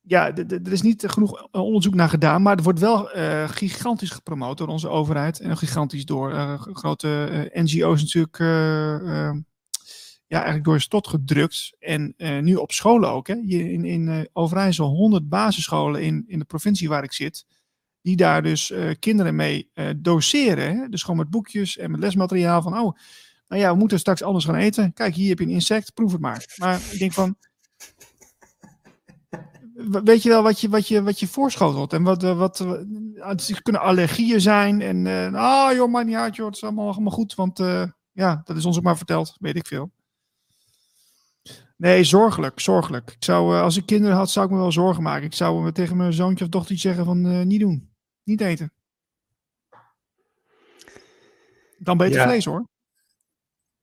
ja, 0.00 0.34
er 0.36 0.72
is 0.72 0.82
niet 0.82 1.04
genoeg 1.06 1.48
onderzoek 1.50 1.94
naar 1.94 2.08
gedaan. 2.08 2.42
Maar 2.42 2.56
er 2.56 2.62
wordt 2.62 2.78
wel 2.78 3.16
uh, 3.16 3.48
gigantisch 3.48 4.10
gepromoot 4.10 4.58
door 4.58 4.68
onze 4.68 4.88
overheid. 4.88 5.40
En 5.40 5.56
gigantisch 5.56 6.04
door 6.04 6.32
uh, 6.32 6.60
grote 6.60 7.48
uh, 7.52 7.62
NGO's 7.62 8.00
natuurlijk. 8.02 8.38
Ja, 10.34 10.42
eigenlijk 10.42 10.64
door 10.64 10.80
stot 10.80 11.08
gedrukt. 11.08 11.72
En 11.78 12.14
nu 12.16 12.54
op 12.54 12.72
scholen 12.72 13.10
ook. 13.10 13.26
Hè. 13.26 13.34
In, 13.34 13.84
in 13.84 14.28
Overijssel 14.32 14.88
100 14.88 15.28
basisscholen 15.28 16.02
in, 16.02 16.24
in 16.26 16.38
de 16.38 16.44
provincie 16.44 16.88
waar 16.88 17.02
ik 17.02 17.12
zit. 17.12 17.46
Die 18.02 18.16
daar 18.16 18.42
dus 18.42 18.72
kinderen 18.98 19.36
mee 19.36 19.70
doseren. 19.96 20.76
Hè. 20.76 20.88
Dus 20.88 21.02
gewoon 21.02 21.16
met 21.16 21.30
boekjes 21.30 21.76
en 21.76 21.90
met 21.90 22.00
lesmateriaal 22.00 22.62
van. 22.62 22.78
Oh, 22.78 22.98
nou 23.48 23.62
ja, 23.62 23.72
we 23.72 23.78
moeten 23.78 23.98
straks 23.98 24.22
anders 24.22 24.44
gaan 24.44 24.54
eten. 24.54 24.92
Kijk, 24.92 25.14
hier 25.14 25.28
heb 25.28 25.38
je 25.38 25.44
een 25.44 25.50
insect, 25.50 25.94
proef 25.94 26.12
het 26.12 26.20
maar. 26.20 26.54
Maar 26.56 26.80
ik 26.90 26.98
denk 26.98 27.12
van 27.12 27.36
weet 29.74 30.22
je 30.22 30.28
wel 30.28 30.42
wat 30.42 30.60
je, 30.60 30.68
wat 30.68 30.88
je, 30.88 31.02
wat 31.02 31.20
je 31.20 31.26
voorschotelt. 31.26 31.92
En 31.92 32.02
wat, 32.02 32.22
eh, 32.22 32.38
wat, 32.38 32.60
eh, 32.60 32.72
het 33.14 33.62
kunnen 33.62 33.82
allergieën 33.82 34.40
zijn. 34.40 34.80
En 34.80 35.04
uh, 35.04 35.34
ah 35.34 35.74
joh, 35.74 35.90
maar 35.90 36.04
niet 36.04 36.14
uit 36.14 36.36
joh, 36.36 36.46
het 36.46 36.56
is 36.56 36.62
allemaal, 36.62 36.92
allemaal 36.92 37.12
goed. 37.12 37.34
Want 37.34 37.60
uh, 37.60 37.84
ja, 38.12 38.40
dat 38.44 38.56
is 38.56 38.64
ons 38.64 38.76
ook 38.76 38.82
maar 38.82 38.96
verteld, 38.96 39.36
weet 39.40 39.56
ik 39.56 39.66
veel. 39.66 39.90
Nee, 41.76 42.04
zorgelijk, 42.04 42.60
zorgelijk. 42.60 43.10
Ik 43.10 43.24
zou, 43.24 43.56
als 43.56 43.76
ik 43.76 43.86
kinderen 43.86 44.16
had, 44.16 44.30
zou 44.30 44.46
ik 44.46 44.52
me 44.52 44.58
wel 44.58 44.72
zorgen 44.72 45.02
maken. 45.02 45.26
Ik 45.26 45.34
zou 45.34 45.62
me 45.62 45.72
tegen 45.72 45.96
mijn 45.96 46.12
zoontje 46.12 46.44
of 46.44 46.50
dochtertje 46.50 46.88
zeggen 46.88 47.04
van 47.04 47.46
niet 47.46 47.60
doen. 47.60 47.90
Niet 48.22 48.40
eten. 48.40 48.72
Dan 51.78 51.96
beter 51.96 52.16
ja. 52.16 52.26
vlees 52.26 52.44
hoor. 52.44 52.68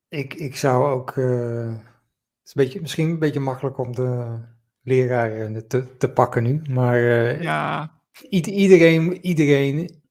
Ik, 0.08 0.34
ik 0.34 0.56
zou 0.56 0.92
ook... 0.92 1.16
het 1.16 2.44
is 2.44 2.56
een 2.56 2.64
beetje, 2.64 2.82
misschien 2.82 3.10
een 3.10 3.20
beetje 3.20 3.40
makkelijk 3.40 3.78
om 3.78 3.96
de 3.96 4.40
leraar 4.84 5.52
te, 5.68 5.98
te 5.98 6.12
pakken 6.12 6.44
nu. 6.44 6.62
Maar 6.70 7.00
uh, 7.00 7.42
ja. 7.42 7.92
iedereen, 8.30 9.26
iedereen 9.26 10.02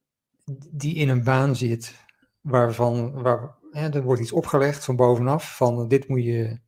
die 0.71 0.95
in 0.95 1.09
een 1.09 1.23
baan 1.23 1.55
zit, 1.55 1.95
waarvan 2.41 3.11
waar, 3.11 3.55
hè, 3.71 3.89
er 3.89 4.03
wordt 4.03 4.21
iets 4.21 4.31
opgelegd 4.31 4.85
van 4.85 4.95
bovenaf, 4.95 5.55
van 5.55 5.87
dit 5.87 6.07
moet 6.07 6.23
je, 6.23 6.59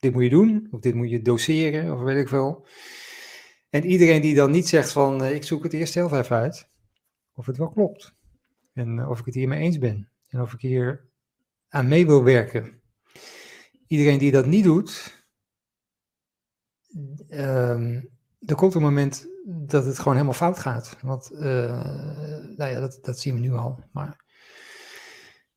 dit 0.00 0.12
moet 0.12 0.22
je 0.22 0.30
doen, 0.30 0.68
of 0.70 0.80
dit 0.80 0.94
moet 0.94 1.10
je 1.10 1.22
doseren, 1.22 1.94
of 1.94 2.00
weet 2.00 2.16
ik 2.16 2.28
veel. 2.28 2.66
En 3.70 3.84
iedereen 3.84 4.20
die 4.20 4.34
dan 4.34 4.50
niet 4.50 4.68
zegt 4.68 4.92
van, 4.92 5.22
uh, 5.22 5.34
ik 5.34 5.44
zoek 5.44 5.62
het 5.62 5.72
eerst 5.72 5.92
zelf 5.92 6.12
even 6.12 6.36
uit, 6.36 6.68
of 7.34 7.46
het 7.46 7.56
wel 7.56 7.68
klopt. 7.68 8.14
En 8.72 8.96
uh, 8.96 9.10
of 9.10 9.18
ik 9.18 9.24
het 9.24 9.34
hiermee 9.34 9.60
eens 9.60 9.78
ben. 9.78 10.08
En 10.28 10.40
of 10.40 10.52
ik 10.52 10.60
hier 10.60 11.08
aan 11.68 11.88
mee 11.88 12.06
wil 12.06 12.24
werken. 12.24 12.80
Iedereen 13.86 14.18
die 14.18 14.30
dat 14.30 14.46
niet 14.46 14.64
doet, 14.64 15.24
um, 17.30 18.08
er 18.46 18.54
komt 18.54 18.74
een 18.74 18.82
moment 18.82 19.26
dat 19.44 19.84
het 19.84 19.98
gewoon 19.98 20.14
helemaal 20.14 20.34
fout 20.34 20.58
gaat. 20.58 20.96
Want, 21.02 21.30
uh, 21.32 21.40
nou 22.56 22.70
ja, 22.70 22.80
dat, 22.80 22.98
dat 23.02 23.18
zien 23.18 23.34
we 23.34 23.40
nu 23.40 23.52
al. 23.52 23.84
Maar 23.92 24.24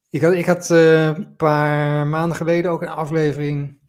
ik 0.10 0.22
had, 0.22 0.34
ik 0.34 0.46
had 0.46 0.70
een 0.70 1.36
paar 1.36 2.08
maanden 2.08 2.38
geleden 2.38 2.72
ook 2.72 2.82
een 2.82 2.88
aflevering 2.88 3.82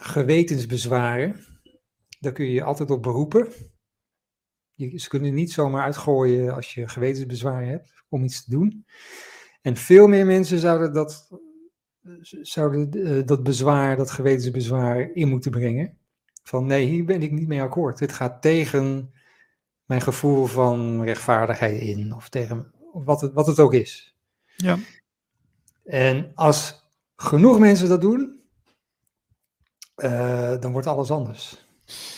gewetensbezwaren. 0.00 1.44
Daar 2.20 2.32
kun 2.32 2.44
je 2.44 2.52
je 2.52 2.62
altijd 2.62 2.90
op 2.90 3.02
beroepen. 3.02 3.48
Je, 4.74 4.98
ze 4.98 5.08
kunnen 5.08 5.34
niet 5.34 5.52
zomaar 5.52 5.82
uitgooien 5.82 6.54
als 6.54 6.74
je 6.74 6.88
gewetensbezwaren 6.88 7.68
hebt 7.68 7.92
om 8.08 8.24
iets 8.24 8.44
te 8.44 8.50
doen. 8.50 8.86
En 9.62 9.76
veel 9.76 10.06
meer 10.06 10.26
mensen 10.26 10.58
zouden 10.58 10.92
dat, 10.92 11.28
zouden, 12.42 12.96
uh, 12.96 13.26
dat 13.26 13.42
bezwaar, 13.42 13.96
dat 13.96 14.10
gewetensbezwaar 14.10 15.10
in 15.12 15.28
moeten 15.28 15.50
brengen. 15.50 15.98
Van 16.42 16.66
nee, 16.66 16.86
hier 16.86 17.04
ben 17.04 17.22
ik 17.22 17.32
niet 17.32 17.48
mee 17.48 17.62
akkoord. 17.62 17.98
Dit 17.98 18.12
gaat 18.12 18.42
tegen 18.42 19.12
mijn 19.84 20.00
gevoel 20.00 20.46
van 20.46 21.02
rechtvaardigheid 21.04 21.80
in. 21.80 22.14
Of 22.14 22.28
tegen 22.28 22.72
wat 22.92 23.20
het, 23.20 23.32
wat 23.32 23.46
het 23.46 23.60
ook 23.60 23.74
is. 23.74 24.16
Ja. 24.56 24.78
En 25.84 26.32
als 26.34 26.88
genoeg 27.16 27.58
mensen 27.58 27.88
dat 27.88 28.00
doen, 28.00 28.35
uh, 29.96 30.60
dan 30.60 30.72
wordt 30.72 30.86
alles 30.86 31.10
anders. 31.10 31.66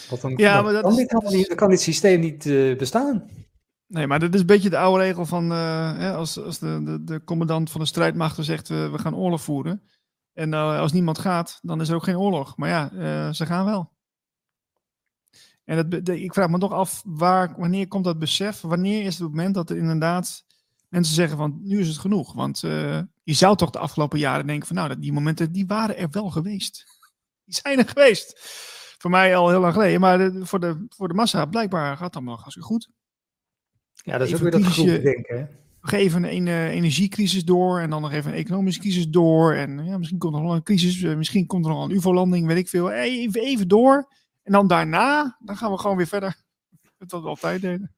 Want 0.08 0.20
dan, 0.20 0.32
ja, 0.36 0.62
maar 0.62 0.72
dat 0.72 0.82
dan, 0.82 0.98
is, 0.98 1.06
kan, 1.06 1.24
dit, 1.28 1.54
kan 1.54 1.70
dit 1.70 1.80
systeem 1.80 2.20
niet 2.20 2.44
uh, 2.44 2.76
bestaan. 2.76 3.30
Nee, 3.86 4.06
maar 4.06 4.18
dat 4.18 4.34
is 4.34 4.40
een 4.40 4.46
beetje 4.46 4.70
de 4.70 4.78
oude 4.78 5.02
regel 5.02 5.26
van 5.26 5.52
uh, 5.52 5.98
hè, 5.98 6.12
als, 6.12 6.42
als 6.42 6.58
de, 6.58 6.82
de, 6.84 7.04
de, 7.04 7.24
commandant 7.24 7.70
van 7.70 7.80
de 7.80 7.86
strijdmachten 7.86 8.44
zegt 8.44 8.68
we 8.68 8.98
gaan 8.98 9.16
oorlog 9.16 9.42
voeren. 9.42 9.82
En 10.32 10.52
als 10.54 10.92
niemand 10.92 11.18
gaat, 11.18 11.58
dan 11.62 11.80
is 11.80 11.88
er 11.88 11.94
ook 11.94 12.04
geen 12.04 12.18
oorlog. 12.18 12.56
Maar 12.56 12.68
ja, 12.68 13.32
ze 13.32 13.46
gaan 13.46 13.64
wel. 13.64 13.92
En 15.64 15.88
dat, 15.88 16.08
ik 16.08 16.34
vraag 16.34 16.48
me 16.48 16.58
toch 16.58 16.72
af, 16.72 17.02
waar, 17.04 17.54
wanneer 17.56 17.88
komt 17.88 18.04
dat 18.04 18.18
besef? 18.18 18.60
Wanneer 18.60 19.04
is 19.04 19.18
het 19.18 19.28
moment 19.28 19.54
dat 19.54 19.70
er 19.70 19.76
inderdaad 19.76 20.44
mensen 20.88 21.14
zeggen 21.14 21.36
van, 21.36 21.58
nu 21.62 21.80
is 21.80 21.88
het 21.88 21.98
genoeg? 21.98 22.32
Want 22.32 22.60
je 23.22 23.34
zou 23.34 23.56
toch 23.56 23.70
de 23.70 23.78
afgelopen 23.78 24.18
jaren 24.18 24.46
denken 24.46 24.66
van, 24.66 24.76
nou, 24.76 24.98
die 24.98 25.12
momenten, 25.12 25.52
die 25.52 25.66
waren 25.66 25.96
er 25.96 26.08
wel 26.10 26.30
geweest. 26.30 26.97
Die 27.48 27.60
zijn 27.62 27.78
er 27.78 27.88
geweest. 27.88 28.34
Voor 28.98 29.10
mij 29.10 29.36
al 29.36 29.48
heel 29.48 29.60
lang 29.60 29.72
geleden, 29.72 30.00
maar 30.00 30.18
de, 30.18 30.46
voor, 30.46 30.60
de, 30.60 30.86
voor 30.88 31.08
de 31.08 31.14
massa 31.14 31.46
blijkbaar 31.46 31.96
gaat 31.96 32.06
het 32.06 32.14
allemaal 32.14 32.36
hartstikke 32.36 32.68
goed. 32.68 32.90
Ja, 33.94 34.18
dat 34.18 34.26
is 34.26 34.32
even 34.32 34.46
ook 34.46 34.52
weer 34.52 34.62
dat 34.62 34.72
groep 34.72 35.02
denken. 35.02 35.50
Nog 35.80 35.92
even 35.92 36.24
een, 36.24 36.46
een 36.46 36.68
energiecrisis 36.68 37.44
door 37.44 37.80
en 37.80 37.90
dan 37.90 38.02
nog 38.02 38.12
even 38.12 38.30
een 38.30 38.38
economische 38.38 38.80
crisis 38.80 39.08
door. 39.08 39.54
En 39.54 39.84
ja, 39.84 39.98
misschien 39.98 40.18
komt 40.18 40.34
er 40.34 40.42
nog 40.42 40.54
een 40.54 40.62
crisis, 40.62 41.02
eh, 41.02 41.16
misschien 41.16 41.46
komt 41.46 41.64
er 41.64 41.70
nog 41.70 41.84
een 41.84 41.96
UFO-landing, 41.96 42.46
weet 42.46 42.56
ik 42.56 42.68
veel. 42.68 42.90
Even, 42.90 43.40
even 43.40 43.68
door. 43.68 44.12
En 44.42 44.52
dan 44.52 44.66
daarna, 44.66 45.36
dan 45.38 45.56
gaan 45.56 45.72
we 45.72 45.78
gewoon 45.78 45.96
weer 45.96 46.06
verder 46.06 46.42
wat 46.98 47.22
we 47.22 47.28
altijd 47.28 47.60
deden. 47.60 47.94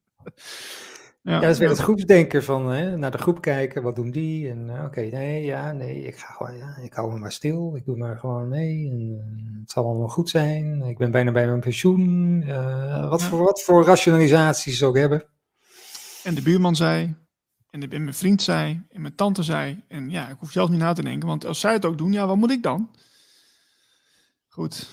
Ja, 1.23 1.33
ja 1.33 1.41
dat 1.41 1.51
is 1.51 1.59
weer 1.59 1.68
het 1.68 1.79
groepsdenken 1.79 2.45
van 2.45 2.71
hè, 2.71 2.97
naar 2.97 3.11
de 3.11 3.18
groep 3.18 3.41
kijken, 3.41 3.83
wat 3.83 3.97
doen 3.97 4.11
die? 4.11 4.51
En 4.51 4.66
uh, 4.66 4.85
oké, 4.85 5.01
nee, 5.01 5.45
ja, 5.45 5.73
nee, 5.73 6.03
ik 6.03 6.16
ga 6.16 6.33
gewoon, 6.33 6.57
ja, 6.57 6.77
ik 6.77 6.93
hou 6.93 7.12
me 7.12 7.18
maar 7.18 7.33
stil, 7.33 7.77
ik 7.77 7.85
doe 7.85 7.97
maar 7.97 8.18
gewoon 8.18 8.49
mee. 8.49 8.91
En, 8.91 9.01
uh, 9.01 9.61
het 9.61 9.71
zal 9.71 9.85
allemaal 9.85 10.09
goed 10.09 10.29
zijn. 10.29 10.83
Ik 10.83 10.99
ben 10.99 11.11
bijna 11.11 11.33
bij 11.33 11.47
mijn 11.47 11.61
pensioen. 11.61 12.01
Uh, 12.47 13.09
wat, 13.09 13.21
ja. 13.21 13.29
voor, 13.29 13.45
wat 13.45 13.62
voor 13.62 13.85
rationalisaties 13.85 14.79
ze 14.79 14.87
ook 14.87 14.97
hebben. 14.97 15.25
En 16.25 16.35
de 16.35 16.43
buurman 16.43 16.77
zei, 16.77 17.14
en, 17.71 17.81
de, 17.81 17.89
en 17.89 18.03
mijn 18.03 18.14
vriend 18.14 18.43
zei, 18.43 18.83
en 18.89 19.01
mijn 19.01 19.14
tante 19.14 19.43
zei. 19.43 19.85
En 19.89 20.11
ja, 20.11 20.29
ik 20.29 20.37
hoef 20.39 20.51
zelf 20.51 20.71
niet 20.71 20.79
na 20.79 20.93
te 20.93 21.03
denken, 21.03 21.29
want 21.29 21.47
als 21.47 21.61
zij 21.61 21.73
het 21.73 21.85
ook 21.85 21.99
doen, 21.99 22.12
ja, 22.12 22.27
wat 22.27 22.37
moet 22.37 22.51
ik 22.51 22.62
dan? 22.62 22.91
Goed, 24.49 24.91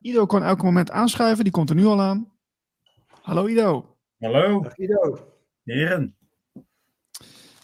Ido 0.00 0.26
kan 0.26 0.42
elk 0.42 0.62
moment 0.62 0.90
aanschuiven, 0.90 1.44
die 1.44 1.52
komt 1.52 1.70
er 1.70 1.76
nu 1.76 1.84
al 1.84 2.00
aan. 2.00 2.32
Hallo 3.22 3.46
Ido. 3.46 3.96
Hallo. 4.18 4.62
Dag 4.62 4.76
Ido. 4.76 5.31
Heren. 5.64 6.16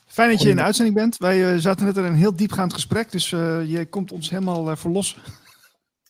Fijn 0.07 0.31
dat 0.31 0.43
je 0.43 0.49
in 0.49 0.57
de 0.57 0.63
uitzending 0.63 0.97
bent. 0.97 1.17
Wij 1.17 1.53
uh, 1.53 1.59
zaten 1.59 1.87
net 1.87 1.97
in 1.97 2.05
een 2.05 2.15
heel 2.15 2.37
diepgaand 2.37 2.73
gesprek, 2.73 3.11
dus 3.11 3.31
uh, 3.31 3.71
je 3.71 3.87
komt 3.87 4.13
ons 4.13 4.31
helemaal 4.31 4.71
uh, 4.71 4.77
verlossen. 4.77 5.23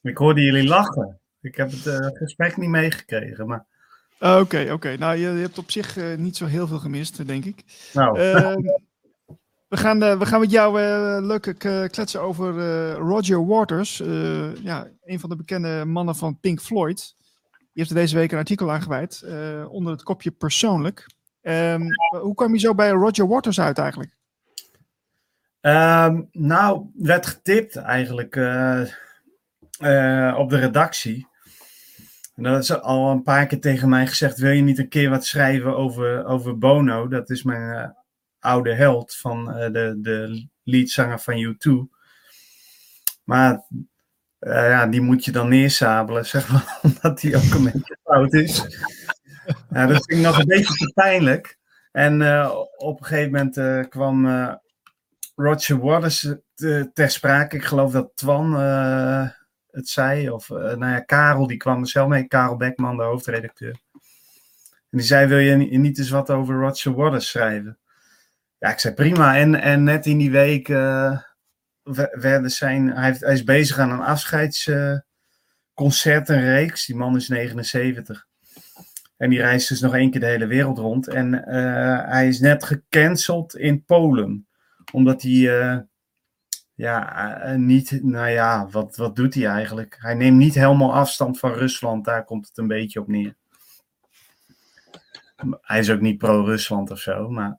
Ik 0.02 0.16
hoorde 0.16 0.40
jullie 0.42 0.68
lachen. 0.68 1.20
Ik 1.40 1.56
heb 1.56 1.70
het 1.70 2.16
gesprek 2.16 2.56
niet 2.56 2.68
meegekregen, 2.68 3.46
maar... 3.46 3.66
Oké, 4.18 4.30
oké. 4.30 4.40
Okay, 4.40 4.70
okay. 4.70 4.94
Nou, 4.94 5.16
je, 5.16 5.28
je, 5.28 5.40
hebt 5.40 5.58
op 5.58 5.70
zich 5.70 6.16
niet 6.16 6.36
zo 6.36 6.46
heel 6.46 6.66
veel 6.66 6.78
gemist, 6.78 7.26
denk 7.26 7.44
ik. 7.44 7.64
Nou. 7.92 8.18
We 9.68 9.76
gaan, 9.76 9.98
we 9.98 10.26
gaan 10.26 10.40
met 10.40 10.50
jou 10.50 10.80
leuk 11.22 11.54
kletsen 11.90 12.22
over 12.22 12.92
Roger 12.92 13.46
Waters. 13.46 13.96
ja, 14.62 14.88
een 15.04 15.20
van 15.20 15.30
de 15.30 15.36
bekende 15.36 15.84
mannen 15.84 16.16
van 16.16 16.40
Pink 16.40 16.60
Floyd. 16.60 17.14
Die 17.58 17.68
heeft 17.72 17.90
er 17.90 17.96
deze 17.96 18.16
week 18.16 18.32
een 18.32 18.38
artikel 18.38 18.72
aangeweid 18.72 19.24
onder 19.68 19.92
het 19.92 20.02
kopje 20.02 20.30
persoonlijk. 20.30 21.06
Um, 21.48 21.86
hoe 22.20 22.34
kwam 22.34 22.52
je 22.52 22.60
zo 22.60 22.74
bij 22.74 22.90
Roger 22.90 23.28
Waters 23.28 23.60
uit 23.60 23.78
eigenlijk? 23.78 24.16
Ehm, 25.60 26.22
nou, 26.32 26.90
werd 26.94 27.26
getipt 27.26 27.76
eigenlijk 27.76 28.36
eh, 28.36 28.80
eh, 29.78 30.38
op 30.38 30.50
de 30.50 30.58
redactie. 30.58 31.26
En 32.34 32.42
dat 32.42 32.62
is 32.62 32.80
al 32.80 33.10
een 33.10 33.22
paar 33.22 33.46
keer 33.46 33.60
tegen 33.60 33.88
mij 33.88 34.06
gezegd: 34.06 34.38
wil 34.38 34.50
je 34.50 34.62
niet 34.62 34.78
een 34.78 34.88
keer 34.88 35.10
wat 35.10 35.26
schrijven 35.26 35.76
over, 35.76 36.24
over 36.24 36.58
Bono? 36.58 37.08
Dat 37.08 37.30
is 37.30 37.42
mijn 37.42 37.76
eh, 37.76 37.90
oude 38.38 38.74
held 38.74 39.16
van 39.16 39.44
de, 39.44 39.98
de 40.00 40.48
leadzanger 40.62 41.18
van 41.18 41.56
U2. 41.56 41.96
Maar 43.24 43.66
ja, 44.38 44.86
die 44.86 45.00
moet 45.00 45.24
je 45.24 45.32
dan 45.32 45.48
neersabelen, 45.48 46.26
zeg 46.36 46.52
maar, 46.52 46.78
omdat 46.82 47.20
die 47.20 47.36
ook 47.36 47.54
een 47.54 47.64
beetje 47.64 47.98
fout 48.04 48.32
is. 48.32 48.64
Ja, 49.70 49.86
dat 49.86 50.04
vind 50.04 50.18
ik 50.18 50.26
nog 50.26 50.38
een 50.38 50.46
beetje 50.46 50.74
te 50.74 50.92
pijnlijk. 50.94 51.58
En 51.92 52.22
op 52.76 53.00
een 53.00 53.06
gegeven 53.06 53.32
moment 53.32 53.88
kwam 53.88 54.26
Roger 55.34 55.80
Waters 55.80 56.34
ter 56.92 57.10
sprake. 57.10 57.56
Ik 57.56 57.64
geloof 57.64 57.92
dat 57.92 58.10
Twan 58.14 58.54
het 59.70 59.88
zei. 59.88 60.30
Of 60.30 60.48
nou 60.48 60.86
ja, 60.86 61.00
Karel, 61.00 61.46
die 61.46 61.56
kwam 61.56 61.80
er 61.80 61.88
zelf 61.88 62.08
mee. 62.08 62.24
Karel 62.24 62.56
Beckman, 62.56 62.96
de 62.96 63.02
hoofdredacteur. 63.02 63.76
En 64.90 64.98
die 64.98 65.06
zei, 65.06 65.26
wil 65.26 65.38
je 65.38 65.56
niet 65.56 65.98
eens 65.98 66.10
wat 66.10 66.30
over 66.30 66.54
Roger 66.54 66.94
Waters 66.94 67.28
schrijven? 67.28 67.78
Ja, 68.58 68.70
ik 68.70 68.78
zei 68.78 68.94
prima. 68.94 69.36
En, 69.36 69.54
en 69.54 69.82
net 69.82 70.06
in 70.06 70.18
die 70.18 70.30
week 70.30 70.68
werden 72.12 72.50
zijn... 72.50 72.92
Hij, 72.92 73.16
hij, 73.18 73.32
is 73.32 73.44
bezig 73.44 73.78
aan 73.78 73.90
een 73.90 74.00
afscheidsconcert, 74.00 76.28
een 76.28 76.44
reeks. 76.44 76.86
Die 76.86 76.96
man 76.96 77.16
is 77.16 77.28
79. 77.28 78.27
En 79.18 79.30
die 79.30 79.40
reist 79.40 79.68
dus 79.68 79.80
nog 79.80 79.94
één 79.94 80.10
keer 80.10 80.20
de 80.20 80.26
hele 80.26 80.46
wereld 80.46 80.78
rond. 80.78 81.08
En 81.08 81.32
hij 82.08 82.28
is 82.28 82.40
net 82.40 82.64
gecanceld 82.64 83.56
in 83.56 83.84
Polen 83.84 84.48
omdat 84.92 85.22
hij 85.22 85.32
uh, 85.32 85.78
ja, 86.74 87.42
uh, 87.46 87.54
niet, 87.54 88.02
nou 88.02 88.28
ja, 88.28 88.68
wat, 88.70 88.96
wat 88.96 89.16
doet 89.16 89.34
hij 89.34 89.46
eigenlijk? 89.46 89.96
Hij 89.98 90.14
neemt 90.14 90.36
niet 90.36 90.54
helemaal 90.54 90.94
afstand 90.94 91.38
van 91.38 91.52
Rusland, 91.52 92.04
daar 92.04 92.24
komt 92.24 92.48
het 92.48 92.58
een 92.58 92.66
beetje 92.66 93.00
op 93.00 93.08
neer. 93.08 93.36
Hij 95.60 95.78
is 95.78 95.90
ook 95.90 96.00
niet 96.00 96.18
pro-Rusland 96.18 96.90
of 96.90 96.98
zo, 96.98 97.28
maar. 97.28 97.58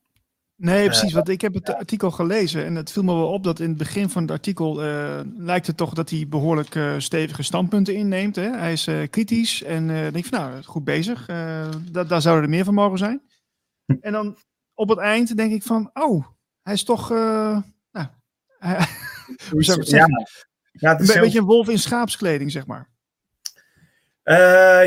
Nee, 0.61 0.85
precies. 0.85 1.13
Want 1.13 1.29
ik 1.29 1.41
heb 1.41 1.53
het 1.53 1.73
artikel 1.73 2.11
gelezen 2.11 2.65
en 2.65 2.75
het 2.75 2.91
viel 2.91 3.03
me 3.03 3.13
wel 3.13 3.31
op 3.31 3.43
dat 3.43 3.59
in 3.59 3.67
het 3.67 3.77
begin 3.77 4.09
van 4.09 4.21
het 4.21 4.31
artikel 4.31 4.85
uh, 4.85 5.19
lijkt 5.37 5.67
het 5.67 5.77
toch 5.77 5.93
dat 5.93 6.09
hij 6.09 6.25
behoorlijk 6.27 6.75
uh, 6.75 6.93
stevige 6.97 7.43
standpunten 7.43 7.95
inneemt. 7.95 8.35
Hè? 8.35 8.57
Hij 8.57 8.71
is 8.71 8.87
uh, 8.87 9.07
kritisch 9.09 9.63
en 9.63 9.87
denk 9.87 10.25
van 10.25 10.39
nou, 10.39 10.63
goed 10.63 10.83
bezig. 10.83 11.25
Da 11.91 12.03
daar 12.03 12.21
zouden 12.21 12.43
er 12.43 12.49
meer 12.49 12.63
van 12.63 12.73
mogen 12.73 12.97
zijn. 12.97 13.21
En 14.01 14.11
dan 14.11 14.37
op 14.73 14.89
het 14.89 14.97
eind 14.97 15.37
denk 15.37 15.51
ik 15.51 15.63
van, 15.63 15.89
oh, 15.93 16.25
hij 16.61 16.73
is 16.73 16.83
toch, 16.83 17.09
nou, 17.09 17.63
hoe 19.51 19.63
zou 19.63 19.77
ik 19.77 19.83
het 19.83 19.89
zeggen? 19.89 20.27
Ja, 20.71 20.97
het 20.97 21.15
een 21.15 21.21
beetje 21.21 21.39
een 21.39 21.45
wolf 21.45 21.69
in 21.69 21.79
schaapskleding, 21.79 22.51
zeg 22.51 22.65
maar. 22.65 22.89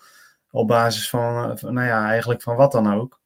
op 0.52 0.68
basis 0.68 1.10
van, 1.10 1.58
nou 1.62 1.88
ja, 1.88 2.08
eigenlijk 2.08 2.42
van 2.42 2.56
wat 2.56 2.72
dan 2.72 2.94
ook. 2.94 3.22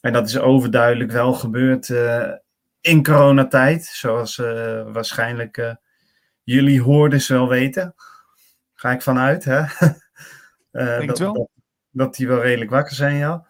En 0.00 0.12
dat 0.12 0.28
is 0.28 0.38
overduidelijk 0.38 1.10
wel 1.10 1.32
gebeurd 1.32 1.88
uh, 1.88 2.32
in 2.80 3.02
coronatijd, 3.02 3.84
zoals 3.84 4.38
uh, 4.38 4.92
waarschijnlijk 4.92 5.56
uh, 5.56 5.74
jullie 6.42 6.82
hoorders 6.82 7.28
wel 7.28 7.48
weten. 7.48 7.94
Ga 8.74 8.90
ik 8.90 9.02
vanuit, 9.02 9.44
hè? 9.44 9.62
dat, 11.06 11.18
wel. 11.18 11.32
Dat, 11.32 11.48
dat, 11.90 12.16
die 12.16 12.28
wel 12.28 12.42
redelijk 12.42 12.70
wakker 12.70 12.94
zijn, 12.94 13.16
ja. 13.16 13.46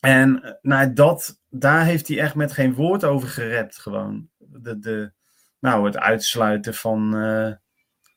En 0.00 0.58
nou, 0.62 0.92
dat, 0.92 1.40
daar 1.48 1.84
heeft 1.84 2.08
hij 2.08 2.18
echt 2.18 2.34
met 2.34 2.52
geen 2.52 2.74
woord 2.74 3.04
over 3.04 3.28
gerept. 3.28 3.78
Gewoon. 3.78 4.28
De, 4.38 4.78
de, 4.78 5.12
nou, 5.60 5.86
het 5.86 5.98
uitsluiten 5.98 6.74
van, 6.74 7.16
uh, 7.16 7.52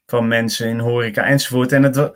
van 0.05 0.27
mensen 0.27 0.67
in 0.67 0.79
horeca 0.79 1.23
enzovoort. 1.23 1.71
En 1.71 1.83
het, 1.83 2.11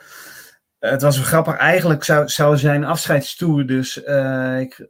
het 0.79 1.01
was 1.01 1.15
wel 1.15 1.25
grappig. 1.25 1.57
Eigenlijk 1.57 2.03
zou, 2.03 2.29
zou 2.29 2.57
zijn 2.57 2.83
afscheidstoer 2.83 3.65
dus 3.65 4.03
uh, 4.03 4.59
ik, 4.59 4.89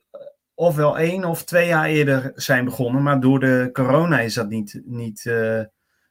ofwel 0.53 0.97
één 0.97 1.25
of 1.25 1.43
twee 1.43 1.67
jaar 1.67 1.85
eerder 1.85 2.31
zijn 2.35 2.65
begonnen. 2.65 3.03
Maar 3.03 3.19
door 3.19 3.39
de 3.39 3.69
corona 3.73 4.19
is 4.19 4.33
dat 4.33 4.49
niet, 4.49 4.81
niet 4.85 5.25
uh, 5.25 5.61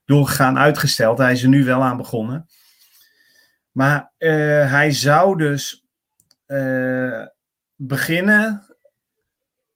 doorgegaan, 0.05 0.59
uitgesteld. 0.59 1.19
Hij 1.19 1.33
is 1.33 1.43
er 1.43 1.49
nu 1.49 1.65
wel 1.65 1.83
aan 1.83 1.97
begonnen. 1.97 2.47
Maar 3.71 4.13
hij 4.19 4.91
zou 4.91 5.39
dus 5.39 5.85
beginnen 7.77 8.77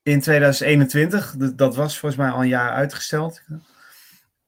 in 0.03 0.21
2021. 0.21 1.35
Dat 1.37 1.77
was 1.77 1.99
volgens 1.99 2.21
mij 2.21 2.31
al 2.31 2.41
een 2.41 2.49
jaar 2.49 2.71
uitgesteld. 2.71 3.43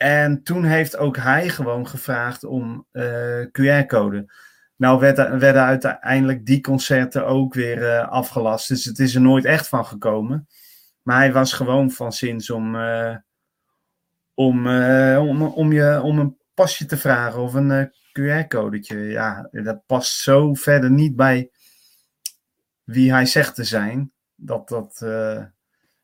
En 0.03 0.43
toen 0.43 0.65
heeft 0.65 0.97
ook 0.97 1.17
hij 1.17 1.49
gewoon 1.49 1.89
gevraagd 1.89 2.45
om 2.45 2.87
eh, 2.91 3.41
QR-code. 3.41 4.33
Nou 4.77 5.01
werden, 5.01 5.39
werden 5.39 5.63
uiteindelijk 5.63 6.47
die 6.47 6.61
concerten 6.61 7.27
ook 7.27 7.55
weer 7.55 7.79
uh, 7.79 8.09
afgelast. 8.09 8.69
Dus 8.69 8.85
het 8.85 8.99
is 8.99 9.15
er 9.15 9.21
nooit 9.21 9.45
echt 9.45 9.69
van 9.69 9.87
gekomen. 9.87 10.49
Maar 11.03 11.17
hij 11.17 11.33
was 11.33 11.53
gewoon 11.53 11.91
van 11.91 12.13
zins 12.13 12.51
om, 12.51 12.75
uh, 12.75 13.17
om, 14.35 14.69
om, 15.17 15.43
om, 15.43 15.73
je, 15.73 16.01
om 16.03 16.19
een 16.19 16.37
pasje 16.55 16.87
te 16.87 16.97
vragen 16.97 17.41
of 17.41 17.55
een 17.55 17.93
QR-codetje. 17.93 18.99
Ja, 18.99 19.49
dat 19.51 19.87
past 19.87 20.19
zo 20.19 20.55
verder 20.55 20.91
niet 20.91 21.17
bij 21.17 21.51
wie 22.85 23.13
hij 23.13 23.27
zegt 23.27 23.55
te 23.55 23.65
zijn. 23.65 24.13
Dat 24.35 24.69
dat, 24.69 25.03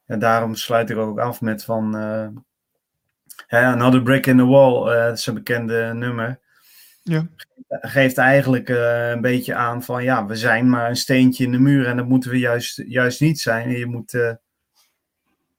en 0.05 0.19
daarom 0.19 0.55
sluit 0.55 0.91
ik 0.91 0.97
ook 0.97 1.19
af 1.19 1.41
met 1.41 1.65
van 1.65 1.95
Another 3.49 4.03
Brick 4.03 4.27
in 4.27 4.37
the 4.37 4.47
Wall, 4.47 4.93
uh, 4.93 5.05
dat 5.05 5.19
is 5.19 5.27
een 5.27 5.35
bekende 5.35 5.93
nummer. 5.95 6.39
Ja. 7.03 7.27
Geeft 7.69 8.19
eigenlijk 8.19 8.69
een 8.69 9.21
beetje 9.21 9.55
aan 9.55 9.83
van 9.83 10.05
ja, 10.05 10.27
we 10.27 10.37
zijn 10.37 10.71
maar 10.71 10.89
een 10.89 10.97
steentje 10.97 11.45
in 11.45 11.53
de 11.53 11.59
muur 11.59 11.87
en 11.87 11.97
dat 11.97 12.09
moeten 12.09 12.31
we 12.31 12.39
juist, 12.39 12.83
juist 12.87 13.21
niet 13.21 13.41
zijn. 13.41 13.71
Je 13.71 13.87
moet. 13.87 14.39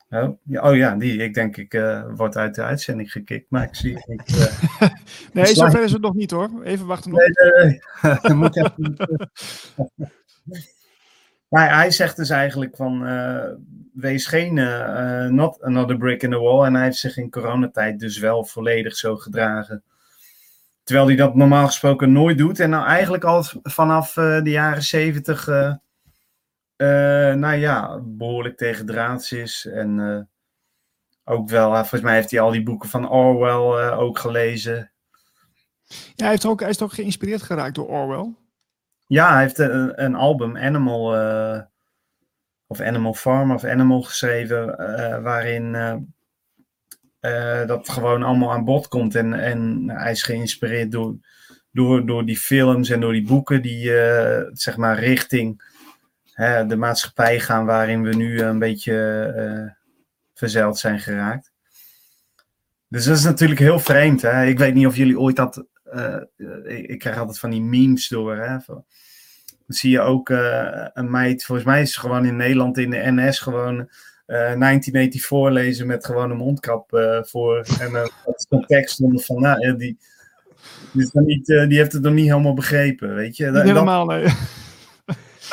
Oh 0.09 0.37
ja, 0.43 0.69
oh 0.69 0.75
ja, 0.75 0.95
die. 0.95 1.23
Ik 1.23 1.33
denk 1.33 1.57
ik 1.57 1.73
uh, 1.73 2.03
word 2.15 2.37
uit 2.37 2.55
de 2.55 2.63
uitzending 2.63 3.11
gekikt, 3.11 3.49
maar 3.49 3.63
ik 3.63 3.75
zie. 3.75 3.91
Ik, 4.05 4.29
uh, 4.29 4.89
nee, 5.33 5.45
zover 5.45 5.83
is 5.83 5.91
het 5.91 6.01
nog 6.01 6.13
niet 6.13 6.31
hoor. 6.31 6.63
Even 6.63 6.85
wachten 6.85 7.11
nog. 7.11 7.19
Nee, 7.19 7.51
nee, 7.51 7.79
nee. 8.23 8.33
moet 8.41 8.57
even. 8.57 8.95
Maar 11.49 11.75
hij 11.75 11.91
zegt 11.91 12.15
dus 12.15 12.29
eigenlijk 12.29 12.75
van 12.75 13.07
uh, 13.07 13.43
wees 13.93 14.25
geen 14.25 14.57
uh, 14.57 15.25
not 15.25 15.61
another 15.61 15.97
brick 15.97 16.23
in 16.23 16.29
the 16.29 16.39
wall. 16.39 16.65
En 16.65 16.73
hij 16.73 16.83
heeft 16.83 16.97
zich 16.97 17.17
in 17.17 17.29
coronatijd 17.29 17.99
dus 17.99 18.17
wel 18.17 18.45
volledig 18.45 18.95
zo 18.95 19.15
gedragen. 19.15 19.83
Terwijl 20.83 21.07
hij 21.07 21.15
dat 21.15 21.35
normaal 21.35 21.65
gesproken 21.65 22.11
nooit 22.11 22.37
doet. 22.37 22.59
En 22.59 22.69
nou 22.69 22.85
eigenlijk 22.87 23.23
al 23.23 23.43
vanaf 23.63 24.13
de 24.13 24.41
jaren 24.43 24.83
zeventig, 24.83 25.47
nou 26.77 27.55
ja, 27.55 27.99
behoorlijk 28.03 28.57
tegen 28.57 28.85
draads 28.85 29.31
is. 29.31 29.65
En 29.65 30.29
ook 31.23 31.49
wel, 31.49 31.71
volgens 31.75 32.01
mij 32.01 32.15
heeft 32.15 32.31
hij 32.31 32.39
al 32.39 32.51
die 32.51 32.63
boeken 32.63 32.89
van 32.89 33.09
Orwell 33.09 33.91
ook 33.91 34.19
gelezen. 34.19 34.91
Ja, 35.87 35.97
hij, 36.15 36.29
heeft 36.29 36.45
ook, 36.45 36.59
hij 36.59 36.69
is 36.69 36.81
ook 36.81 36.93
geïnspireerd 36.93 37.41
geraakt 37.41 37.75
door 37.75 37.87
Orwell. 37.87 38.33
Ja, 39.07 39.33
hij 39.33 39.41
heeft 39.41 39.57
een, 39.57 40.03
een 40.03 40.15
album, 40.15 40.57
Animal, 40.57 41.15
uh, 41.15 41.61
of 42.67 42.81
Animal 42.81 43.13
Farm 43.13 43.51
of 43.51 43.63
Animal 43.63 44.01
geschreven, 44.01 44.77
eh, 44.77 45.21
waarin 45.23 45.75
eh, 45.75 45.95
eh, 47.19 47.67
dat 47.67 47.89
gewoon 47.89 48.23
allemaal 48.23 48.51
aan 48.51 48.65
bod 48.65 48.87
komt. 48.87 49.15
En, 49.15 49.33
en 49.33 49.89
hij 49.89 50.11
is 50.11 50.23
geïnspireerd 50.23 50.91
door, 50.91 51.15
door, 51.71 52.05
door 52.05 52.25
die 52.25 52.37
films 52.37 52.89
en 52.89 52.99
door 52.99 53.13
die 53.13 53.27
boeken 53.27 53.61
die 53.61 53.99
eh, 53.99 54.49
zeg 54.53 54.77
maar 54.77 54.99
richting 54.99 55.75
de 56.67 56.75
maatschappij 56.75 57.39
gaan 57.39 57.65
waarin 57.65 58.03
we 58.03 58.15
nu 58.15 58.41
een 58.41 58.59
beetje 58.59 59.23
eh, 59.35 59.83
verzeild 60.33 60.77
zijn 60.77 60.99
geraakt. 60.99 61.51
Dus 62.87 63.05
dat 63.05 63.17
is 63.17 63.23
natuurlijk 63.23 63.59
heel 63.59 63.79
vreemd. 63.79 64.21
Hè? 64.21 64.45
Ik 64.45 64.57
weet 64.57 64.73
niet 64.73 64.87
of 64.87 64.95
jullie 64.95 65.19
ooit 65.19 65.35
dat. 65.35 65.65
Eh, 65.91 66.21
ik, 66.77 66.87
ik 66.87 66.99
krijg 66.99 67.17
altijd 67.17 67.39
van 67.39 67.49
die 67.49 67.61
memes 67.61 68.07
door. 68.07 68.35
Hè? 68.35 68.59
Van- 68.59 68.83
dan 69.45 69.75
zie 69.77 69.91
je 69.91 69.99
ook 69.99 70.29
eh, 70.29 70.87
een 70.93 71.11
meid, 71.11 71.43
volgens 71.45 71.67
mij 71.67 71.81
is 71.81 71.93
ze 71.93 71.99
gewoon 71.99 72.25
in 72.25 72.35
Nederland 72.35 72.77
in 72.77 72.89
de 72.89 73.01
NS 73.11 73.39
gewoon 73.39 73.79
eh 74.25 74.35
1984 74.37 75.49
lezen 75.51 75.87
met 75.87 76.05
gewoon 76.05 76.31
een 76.31 76.37
mondkap 76.37 76.93
eh, 76.93 77.23
voor. 77.23 77.65
En 77.79 77.87
eh 77.95 78.05
dat 78.25 78.35
is 78.37 78.45
een 78.49 78.65
tekst 78.65 79.01
onder 79.01 79.23
van, 79.23 79.41
nou, 79.41 79.59
eh, 79.67 79.77
die, 79.77 79.97
die, 80.93 81.01
is 81.03 81.11
dan 81.11 81.25
niet, 81.25 81.49
eh, 81.49 81.67
die 81.67 81.77
heeft 81.77 81.91
het 81.91 82.01
nog 82.01 82.13
niet 82.13 82.27
helemaal 82.29 82.53
begrepen, 82.53 83.15
weet 83.15 83.37
je. 83.37 83.43
Niet 83.45 83.53
Dat- 83.53 83.63
dat- 83.63 83.73
helemaal, 83.73 84.05
nee. 84.05 84.27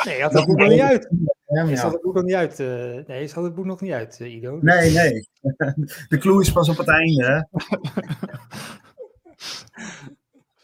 Nee, 0.05 0.21
had 0.21 0.33
het 0.33 0.45
boek 0.45 0.57
nog 0.57 0.69
niet 0.69 0.79
uit. 0.81 1.09
Ja, 1.47 1.63
Is 1.63 1.69
ja. 1.69 1.81
dat 1.83 1.91
het 1.93 2.01
boek 2.01 2.13
nog 2.15 2.23
niet 2.23 2.33
uit? 2.33 2.59
eh, 2.59 2.67
nee, 3.07 3.23
is 3.23 3.33
dat 3.33 3.43
het 3.43 3.55
boek 3.55 3.65
nog 3.65 3.81
niet 3.81 3.91
uit, 3.91 4.17
eh, 4.21 4.33
Ido? 4.35 4.59
Nee, 4.61 4.91
nee. 4.91 5.27
De 6.09 6.17
clue 6.17 6.41
is 6.41 6.51
pas 6.51 6.69
op 6.69 6.77
het 6.77 6.87
einde, 6.87 7.23
hè. 7.25 7.39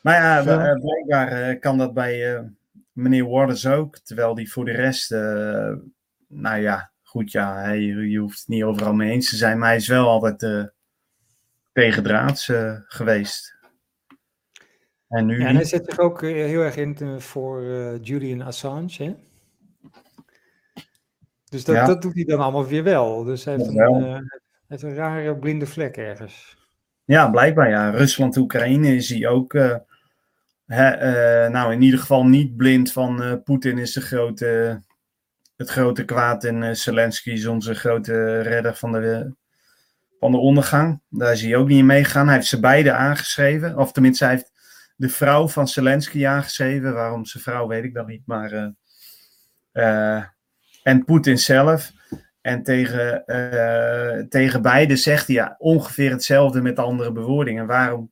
Maar 0.02 0.14
ja, 0.14 0.40
eh, 0.40 0.80
blijkbaar 0.80 1.28
eh, 1.28 1.60
kan 1.60 1.78
dat 1.78 1.94
bij 1.94 2.36
eh, 2.36 2.44
meneer 2.92 3.30
Waters 3.30 3.68
ook. 3.68 3.98
Terwijl 3.98 4.36
die 4.36 4.52
voor 4.52 4.66
de 4.66 4.72
rest, 4.72 5.10
nou 6.28 6.62
ja, 6.62 6.92
goed 7.02 7.32
ja, 7.32 7.58
hij, 7.58 7.82
je 7.82 8.18
hoeft 8.18 8.40
het 8.40 8.48
niet 8.48 8.64
overal 8.64 8.94
mee 8.94 9.12
eens 9.12 9.30
te 9.30 9.36
zijn. 9.36 9.58
Maar 9.60 9.68
hij 9.68 9.78
is 9.78 9.88
wel 9.88 10.08
altijd 10.08 10.72
tegendraads 11.72 12.52
geweest. 12.86 13.60
En 15.08 15.26
nu 15.26 15.40
Ja, 15.40 15.48
en 15.48 15.56
hij 15.56 15.66
zet 15.66 15.86
zich 15.86 16.00
ook 16.00 16.22
heel 16.22 16.62
erg 16.62 16.76
in 16.76 17.22
voor 17.22 17.64
Julian 18.02 18.42
Assange. 18.42 18.94
Hè? 18.98 19.16
Dus 21.50 21.64
dat, 21.64 21.76
Ja. 21.76 21.86
dat 21.86 22.02
doet 22.02 22.16
hij 22.16 22.24
dan 22.24 22.40
allemaal 22.40 22.68
weer 22.68 22.84
wel. 22.84 23.24
Dus 23.24 23.46
hij 23.46 23.56
heeft, 23.56 23.68
een, 23.68 24.30
heeft 24.68 24.84
een 24.84 24.96
rare 24.96 25.38
blinde 25.38 25.66
vlek 25.66 25.98
ergens. 25.98 26.58
Ja, 27.04 27.30
blijkbaar 27.30 27.70
ja. 27.70 27.90
Rusland-Oekraïne 27.90 28.96
is 28.96 29.10
hij 29.10 29.28
ook. 29.28 29.54
Eh, 30.72 31.52
nou, 31.52 31.74
in 31.74 31.82
ieder 31.82 32.00
geval 32.00 32.26
niet 32.26 32.56
blind 32.56 32.92
van 32.92 33.24
eh, 33.24 33.34
Poetin 33.44 33.78
is 33.78 33.94
de 33.94 34.02
grote, 34.02 34.82
het 35.56 35.70
grote 35.70 36.06
kwaad 36.06 36.44
en 36.44 36.64
eh, 36.64 36.74
Zelensky 36.74 37.30
is 37.32 37.46
onze 37.46 37.76
grote 37.76 38.42
redder 38.42 38.76
van 38.76 38.92
de, 38.92 39.36
van 40.20 40.32
de 40.32 40.38
ondergang. 40.38 41.02
Daar 41.10 41.32
is 41.32 41.42
hij 41.42 41.56
ook 41.56 41.68
niet 41.68 41.78
in 41.78 41.86
meegegaan. 41.86 42.26
Hij 42.26 42.36
heeft 42.36 42.48
ze 42.48 42.60
beide 42.60 42.92
aangeschreven. 42.92 43.78
Of 43.78 43.92
tenminste, 43.92 44.24
hij 44.24 44.34
heeft 44.34 44.52
de 44.96 45.10
vrouw 45.10 45.48
van 45.48 45.68
Zelensky 45.68 46.26
aangeschreven. 46.26 46.94
Waarom 46.94 47.26
zijn 47.26 47.44
vrouw 47.44 47.68
weet 47.68 47.84
ik 47.84 47.94
dan 47.94 48.06
niet. 48.06 48.24
Maar, 48.26 48.74
en 50.84 51.06
Poetin 51.06 51.38
zelf. 51.38 51.92
En 52.42 52.64
tegen, 52.64 53.24
tegen 54.30 54.62
beide 54.62 54.96
zegt 54.96 55.28
hij 55.28 55.36
ja, 55.36 55.56
ongeveer 55.58 56.12
hetzelfde 56.12 56.62
met 56.62 56.80
andere 56.80 57.12
bewoordingen. 57.12 57.66
Waarom 57.68 58.12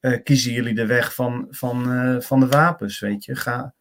eh, 0.00 0.22
kiezen 0.22 0.52
jullie 0.52 0.74
de 0.74 0.86
weg 0.86 1.14
van, 1.14 1.46
van, 1.50 1.92
eh, 1.92 2.20
van 2.20 2.40
de 2.40 2.46
wapens? 2.46 3.00
Weet 3.00 3.24
je, 3.24 3.36
ga 3.36 3.74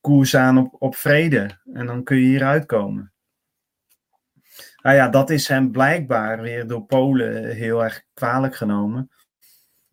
koers 0.00 0.36
aan 0.36 0.58
op, 0.58 0.76
op 0.78 0.96
vrede 0.96 1.58
en 1.72 1.86
dan 1.86 2.04
kun 2.04 2.16
je 2.16 2.26
hieruit 2.26 2.66
komen. 2.66 3.12
Nou 4.82 4.96
ja, 4.96 5.08
dat 5.08 5.30
is 5.30 5.48
hem 5.48 5.70
blijkbaar 5.70 6.40
weer 6.40 6.66
door 6.66 6.84
Polen 6.84 7.54
heel 7.54 7.84
erg 7.84 8.02
kwalijk 8.14 8.56
genomen. 8.56 9.10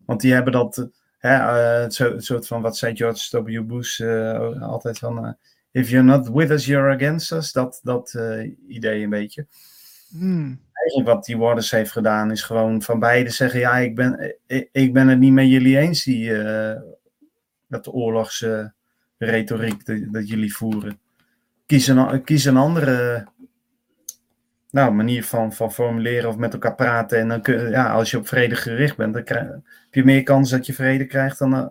Want 0.04 0.20
die 0.20 0.32
hebben 0.32 0.52
dat, 0.52 0.88
hè, 1.18 1.34
eh, 1.34 1.82
het, 1.82 2.24
soort 2.24 2.46
van, 2.46 2.62
wat 2.62 2.76
zei 2.76 2.96
George 2.96 3.42
W. 3.42 3.66
Bush 3.66 4.00
altijd 4.60 4.98
van, 4.98 5.36
if 5.70 5.90
you're 5.90 6.06
not 6.06 6.28
with 6.28 6.50
us, 6.50 6.66
you're 6.66 6.94
against 6.94 7.32
us. 7.32 7.52
Dat, 7.52 7.80
dat 7.82 8.18
idee 8.68 9.02
een 9.02 9.10
beetje 9.10 9.46
Hmm. 10.10 10.60
Eigenlijk 10.88 11.16
wat 11.16 11.24
die 11.24 11.38
Waters 11.38 11.70
heeft 11.70 11.92
gedaan, 11.92 12.30
is 12.30 12.42
gewoon 12.42 12.82
van 12.82 12.98
beide 12.98 13.30
zeggen: 13.30 13.60
ja, 13.60 13.76
ik 13.76 13.94
ben, 13.94 14.36
ik, 14.46 14.68
ik 14.72 14.92
ben 14.92 15.08
het 15.08 15.18
niet 15.18 15.32
met 15.32 15.48
jullie 15.48 15.78
eens, 15.78 16.04
die, 16.04 16.42
eh, 16.42 16.80
dat 17.66 17.88
oorlogsretoriek 17.88 19.86
dat, 19.86 20.12
dat 20.12 20.28
jullie 20.28 20.54
voeren. 20.54 21.00
Kies 21.66 21.86
een, 21.86 22.22
kies 22.24 22.44
een 22.44 22.56
andere 22.56 23.26
nou, 24.70 24.92
manier 24.92 25.24
van, 25.24 25.52
van 25.52 25.72
formuleren 25.72 26.28
of 26.28 26.36
met 26.36 26.52
elkaar 26.52 26.74
praten. 26.74 27.18
En 27.18 27.28
dan 27.28 27.42
kun, 27.42 27.70
ja, 27.70 27.92
als 27.92 28.10
je 28.10 28.18
op 28.18 28.28
vrede 28.28 28.54
gericht 28.54 28.96
bent, 28.96 29.14
dan 29.14 29.24
krijg, 29.24 29.46
heb 29.48 29.62
je 29.90 30.04
meer 30.04 30.22
kans 30.22 30.50
dat 30.50 30.66
je 30.66 30.72
vrede 30.72 31.06
krijgt 31.06 31.38
dan 31.38 31.54
eh, 31.54 31.66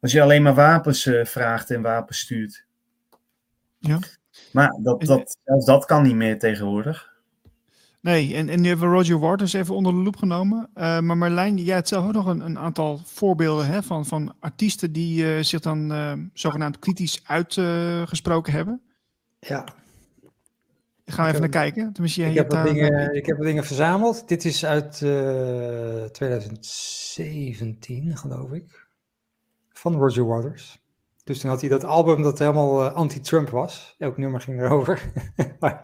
als 0.00 0.12
je 0.12 0.22
alleen 0.22 0.42
maar 0.42 0.54
wapens 0.54 1.06
eh, 1.06 1.24
vraagt 1.24 1.70
en 1.70 1.82
wapens 1.82 2.18
stuurt. 2.18 2.64
Ja. 3.78 3.98
Maar 4.52 4.78
dat, 4.82 5.00
dat, 5.00 5.38
zelfs 5.44 5.66
dat 5.66 5.84
kan 5.84 6.02
niet 6.02 6.14
meer 6.14 6.38
tegenwoordig. 6.38 7.15
Nee, 8.06 8.34
en, 8.34 8.48
en 8.48 8.60
nu 8.60 8.68
hebben 8.68 8.90
we 8.90 8.94
Roger 8.96 9.18
Waters 9.18 9.52
even 9.52 9.74
onder 9.74 9.92
de 9.92 9.98
loep 9.98 10.16
genomen. 10.16 10.68
Eh, 10.74 11.00
maar 11.00 11.16
Marlijn, 11.16 11.56
jij 11.56 11.74
hebt 11.74 11.88
zelf 11.88 12.06
ook 12.06 12.12
nog 12.12 12.26
een, 12.26 12.40
een 12.40 12.58
aantal 12.58 13.00
voorbeelden 13.04 13.66
hè, 13.66 13.82
van, 13.82 14.06
van 14.06 14.34
artiesten 14.40 14.92
die 14.92 15.34
eh, 15.36 15.42
zich 15.42 15.60
dan 15.60 15.92
eh, 15.92 16.12
zogenaamd 16.32 16.78
kritisch 16.78 17.22
uitgesproken 17.26 18.52
hebben. 18.52 18.80
Ja, 19.38 19.64
Gaan 21.08 21.24
we 21.24 21.30
Ik 21.30 21.36
even 21.38 21.50
naar 21.50 21.62
heb- 21.62 21.72
kijken. 21.72 21.92
Tenminste, 21.92 22.20
jij 22.20 22.30
ik, 22.30 22.36
heb 22.36 22.50
hebt 22.50 22.64
daar- 22.64 22.74
dingen, 22.74 23.14
ik 23.14 23.26
heb 23.26 23.36
wat 23.36 23.46
dingen 23.46 23.64
verzameld. 23.64 24.28
Dit 24.28 24.44
is 24.44 24.64
uit 24.64 25.02
eh 25.02 26.04
2017, 26.04 28.16
geloof 28.16 28.52
ik. 28.52 28.86
Van 29.72 29.94
Roger 29.94 30.26
Waters. 30.26 30.78
Dus 31.24 31.38
toen 31.40 31.50
had 31.50 31.60
hij 31.60 31.70
dat 31.70 31.84
album 31.84 32.22
dat 32.22 32.38
helemaal 32.38 32.88
anti-Trump 32.88 33.48
was. 33.48 33.94
Elk 33.98 34.16
nummer 34.18 34.40
ging 34.40 34.60
erover. 34.60 35.12
Ja, 35.60 35.82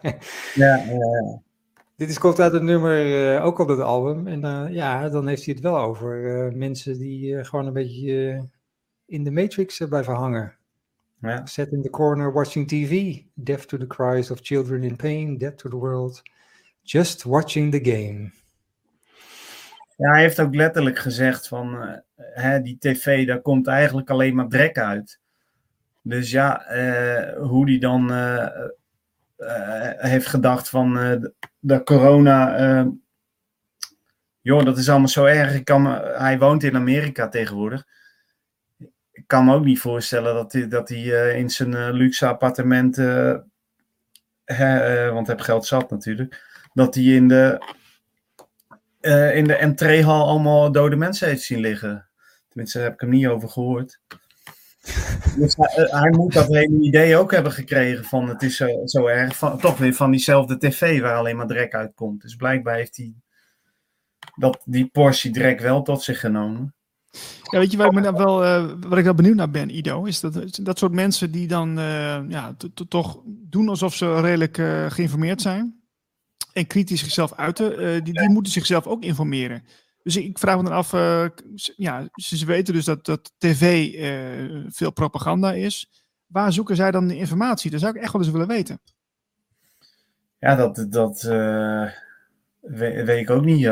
ja, 0.54 0.84
Dit 2.02 2.10
is, 2.10 2.18
komt 2.18 2.40
uit 2.40 2.52
het 2.52 2.62
nummer 2.62 3.34
eh, 3.34 3.44
ook 3.44 3.58
op 3.58 3.68
dat 3.68 3.80
album. 3.80 4.26
En 4.26 4.72
ja, 4.72 5.08
dan 5.08 5.26
heeft 5.26 5.44
hij 5.44 5.54
het 5.54 5.62
wel 5.62 5.78
over 5.78 6.46
eh, 6.46 6.54
mensen 6.54 6.98
die 6.98 7.36
eh, 7.36 7.44
gewoon 7.44 7.66
een 7.66 7.72
beetje 7.72 8.44
in 9.06 9.24
de 9.24 9.30
matrix 9.30 9.84
blijven 9.88 10.14
hangen. 10.14 10.56
ja. 11.20 11.46
Set 11.46 11.72
in 11.72 11.82
the 11.82 11.90
corner 11.90 12.32
watching 12.32 12.68
TV. 12.68 13.18
Deaf 13.34 13.66
to 13.66 13.78
the 13.78 13.86
cries 13.86 14.30
of 14.30 14.38
children 14.42 14.82
in 14.82 14.96
pain. 14.96 15.38
Dead 15.38 15.58
to 15.58 15.68
the 15.68 15.76
world. 15.76 16.22
Just 16.82 17.22
watching 17.22 17.72
the 17.72 17.90
game. 17.90 18.30
Ja, 19.96 20.10
hij 20.10 20.20
heeft 20.20 20.40
ook 20.40 20.54
letterlijk 20.54 20.98
gezegd 20.98 21.48
van 21.48 22.00
hè, 22.16 22.62
die 22.62 22.78
tv, 22.78 23.26
daar 23.26 23.40
komt 23.40 23.66
eigenlijk 23.66 24.10
alleen 24.10 24.34
maar 24.34 24.48
drek 24.48 24.78
uit. 24.78 25.20
Dus 26.02 26.30
ja, 26.30 26.64
hoe 27.38 27.66
die 27.66 27.80
dan 27.80 28.10
heeft 29.96 30.26
gedacht 30.26 30.68
van 30.68 30.98
eh, 30.98 31.20
de- 31.58 31.82
corona, 31.82 32.56
eh, 32.56 32.86
joh, 34.40 34.64
dat 34.64 34.78
is 34.78 34.88
allemaal 34.88 35.08
zo 35.08 35.24
erg. 35.24 35.62
Kan, 35.62 35.86
hij 36.02 36.38
woont 36.38 36.62
in 36.62 36.76
Amerika 36.76 37.28
tegenwoordig. 37.28 37.86
Ik 39.12 39.24
kan 39.26 39.44
me 39.44 39.54
ook 39.54 39.64
niet 39.64 39.80
voorstellen 39.80 40.34
dat 40.34 40.52
hij, 40.52 40.68
dat 40.68 40.88
hij 40.88 40.98
eh, 41.30 41.38
in 41.38 41.50
zijn 41.50 41.74
eh, 41.74 41.88
luxe 41.92 42.26
appartement, 42.26 42.98
eh, 42.98 43.36
eh, 44.44 45.12
want 45.12 45.26
heeft 45.26 45.42
geld 45.42 45.66
zat 45.66 45.90
natuurlijk, 45.90 46.42
dat 46.72 46.94
hij 46.94 47.04
in 47.04 47.28
de 47.28 47.74
eh, 49.00 49.36
in 49.36 49.44
de 49.46 49.54
entreehal 49.54 50.26
allemaal 50.28 50.72
dode 50.72 50.96
mensen 50.96 51.28
heeft 51.28 51.42
zien 51.42 51.60
liggen. 51.60 52.08
Tenminste, 52.48 52.78
daar 52.78 52.86
heb 52.86 52.94
ik 52.96 53.00
hem 53.00 53.10
niet 53.10 53.26
over 53.26 53.48
gehoord. 53.48 54.00
Dus 55.38 55.56
hij, 55.56 55.84
eh, 55.84 56.00
hij 56.00 56.10
moet 56.10 56.32
dat 56.32 56.48
hele 56.48 56.80
idee 56.80 57.16
ook 57.16 57.32
hebben 57.32 57.52
gekregen 57.52 58.04
van 58.04 58.28
het 58.28 58.42
is 58.42 58.56
zo, 58.56 58.66
zo 58.84 59.06
erg. 59.06 59.36
Van, 59.36 59.58
toch 59.58 59.78
weer 59.78 59.94
van 59.94 60.10
diezelfde 60.10 60.58
tv 60.58 61.00
waar 61.00 61.16
alleen 61.16 61.36
maar 61.36 61.46
drek 61.46 61.74
uitkomt. 61.74 62.22
Dus 62.22 62.36
blijkbaar 62.36 62.74
heeft 62.74 62.96
hij 62.96 63.14
dat, 64.36 64.62
die 64.64 64.86
portie 64.86 65.30
drek 65.30 65.60
wel 65.60 65.82
tot 65.82 66.02
zich 66.02 66.20
genomen. 66.20 66.74
Ja, 67.42 67.58
weet 67.58 67.70
je 67.70 67.76
waar 67.76 67.86
ik, 67.86 67.92
me 67.92 68.00
dan 68.00 68.16
wel, 68.16 68.44
eh, 68.44 68.72
waar 68.88 68.98
ik 68.98 69.04
wel 69.04 69.14
benieuwd 69.14 69.36
naar 69.36 69.50
ben, 69.50 69.76
Ido? 69.76 70.04
Is 70.04 70.20
dat, 70.20 70.58
dat 70.62 70.78
soort 70.78 70.92
mensen 70.92 71.30
die 71.30 71.46
dan 71.46 71.78
eh, 71.78 72.20
ja, 72.28 72.54
to- 72.56 72.70
to- 72.74 72.88
toch 72.88 73.20
doen 73.26 73.68
alsof 73.68 73.94
ze 73.94 74.20
redelijk 74.20 74.56
geïnformeerd 74.92 75.40
zijn. 75.42 75.80
En 76.52 76.66
kritisch 76.66 77.00
zichzelf 77.00 77.34
uiten, 77.34 78.04
die, 78.04 78.14
die 78.14 78.30
moeten 78.30 78.52
zichzelf 78.52 78.86
ook 78.86 79.02
informeren. 79.02 79.62
Dus 80.02 80.16
ik 80.16 80.38
vraag 80.38 80.56
me 80.56 80.62
dan 80.62 80.72
af, 80.72 80.88
z- 81.54 81.72
ja, 81.76 82.08
ze 82.12 82.46
weten 82.46 82.74
dus 82.74 82.84
dat, 82.84 83.04
dat 83.04 83.32
tv 83.38 83.94
eh, 83.94 84.64
veel 84.68 84.92
propaganda 84.92 85.52
is. 85.52 86.04
Waar 86.26 86.52
zoeken 86.52 86.76
zij 86.76 86.90
dan 86.90 87.08
de 87.08 87.16
informatie? 87.16 87.70
Dat 87.70 87.80
zou 87.80 87.96
ik 87.96 88.02
echt 88.02 88.12
wel 88.12 88.22
eens 88.22 88.30
willen 88.30 88.46
weten. 88.46 88.80
Ja, 90.38 90.54
dat, 90.54 90.86
dat 90.88 91.22
eh, 91.22 91.90
weet, 92.60 93.08
ik 93.08 93.30
ook 93.30 93.44
niet. 93.44 93.66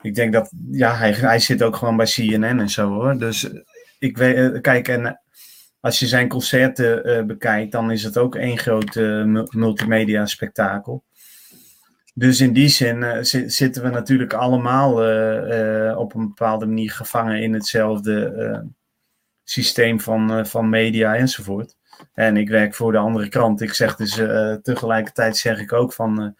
Ik 0.00 0.14
denk 0.14 0.32
dat, 0.32 0.52
ja, 0.70 0.94
hij, 0.96 1.12
hij 1.12 1.38
zit 1.38 1.62
ook 1.62 1.76
gewoon 1.76 1.96
bij 1.96 2.06
CNN 2.06 2.44
en 2.60 2.68
zo 2.70 2.88
hoor. 2.88 3.18
Dus 3.18 3.50
ik 3.98 4.16
weet, 4.16 4.60
kijk, 4.60 4.88
en 4.88 5.20
als 5.80 5.98
je 5.98 6.06
zijn 6.06 6.28
concerten 6.28 7.26
bekijkt, 7.26 7.72
dan 7.72 7.90
is 7.90 8.02
het 8.02 8.18
ook 8.18 8.34
één 8.34 8.58
groot 8.58 8.94
multimedia 9.54 10.26
spektakel. 10.26 11.04
Dus 12.18 12.40
in 12.40 12.52
die 12.52 12.68
zin 12.68 13.24
zitten 13.50 13.82
we 13.82 13.88
natuurlijk 13.88 14.32
allemaal 14.32 14.92
op 15.96 16.14
een 16.14 16.28
bepaalde 16.28 16.66
manier 16.66 16.90
gevangen 16.90 17.42
in 17.42 17.54
hetzelfde 17.54 18.64
systeem 19.44 20.00
van, 20.00 20.46
van 20.46 20.68
media 20.68 21.14
enzovoort. 21.14 21.76
En 22.14 22.36
ik 22.36 22.48
werk 22.48 22.74
voor 22.74 22.92
de 22.92 22.98
andere 22.98 23.28
krant. 23.28 23.60
Ik 23.60 23.72
zeg 23.72 23.96
dus 23.96 24.14
tegelijkertijd 24.62 25.36
zeg 25.36 25.60
ik 25.60 25.72
ook 25.72 25.92
van 25.92 26.36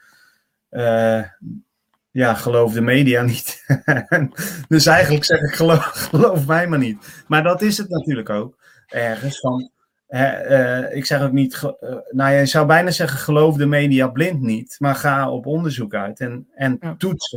ja, 2.11 2.35
geloof 2.35 2.73
de 2.73 2.81
media 2.81 3.23
niet. 3.23 3.65
dus 4.69 4.87
eigenlijk 4.87 5.25
zeg 5.25 5.41
ik, 5.41 5.55
geloof, 5.55 5.85
geloof, 5.85 6.47
mij 6.47 6.67
maar 6.67 6.79
niet. 6.79 7.25
Maar 7.27 7.43
dat 7.43 7.63
is 7.63 7.79
het 7.79 7.89
natuurlijk 7.89 8.31
ook. 8.31 8.59
Ergens 8.87 9.41
van, 9.41 9.71
uh, 10.09 10.97
ik 10.97 11.07
zeg 11.07 11.23
ook 11.23 11.33
niet, 11.33 11.63
uh, 11.63 11.97
nou 12.11 12.33
je 12.33 12.47
zou 12.47 12.67
bijna 12.67 12.91
zeggen, 12.91 13.19
geloof 13.19 13.57
de 13.57 13.67
media 13.67 14.09
blind 14.09 14.41
niet. 14.41 14.77
Maar 14.79 14.95
ga 14.95 15.31
op 15.31 15.47
onderzoek 15.47 15.95
uit 15.95 16.21
en, 16.21 16.49
en 16.55 16.77
ja. 16.81 16.95
toets. 16.99 17.37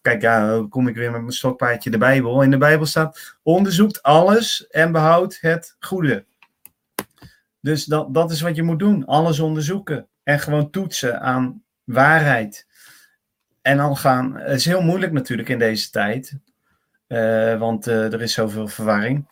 kijk, 0.00 0.22
ja, 0.22 0.46
dan 0.46 0.68
kom 0.68 0.88
ik 0.88 0.94
weer 0.94 1.10
met 1.10 1.20
mijn 1.20 1.32
stokpaardje 1.32 1.90
de 1.90 1.98
Bijbel. 1.98 2.42
In 2.42 2.50
de 2.50 2.58
Bijbel 2.58 2.86
staat, 2.86 3.36
onderzoekt 3.42 4.02
alles 4.02 4.66
en 4.66 4.92
behoud 4.92 5.38
het 5.40 5.76
goede. 5.80 6.24
Dus 7.60 7.84
dat, 7.84 8.14
dat 8.14 8.30
is 8.30 8.40
wat 8.40 8.56
je 8.56 8.62
moet 8.62 8.78
doen. 8.78 9.06
Alles 9.06 9.40
onderzoeken. 9.40 10.08
En 10.22 10.40
gewoon 10.40 10.70
toetsen 10.70 11.20
aan 11.20 11.62
waarheid. 11.84 12.66
En 13.62 13.76
dan 13.76 13.96
gaan, 13.96 14.36
het 14.36 14.58
is 14.58 14.64
heel 14.64 14.82
moeilijk 14.82 15.12
natuurlijk 15.12 15.48
in 15.48 15.58
deze 15.58 15.90
tijd, 15.90 16.36
uh, 17.08 17.58
want 17.58 17.86
er 17.86 18.22
is 18.22 18.32
zoveel 18.32 18.68
verwarring. 18.68 19.26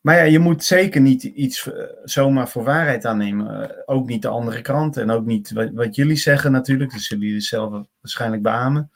Maar 0.00 0.16
ja, 0.16 0.22
je 0.22 0.38
moet 0.38 0.64
zeker 0.64 1.00
niet 1.00 1.22
iets 1.22 1.66
uh, 1.66 1.74
zomaar 2.04 2.48
voor 2.48 2.64
waarheid 2.64 3.04
aannemen. 3.04 3.72
ook 3.86 4.08
niet 4.08 4.22
de 4.22 4.28
andere 4.28 4.60
kranten 4.60 5.02
en 5.02 5.10
ook 5.10 5.26
niet 5.26 5.52
wat, 5.52 5.70
wat 5.72 5.96
jullie 5.96 6.16
zeggen 6.16 6.52
natuurlijk. 6.52 6.92
Dus 6.92 7.08
jullie 7.08 7.34
het 7.34 7.44
zelf 7.44 7.86
waarschijnlijk 8.00 8.42
beamen. 8.42 8.90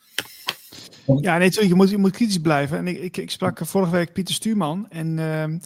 Ja, 1.20 1.39
nee, 1.39 1.68
je 1.68 1.74
moet, 1.74 1.90
je 1.90 1.98
moet 1.98 2.10
kritisch 2.10 2.39
blijven. 2.39 2.78
En 2.78 2.86
ik, 2.86 2.98
ik, 2.98 3.16
ik 3.16 3.31
sprak 3.31 3.59
vorige 3.62 3.93
week 3.93 4.12
Pieter 4.12 4.35
Stuurman 4.35 4.86
en 4.90 5.18
ehm, 5.18 5.59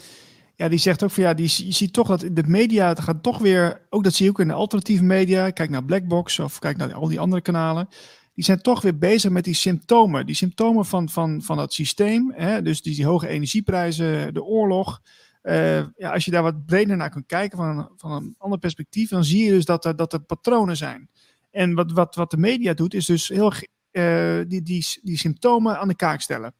ja, 0.57 0.69
die 0.69 0.79
zegt 0.79 1.03
ook 1.03 1.11
van 1.11 1.23
ja, 1.23 1.35
die, 1.35 1.67
je 1.67 1.73
ziet 1.73 1.93
toch 1.93 2.09
dat 2.09 2.21
de 2.33 2.43
media 2.47 2.89
het 2.89 3.01
gaat 3.01 3.23
toch 3.23 3.39
weer, 3.39 3.81
ook 3.91 4.05
dat 4.05 4.15
zie 4.15 4.25
je 4.25 4.31
ook 4.31 4.41
in 4.41 4.49
de 4.49 4.55
alternatieve 4.55 5.05
media. 5.05 5.51
Kijk 5.51 5.71
naar 5.71 5.85
Blackbox 5.85 6.39
of 6.39 6.59
kijk 6.59 6.77
naar 6.77 6.95
al 6.95 7.09
die 7.09 7.21
andere 7.21 7.43
kanalen 7.43 7.89
die 8.39 8.47
zijn 8.47 8.63
toch 8.63 8.83
weer 8.83 8.99
bezig 8.99 9.31
met 9.31 9.45
die 9.45 9.55
symptomen. 9.55 10.27
Die 10.27 10.35
symptomen 10.35 10.85
van, 10.85 11.09
van, 11.09 11.43
van 11.43 11.59
het 11.59 11.73
systeem. 11.73 12.33
Hè? 12.35 12.63
Dus 12.63 12.83
die 12.83 13.07
hoge 13.07 13.29
energieprijzen, 13.29 14.35
de 14.35 14.45
oorlog. 14.45 15.01
Uh, 15.43 15.87
ja, 15.97 16.13
als 16.13 16.25
je 16.25 16.31
daar 16.31 16.43
wat 16.43 16.67
breder 16.67 16.97
naar 16.97 17.11
kunt 17.11 17.27
kijken 17.27 17.59
van 17.59 17.79
een, 17.79 17.89
van 17.97 18.13
een 18.13 18.35
ander 18.39 18.59
perspectief, 18.59 19.11
dan 19.11 19.25
zie 19.25 19.45
je 19.45 19.51
dus 19.51 19.65
dat 19.65 19.85
er, 19.85 19.97
dat 19.97 20.13
er 20.13 20.21
patronen 20.21 20.77
zijn. 20.77 21.11
En 21.51 21.75
wat, 21.75 21.93
wat, 21.93 22.15
wat 22.15 22.31
de 22.31 22.37
media 22.37 22.75
doet, 22.75 22.95
is 22.95 23.07
dus 23.07 23.29
heel 23.29 23.53
uh, 23.93 24.41
die, 24.47 24.63
die, 24.63 25.01
die 25.03 25.19
symptomen 25.19 25.79
aan 25.79 25.89
de 25.89 25.97
kaak 25.97 26.21
stellen. 26.21 26.55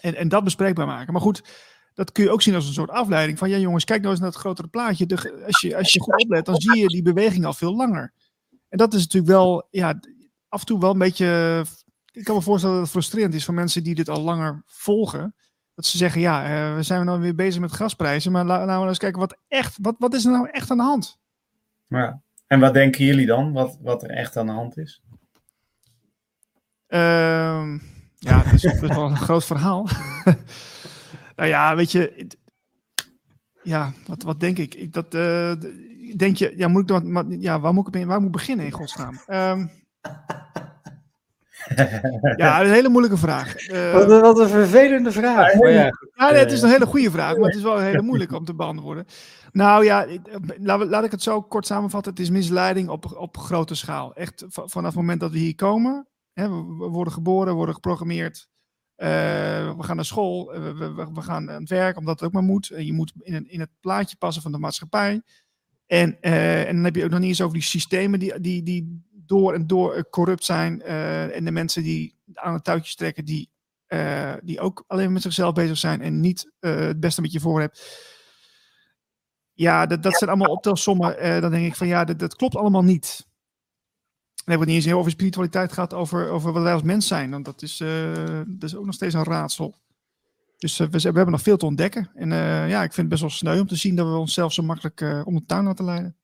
En, 0.00 0.14
en 0.14 0.28
dat 0.28 0.44
bespreekbaar 0.44 0.86
maken. 0.86 1.12
Maar 1.12 1.22
goed, 1.22 1.42
dat 1.94 2.12
kun 2.12 2.24
je 2.24 2.30
ook 2.30 2.42
zien 2.42 2.54
als 2.54 2.66
een 2.66 2.72
soort 2.72 2.90
afleiding 2.90 3.38
van, 3.38 3.50
ja 3.50 3.56
jongens, 3.56 3.84
kijk 3.84 4.00
nou 4.00 4.10
eens 4.10 4.20
naar 4.20 4.30
het 4.30 4.38
grotere 4.38 4.68
plaatje. 4.68 5.06
Als, 5.46 5.60
je, 5.60 5.76
als 5.76 5.92
je 5.92 6.00
goed 6.00 6.22
oplet, 6.22 6.44
dan 6.44 6.60
zie 6.60 6.76
je 6.76 6.86
die 6.86 7.02
beweging 7.02 7.44
al 7.44 7.52
veel 7.52 7.76
langer. 7.76 8.12
En 8.68 8.78
dat 8.78 8.94
is 8.94 9.02
natuurlijk 9.02 9.32
wel, 9.32 9.66
ja, 9.70 10.00
af 10.48 10.60
en 10.60 10.66
toe 10.66 10.80
wel 10.80 10.90
een 10.90 10.98
beetje. 10.98 11.64
Ik 12.12 12.24
kan 12.24 12.34
me 12.34 12.42
voorstellen 12.42 12.74
dat 12.74 12.84
het 12.84 12.94
frustrerend 12.94 13.34
is 13.34 13.44
voor 13.44 13.54
mensen 13.54 13.82
die 13.82 13.94
dit 13.94 14.08
al 14.08 14.22
langer 14.22 14.62
volgen. 14.66 15.34
Dat 15.78 15.86
ze 15.86 15.96
zeggen, 15.96 16.20
ja, 16.20 16.44
uh, 16.70 16.74
we 16.74 16.82
zijn 16.82 17.04
nou 17.04 17.20
weer 17.20 17.34
bezig 17.34 17.60
met 17.60 17.72
gasprijzen, 17.72 18.32
maar 18.32 18.44
laten 18.44 18.66
we 18.66 18.72
nou 18.72 18.88
eens 18.88 18.98
kijken 18.98 19.20
wat 19.20 19.36
echt, 19.48 19.78
wat, 19.80 19.94
wat 19.98 20.14
is 20.14 20.24
er 20.24 20.30
nou 20.30 20.48
echt 20.50 20.70
aan 20.70 20.76
de 20.76 20.82
hand? 20.82 21.18
Ja. 21.88 22.20
En 22.46 22.60
wat 22.60 22.74
denken 22.74 23.04
jullie 23.04 23.26
dan, 23.26 23.52
wat, 23.52 23.78
wat 23.82 24.02
er 24.02 24.10
echt 24.10 24.36
aan 24.36 24.46
de 24.46 24.52
hand 24.52 24.76
is? 24.76 25.02
Uh, 26.88 27.74
ja, 28.14 28.42
het 28.42 28.52
is, 28.52 28.62
het 28.62 28.82
is 28.82 28.88
wel 28.88 29.10
een 29.10 29.16
groot 29.16 29.44
verhaal. 29.44 29.88
nou 31.36 31.48
ja, 31.48 31.76
weet 31.76 31.92
je, 31.92 32.26
ja, 33.62 33.92
wat, 34.06 34.22
wat 34.22 34.40
denk 34.40 34.58
ik? 34.58 34.74
ik 34.74 34.92
dat, 34.92 35.14
uh, 35.14 35.52
denk 36.16 36.36
je, 36.36 36.52
ja, 36.56 36.68
moet 36.68 36.82
ik 36.82 36.88
dan, 36.88 37.40
ja, 37.40 37.60
waar 37.60 37.74
moet 37.74 37.94
ik, 37.94 38.06
waar 38.06 38.18
moet 38.18 38.26
ik 38.26 38.36
beginnen 38.36 38.66
in 38.66 38.72
godsnaam? 38.72 39.20
Um, 39.26 39.70
ja, 42.36 42.60
een 42.62 42.70
hele 42.70 42.88
moeilijke 42.88 43.16
vraag. 43.16 43.68
Uh, 43.68 43.92
wat, 43.92 44.10
een, 44.10 44.20
wat, 44.20 44.38
een 44.38 44.48
vervelende 44.48 45.12
vraag. 45.12 45.52
Ja, 45.52 45.68
ja, 45.68 45.92
ja 46.14 46.30
nee, 46.30 46.40
het 46.40 46.52
is 46.52 46.62
een 46.62 46.70
hele 46.70 46.86
goede 46.86 47.10
vraag, 47.10 47.36
maar 47.36 47.46
het 47.46 47.56
is 47.56 47.62
wel 47.62 47.78
een 47.78 47.84
hele 47.84 48.02
moeilijke 48.10 48.36
om 48.36 48.44
te 48.44 48.54
beantwoorden. 48.54 49.06
Nou 49.52 49.84
ja, 49.84 50.06
laat, 50.58 50.88
laat 50.88 51.04
ik 51.04 51.10
het 51.10 51.22
zo 51.22 51.42
kort 51.42 51.66
samenvatten. 51.66 52.12
Het 52.12 52.20
is 52.20 52.30
misleiding 52.30 52.88
op, 52.88 53.16
op 53.16 53.36
grote 53.36 53.74
schaal. 53.74 54.14
Echt 54.14 54.44
vanaf 54.48 54.84
het 54.84 54.94
moment 54.94 55.20
dat 55.20 55.32
we 55.32 55.38
hier 55.38 55.54
komen, 55.54 56.06
hè, 56.32 56.48
we, 56.48 56.88
worden 56.88 57.12
geboren, 57.12 57.54
worden 57.54 57.74
geprogrammeerd. 57.74 58.48
Uh, 58.96 59.06
we 59.76 59.82
gaan 59.82 59.96
naar 59.96 60.04
school, 60.04 60.46
we, 60.46 60.74
we, 60.74 61.12
we, 61.14 61.22
gaan 61.22 61.50
aan 61.50 61.60
het 61.60 61.68
werk, 61.68 61.96
omdat 61.96 62.20
het 62.20 62.28
ook 62.28 62.34
maar 62.34 62.42
moet. 62.42 62.70
En 62.70 62.86
je 62.86 62.92
moet 62.92 63.12
in, 63.20 63.50
in 63.50 63.60
het 63.60 63.70
plaatje 63.80 64.16
passen 64.16 64.42
van 64.42 64.52
de 64.52 64.58
maatschappij. 64.58 65.22
En, 65.86 66.16
uh, 66.20 66.68
en 66.68 66.74
dan 66.74 66.84
heb 66.84 66.96
je 66.96 67.04
ook 67.04 67.10
nog 67.10 67.18
niet 67.18 67.28
eens 67.28 67.40
over 67.40 67.54
die 67.54 67.62
systemen 67.62 68.18
die, 68.18 68.40
die, 68.40 68.62
die 68.62 69.07
door 69.28 69.54
en 69.54 69.66
door 69.66 69.94
eh, 69.94 70.02
corrupt 70.10 70.44
zijn. 70.44 70.82
Uh, 70.84 71.36
en 71.36 71.44
de 71.44 71.50
mensen 71.50 71.82
die 71.82 72.14
aan 72.34 72.52
het 72.52 72.64
touwtjes 72.64 72.94
trekken, 72.94 73.24
die, 73.24 73.50
uh, 73.88 74.32
die 74.42 74.60
ook 74.60 74.84
alleen 74.86 75.12
met 75.12 75.22
zichzelf 75.22 75.54
bezig 75.54 75.78
zijn 75.78 76.00
en 76.00 76.20
niet 76.20 76.50
het 76.60 77.00
beste 77.00 77.20
met 77.20 77.32
je 77.32 77.40
voor 77.40 77.60
hebt. 77.60 78.06
Ja, 79.52 79.86
dat, 79.86 80.02
dat 80.02 80.16
zijn 80.16 80.30
allemaal 80.30 80.52
optelsommen. 80.52 81.40
dan 81.40 81.50
denk 81.50 81.66
ik 81.66 81.76
van 81.76 81.86
ja, 81.86 82.04
dat, 82.04 82.18
dat 82.18 82.36
klopt 82.36 82.56
allemaal 82.56 82.82
niet. 82.82 83.26
Dan 84.34 84.56
hebben 84.56 84.58
we 84.58 84.58
het 84.58 84.66
niet 84.66 84.76
eens 84.76 84.84
heel 84.84 84.98
over 84.98 85.10
spiritualiteit 85.10 85.72
gehad, 85.72 85.94
over, 85.94 86.28
over 86.28 86.52
wat 86.52 86.62
wij 86.62 86.72
als 86.72 86.82
mens 86.82 87.06
zijn. 87.06 87.30
Want 87.30 87.44
dat 87.44 87.62
is, 87.62 87.76
dat 88.46 88.70
is 88.70 88.76
ook 88.76 88.84
nog 88.84 88.94
steeds 88.94 89.14
een 89.14 89.24
raadsel. 89.24 89.74
Dus 90.58 90.76
we, 90.76 90.88
we, 90.88 91.00
hebben 91.00 91.30
nog 91.30 91.42
veel 91.42 91.56
te 91.56 91.66
ontdekken. 91.66 92.10
En 92.14 92.28
ja, 92.68 92.82
ik 92.82 92.92
vind 92.92 92.96
het 92.96 93.08
best 93.08 93.20
wel 93.20 93.30
sneu 93.30 93.60
om 93.60 93.66
te 93.66 93.76
zien 93.76 93.96
dat 93.96 94.06
we 94.06 94.16
onszelf 94.16 94.52
zo 94.52 94.62
makkelijk 94.62 95.26
om 95.26 95.34
de 95.34 95.44
tuin 95.46 95.64
laten 95.64 95.84
leiden. 95.84 96.16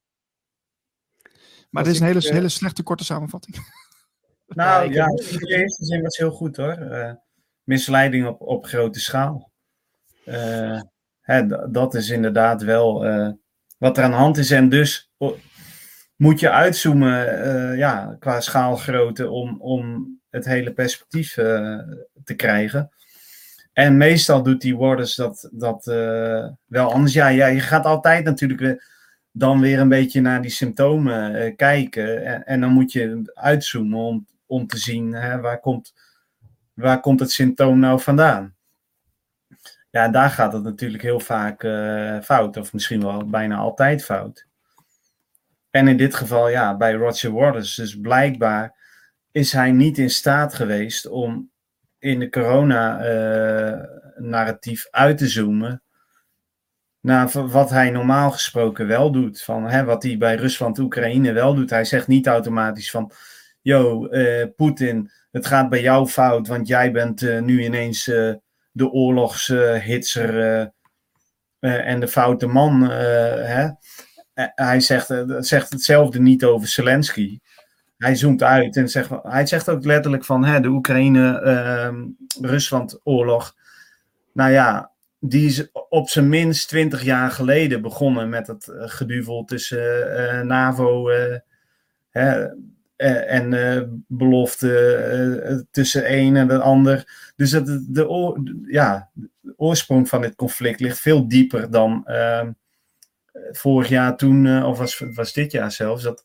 Maar 1.74 1.84
dit 1.84 1.92
is 1.92 2.00
een 2.00 2.06
hele, 2.06 2.18
ik, 2.18 2.32
hele 2.32 2.48
slechte 2.48 2.82
korte 2.82 3.04
samenvatting. 3.04 3.56
Nou 4.46 4.92
ja, 4.92 5.06
in 5.06 5.38
de 5.38 5.56
eerste 5.56 5.84
zin 5.84 6.02
was 6.02 6.16
heel 6.16 6.30
goed 6.30 6.56
hoor. 6.56 6.78
Uh, 6.78 7.12
misleiding 7.62 8.26
op, 8.26 8.40
op 8.40 8.64
grote 8.64 9.00
schaal. 9.00 9.50
Uh, 10.24 10.80
hè, 11.20 11.70
dat 11.70 11.94
is 11.94 12.08
inderdaad 12.08 12.62
wel 12.62 13.06
uh, 13.06 13.30
wat 13.78 13.98
er 13.98 14.04
aan 14.04 14.10
de 14.10 14.16
hand 14.16 14.36
is. 14.36 14.50
En 14.50 14.68
dus 14.68 15.10
moet 16.16 16.40
je 16.40 16.50
uitzoomen 16.50 17.76
ja, 17.76 18.16
qua 18.18 18.40
schaalgrootte 18.40 19.30
om, 19.30 19.60
om 19.60 20.08
het 20.30 20.44
hele 20.44 20.72
perspectief 20.72 21.32
te 22.24 22.34
krijgen. 22.36 22.90
En 23.72 23.96
meestal 23.96 24.42
doet 24.42 24.60
die 24.60 24.76
Warders 24.76 25.14
dat, 25.14 25.48
dat 25.52 25.84
wel 26.66 26.92
anders. 26.92 27.12
Ja, 27.12 27.28
ja, 27.28 27.46
je 27.46 27.60
gaat 27.60 27.84
altijd 27.84 28.24
natuurlijk 28.24 28.82
dan 29.36 29.60
weer 29.60 29.78
een 29.78 29.88
beetje 29.88 30.20
naar 30.20 30.42
die 30.42 30.50
symptomen 30.50 31.34
uh, 31.34 31.56
kijken. 31.56 32.24
En, 32.24 32.46
en, 32.46 32.60
dan 32.60 32.72
moet 32.72 32.92
je 32.92 33.32
uitzoomen 33.34 33.98
om, 33.98 34.26
om 34.46 34.66
te 34.66 34.78
zien 34.78 35.12
hè, 35.12 35.40
waar, 35.40 35.60
komt, 35.60 35.94
waar 36.74 37.00
komt 37.00 37.20
het 37.20 37.30
symptoom 37.30 37.78
nou 37.78 38.00
vandaan. 38.00 38.54
Ja, 39.90 40.08
daar 40.08 40.30
gaat 40.30 40.52
het 40.52 40.62
natuurlijk 40.62 41.02
heel 41.02 41.20
vaak 41.20 41.62
uh, 41.62 42.20
fout, 42.20 42.56
of 42.56 42.72
misschien 42.72 43.02
wel 43.02 43.26
bijna 43.26 43.56
altijd 43.56 44.04
fout. 44.04 44.46
En 45.70 45.88
in 45.88 45.96
dit 45.96 46.14
geval, 46.14 46.48
ja, 46.48 46.76
bij 46.76 46.92
Roger 46.92 47.32
Waters, 47.32 47.74
dus 47.74 48.00
blijkbaar 48.00 48.82
is 49.30 49.52
hij 49.52 49.72
niet 49.72 49.98
in 49.98 50.10
staat 50.10 50.54
geweest 50.54 51.06
om 51.06 51.50
in 51.98 52.18
de 52.18 52.30
corona-narratief 52.30 54.86
uh, 54.86 54.90
uit 54.90 55.18
te 55.18 55.28
zoomen 55.28 55.83
nou, 57.04 57.48
wat 57.48 57.70
hij 57.70 57.90
normaal 57.90 58.30
gesproken 58.30 58.86
wel 58.86 59.12
doet. 59.12 59.42
Van, 59.42 59.68
hè, 59.68 59.84
wat 59.84 60.02
hij 60.02 60.18
bij 60.18 60.34
Rusland-Oekraïne 60.34 61.32
wel 61.32 61.54
doet. 61.54 61.70
Hij 61.70 61.84
zegt 61.84 62.06
niet 62.06 62.26
automatisch 62.26 62.90
van... 62.90 63.10
Yo, 63.60 64.08
uh, 64.10 64.44
Poetin, 64.56 65.10
het 65.30 65.46
gaat 65.46 65.68
bij 65.68 65.80
jou 65.80 66.06
fout. 66.06 66.48
Want 66.48 66.68
jij 66.68 66.92
bent 66.92 67.22
uh, 67.22 67.40
nu 67.40 67.64
ineens 67.64 68.08
uh, 68.08 68.32
de 68.72 68.90
oorlogshitser 68.90 70.72
en 71.60 72.00
de 72.00 72.08
foute 72.08 72.46
man. 72.46 72.90
Hè? 72.90 73.68
hij 74.54 74.80
zegt, 74.80 75.14
zegt 75.38 75.72
hetzelfde 75.72 76.20
niet 76.20 76.44
over 76.44 76.68
Zelensky. 76.68 77.38
Hij 77.96 78.14
zoomt 78.14 78.42
uit 78.42 78.76
en 78.76 78.88
zegt... 78.88 79.10
Hij 79.22 79.46
zegt 79.46 79.68
ook 79.68 79.84
letterlijk 79.84 80.24
van... 80.24 80.44
Hè, 80.44 80.60
de 80.60 80.68
Oekraïne-Rusland-oorlog... 80.68 83.54
Nou 84.32 84.50
ja, 84.50 84.93
die 85.26 85.46
is 85.46 85.70
op 85.88 86.08
zijn 86.08 86.28
minst 86.28 86.68
twintig 86.68 87.02
jaar 87.02 87.30
geleden 87.30 87.82
begonnen 87.82 88.28
met 88.28 88.46
het 88.46 88.66
uh, 88.66 88.82
geduvel 88.86 89.44
tussen 89.44 90.06
uh, 90.06 90.40
NAVO 90.40 91.10
uh, 91.10 91.38
en 93.32 94.04
belofte 94.08 95.66
tussen 95.70 96.12
een 96.12 96.36
en 96.36 96.48
de 96.48 96.60
ander. 96.60 97.32
Dus 97.36 97.50
het, 97.50 97.66
de, 97.94 98.64
ja, 98.66 99.10
de 99.40 99.54
oorsprong 99.56 100.08
van 100.08 100.20
dit 100.20 100.34
conflict 100.34 100.80
ligt 100.80 101.00
veel 101.00 101.28
dieper 101.28 101.70
dan, 101.70 102.06
ehm, 102.06 102.52
vorig 103.50 103.88
jaar 103.88 104.16
toen, 104.16 104.64
of 104.64 104.78
was, 104.78 105.02
was 105.14 105.32
dit 105.32 105.52
jaar 105.52 105.72
zelfs, 105.72 106.02
dat 106.02 106.24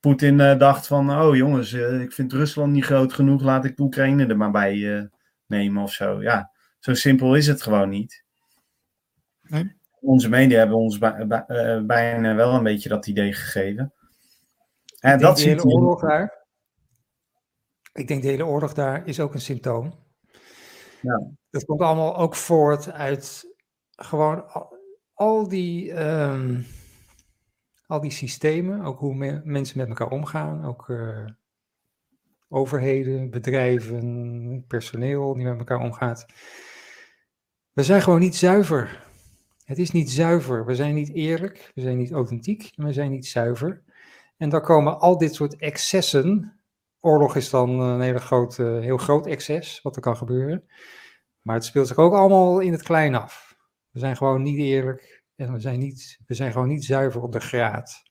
Poetin 0.00 0.36
dacht 0.36 0.86
van, 0.86 1.10
oh 1.20 1.36
jongens, 1.36 1.72
ik 1.72 2.12
vind 2.12 2.32
Rusland 2.32 2.72
niet 2.72 2.84
groot 2.84 3.12
genoeg, 3.12 3.42
laat 3.42 3.64
ik 3.64 3.78
Oekraïne 3.78 4.26
er 4.26 4.36
maar 4.36 4.50
bij 4.50 5.10
nemen 5.46 5.82
of 5.82 5.92
zo. 5.92 6.22
Ja, 6.22 6.50
zo 6.78 6.94
simpel 6.94 7.34
is 7.34 7.46
het 7.46 7.62
gewoon 7.62 7.88
niet. 7.88 8.21
Nee. 9.52 9.76
Onze 10.00 10.28
media 10.28 10.58
hebben 10.58 10.76
ons 10.76 10.98
bijna 11.86 12.34
wel 12.34 12.54
een 12.54 12.62
beetje 12.62 12.88
dat 12.88 13.06
idee 13.06 13.32
gegeven. 13.32 13.92
En 14.98 15.18
dat 15.18 15.36
de 15.36 15.42
hele 15.42 15.64
oorlog 15.64 16.00
daar. 16.00 16.46
Ik 17.92 18.08
denk 18.08 18.22
de 18.22 18.28
hele 18.28 18.46
oorlog 18.46 18.74
daar 18.74 19.06
is 19.06 19.20
ook 19.20 19.34
een 19.34 19.40
symptoom. 19.40 19.94
Ja. 21.00 21.30
Dat 21.50 21.64
komt 21.64 21.80
allemaal 21.80 22.16
ook 22.16 22.34
voort 22.34 22.92
uit 22.92 23.44
gewoon 23.90 24.44
al, 25.14 25.48
die, 25.48 25.92
ehm, 25.92 26.60
al 27.86 28.00
die 28.00 28.10
systemen, 28.10 28.84
ook 28.84 28.98
hoe 28.98 29.40
mensen 29.44 29.78
met 29.78 29.88
elkaar 29.88 30.10
omgaan, 30.10 30.64
ook 30.64 30.88
uh, 30.88 31.26
overheden, 32.48 33.30
bedrijven, 33.30 34.64
personeel 34.66 35.34
die 35.34 35.44
met 35.44 35.58
elkaar 35.58 35.80
omgaat. 35.80 36.26
We 37.72 37.82
zijn 37.82 38.02
gewoon 38.02 38.20
niet 38.20 38.36
zuiver. 38.36 39.10
Het 39.72 39.80
is 39.80 39.90
niet 39.90 40.10
zuiver. 40.10 40.66
We 40.66 40.74
zijn 40.74 40.94
niet 40.94 41.14
eerlijk, 41.14 41.70
we 41.74 41.80
zijn 41.80 41.98
niet 41.98 42.12
authentiek 42.12 42.72
en 42.76 42.84
we 42.84 42.92
zijn 42.92 43.10
niet 43.10 43.26
zuiver. 43.26 43.82
En 44.36 44.48
dan 44.48 44.60
komen 44.60 44.98
al 44.98 45.18
dit 45.18 45.34
soort 45.34 45.56
excessen. 45.56 46.58
Oorlog 47.00 47.36
is 47.36 47.50
dan 47.50 47.80
een 47.80 48.00
hele 48.00 48.80
heel 48.80 48.96
groot 48.96 49.26
excess, 49.26 49.82
wat 49.82 49.96
er 49.96 50.02
kan 50.02 50.16
gebeuren. 50.16 50.64
Maar 51.42 51.54
het 51.54 51.64
speelt 51.64 51.88
zich 51.88 51.96
ook 51.96 52.12
allemaal 52.12 52.60
in 52.60 52.72
het 52.72 52.82
klein 52.82 53.14
af. 53.14 53.56
We 53.90 53.98
zijn 53.98 54.16
gewoon 54.16 54.42
niet 54.42 54.58
eerlijk 54.58 55.22
en 55.36 55.52
we 55.52 55.60
zijn, 55.60 55.78
niet, 55.78 56.18
we 56.26 56.34
zijn 56.34 56.52
gewoon 56.52 56.68
niet 56.68 56.84
zuiver 56.84 57.22
op 57.22 57.32
de 57.32 57.40
graad. 57.40 58.02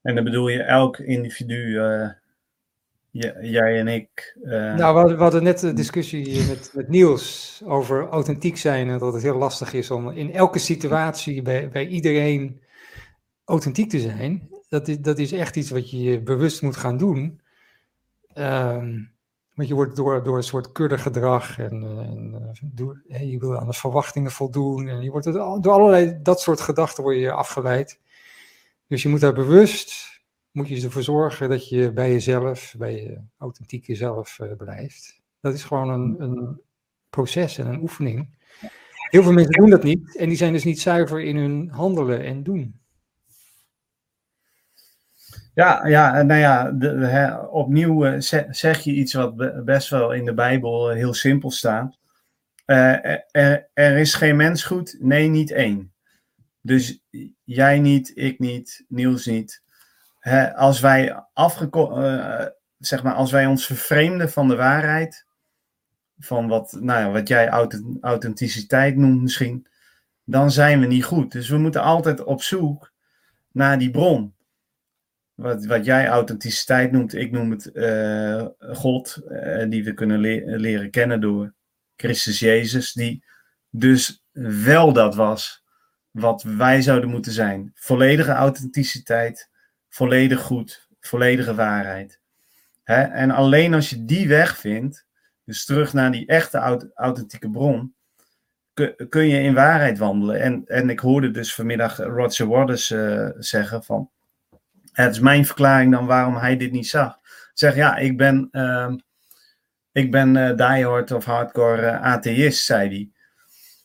En 0.00 0.14
dan 0.14 0.24
bedoel 0.24 0.48
je 0.48 0.62
elk 0.62 0.98
individu, 0.98 1.54
uh, 1.54 2.10
jij 3.40 3.78
en 3.78 3.88
ik. 3.88 4.36
Uh... 4.42 4.74
Nou, 4.74 5.14
we 5.16 5.22
hadden, 5.22 5.42
net 5.42 5.62
een 5.62 5.74
discussie 5.74 6.46
met, 6.48 6.70
met 6.74 6.88
Niels 6.88 7.62
over 7.64 8.08
authentiek 8.08 8.56
zijn 8.56 8.88
en 8.88 8.98
dat 8.98 9.12
het 9.12 9.22
heel 9.22 9.36
lastig 9.36 9.72
is 9.72 9.90
om 9.90 10.10
in 10.10 10.32
elke 10.32 10.58
situatie 10.58 11.42
bij, 11.42 11.68
bij 11.68 11.86
iedereen 11.86 12.60
authentiek 13.44 13.90
te 13.90 14.00
zijn 14.00 14.50
dat 14.72 14.88
is, 14.88 14.98
dat 14.98 15.18
is 15.18 15.32
echt 15.32 15.56
iets 15.56 15.70
wat 15.70 15.90
je 15.90 16.20
bewust 16.20 16.62
moet 16.62 16.76
gaan 16.76 16.96
doen. 16.96 17.40
Um, 18.34 19.12
want 19.54 19.68
je 19.68 19.74
wordt 19.74 19.96
door, 19.96 20.22
door 20.22 20.36
een 20.36 20.42
soort 20.42 20.72
kuddegedrag 20.72 21.58
en, 21.58 21.82
eh, 21.82 21.98
en 21.98 22.34
eh, 22.34 22.62
door, 22.62 23.02
je 23.06 23.38
wil 23.38 23.58
aan 23.58 23.66
de 23.66 23.72
verwachtingen 23.72 24.30
voldoen. 24.30 24.88
En 24.88 25.02
je 25.02 25.10
wordt 25.10 25.32
door 25.32 25.72
allerlei 25.72 26.18
dat 26.22 26.40
soort 26.40 26.60
gedachten 26.60 27.02
word 27.02 27.16
je 27.16 27.32
afgeleid. 27.32 28.00
Dus 28.86 29.02
je 29.02 29.08
moet 29.08 29.20
daar 29.20 29.32
bewust, 29.32 30.11
moet 30.52 30.68
je 30.68 30.82
ervoor 30.82 31.02
zorgen 31.02 31.48
dat 31.48 31.68
je 31.68 31.92
bij 31.92 32.10
jezelf, 32.10 32.74
bij 32.78 33.02
je 33.02 33.20
authentieke 33.38 33.94
zelf 33.94 34.38
uh, 34.38 34.52
blijft. 34.56 35.20
Dat 35.40 35.54
is 35.54 35.64
gewoon 35.64 35.88
een, 35.88 36.22
een 36.22 36.60
proces 37.10 37.58
en 37.58 37.66
een 37.66 37.80
oefening. 37.80 38.28
Heel 39.10 39.22
veel 39.22 39.32
mensen 39.32 39.52
doen 39.52 39.70
dat 39.70 39.82
niet 39.82 40.16
en 40.16 40.28
die 40.28 40.36
zijn 40.36 40.52
dus 40.52 40.64
niet 40.64 40.80
zuiver 40.80 41.22
in 41.22 41.36
hun 41.36 41.68
handelen 41.70 42.24
en 42.24 42.42
doen. 42.42 42.80
Ja, 45.54 45.86
ja, 45.86 46.22
nou 46.22 46.40
ja, 46.40 47.46
opnieuw 47.50 48.06
uh, 48.06 48.20
zeg 48.50 48.80
je 48.80 48.92
iets 48.92 49.12
wat 49.12 49.64
best 49.64 49.88
wel 49.88 50.12
in 50.12 50.24
de 50.24 50.34
Bijbel 50.34 50.90
heel 50.90 51.14
simpel 51.14 51.50
staat. 51.50 51.98
Er, 52.64 53.26
er, 53.72 53.98
is 53.98 54.14
geen 54.14 54.36
mens 54.36 54.64
goed, 54.64 54.96
nee, 54.98 55.28
niet 55.28 55.50
één. 55.50 55.92
Dus 56.60 57.02
jij 57.44 57.78
niet, 57.78 58.12
ik 58.14 58.38
niet, 58.38 58.84
Niels 58.88 59.26
niet. 59.26 59.62
Als 60.54 60.80
wij 60.80 61.24
afgeko 61.32 61.94
zeg 62.78 63.02
maar, 63.02 63.14
als 63.14 63.30
wij 63.30 63.46
ons 63.46 63.66
vervreemden 63.66 64.30
van 64.30 64.48
de 64.48 64.56
waarheid, 64.56 65.26
van 66.18 66.48
wat, 66.48 66.76
nou 66.80 67.00
ja, 67.00 67.10
wat 67.10 67.28
jij 67.28 67.48
authenticiteit 68.00 68.96
noemt 68.96 69.22
misschien, 69.22 69.66
dan 70.24 70.50
zijn 70.50 70.80
we 70.80 70.86
niet 70.86 71.04
goed. 71.04 71.32
Dus 71.32 71.48
we 71.48 71.58
moeten 71.58 71.82
altijd 71.82 72.24
op 72.24 72.42
zoek 72.42 72.92
naar 73.52 73.78
die 73.78 73.90
bron 73.90 74.34
wat, 75.34 75.64
wat 75.64 75.84
jij 75.84 76.08
authenticiteit 76.08 76.92
noemt, 76.92 77.14
ik 77.14 77.30
noem 77.30 77.50
het 77.50 77.70
uh, 77.72 78.46
God, 78.58 79.18
uh, 79.28 79.64
die 79.68 79.84
we 79.84 79.94
kunnen 79.94 80.20
le 80.20 80.42
leren 80.44 80.90
kennen 80.90 81.20
door 81.20 81.54
Christus 81.96 82.38
Jezus, 82.38 82.92
die 82.92 83.24
dus 83.70 84.24
wel 84.62 84.92
dat 84.92 85.14
was 85.14 85.64
wat 86.10 86.42
wij 86.42 86.82
zouden 86.82 87.10
moeten 87.10 87.32
zijn. 87.32 87.70
Volledige 87.74 88.32
authenticiteit, 88.32 89.50
volledig 89.92 90.40
goed, 90.40 90.88
volledige 91.00 91.54
waarheid. 91.54 92.20
Hè? 92.84 93.02
En 93.02 93.30
alleen 93.30 93.74
als 93.74 93.90
je 93.90 94.04
die 94.04 94.28
weg 94.28 94.56
vindt, 94.56 95.06
dus 95.44 95.64
terug 95.64 95.92
naar 95.92 96.12
die 96.12 96.26
echte 96.26 96.90
authentieke 96.94 97.50
bron, 97.50 97.94
kun 99.08 99.28
je 99.28 99.40
in 99.40 99.54
waarheid 99.54 99.98
wandelen. 99.98 100.40
En, 100.40 100.62
en 100.66 100.90
ik 100.90 101.00
hoorde 101.00 101.30
dus 101.30 101.54
vanmiddag 101.54 101.96
Roger 101.96 102.46
Waters 102.46 102.90
uh, 102.90 103.28
zeggen 103.38 103.84
van 103.84 104.10
het 104.92 105.10
is 105.10 105.20
mijn 105.20 105.46
verklaring 105.46 105.92
dan 105.92 106.06
waarom 106.06 106.36
hij 106.36 106.56
dit 106.56 106.72
niet 106.72 106.88
zag. 106.88 107.18
Zeg 107.52 107.74
ja, 107.74 107.96
ik 107.96 108.16
ben, 108.16 108.48
uh, 108.52 108.92
ik 109.92 110.10
ben 110.10 110.34
uh, 110.34 110.56
diehard 110.56 111.10
of 111.10 111.24
hardcore 111.24 111.82
uh, 111.82 112.02
atheïst, 112.02 112.64
zei 112.64 112.88
hij. 112.88 113.10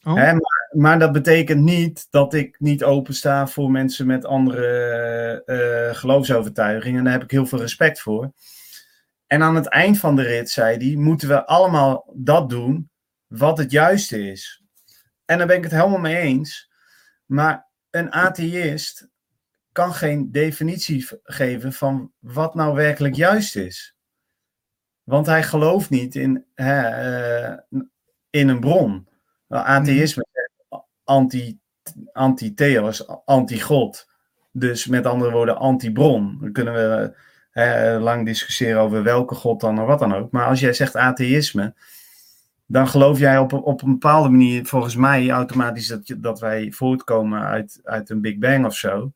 Oh. 0.04 0.14
Maar, 0.14 0.57
maar, 0.72 1.00
dat 1.00 1.12
betekent 1.12 1.62
niet 1.62 2.08
dat 2.10 2.34
ik 2.34 2.60
niet 2.60 2.84
opensta 2.84 3.48
voor 3.48 3.72
mensen 3.72 4.08
met 4.08 4.26
andere 4.26 5.44
uh, 5.46 5.98
geloofsovertuigingen. 5.98 7.04
Daar 7.04 7.14
heb 7.14 7.24
ik 7.24 7.32
heel 7.32 7.46
veel 7.46 7.60
respect 7.60 8.00
voor. 8.00 8.32
En 9.28 9.42
aan 9.44 9.56
het 9.56 9.68
eind 9.68 9.98
van 9.98 10.16
de 10.16 10.22
rit, 10.22 10.50
zei 10.50 10.78
hij, 10.78 10.96
moeten 10.96 11.28
we 11.28 11.46
allemaal 11.46 12.14
dat 12.16 12.50
doen 12.50 12.90
wat 13.28 13.58
het 13.58 13.72
juiste 13.72 14.30
is. 14.30 14.64
En 15.26 15.38
daar 15.38 15.48
ben 15.48 15.58
ik 15.58 15.64
het 15.64 15.72
helemaal 15.72 16.00
mee 16.00 16.18
eens. 16.18 16.72
Maar 17.26 17.68
een 17.90 18.12
atheïst 18.12 19.10
kan 19.72 19.94
geen 19.94 20.32
definitie 20.32 21.08
geven 21.24 21.74
van 21.74 22.12
wat 22.20 22.56
nou 22.56 22.76
werkelijk 22.76 23.16
juist 23.16 23.56
is. 23.56 23.96
Want 25.04 25.26
hij 25.26 25.44
gelooft 25.44 25.90
niet 25.90 26.16
in, 26.16 26.46
hè, 26.54 27.52
uh, 27.52 27.58
in 28.30 28.48
een 28.48 28.60
bron. 28.60 29.08
Atheïsme. 29.48 30.27
Anti, 31.08 31.60
anti-theos, 32.14 33.08
anti-god. 33.26 34.08
Dus 34.52 34.88
met 34.88 35.06
andere 35.06 35.32
woorden, 35.32 35.58
anti-bron. 35.58 36.38
Dan 36.42 36.52
kunnen 36.52 36.74
we 36.74 38.00
lang 38.00 38.26
discussiëren 38.26 38.82
over 38.82 39.04
welke 39.04 39.36
god 39.36 39.62
dan 39.62 39.80
of 39.80 39.88
wat 39.88 40.00
dan 40.00 40.16
ook. 40.16 40.32
Maar 40.32 40.48
als 40.48 40.60
jij 40.60 40.74
zegt 40.74 40.96
atheïsme, 40.96 41.74
dan 42.66 42.88
geloof 42.88 43.20
jij 43.20 43.38
op, 43.38 43.54
op 43.54 43.82
een 43.82 43.92
bepaalde 43.92 44.30
manier, 44.30 44.66
volgens 44.66 44.96
mij, 44.96 45.30
automatisch 45.30 45.88
dat, 45.88 46.16
dat 46.18 46.40
wij 46.40 46.72
voortkomen 46.72 47.42
uit, 47.42 47.80
uit 47.84 48.10
een 48.10 48.22
Big 48.22 48.38
Bang 48.38 48.66
of 48.66 48.76
zo 48.76 49.12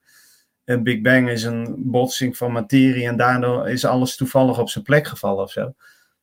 een 0.71 0.83
Big 0.83 1.01
Bang 1.01 1.29
is 1.29 1.43
een 1.43 1.75
botsing 1.77 2.37
van 2.37 2.51
materie 2.51 3.07
en 3.07 3.17
daardoor 3.17 3.69
is 3.69 3.85
alles 3.85 4.15
toevallig 4.15 4.59
op 4.59 4.69
zijn 4.69 4.83
plek 4.83 5.07
gevallen 5.07 5.43
of 5.43 5.51
zo. 5.51 5.73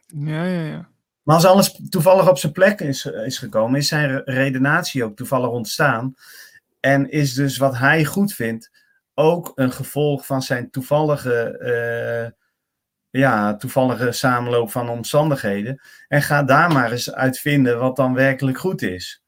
Ja, 0.06 0.44
ja, 0.44 0.62
ja. 0.62 0.88
Maar 1.28 1.36
als 1.36 1.46
alles 1.46 1.80
toevallig 1.88 2.28
op 2.28 2.38
zijn 2.38 2.52
plek 2.52 2.80
is, 2.80 3.06
is 3.06 3.38
gekomen, 3.38 3.78
is 3.78 3.88
zijn 3.88 4.22
redenatie 4.24 5.04
ook 5.04 5.16
toevallig 5.16 5.50
ontstaan. 5.50 6.14
En 6.80 7.10
is 7.10 7.34
dus 7.34 7.56
wat 7.56 7.78
hij 7.78 8.04
goed 8.04 8.34
vindt 8.34 8.70
ook 9.14 9.52
een 9.54 9.72
gevolg 9.72 10.26
van 10.26 10.42
zijn 10.42 10.70
toevallige, 10.70 11.58
uh, 11.60 12.30
ja, 13.22 13.56
toevallige 13.56 14.12
samenloop 14.12 14.70
van 14.70 14.88
omstandigheden. 14.88 15.80
En 16.08 16.22
ga 16.22 16.42
daar 16.42 16.72
maar 16.72 16.92
eens 16.92 17.12
uitvinden 17.12 17.78
wat 17.78 17.96
dan 17.96 18.14
werkelijk 18.14 18.58
goed 18.58 18.82
is. 18.82 19.22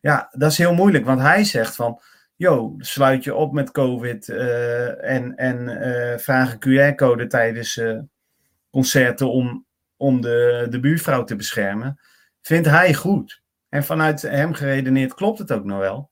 Ja, 0.00 0.28
dat 0.30 0.50
is 0.50 0.58
heel 0.58 0.74
moeilijk, 0.74 1.04
want 1.04 1.20
hij 1.20 1.44
zegt 1.44 1.74
van 1.74 2.00
yo, 2.36 2.74
sluit 2.78 3.24
je 3.24 3.34
op 3.34 3.52
met 3.52 3.70
COVID 3.70 4.28
uh, 4.28 5.04
en, 5.04 5.36
en 5.36 5.68
uh, 5.68 6.18
vraag 6.18 6.56
een 6.58 6.94
QR-code 6.94 7.26
tijdens 7.26 7.80
concerten 8.70 9.30
om, 9.30 9.66
om 9.98 10.20
de, 10.20 10.66
de 10.70 10.80
buurvrouw 10.80 11.24
te 11.24 11.36
beschermen, 11.36 12.00
vindt 12.40 12.68
hij 12.68 12.94
goed. 12.94 13.42
En 13.68 13.84
vanuit 13.84 14.22
hem 14.22 14.52
geredeneerd 14.52 15.14
klopt 15.14 15.38
het 15.38 15.52
ook 15.52 15.64
nog 15.64 15.78
wel. 15.78 16.10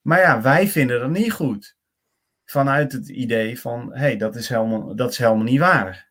Maar 0.00 0.18
ja, 0.18 0.42
wij 0.42 0.68
vinden 0.68 1.00
dat 1.00 1.10
niet 1.10 1.32
goed. 1.32 1.76
Vanuit 2.44 2.92
het 2.92 3.08
idee 3.08 3.60
van, 3.60 3.92
hé, 3.92 3.98
hey, 3.98 4.16
dat, 4.16 4.36
is 4.36 4.48
helemaal, 4.48 4.96
dat 4.96 5.10
is 5.10 5.18
helemaal 5.18 5.44
niet 5.44 5.60
waar. 5.60 6.10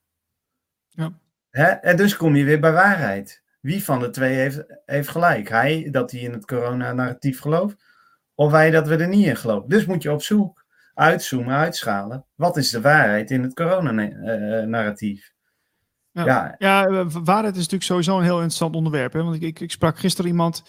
Ja. 0.90 1.20
Hè? 1.50 1.68
En 1.68 1.98
dus 1.98 2.18
kom 2.18 2.36
je 2.36 2.44
weer 2.44 2.60
bij 2.60 2.72
waarheid. 2.72 3.44
Wie 3.62 3.84
van 3.84 4.00
de 4.00 4.10
twee 4.10 4.34
heeft, 4.34 4.64
heeft 4.86 5.10
gelijk? 5.10 5.50
Hij, 5.50 5.88
dat 5.92 6.12
hij 6.12 6.20
in 6.20 6.34
het 6.34 6.46
coronanarratief 6.46 7.40
gelooft? 7.40 7.84
Of 8.34 8.52
wij 8.52 8.72
dat 8.72 8.88
we 8.88 8.96
er 8.96 9.08
niet 9.08 9.26
in 9.26 9.36
geloven. 9.36 9.70
Dus 9.70 9.86
moet 9.86 10.04
je 10.04 10.12
op 10.12 10.22
zoek, 10.22 10.66
uitzoomen, 10.94 11.56
uitschalen. 11.56 12.26
Wat 12.36 12.58
is 12.58 12.70
de 12.70 12.82
waarheid 12.82 13.32
in 13.32 13.44
het 13.44 13.54
coronanarratief? 13.54 15.35
Ja, 16.18 16.26
ja. 16.26 16.56
ja, 16.58 17.06
waarheid 17.08 17.54
is 17.54 17.60
natuurlijk 17.60 17.84
sowieso 17.84 18.18
een 18.18 18.24
heel 18.24 18.36
interessant 18.36 18.76
onderwerp. 18.76 19.14
Hè? 19.14 19.24
Want 19.24 19.36
ik, 19.36 19.42
ik, 19.42 19.60
ik 19.60 19.72
sprak 19.72 19.98
gisteren 20.00 20.32
iemand 20.32 20.64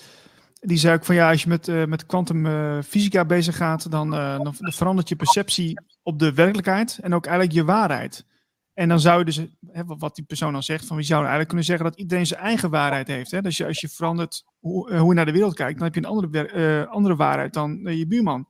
Die 0.60 0.76
zei 0.76 0.94
ook 0.94 1.04
van 1.04 1.14
ja, 1.14 1.30
als 1.30 1.42
je 1.42 1.48
met, 1.48 1.68
uh, 1.68 1.84
met 1.84 2.06
kwantumfysica 2.06 3.24
bezig 3.24 3.56
gaat, 3.56 3.90
dan, 3.90 4.14
uh, 4.14 4.40
dan 4.40 4.54
verandert 4.58 5.08
je 5.08 5.16
perceptie 5.16 5.80
op 6.02 6.18
de 6.18 6.32
werkelijkheid 6.32 6.98
en 7.02 7.14
ook 7.14 7.26
eigenlijk 7.26 7.56
je 7.56 7.64
waarheid. 7.64 8.26
En 8.74 8.88
dan 8.88 9.00
zou 9.00 9.18
je 9.18 9.24
dus, 9.24 9.36
hè, 9.72 9.84
wat 9.84 10.14
die 10.14 10.24
persoon 10.24 10.52
dan 10.52 10.62
zegt, 10.62 10.86
van 10.86 10.96
wie 10.96 11.04
zou 11.04 11.18
eigenlijk 11.18 11.48
kunnen 11.48 11.66
zeggen 11.66 11.84
dat 11.84 11.98
iedereen 11.98 12.26
zijn 12.26 12.40
eigen 12.40 12.70
waarheid 12.70 13.06
heeft. 13.06 13.30
Hè? 13.30 13.42
Dus 13.42 13.56
je, 13.56 13.66
als 13.66 13.80
je 13.80 13.88
verandert 13.88 14.44
hoe, 14.58 14.96
hoe 14.96 15.08
je 15.08 15.14
naar 15.14 15.26
de 15.26 15.32
wereld 15.32 15.54
kijkt, 15.54 15.78
dan 15.78 15.84
heb 15.84 15.94
je 15.94 16.00
een 16.00 16.06
andere, 16.06 16.86
andere 16.88 17.16
waarheid 17.16 17.52
dan 17.52 17.80
je 17.82 18.06
buurman. 18.06 18.48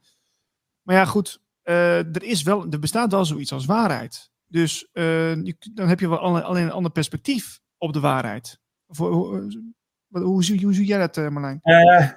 Maar 0.83 0.97
ja, 0.97 1.05
goed, 1.05 1.41
er, 1.63 2.23
is 2.23 2.43
wel, 2.43 2.67
er 2.71 2.79
bestaat 2.79 3.13
wel 3.13 3.25
zoiets 3.25 3.53
als 3.53 3.65
waarheid. 3.65 4.31
Dus 4.49 4.89
je, 4.93 5.57
dan 5.75 5.89
heb 5.89 6.01
je 6.01 6.09
wel 6.09 6.19
alleen 6.19 6.65
een 6.65 6.71
ander 6.71 6.93
perspectief 6.93 7.61
op 7.79 7.93
de 7.93 8.01
waarheid. 8.01 8.59
Voor, 8.89 9.13
hoe, 9.13 9.61
hoe, 10.09 10.45
zie, 10.45 10.65
hoe 10.65 10.75
zie 10.75 10.87
jij 10.87 10.99
dat, 10.99 11.17
uh, 11.17 11.29
Marlijn? 11.29 11.61
Uh, 11.63 12.11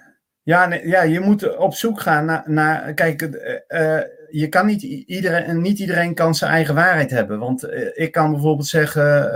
ja, 0.43 0.65
nee, 0.65 0.88
ja, 0.88 1.01
je 1.01 1.19
moet 1.19 1.57
op 1.57 1.73
zoek 1.73 1.99
gaan 1.99 2.26
naar. 2.26 2.43
naar 2.45 2.93
kijk, 2.93 3.22
uh, 3.22 4.01
je 4.30 4.47
kan 4.49 4.65
niet 4.65 4.81
iedereen, 4.81 5.61
niet 5.61 5.80
iedereen 5.80 6.14
kan 6.14 6.35
zijn 6.35 6.51
eigen 6.51 6.76
waarheid 6.76 7.11
hebben. 7.11 7.39
Want 7.39 7.64
ik 7.93 8.11
kan 8.11 8.31
bijvoorbeeld 8.31 8.68
zeggen: 8.68 9.34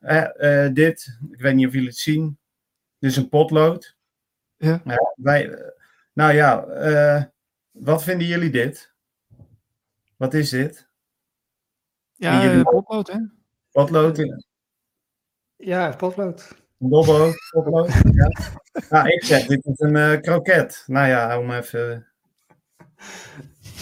ehm, 0.00 0.72
dit, 0.72 1.18
ik 1.30 1.40
weet 1.40 1.54
niet 1.54 1.66
of 1.66 1.72
jullie 1.72 1.88
het 1.88 1.96
zien. 1.96 2.38
Dit 2.98 3.10
is 3.10 3.16
een 3.16 3.28
potlood. 3.28 3.96
Ja. 4.56 4.82
wij, 5.16 5.72
nou 6.12 6.32
ja, 6.32 6.64
wat 7.70 8.02
vinden 8.02 8.26
jullie 8.26 8.50
dit? 8.50 8.92
Wat 10.16 10.34
is 10.34 10.50
dit? 10.50 10.88
Ja, 12.16 12.62
potlood, 12.62 13.12
hè? 13.12 13.18
Potlood, 13.72 14.16
ja. 14.16 14.36
Ja, 15.56 15.96
potlood. 15.96 16.56
Dobbo, 16.78 17.32
potlood. 17.50 17.92
Ja. 18.12 18.28
Nou, 18.90 19.08
ik 19.08 19.24
zeg, 19.24 19.46
dit 19.46 19.64
is 19.64 19.78
een 19.78 19.96
uh, 19.96 20.20
kroket. 20.20 20.84
Nou 20.86 21.08
ja, 21.08 21.38
om 21.38 21.50
even. 21.50 22.06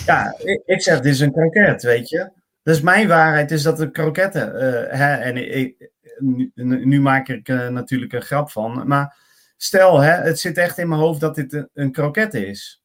Ja, 0.06 0.34
ik, 0.38 0.62
ik, 0.64 0.82
zeg, 0.82 1.00
dit 1.00 1.12
is 1.12 1.20
een 1.20 1.32
kroket, 1.32 1.82
weet 1.82 2.08
je. 2.08 2.32
Dus 2.62 2.80
mijn 2.80 3.08
waarheid 3.08 3.50
is 3.50 3.62
dat 3.62 3.76
de 3.76 3.90
kroketten. 3.90 4.54
Uh, 4.54 4.98
hè, 4.98 5.14
en 5.14 5.56
ik, 5.56 5.90
nu, 6.18 6.52
nu, 6.84 7.00
maak 7.00 7.28
ik 7.28 7.48
uh, 7.48 7.68
natuurlijk 7.68 8.12
een 8.12 8.22
grap 8.22 8.50
van. 8.50 8.86
Maar 8.86 9.16
stel, 9.56 10.00
hè, 10.00 10.12
het 10.12 10.38
zit 10.40 10.58
echt 10.58 10.78
in 10.78 10.88
mijn 10.88 11.00
hoofd 11.00 11.20
dat 11.20 11.34
dit 11.34 11.52
een, 11.52 11.68
een 11.72 11.92
kroket 11.92 12.34
is. 12.34 12.82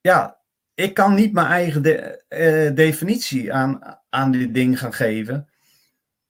Ja, 0.00 0.38
ik 0.76 0.94
kan 0.94 1.14
niet 1.14 1.32
mijn 1.32 1.46
eigen 1.46 1.82
de, 1.82 2.72
definitie 2.74 3.52
aan, 3.52 3.98
aan 4.10 4.30
dit 4.30 4.54
ding 4.54 4.78
gaan 4.78 4.92
geven. 4.92 5.48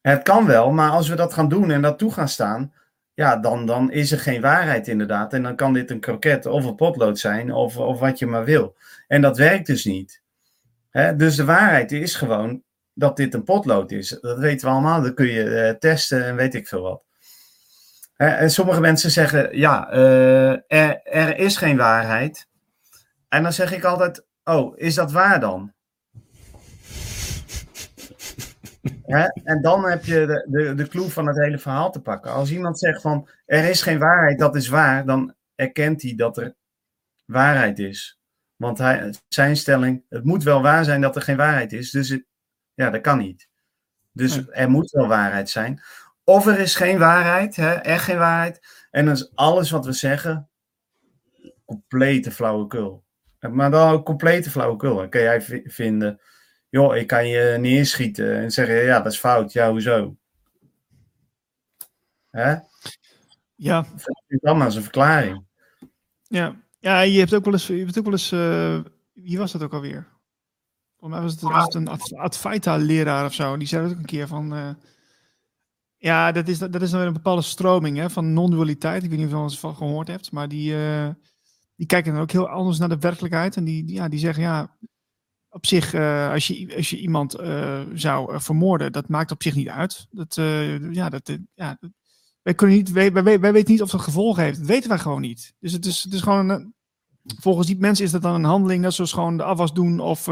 Het 0.01 0.23
kan 0.23 0.47
wel, 0.47 0.71
maar 0.71 0.91
als 0.91 1.09
we 1.09 1.15
dat 1.15 1.33
gaan 1.33 1.49
doen 1.49 1.71
en 1.71 1.83
dat 1.83 1.99
toe 1.99 2.13
gaan 2.13 2.29
staan, 2.29 2.73
ja, 3.15 3.37
dan, 3.37 3.67
dan 3.67 3.93
is 3.93 4.13
er 4.13 4.19
geen 4.19 4.41
waarheid 4.41 4.89
inderdaad. 4.89 5.33
En 5.33 5.43
dan 5.43 5.57
kan 5.57 5.73
dit 5.73 5.91
een 5.91 6.01
kroket 6.01 6.47
of 6.47 6.65
een 6.65 6.75
potlood 6.75 7.19
zijn 7.19 7.53
of, 7.53 7.77
of 7.77 7.99
wat 7.99 8.19
je 8.19 8.27
maar 8.27 8.45
wil. 8.45 8.77
En 9.09 9.21
dat 9.21 9.37
werkt 9.37 9.67
dus 9.67 9.85
niet. 9.85 10.23
dus 11.17 11.37
de 11.37 11.45
waarheid 11.45 11.93
is 11.93 12.15
gewoon 12.15 12.63
dat 12.95 13.17
dit 13.17 13.35
een 13.35 13.45
potlood 13.45 13.91
is. 13.91 14.09
Dat 14.21 14.39
weten 14.39 14.67
we 14.67 14.73
allemaal. 14.73 15.03
Dat 15.03 15.15
kun 15.15 15.27
je 15.27 15.45
uh, 15.45 15.71
testen 15.71 16.25
en 16.25 16.37
weet 16.37 16.55
ik 16.55 16.69
veel 16.69 16.83
wat. 16.83 17.03
en 18.17 18.51
sommige 18.51 18.81
mensen 18.81 19.11
zeggen, 19.11 19.59
ja, 19.59 19.93
uh, 19.95 20.51
er, 20.51 21.03
er 21.03 21.39
is 21.39 21.57
geen 21.57 21.77
waarheid. 21.77 22.49
En 23.29 23.43
dan 23.43 23.53
zeg 23.53 23.73
ik 23.73 23.85
altijd, 23.85 24.25
oh, 24.47 24.79
is 24.79 24.95
dat 24.95 25.13
waar 25.13 25.41
dan? 25.41 25.73
En 29.45 29.63
dan 29.63 29.85
heb 29.85 30.05
je 30.05 30.27
de, 30.27 30.47
de, 30.49 30.75
de 30.75 30.89
clue 30.89 31.09
van 31.11 31.27
het 31.27 31.37
hele 31.37 31.59
verhaal 31.59 31.93
te 31.93 32.01
pakken. 32.01 32.33
Als 32.33 32.51
iemand 32.51 32.79
zegt 32.79 33.01
van 33.01 33.29
er 33.47 33.65
is 33.65 33.83
geen 33.83 33.99
waarheid, 33.99 34.39
dat 34.39 34.57
is 34.57 34.69
waar, 34.69 35.07
dan 35.07 35.35
erkent 35.55 36.03
hij 36.03 36.15
dat 36.15 36.39
er 36.39 36.55
waarheid 37.25 37.79
is. 37.79 38.21
Want 38.57 38.79
hij, 38.79 39.15
zijn 39.29 39.57
stelling, 39.57 40.05
het 40.09 40.25
moet 40.25 40.43
wel 40.43 40.63
waar 40.63 40.85
zijn 40.85 41.01
dat 41.01 41.17
er 41.17 41.23
geen 41.23 41.37
waarheid 41.37 41.73
is. 41.73 41.91
Dus 41.91 42.09
het, 42.09 42.25
ja, 42.75 42.91
dat 42.91 43.01
kan 43.01 43.19
niet. 43.19 43.49
Dus 44.13 44.49
er 44.51 44.71
moet 44.71 44.91
wel 44.91 45.07
waarheid 45.07 45.51
zijn. 45.51 45.83
Of 46.25 46.47
er 46.47 46.59
is 46.59 46.75
geen 46.75 46.99
waarheid, 46.99 47.57
hè, 47.57 47.73
echt 47.73 48.05
geen 48.05 48.19
waarheid. 48.19 48.87
En 48.91 49.05
dan 49.05 49.15
is 49.15 49.35
alles 49.35 49.71
wat 49.71 49.85
we 49.85 49.93
zeggen 49.93 50.49
complete 51.65 52.31
flauwekul. 52.31 53.06
Maar 53.49 53.71
dan 53.71 53.93
ook 53.93 54.05
complete 54.05 54.51
flauwekul. 54.51 54.97
Dan 54.97 55.09
kan 55.09 55.21
jij 55.21 55.43
vinden 55.65 56.21
joh, 56.69 56.97
ik 56.97 57.07
kan 57.07 57.29
je 57.29 57.57
neerschieten 57.59 58.37
en 58.37 58.51
zeggen, 58.51 58.75
ja, 58.75 59.01
dat 59.01 59.13
is 59.13 59.19
fout. 59.19 59.53
Ja, 59.53 59.71
hoezo? 59.71 60.17
Hè? 62.31 62.57
Ja. 63.55 63.87
Dan 64.27 64.57
maar 64.57 64.67
een 64.75 64.83
verklaring. 64.83 65.45
Ja. 66.23 66.57
ja, 66.79 67.01
je 67.01 67.19
hebt 67.19 67.35
ook 67.35 67.45
wel 67.45 67.53
eens, 67.53 67.67
je 67.67 67.85
hebt 67.85 67.99
ook 67.99 68.05
wel 68.05 68.13
eens 68.13 68.33
uh, 68.33 68.81
wie 69.13 69.39
was 69.39 69.53
dat 69.53 69.63
ook 69.63 69.73
alweer? 69.73 70.07
Volgens 70.99 71.21
mij 71.21 71.29
was 71.29 71.33
het, 71.33 71.41
was 71.41 71.65
het 71.65 71.75
een 71.75 72.19
Advaita-leraar 72.19 73.25
of 73.25 73.35
zo. 73.35 73.57
Die 73.57 73.69
zei 73.69 73.87
ook 73.91 73.97
een 73.97 74.05
keer 74.05 74.27
van, 74.27 74.55
uh, 74.55 74.71
ja, 75.97 76.33
dat 76.33 76.49
is, 76.49 76.59
dat 76.59 76.83
is 76.83 76.91
dan 76.91 76.99
weer 76.99 77.09
een 77.09 77.15
bepaalde 77.15 77.43
stroming 77.43 77.97
hè, 77.97 78.11
van 78.11 78.33
non-dualiteit. 78.33 79.03
Ik 79.03 79.11
weet 79.11 79.19
niet 79.19 79.29
of 79.29 79.35
je 79.35 79.43
eens 79.43 79.59
van 79.59 79.77
gehoord 79.77 80.09
hebt, 80.09 80.33
maar 80.33 80.49
die, 80.49 80.73
uh, 80.73 81.09
die 81.77 81.87
kijken 81.87 82.13
dan 82.13 82.23
ook 82.23 82.31
heel 82.31 82.49
anders 82.49 82.79
naar 82.79 82.89
de 82.89 82.99
werkelijkheid. 82.99 83.57
En 83.57 83.65
die, 83.65 83.93
ja, 83.93 84.09
die 84.09 84.19
zeggen, 84.19 84.43
ja, 84.43 84.77
op 85.49 85.67
zich, 85.67 85.95
uh, 85.95 86.31
als, 86.31 86.47
je, 86.47 86.77
als 86.77 86.91
je 86.91 86.99
iemand 86.99 87.41
uh, 87.41 87.81
zou 87.95 88.33
uh, 88.33 88.41
vermoorden, 88.41 88.93
dat 88.93 89.09
maakt 89.09 89.31
op 89.31 89.43
zich 89.43 89.55
niet 89.55 89.69
uit. 89.69 90.07
Dat, 90.11 90.35
ja, 90.91 91.09
dat, 91.09 91.39
ja, 91.55 91.77
dat, 91.81 91.91
wij, 92.43 92.55
kunnen 92.55 92.77
niet, 92.77 92.91
wij, 92.91 93.13
wij, 93.13 93.41
wij, 93.41 93.53
weten 93.53 93.73
niet 93.73 93.83
of 93.83 93.91
dat 93.91 94.01
gevolgen 94.01 94.43
heeft. 94.43 94.59
Dat 94.59 94.67
weten 94.67 94.89
wij 94.89 94.99
gewoon 94.99 95.21
niet. 95.21 95.55
Dus 95.59 95.73
het 95.73 95.87
is, 95.87 96.03
het 96.03 96.13
is 96.13 96.21
gewoon, 96.21 96.49
een, 96.49 96.75
volgens 97.41 97.67
die 97.67 97.79
mensen 97.79 98.05
is 98.05 98.11
dat 98.11 98.23
dan 98.23 98.35
een 98.35 98.45
handeling, 98.45 98.83
net 98.83 98.95
zoals 98.95 99.13
gewoon 99.13 99.37
de 99.37 99.43
afwas 99.43 99.73
doen 99.73 100.01
of, 100.01 100.29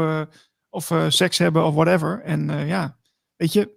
of 0.69 0.93
seks 1.07 1.37
hebben 1.37 1.65
of 1.65 1.73
whatever. 1.73 2.21
En 2.21 2.67
ja, 2.67 2.97
weet 3.35 3.53
je. 3.53 3.73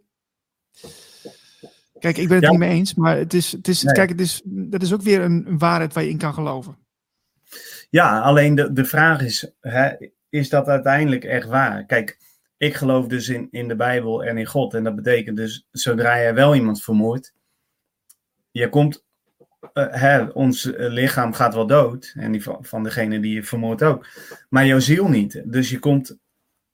Kijk, 1.99 2.17
ik 2.17 2.29
ben 2.29 2.37
het 2.37 2.45
ja. 2.45 2.51
niet 2.51 2.59
mee 2.59 2.71
eens, 2.71 2.95
maar 2.95 3.17
het 3.17 3.35
is, 3.35 3.53
het 3.53 3.69
is, 3.69 3.83
nee. 3.83 3.95
kijk, 3.95 4.09
het 4.09 4.21
is, 4.21 4.43
dat 4.45 4.83
is 4.83 4.93
ook 4.93 5.03
weer 5.03 5.21
een, 5.21 5.47
een 5.47 5.59
waarheid 5.59 5.93
waar 5.93 6.05
je 6.05 6.11
in 6.11 6.19
kan 6.19 6.35
geloven. 6.35 6.88
Ja, 7.89 8.21
alleen 8.21 8.55
de, 8.55 8.73
de 8.73 8.85
vraag 8.85 9.21
is, 9.21 9.53
hè, 9.61 9.95
is 10.29 10.49
dat 10.49 10.67
uiteindelijk 10.67 11.25
echt 11.25 11.47
waar? 11.47 11.85
Kijk, 11.85 12.19
ik 12.57 12.75
geloof 12.75 13.07
dus 13.07 13.29
in, 13.29 13.49
in 13.51 13.69
de 13.69 13.77
Bijbel 13.77 14.25
en 14.25 14.39
in 14.39 14.47
God. 14.47 14.75
En 14.75 14.85
dat 14.85 14.97
betekent 14.97 15.37
dus, 15.37 15.67
zodra 15.71 16.17
je 16.17 16.33
wel 16.33 16.55
iemand 16.55 16.83
vermoordt, 16.83 17.35
je 18.51 18.69
komt, 18.69 19.05
uh, 19.75 19.87
hè, 19.91 20.23
ons 20.23 20.71
lichaam 20.77 21.33
gaat 21.33 21.55
wel 21.55 21.67
dood. 21.67 22.13
En 22.17 22.33
die 22.33 22.43
van, 22.43 22.65
van 22.65 22.83
degene 22.83 23.21
die 23.21 23.35
je 23.35 23.43
vermoordt 23.43 23.83
ook. 23.83 24.07
Maar 24.49 24.67
jouw 24.67 24.79
ziel 24.79 25.09
niet. 25.09 25.43
Dus 25.45 25.71
je 25.71 25.79
komt 25.79 26.19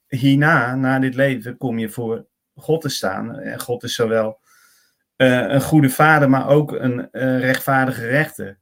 hierna, 0.06 0.74
na 0.74 0.98
dit 0.98 1.14
leven, 1.14 1.56
kom 1.56 1.78
je 1.78 1.88
voor 1.88 2.26
God 2.54 2.80
te 2.80 2.88
staan. 2.88 3.38
En 3.38 3.60
God 3.60 3.82
is 3.82 3.94
zowel 3.94 4.38
uh, 5.16 5.48
een 5.48 5.60
goede 5.60 5.90
vader, 5.90 6.30
maar 6.30 6.48
ook 6.48 6.72
een 6.72 7.08
rechtvaardige 7.38 8.06
rechter. 8.06 8.58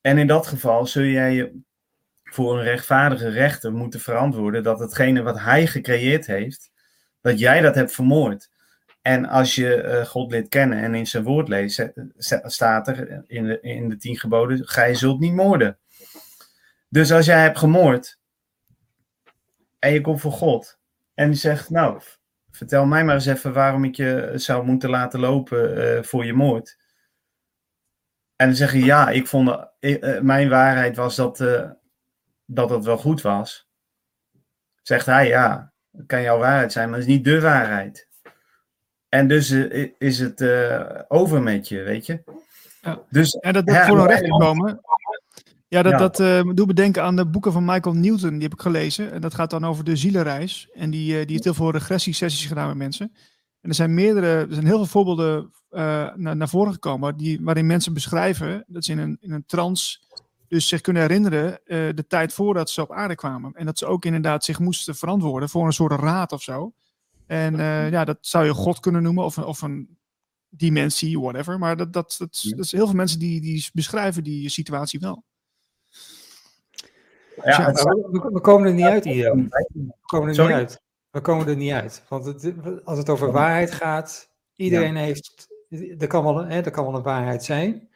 En 0.00 0.18
in 0.18 0.26
dat 0.26 0.46
geval 0.46 0.86
zul 0.86 1.04
jij 1.04 1.34
je 1.34 1.60
voor 2.32 2.58
een 2.58 2.64
rechtvaardige 2.64 3.28
rechter 3.28 3.72
moeten 3.72 4.00
verantwoorden 4.00 4.62
dat 4.62 4.78
hetgene 4.78 5.22
wat 5.22 5.38
hij 5.40 5.66
gecreëerd 5.66 6.26
heeft, 6.26 6.70
dat 7.20 7.38
jij 7.38 7.60
dat 7.60 7.74
hebt 7.74 7.92
vermoord. 7.92 8.50
En 9.02 9.26
als 9.26 9.54
je 9.54 9.82
uh, 9.82 10.04
God 10.04 10.30
leert 10.30 10.48
kennen 10.48 10.78
en 10.78 10.94
in 10.94 11.06
zijn 11.06 11.24
woord 11.24 11.48
leest, 11.48 11.88
staat 12.42 12.88
er 12.88 13.24
in 13.26 13.46
de, 13.46 13.60
in 13.60 13.88
de 13.88 13.96
tien 13.96 14.18
geboden, 14.18 14.68
gij 14.68 14.94
zult 14.94 15.20
niet 15.20 15.32
moorden. 15.32 15.78
Dus 16.88 17.12
als 17.12 17.26
jij 17.26 17.42
hebt 17.42 17.58
gemoord 17.58 18.18
en 19.78 19.92
je 19.92 20.00
komt 20.00 20.20
voor 20.20 20.32
God 20.32 20.78
en 21.14 21.30
die 21.30 21.38
zegt, 21.38 21.70
nou, 21.70 22.00
vertel 22.50 22.86
mij 22.86 23.04
maar 23.04 23.14
eens 23.14 23.26
even 23.26 23.52
waarom 23.52 23.84
ik 23.84 23.94
je 23.94 24.32
zou 24.34 24.64
moeten 24.64 24.90
laten 24.90 25.20
lopen 25.20 26.04
voor 26.04 26.24
je 26.24 26.32
moord. 26.32 26.78
En 28.36 28.46
dan 28.46 28.56
zeg 28.56 28.72
je, 28.72 28.84
ja, 28.84 29.08
ik 29.08 29.26
vond, 29.26 29.66
mijn 30.22 30.48
waarheid 30.48 30.96
was 30.96 31.16
dat 31.16 31.38
dat 32.54 32.70
het 32.70 32.84
wel 32.84 32.98
goed 32.98 33.22
was, 33.22 33.68
zegt 34.82 35.06
hij 35.06 35.28
ja, 35.28 35.72
het 35.96 36.06
kan 36.06 36.22
jouw 36.22 36.38
waarheid 36.38 36.72
zijn, 36.72 36.90
maar 36.90 36.98
het 36.98 37.08
is 37.08 37.14
niet 37.14 37.24
de 37.24 37.40
waarheid. 37.40 38.08
En 39.08 39.28
dus 39.28 39.50
uh, 39.50 39.88
is 39.98 40.18
het 40.18 40.40
uh, 40.40 41.00
over 41.08 41.42
met 41.42 41.68
je, 41.68 41.82
weet 41.82 42.06
je. 42.06 42.22
Ja. 42.82 43.02
Dus, 43.10 43.32
en 43.32 43.52
dat, 43.52 43.66
dat 43.66 43.74
ja, 43.74 43.86
voor 43.86 44.10
een 44.10 44.28
komen. 44.28 44.80
Ja, 45.68 45.82
dat, 45.82 45.92
ja. 45.92 45.98
dat 45.98 46.20
uh, 46.20 46.54
doet 46.54 46.66
bedenken 46.66 47.02
aan 47.02 47.16
de 47.16 47.26
boeken 47.26 47.52
van 47.52 47.64
Michael 47.64 47.94
Newton, 47.94 48.32
die 48.32 48.42
heb 48.42 48.52
ik 48.52 48.60
gelezen. 48.60 49.12
En 49.12 49.20
dat 49.20 49.34
gaat 49.34 49.50
dan 49.50 49.64
over 49.64 49.84
de 49.84 49.96
zielenreis. 49.96 50.68
En 50.74 50.90
die, 50.90 51.06
die 51.06 51.32
heeft 51.32 51.44
heel 51.44 51.54
veel 51.54 51.70
regressiesessies 51.70 52.46
gedaan 52.46 52.68
met 52.68 52.76
mensen. 52.76 53.12
En 53.60 53.68
er 53.68 53.74
zijn 53.74 53.94
meerdere, 53.94 54.26
er 54.26 54.54
zijn 54.54 54.66
heel 54.66 54.76
veel 54.76 54.86
voorbeelden 54.86 55.52
naar, 56.14 56.36
naar 56.36 56.48
voren 56.48 56.72
gekomen, 56.72 57.16
die, 57.16 57.38
waarin 57.42 57.66
mensen 57.66 57.94
beschrijven 57.94 58.64
dat 58.66 58.84
ze 58.84 58.92
in 58.92 58.98
een, 58.98 59.16
in 59.20 59.32
een 59.32 59.46
trance 59.46 59.98
dus 60.50 60.68
zich 60.68 60.80
kunnen 60.80 61.02
herinneren 61.02 61.50
uh, 61.50 61.58
de 61.94 62.06
tijd 62.06 62.32
voordat 62.32 62.70
ze 62.70 62.82
op 62.82 62.92
aarde 62.92 63.14
kwamen. 63.14 63.52
En 63.54 63.66
dat 63.66 63.78
ze 63.78 63.86
ook 63.86 64.04
inderdaad 64.04 64.44
zich 64.44 64.58
moesten 64.58 64.96
verantwoorden 64.96 65.48
voor 65.48 65.66
een 65.66 65.72
soort 65.72 65.92
raad 65.92 66.32
of 66.32 66.42
zo. 66.42 66.72
En 67.26 67.54
uh, 67.54 67.90
ja, 67.90 68.04
dat 68.04 68.18
zou 68.20 68.44
je 68.44 68.52
God 68.52 68.80
kunnen 68.80 69.02
noemen 69.02 69.24
of, 69.24 69.38
of 69.38 69.62
een 69.62 69.98
dimensie, 70.48 71.20
whatever. 71.20 71.58
Maar 71.58 71.76
dat, 71.76 71.92
dat, 71.92 72.16
dat, 72.18 72.44
dat 72.48 72.64
is 72.64 72.72
heel 72.72 72.86
veel 72.86 72.96
mensen 72.96 73.18
die, 73.18 73.40
die 73.40 73.68
beschrijven 73.72 74.24
die 74.24 74.48
situatie 74.48 75.00
wel. 75.00 75.24
Ja, 77.44 77.72
we, 77.72 78.28
we, 78.32 78.40
komen 78.40 78.68
er 78.68 78.74
niet 78.74 78.84
uit, 78.84 79.04
Ido. 79.04 79.34
We 79.34 79.92
komen 80.00 80.28
er 80.28 80.44
niet 80.44 80.52
uit. 80.52 80.80
We 81.10 81.20
komen 81.20 81.48
er 81.48 81.56
niet 81.56 81.72
uit. 81.72 82.04
Want 82.08 82.24
het, 82.24 82.54
als 82.84 82.98
het 82.98 83.08
over 83.08 83.32
waarheid 83.32 83.72
gaat, 83.72 84.30
iedereen 84.56 84.96
heeft. 84.96 85.48
Er 85.98 86.06
kan, 86.06 86.24
wel, 86.24 86.44
hè, 86.44 86.60
er 86.60 86.70
kan 86.70 86.84
wel 86.84 86.94
een 86.94 87.02
waarheid 87.02 87.44
zijn. 87.44 87.88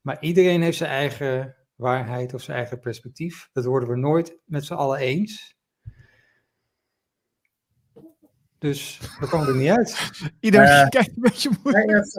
Maar 0.00 0.16
iedereen 0.20 0.62
heeft 0.62 0.76
zijn 0.76 0.90
eigen 0.90 1.56
waarheid 1.78 2.34
of 2.34 2.42
zijn 2.42 2.56
eigen 2.56 2.80
perspectief. 2.80 3.48
Dat 3.52 3.64
worden 3.64 3.88
we 3.88 3.96
nooit 3.96 4.36
met 4.44 4.64
z'n 4.64 4.74
allen 4.74 4.98
eens. 4.98 5.56
Dus 8.58 9.00
we 9.20 9.26
komen 9.28 9.48
er 9.48 9.56
niet 9.56 9.70
uit. 9.70 10.10
Iedereen 10.40 10.68
uh, 10.68 10.88
kijkt 10.88 11.08
een 11.08 11.22
beetje 11.22 11.50
moeilijk. 11.62 12.18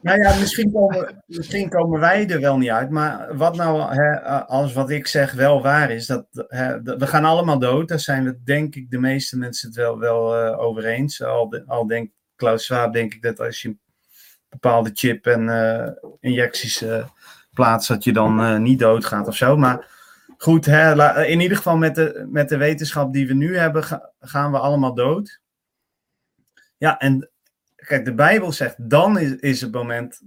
nou 0.00 0.22
ja, 0.22 0.38
misschien 0.38 0.72
komen, 0.72 1.22
misschien 1.26 1.68
komen 1.68 2.00
wij 2.00 2.28
er 2.28 2.40
wel 2.40 2.58
niet 2.58 2.70
uit. 2.70 2.90
Maar 2.90 3.36
wat 3.36 3.56
nou, 3.56 3.94
hè, 3.94 4.20
als 4.46 4.72
wat 4.72 4.90
ik 4.90 5.06
zeg 5.06 5.32
wel 5.32 5.62
waar 5.62 5.90
is, 5.90 6.06
dat 6.06 6.26
hè, 6.30 6.82
we 6.82 7.06
gaan 7.06 7.24
allemaal 7.24 7.58
dood. 7.58 7.88
Daar 7.88 8.00
zijn 8.00 8.24
we 8.24 8.42
denk 8.42 8.74
ik 8.74 8.90
de 8.90 8.98
meeste 8.98 9.38
mensen 9.38 9.68
het 9.68 9.76
wel, 9.76 9.98
wel 9.98 10.46
uh, 10.46 10.58
over 10.58 10.84
eens. 10.84 11.22
Al, 11.22 11.48
de, 11.48 11.64
al 11.66 11.86
denkt 11.86 12.12
Klaus 12.36 12.64
Schwab 12.64 12.92
denk 12.92 13.14
ik 13.14 13.22
dat 13.22 13.40
als 13.40 13.62
je 13.62 13.68
een 13.68 13.80
bepaalde 14.48 14.90
chip 14.92 15.26
en 15.26 15.42
uh, 15.42 15.88
injecties 16.20 16.84
plaatst, 17.54 17.88
dat 17.88 18.04
je 18.04 18.12
dan 18.12 18.62
niet 18.62 18.78
doodgaat 18.78 19.28
of 19.28 19.36
zo. 19.36 19.56
Maar 19.56 19.86
goed, 20.36 20.64
hè, 20.66 21.24
in 21.24 21.40
ieder 21.40 21.56
geval 21.56 21.76
met 21.76 21.94
de, 21.94 22.26
met 22.30 22.48
de 22.48 22.56
wetenschap 22.56 23.12
die 23.12 23.26
we 23.26 23.34
nu 23.34 23.56
hebben, 23.56 23.84
gaan 24.20 24.52
we 24.52 24.58
allemaal 24.58 24.94
dood. 24.94 25.40
Ja, 26.76 26.98
en 26.98 27.30
kijk, 27.76 28.04
de 28.04 28.14
Bijbel 28.14 28.52
zegt, 28.52 28.90
dan 28.90 29.18
is, 29.18 29.60
het 29.60 29.72
moment, 29.72 30.22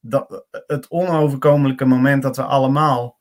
dat, 0.00 0.44
het 0.66 0.88
onoverkomelijke 0.88 1.84
moment 1.84 2.22
dat 2.22 2.36
we 2.36 2.42
allemaal 2.42 3.18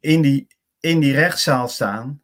in 0.00 0.22
die, 0.22 0.46
in 0.80 1.00
die 1.00 1.14
rechtszaal 1.14 1.68
staan. 1.68 2.22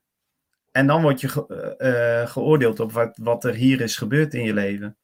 En 0.73 0.86
dan 0.86 1.02
word 1.02 1.20
je 1.20 1.28
ge, 1.28 1.74
uh, 2.23 2.31
geoordeeld 2.31 2.81
op 2.81 2.93
wat, 2.93 3.19
wat 3.23 3.44
er 3.44 3.55
hier 3.55 3.81
is 3.81 3.97
gebeurd 3.97 4.35
in 4.35 4.44
je 4.44 4.55
leven. 4.55 4.97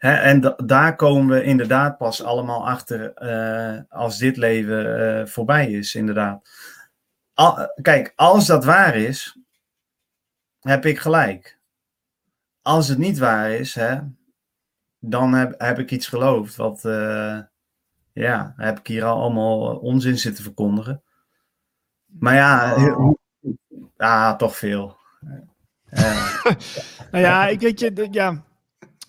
Hè, 0.00 0.12
en 0.12 0.54
daar 0.66 0.96
komen 0.96 1.36
we 1.36 1.44
inderdaad 1.44 1.98
pas 1.98 2.22
allemaal 2.22 2.68
achter 2.68 3.12
uh, 3.22 3.80
als 3.88 4.18
dit 4.18 4.36
leven 4.36 5.00
uh, 5.00 5.26
voorbij 5.26 5.70
is, 5.70 5.94
inderdaad. 5.94 6.48
Al, 7.34 7.72
kijk, 7.82 8.12
als 8.16 8.46
dat 8.46 8.64
waar 8.64 8.96
is, 8.96 9.38
heb 10.60 10.84
ik 10.84 10.98
gelijk 10.98 11.60
als 12.62 12.88
het 12.88 12.98
niet 12.98 13.18
waar 13.18 13.50
is, 13.50 13.74
hè, 13.74 13.98
dan 14.98 15.32
heb, 15.32 15.54
heb 15.60 15.78
ik 15.78 15.90
iets 15.90 16.06
geloofd. 16.06 16.56
Wat, 16.56 16.84
uh, 16.84 17.38
ja, 18.12 18.54
heb 18.56 18.78
ik 18.78 18.86
hier 18.86 19.04
al 19.04 19.20
allemaal 19.20 19.76
onzin 19.76 20.18
zitten 20.18 20.44
verkondigen. 20.44 21.02
Maar 22.06 22.34
ja, 22.34 22.74
oh. 22.96 23.14
ja 23.96 24.36
toch 24.36 24.56
veel. 24.56 24.98
Nou 27.10 27.24
ja, 27.24 27.46
ik 27.46 27.60
weet 27.60 27.80
je, 27.80 28.08
ja. 28.10 28.44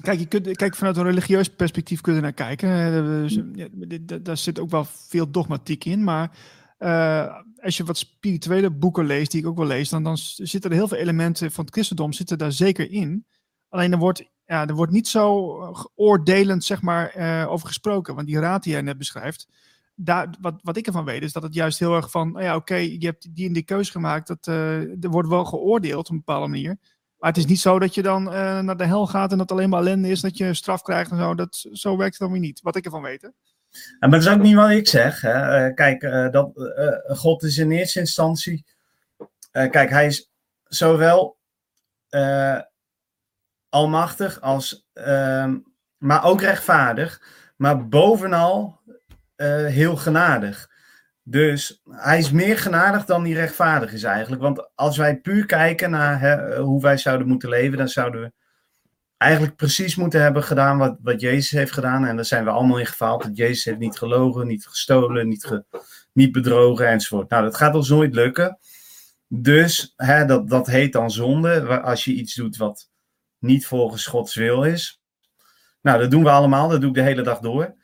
Kijk, 0.02 0.19
je 0.19 0.26
kunt, 0.26 0.56
kijk, 0.56 0.76
vanuit 0.76 0.98
een 0.98 1.03
religieus 1.03 1.49
perspectief 1.49 2.02
kun 2.02 2.14
je 2.14 2.22
naar 2.22 2.34
kijken. 2.34 4.23
Daar 4.23 4.38
zit 4.38 4.60
ook 4.60 4.69
wel 4.69 4.86
veel 4.86 5.32
dogmatiek 5.32 5.86
in. 5.86 6.03
Maar 6.03 6.32
uh, 6.80 7.38
als 7.64 7.78
je 7.78 7.84
wat 7.84 7.98
spirituele 7.98 8.72
boeken 8.72 9.06
leest, 9.06 9.32
die 9.32 9.41
ik 9.41 9.48
ook 9.48 9.57
wel 9.57 9.65
lees, 9.65 9.90
dan, 9.90 10.03
dan 10.03 10.18
zitten 10.18 10.69
er 10.69 10.76
heel 10.76 10.88
veel 10.88 10.98
elementen 10.98 11.52
van 11.52 11.65
het 11.65 11.73
christendom 11.73 12.14
zitten 12.14 12.38
daar 12.38 12.52
zeker 12.52 12.91
in. 12.91 13.26
Alleen 13.69 13.91
er 13.91 13.98
wordt, 13.98 14.23
ja, 14.45 14.68
er 14.68 14.76
wordt 14.76 14.91
niet 14.91 15.07
zo 15.07 15.60
eh, 15.61 15.84
oordelend 15.95 16.64
zeg 16.64 16.82
maar, 16.82 17.18
uh, 17.18 17.52
over 17.52 17.68
gesproken. 17.68 18.15
Want 18.15 18.28
die 18.28 18.40
raad 18.40 18.64
die 18.64 18.72
jij 18.72 18.82
net 18.82 18.98
beschrijft, 18.98 19.48
daar, 19.95 20.36
wat, 20.40 20.60
wat 20.61 20.78
ik 20.78 20.88
ervan 20.88 21.06
weet, 21.06 21.23
is 21.23 21.34
dat 21.34 21.44
het 21.44 21.53
juist 21.53 21.80
heel 21.80 21.95
erg 21.95 22.11
van, 22.11 22.32
nou 22.32 22.44
ja, 22.44 22.56
oké, 22.56 22.76
je 22.76 23.06
hebt 23.06 23.36
die 23.36 23.48
en 23.48 23.53
die 23.53 23.64
keuze 23.64 23.91
gemaakt. 23.91 24.28
Dat, 24.28 24.48
uh, 24.48 25.03
er 25.03 25.10
wordt 25.10 25.30
wel 25.30 25.45
geoordeeld 25.45 26.06
op 26.06 26.11
een 26.11 26.18
bepaalde 26.18 26.48
manier. 26.48 26.78
Maar 27.22 27.30
het 27.30 27.39
is 27.39 27.45
niet 27.45 27.60
zo 27.60 27.80
dat 27.80 27.93
je 27.93 28.02
dan 28.02 28.27
uh, 28.27 28.60
naar 28.60 28.77
de 28.77 28.85
hel 28.85 29.07
gaat 29.07 29.31
en 29.31 29.38
dat 29.38 29.52
alleen 29.52 29.69
maar 29.69 29.80
ellende 29.80 30.10
is, 30.10 30.22
dat 30.22 30.38
je 30.38 30.53
straf 30.53 30.81
krijgt 30.81 31.11
en 31.11 31.18
zo. 31.18 31.35
Dat, 31.35 31.65
zo 31.72 31.98
werkt 31.98 32.11
het 32.11 32.22
dan 32.22 32.31
weer 32.31 32.39
niet, 32.39 32.61
wat 32.61 32.76
ik 32.76 32.85
ervan 32.85 33.02
weet. 33.02 33.22
Hè? 33.22 33.30
Maar 33.99 34.10
dat 34.10 34.22
is 34.22 34.27
ook 34.27 34.41
niet 34.41 34.56
wat 34.56 34.69
ik 34.69 34.88
zeg. 34.88 35.22
Hè. 35.22 35.68
Uh, 35.68 35.73
kijk, 35.73 36.02
dat, 36.31 36.52
God 37.07 37.43
is 37.43 37.57
in 37.57 37.72
eerste 37.72 37.99
instantie. 37.99 38.65
kijk, 39.52 39.89
hij 39.89 40.06
is 40.06 40.31
zowel 40.64 41.38
almachtig, 43.69 44.41
als, 44.41 44.88
uh, 44.93 45.53
maar 45.98 46.23
ook 46.23 46.41
rechtvaardig, 46.41 47.22
maar 47.56 47.88
bovenal 47.88 48.80
heel 49.65 49.95
genadig. 49.95 50.70
Dus 51.31 51.81
hij 51.89 52.17
is 52.17 52.31
meer 52.31 52.57
genadig 52.57 53.05
dan 53.05 53.23
die 53.23 53.33
rechtvaardig 53.33 53.93
is 53.93 54.03
eigenlijk. 54.03 54.41
Want 54.41 54.69
als 54.75 54.97
wij 54.97 55.19
puur 55.19 55.45
kijken 55.45 55.89
naar 55.89 56.19
hè, 56.19 56.59
hoe 56.59 56.81
wij 56.81 56.97
zouden 56.97 57.27
moeten 57.27 57.49
leven, 57.49 57.77
dan 57.77 57.87
zouden 57.87 58.21
we 58.21 58.31
eigenlijk 59.17 59.55
precies 59.55 59.95
moeten 59.95 60.21
hebben 60.21 60.43
gedaan 60.43 60.77
wat, 60.77 60.97
wat 61.01 61.21
Jezus 61.21 61.51
heeft 61.51 61.71
gedaan. 61.71 62.05
En 62.05 62.15
daar 62.15 62.25
zijn 62.25 62.43
we 62.43 62.49
allemaal 62.49 62.79
in 62.79 62.85
gefaald. 62.85 63.23
Dat 63.23 63.37
Jezus 63.37 63.63
heeft 63.63 63.79
niet 63.79 63.97
gelogen, 63.97 64.47
niet 64.47 64.65
gestolen, 64.65 65.27
niet, 65.27 65.61
niet 66.13 66.31
bedrogen 66.31 66.87
enzovoort. 66.87 67.29
Nou, 67.29 67.43
dat 67.43 67.57
gaat 67.57 67.75
ons 67.75 67.89
nooit 67.89 68.15
lukken. 68.15 68.59
Dus 69.27 69.93
hè, 69.95 70.25
dat, 70.25 70.49
dat 70.49 70.67
heet 70.67 70.93
dan 70.93 71.11
zonde. 71.11 71.81
Als 71.81 72.05
je 72.05 72.13
iets 72.13 72.35
doet 72.35 72.57
wat 72.57 72.89
niet 73.39 73.65
volgens 73.65 74.05
Gods 74.05 74.35
wil 74.35 74.63
is. 74.63 75.01
Nou, 75.81 75.99
dat 75.99 76.11
doen 76.11 76.23
we 76.23 76.29
allemaal, 76.29 76.69
dat 76.69 76.81
doe 76.81 76.89
ik 76.89 76.95
de 76.95 77.01
hele 77.01 77.21
dag 77.23 77.39
door. 77.39 77.75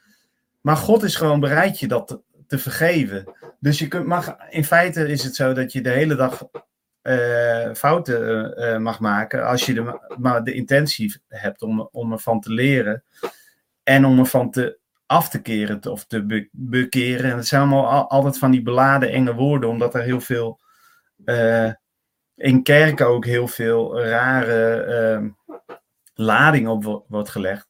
Maar 0.62 0.78
God 0.78 1.04
is 1.04 1.16
gewoon 1.16 1.40
bereid 1.40 1.80
je 1.80 1.88
dat 1.88 2.22
te, 2.48 2.58
vergeven. 2.58 3.34
Dus 3.60 3.80
je 3.80 3.88
kunt, 3.88 4.06
mag, 4.06 4.36
in 4.50 4.64
feite 4.64 5.08
is 5.08 5.24
het 5.24 5.36
zo 5.36 5.54
dat 5.54 5.72
je 5.72 5.82
de 5.82 5.90
hele 5.90 6.16
dag 6.16 6.48
uh, 7.04 7.74
fouten 7.74 8.54
uh, 8.60 8.78
mag 8.78 9.00
maken. 9.00 9.48
Als 9.48 9.66
je 9.66 9.74
de, 9.74 10.16
maar 10.20 10.44
de 10.44 10.54
intentie 10.54 11.22
hebt 11.28 11.62
om, 11.62 11.90
om 11.92 12.12
ervan 12.12 12.40
te 12.40 12.52
leren. 12.52 13.04
En 13.84 14.06
om 14.06 14.20
ervan 14.20 14.52
te, 14.52 14.80
af 15.06 15.30
te 15.30 15.42
keren 15.42 15.92
of 15.92 16.06
te 16.06 16.26
be, 16.26 16.50
bekeren. 16.52 17.32
En 17.32 17.38
het 17.38 17.48
zijn 17.48 17.62
allemaal 17.62 18.10
altijd 18.10 18.38
van 18.38 18.52
die 18.52 18.62
beladen 18.62 19.12
enge 19.12 19.34
woorden, 19.34 19.70
omdat 19.70 19.96
er 19.96 20.02
heel 20.02 20.22
veel. 20.22 20.60
In 22.36 22.64
kerken 22.64 23.08
ook 23.08 23.26
heel 23.26 23.48
veel 23.48 24.02
rare 24.02 25.20
uh, 25.22 25.30
lading 26.14 26.68
op 26.68 27.06
wordt 27.08 27.30
gelegd. 27.30 27.68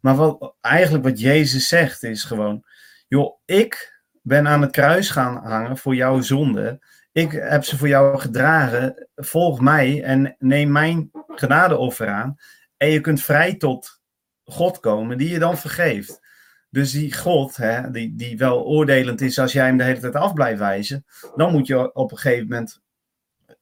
Maar 0.00 0.16
wat, 0.16 0.54
eigenlijk 0.60 1.04
wat 1.04 1.20
Jezus 1.20 1.68
zegt 1.68 2.02
is 2.02 2.24
gewoon: 2.24 2.64
joh, 3.08 3.38
ik 3.44 3.97
ben 4.28 4.48
aan 4.48 4.62
het 4.62 4.70
kruis 4.70 5.10
gaan 5.10 5.36
hangen 5.36 5.76
voor 5.76 5.94
jouw 5.94 6.20
zonde. 6.20 6.80
Ik 7.12 7.32
heb 7.32 7.64
ze 7.64 7.78
voor 7.78 7.88
jou 7.88 8.18
gedragen. 8.18 9.08
Volg 9.16 9.60
mij 9.60 10.02
en 10.02 10.36
neem 10.38 10.72
mijn 10.72 11.10
genadeoffer 11.26 12.08
aan. 12.08 12.36
En 12.76 12.88
je 12.88 13.00
kunt 13.00 13.22
vrij 13.22 13.54
tot 13.54 14.00
God 14.44 14.80
komen, 14.80 15.18
die 15.18 15.30
je 15.30 15.38
dan 15.38 15.58
vergeeft. 15.58 16.26
Dus 16.70 16.90
die 16.90 17.16
God, 17.16 17.56
hè, 17.56 17.90
die, 17.90 18.14
die 18.14 18.38
wel 18.38 18.64
oordelend 18.64 19.20
is 19.20 19.38
als 19.38 19.52
jij 19.52 19.66
hem 19.66 19.76
de 19.76 19.84
hele 19.84 20.00
tijd 20.00 20.14
af 20.14 20.32
blijft 20.32 20.58
wijzen, 20.58 21.04
dan 21.36 21.52
moet 21.52 21.66
je 21.66 21.94
op 21.94 22.10
een 22.10 22.18
gegeven 22.18 22.48
moment 22.48 22.80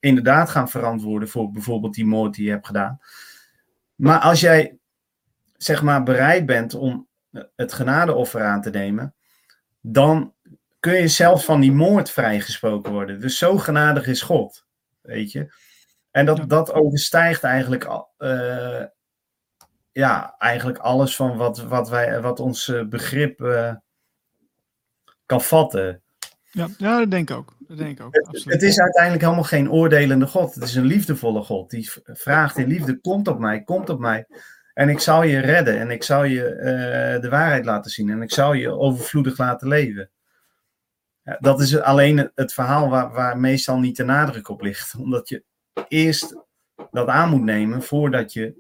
inderdaad 0.00 0.50
gaan 0.50 0.68
verantwoorden 0.68 1.28
voor 1.28 1.50
bijvoorbeeld 1.50 1.94
die 1.94 2.06
moord 2.06 2.34
die 2.34 2.44
je 2.44 2.50
hebt 2.50 2.66
gedaan. 2.66 3.00
Maar 3.94 4.18
als 4.18 4.40
jij, 4.40 4.78
zeg 5.56 5.82
maar, 5.82 6.02
bereid 6.02 6.46
bent 6.46 6.74
om 6.74 7.08
het 7.56 7.72
genadeoffer 7.72 8.42
aan 8.44 8.62
te 8.62 8.70
nemen, 8.70 9.14
dan 9.80 10.34
kun 10.86 11.00
je 11.00 11.08
zelfs 11.08 11.44
van 11.44 11.60
die 11.60 11.72
moord 11.72 12.10
vrijgesproken 12.10 12.92
worden. 12.92 13.20
Dus 13.20 13.38
zo 13.38 13.58
genadig 13.58 14.06
is 14.06 14.22
God, 14.22 14.66
weet 15.02 15.32
je. 15.32 15.54
En 16.10 16.26
dat, 16.26 16.48
dat 16.48 16.72
overstijgt 16.72 17.42
eigenlijk, 17.42 17.84
uh, 18.18 18.84
ja, 19.92 20.34
eigenlijk 20.38 20.78
alles 20.78 21.16
van 21.16 21.36
wat, 21.36 21.58
wat, 21.58 21.88
wij, 21.88 22.20
wat 22.20 22.40
ons 22.40 22.72
begrip 22.88 23.40
uh, 23.40 23.74
kan 25.26 25.40
vatten. 25.40 26.02
Ja, 26.50 26.68
ja, 26.78 26.98
dat 26.98 27.10
denk 27.10 27.30
ik 27.30 27.36
ook. 27.36 27.56
Dat 27.58 27.78
denk 27.78 27.98
ik 27.98 28.04
ook 28.04 28.14
het, 28.14 28.44
het, 28.44 28.62
is 28.62 28.80
uiteindelijk 28.80 29.22
helemaal 29.22 29.44
geen 29.44 29.70
oordelende 29.70 30.26
God. 30.26 30.54
Het 30.54 30.64
is 30.64 30.74
een 30.74 30.84
liefdevolle 30.84 31.42
God. 31.42 31.70
Die 31.70 31.90
vraagt 32.04 32.58
in 32.58 32.68
liefde: 32.68 33.00
komt 33.00 33.28
op 33.28 33.38
mij, 33.38 33.62
komt 33.62 33.88
op 33.88 33.98
mij. 33.98 34.26
En 34.74 34.88
ik 34.88 35.00
zal 35.00 35.22
je 35.22 35.38
redden. 35.38 35.78
En 35.78 35.90
ik 35.90 36.02
zal 36.02 36.24
je 36.24 36.54
uh, 36.54 37.22
de 37.22 37.28
waarheid 37.28 37.64
laten 37.64 37.90
zien. 37.90 38.10
En 38.10 38.22
ik 38.22 38.32
zal 38.32 38.52
je 38.52 38.70
overvloedig 38.70 39.38
laten 39.38 39.68
leven. 39.68 40.10
Ja, 41.26 41.36
dat 41.40 41.60
is 41.60 41.80
alleen 41.80 42.30
het 42.34 42.52
verhaal 42.52 42.88
waar, 42.88 43.12
waar 43.12 43.38
meestal 43.38 43.78
niet 43.78 43.96
de 43.96 44.04
nadruk 44.04 44.48
op 44.48 44.60
ligt. 44.60 44.94
Omdat 44.98 45.28
je 45.28 45.44
eerst 45.88 46.36
dat 46.90 47.08
aan 47.08 47.30
moet 47.30 47.42
nemen 47.42 47.82
voordat 47.82 48.32
je 48.32 48.56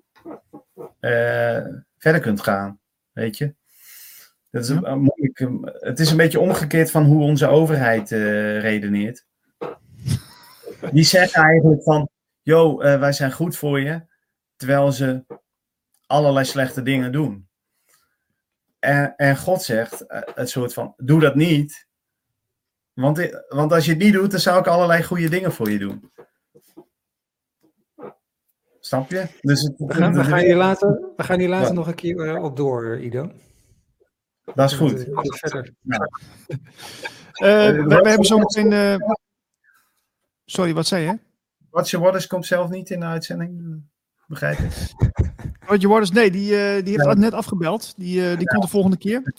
uh, 1.00 1.80
verder 1.98 2.20
kunt 2.20 2.42
gaan. 2.42 2.80
Weet 3.12 3.38
je? 3.38 3.54
Dat 4.50 4.62
is 4.62 4.68
een, 4.68 4.98
moeilijk, 4.98 5.48
het 5.80 6.00
is 6.00 6.10
een 6.10 6.16
beetje 6.16 6.40
omgekeerd 6.40 6.90
van 6.90 7.04
hoe 7.04 7.22
onze 7.22 7.46
overheid 7.46 8.10
uh, 8.10 8.60
redeneert. 8.60 9.26
Die 10.92 11.04
zeggen 11.04 11.42
eigenlijk 11.42 11.82
van, 11.82 12.08
yo, 12.42 12.82
uh, 12.82 12.98
wij 12.98 13.12
zijn 13.12 13.32
goed 13.32 13.56
voor 13.56 13.80
je, 13.80 14.06
terwijl 14.56 14.92
ze 14.92 15.24
allerlei 16.06 16.44
slechte 16.44 16.82
dingen 16.82 17.12
doen. 17.12 17.48
En, 18.78 19.16
en 19.16 19.36
God 19.36 19.62
zegt 19.62 20.04
het 20.34 20.50
soort 20.50 20.72
van, 20.72 20.94
doe 20.96 21.20
dat 21.20 21.34
niet. 21.34 21.85
Want, 22.96 23.44
want 23.48 23.72
als 23.72 23.84
je 23.84 23.90
het 23.90 24.00
niet 24.00 24.12
doet, 24.12 24.30
dan 24.30 24.40
zou 24.40 24.58
ik 24.58 24.66
allerlei 24.66 25.02
goede 25.02 25.28
dingen 25.28 25.52
voor 25.52 25.70
je 25.70 25.78
doen. 25.78 26.10
Snap 28.80 29.10
je? 29.10 29.26
Dus 29.40 29.62
het, 29.62 29.74
we, 29.76 29.94
gaan, 29.94 30.14
we, 30.14 30.24
gaan 30.24 30.38
hier 30.38 30.56
later, 30.56 31.00
we 31.16 31.22
gaan 31.22 31.38
hier 31.38 31.48
later 31.48 31.68
ja. 31.68 31.72
nog 31.72 31.86
een 31.86 31.94
keer 31.94 32.34
uh, 32.34 32.42
op 32.42 32.56
door, 32.56 32.98
Ido. 33.00 33.30
Dat 34.54 34.70
is 34.70 34.76
goed. 34.76 35.06
Verder. 35.12 35.74
Ja. 35.80 36.10
Uh, 36.48 36.56
we, 37.86 38.00
we, 38.02 38.08
hebben 38.08 38.26
zo 38.26 38.38
meteen. 38.38 38.72
Uh... 38.72 38.96
Sorry, 40.44 40.74
wat 40.74 40.86
zei 40.86 41.04
je? 41.04 41.18
Roger 41.70 42.00
Waters 42.00 42.26
komt 42.26 42.46
zelf 42.46 42.70
niet 42.70 42.90
in 42.90 43.00
de 43.00 43.06
uitzending, 43.06 43.82
begrijp 44.26 44.58
ik. 44.58 44.72
Roger 45.68 45.88
Waters, 45.88 46.10
nee, 46.10 46.30
die, 46.30 46.50
uh, 46.50 46.84
die 46.84 46.92
heeft 46.92 47.04
ja. 47.04 47.14
net 47.14 47.32
afgebeld. 47.32 47.94
Die, 47.96 48.20
die 48.20 48.22
ja. 48.22 48.44
komt 48.44 48.62
de 48.62 48.68
volgende 48.68 48.96
keer. 48.96 49.32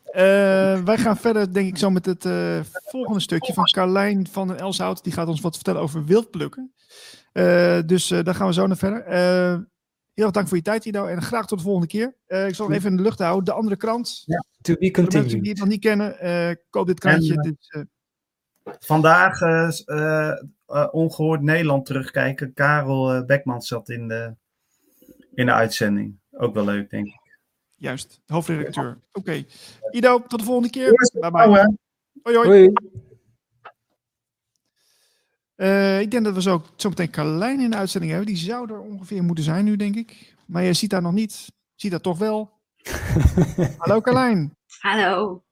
wij 0.83 0.97
gaan 0.97 1.17
verder, 1.17 1.53
denk 1.53 1.67
ik, 1.67 1.77
zo 1.77 1.89
met 1.89 2.05
het 2.05 2.27
volgende 2.85 3.19
stukje 3.19 3.53
van 3.53 3.63
Carlijn 3.63 4.27
van 4.31 4.47
den 4.47 4.59
Elshout. 4.59 5.03
Die 5.03 5.13
gaat 5.13 5.27
ons 5.27 5.41
wat 5.41 5.55
vertellen 5.55 5.81
over 5.81 6.05
wildplukken. 6.05 6.73
dus 7.85 8.07
daar 8.07 8.35
gaan 8.35 8.47
we 8.47 8.53
zo 8.53 8.67
naar 8.67 8.77
verder. 8.77 9.03
heel 10.13 10.25
erg 10.25 10.31
dank 10.31 10.47
voor 10.47 10.57
je 10.57 10.63
tijd, 10.63 10.85
Ido. 10.85 11.05
En 11.05 11.21
graag 11.21 11.45
tot 11.45 11.57
de 11.57 11.63
volgende 11.63 11.87
keer. 11.87 12.15
ik 12.47 12.55
zal 12.55 12.71
even 12.71 12.89
in 12.89 12.97
de 12.97 13.03
lucht 13.03 13.19
houden. 13.19 13.45
De 13.45 13.51
andere 13.51 13.75
krant. 13.75 14.23
Ja. 14.25 14.43
To 14.61 14.73
be 14.73 14.79
Voor 14.79 14.79
de 14.79 14.91
continued. 14.91 15.23
mensen 15.23 15.41
die 15.41 15.51
het 15.51 15.59
nog 15.59 15.69
niet 15.69 15.81
kennen, 15.81 16.59
koop 16.69 16.87
dit 16.87 16.99
krantje. 16.99 17.33
En, 17.33 17.41
dit, 17.41 17.75
uh, 17.75 17.83
Vandaag 18.79 19.41
uh, 19.41 19.71
uh, 19.85 20.87
ongehoord 20.91 21.41
Nederland 21.41 21.85
terugkijken. 21.85 22.53
Karel 22.53 23.25
Beckman 23.25 23.61
zat 23.61 23.89
in 23.89 24.07
de, 24.07 24.35
in 25.37 25.45
de 25.45 25.53
uitzending. 25.53 26.19
Ook 26.31 26.53
wel 26.53 26.65
leuk, 26.65 26.89
denk 26.89 27.07
ik. 27.07 27.39
Juist, 27.75 28.21
hoofdredacteur. 28.25 28.99
Oké. 29.11 29.19
Okay. 29.19 29.47
Ido, 29.91 30.21
tot 30.27 30.39
de 30.39 30.45
volgende 30.45 30.69
keer. 30.69 30.91
Bye 31.19 31.31
bye. 31.31 31.77
Hoi, 32.23 32.35
hoi. 32.35 32.47
hoi. 32.47 32.71
Uh, 35.55 35.99
ik 35.99 36.11
denk 36.11 36.23
dat 36.23 36.33
we 36.33 36.41
zo, 36.41 36.63
zo 36.75 36.89
meteen 36.89 37.09
Carlijn 37.09 37.59
in 37.59 37.69
de 37.69 37.77
uitzending 37.77 38.11
hebben. 38.11 38.33
Die 38.33 38.43
zou 38.43 38.71
er 38.71 38.79
ongeveer 38.79 39.23
moeten 39.23 39.43
zijn 39.43 39.65
nu, 39.65 39.75
denk 39.75 39.95
ik. 39.95 40.35
Maar 40.45 40.63
je 40.63 40.73
ziet 40.73 40.89
daar 40.89 41.01
nog 41.01 41.13
niet. 41.13 41.51
Ziet 41.75 41.91
dat 41.91 42.03
toch 42.03 42.17
wel. 42.17 42.51
Hallo 43.77 44.01
Carlijn. 44.01 44.55
Hallo. 44.79 45.43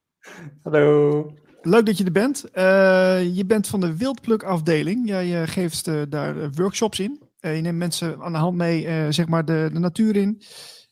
Hallo. 0.64 1.34
Leuk 1.62 1.86
dat 1.86 1.98
je 1.98 2.04
er 2.04 2.12
bent. 2.12 2.46
Uh, 2.54 3.36
je 3.36 3.46
bent 3.46 3.68
van 3.68 3.80
de 3.80 3.98
wildplukafdeling. 3.98 5.08
Jij 5.08 5.42
uh, 5.42 5.48
geeft 5.48 5.88
uh, 5.88 6.02
daar 6.10 6.52
workshops 6.52 7.00
in. 7.00 7.25
Je 7.54 7.62
neemt 7.62 7.78
mensen 7.78 8.22
aan 8.22 8.32
de 8.32 8.38
hand 8.38 8.58
mee, 8.58 9.12
zeg 9.12 9.28
maar, 9.28 9.46
de, 9.46 9.70
de 9.74 9.80
natuur 9.80 10.16
in. 10.16 10.42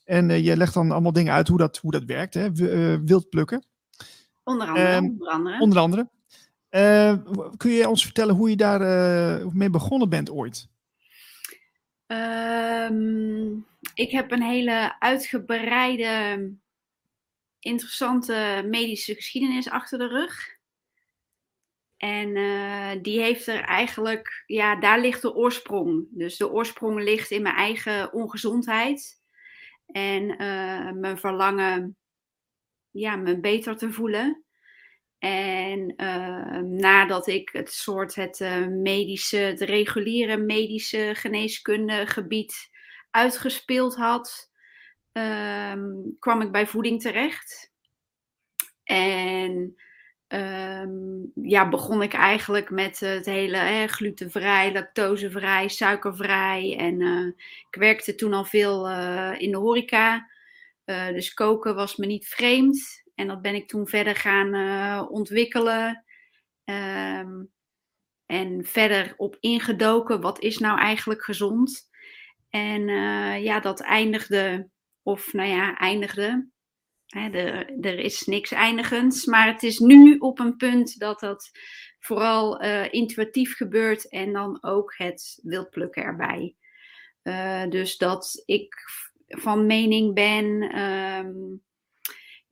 En 0.03 0.43
je 0.43 0.57
legt 0.57 0.73
dan 0.73 0.91
allemaal 0.91 1.13
dingen 1.13 1.33
uit 1.33 1.47
hoe 1.47 1.57
dat, 1.57 1.77
hoe 1.77 1.91
dat 1.91 2.03
werkt, 2.03 2.33
hè? 2.33 2.51
wildplukken. 3.03 3.65
Onder 4.43 4.67
andere. 4.67 5.01
onder 5.01 5.29
andere. 5.29 5.59
Onder 5.59 5.79
andere. 5.79 6.09
kun 7.57 7.71
je 7.71 7.89
ons 7.89 8.03
vertellen 8.03 8.35
hoe 8.35 8.49
je 8.49 8.55
daar 8.55 8.79
mee 9.53 9.69
begonnen 9.69 10.09
bent 10.09 10.31
ooit? 10.31 10.67
Um, 12.07 13.65
ik 13.93 14.11
heb 14.11 14.31
een 14.31 14.43
hele 14.43 14.95
uitgebreide, 14.99 16.51
interessante 17.59 18.65
medische 18.69 19.15
geschiedenis 19.15 19.69
achter 19.69 19.97
de 19.97 20.07
rug. 20.07 20.57
En 22.03 22.35
uh, 22.35 22.91
die 23.01 23.21
heeft 23.21 23.47
er 23.47 23.61
eigenlijk, 23.61 24.43
ja, 24.45 24.75
daar 24.75 24.99
ligt 24.99 25.21
de 25.21 25.33
oorsprong. 25.33 26.07
Dus 26.09 26.37
de 26.37 26.51
oorsprong 26.51 27.03
ligt 27.03 27.31
in 27.31 27.41
mijn 27.41 27.55
eigen 27.55 28.13
ongezondheid. 28.13 29.21
En 29.85 30.23
uh, 30.23 30.91
mijn 30.91 31.17
verlangen, 31.17 31.97
ja, 32.91 33.15
me 33.15 33.39
beter 33.39 33.77
te 33.77 33.91
voelen. 33.91 34.43
En 35.19 35.93
uh, 35.97 36.57
nadat 36.59 37.27
ik 37.27 37.49
het 37.49 37.73
soort 37.73 38.15
het 38.15 38.39
uh, 38.39 38.67
medische, 38.67 39.37
het 39.37 39.61
reguliere 39.61 40.37
medische 40.37 41.11
geneeskunde 41.15 42.07
gebied 42.07 42.69
uitgespeeld 43.11 43.95
had, 43.95 44.51
um, 45.11 46.15
kwam 46.19 46.41
ik 46.41 46.51
bij 46.51 46.67
voeding 46.67 47.01
terecht. 47.01 47.71
En 48.83 49.75
um, 50.33 51.31
ja, 51.35 51.69
begon 51.69 52.01
ik 52.01 52.13
eigenlijk 52.13 52.69
met 52.69 52.99
het 52.99 53.25
hele 53.25 53.57
hè, 53.57 53.87
glutenvrij, 53.87 54.73
lactosevrij, 54.73 55.67
suikervrij. 55.67 56.75
En 56.77 56.99
uh, 56.99 57.27
ik 57.69 57.75
werkte 57.79 58.15
toen 58.15 58.33
al 58.33 58.45
veel 58.45 58.89
in 59.37 59.51
de 59.51 59.57
horeca. 59.57 60.29
dus 60.85 61.33
koken 61.33 61.75
was 61.75 61.95
me 61.95 62.05
niet 62.05 62.27
vreemd. 62.27 63.03
En 63.15 63.27
dat 63.27 63.41
ben 63.41 63.55
ik 63.55 63.67
toen 63.67 63.87
verder 63.87 64.15
gaan 64.15 65.09
ontwikkelen. 65.09 66.03
Um, 66.65 67.51
en 68.25 68.65
verder 68.65 69.13
op 69.17 69.37
ingedoken. 69.39 70.21
Wat 70.21 70.39
is 70.39 70.57
nou 70.57 70.79
eigenlijk 70.79 71.23
gezond? 71.23 71.89
En 72.49 72.87
ja, 73.41 73.59
dat 73.59 73.81
eindigde. 73.81 74.69
Of 75.03 75.33
nou 75.33 75.49
ja, 75.49 75.77
eindigde. 75.77 76.52
Er, 77.13 77.99
is 77.99 78.25
niks 78.25 78.51
eindigends. 78.51 79.25
Maar 79.25 79.47
het 79.47 79.63
is 79.63 79.79
nu 79.79 80.17
op 80.17 80.39
een 80.39 80.55
punt 80.55 80.99
dat 80.99 81.19
dat 81.19 81.51
vooral 81.99 82.63
uh, 82.63 82.93
intuïtief 82.93 83.55
gebeurt. 83.55 84.09
En 84.09 84.33
dan 84.33 84.57
ook 84.61 84.93
het 84.97 85.39
wildplukken 85.43 86.03
erbij. 86.03 86.55
dus 87.69 87.97
dat 87.97 88.43
ik 88.45 88.75
van 89.27 89.65
mening 89.65 90.13
ben. 90.13 90.79
Um, 90.79 91.61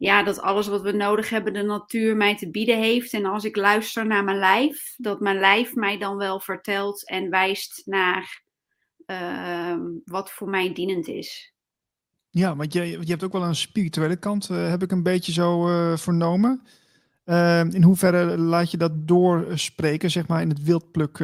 ja, 0.01 0.23
dat 0.23 0.39
alles 0.39 0.67
wat 0.67 0.81
we 0.81 0.91
nodig 0.91 1.29
hebben, 1.29 1.53
de 1.53 1.61
natuur 1.61 2.15
mij 2.15 2.37
te 2.37 2.49
bieden 2.51 2.77
heeft. 2.77 3.13
En 3.13 3.25
als 3.25 3.43
ik 3.43 3.55
luister 3.55 4.05
naar 4.05 4.23
mijn 4.23 4.37
lijf, 4.37 4.93
dat 4.97 5.19
mijn 5.19 5.39
lijf 5.39 5.75
mij 5.75 5.97
dan 5.97 6.17
wel 6.17 6.39
vertelt 6.39 7.07
en 7.07 7.29
wijst 7.29 7.81
naar 7.85 8.43
uh, 9.05 9.77
wat 10.05 10.31
voor 10.31 10.49
mij 10.49 10.73
dienend 10.73 11.07
is. 11.07 11.50
Ja, 12.33 12.55
want 12.55 12.73
je, 12.73 12.81
je 12.81 13.05
hebt 13.05 13.23
ook 13.23 13.31
wel 13.31 13.43
een 13.43 13.55
spirituele 13.55 14.15
kant, 14.15 14.49
uh, 14.49 14.69
heb 14.69 14.83
ik 14.83 14.91
een 14.91 15.03
beetje 15.03 15.31
zo 15.31 15.69
uh, 15.69 15.97
vernomen. 15.97 16.61
in 17.71 17.83
hoeverre 17.83 18.37
laat 18.37 18.71
je 18.71 18.77
dat 18.77 19.07
doorspreken, 19.07 20.11
zeg 20.11 20.27
maar, 20.27 20.41
in 20.41 20.49
het 20.49 20.63
wildpluk? 20.63 21.19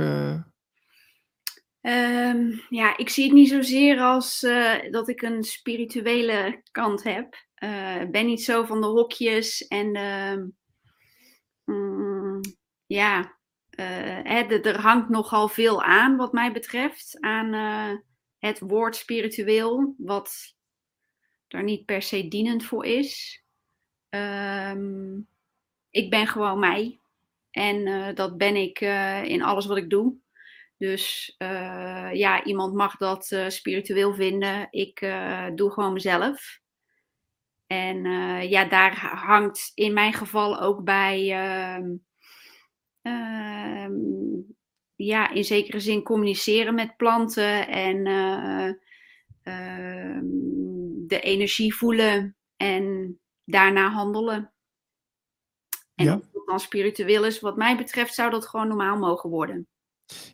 Um, 1.82 2.62
ja, 2.70 2.98
ik 2.98 3.10
zie 3.10 3.24
het 3.24 3.34
niet 3.34 3.50
zozeer 3.50 4.00
als 4.00 4.40
dat 4.92 5.08
ik 5.08 5.22
een 5.22 5.44
spirituele 5.44 6.62
kant 6.72 7.04
heb. 7.04 7.46
Uh, 7.64 8.10
ben 8.12 8.26
niet 8.26 8.44
zo 8.44 8.64
van 8.64 8.82
de 8.82 8.88
hokjes 8.88 9.68
en 9.68 9.94
de, 9.94 10.52
mm, 11.66 12.42
ja, 12.86 13.38
er 13.70 14.82
hangt 14.82 15.10
nogal 15.10 15.48
veel 15.48 15.84
aan 15.84 16.16
wat 16.16 16.34
mij 16.34 16.52
betreft 16.52 17.18
aan 17.20 17.54
het 18.38 18.60
woord 18.60 18.96
spiritueel, 18.96 19.96
wat 19.98 20.57
er 21.48 21.64
niet 21.64 21.86
per 21.86 22.02
se 22.02 22.28
dienend 22.28 22.66
voor 22.66 22.86
is. 22.86 23.44
Um, 24.10 25.28
ik 25.90 26.10
ben 26.10 26.28
gewoon 26.28 26.60
mij 26.60 27.00
en 27.52 28.16
dat 28.16 28.38
ben 28.38 28.56
ik 28.56 28.80
in 29.24 29.42
alles 29.42 29.66
wat 29.66 29.78
ik 29.78 29.90
doe. 29.90 30.16
Dus 30.78 31.36
ja, 32.14 32.44
iemand 32.44 32.74
mag 32.74 32.98
dat 32.98 33.36
spiritueel 33.48 34.14
vinden. 34.14 34.68
Ik 34.70 35.00
doe 35.56 35.72
gewoon 35.72 35.94
mezelf. 35.94 36.60
En 37.68 38.04
ja, 38.50 38.66
daar 38.66 39.00
hangt 39.00 39.72
in 39.74 39.94
mijn 39.94 40.14
geval 40.14 40.62
ook 40.62 40.84
bij, 40.84 41.20
uh, 41.22 41.86
uh, 43.08 43.90
ja, 44.96 45.30
in 45.30 45.44
zekere 45.44 45.80
zin 45.80 46.04
communiceren 46.04 46.76
met 46.76 46.98
planten 46.98 47.68
en 47.68 48.06
eh, 48.06 48.72
ehm, 49.44 50.26
de 51.08 51.20
energie 51.20 51.76
voelen 51.76 52.36
en 52.56 53.18
daarna 53.44 53.90
handelen. 53.90 54.54
En 55.96 56.06
ja. 56.06 56.22
of 56.32 56.46
dan 56.46 56.60
spiritueel 56.60 57.26
is, 57.26 57.40
wat 57.40 57.58
mij 57.58 57.78
betreft, 57.78 58.14
zou 58.14 58.30
dat 58.30 58.48
gewoon 58.48 58.68
normaal 58.68 58.98
mogen 58.98 59.30
worden. 59.30 59.68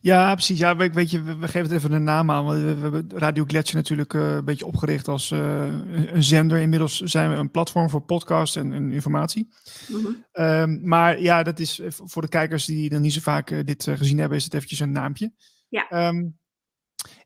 Ja, 0.02 0.34
precies. 0.34 0.60
Ja, 0.60 0.76
weet 0.76 1.12
je, 1.12 1.24
we, 1.24 1.48
geven 1.48 1.62
het 1.62 1.72
even 1.72 1.92
een 1.92 2.04
naam 2.04 2.32
aan. 2.32 2.48
We, 2.48 2.76
we 2.76 2.82
hebben 2.82 3.10
Radio 3.16 3.44
Gletscher 3.48 3.78
natuurlijk 3.78 4.14
uh, 4.14 4.36
een 4.36 4.46
beetje 4.46 4.66
opgericht 4.66 5.08
als 5.08 5.32
uh, 5.32 5.66
een 6.12 6.24
zender. 6.24 6.60
Inmiddels 6.60 7.00
zijn 7.00 7.30
we 7.30 7.36
een 7.36 7.52
platform 7.52 7.90
voor 7.90 8.02
podcast 8.02 8.58
en, 8.58 8.74
en 8.74 8.92
informatie. 8.92 9.50
Mm-hmm. 9.88 10.26
Um, 10.34 10.88
maar 10.88 11.22
ja, 11.22 11.44
dat 11.44 11.60
is 11.60 11.82
voor 11.88 12.22
de 12.22 12.28
kijkers 12.28 12.66
die 12.66 12.90
dan 12.90 13.02
niet 13.02 13.14
zo 13.14 13.20
vaak 13.22 13.50
uh, 13.50 13.64
dit 13.64 13.84
gezien 13.84 14.18
hebben, 14.18 14.38
is 14.38 14.44
het 14.44 14.54
eventjes 14.54 14.80
een 14.80 14.92
naampje. 14.92 15.34
Ja. 15.70 16.08
Um, 16.08 16.40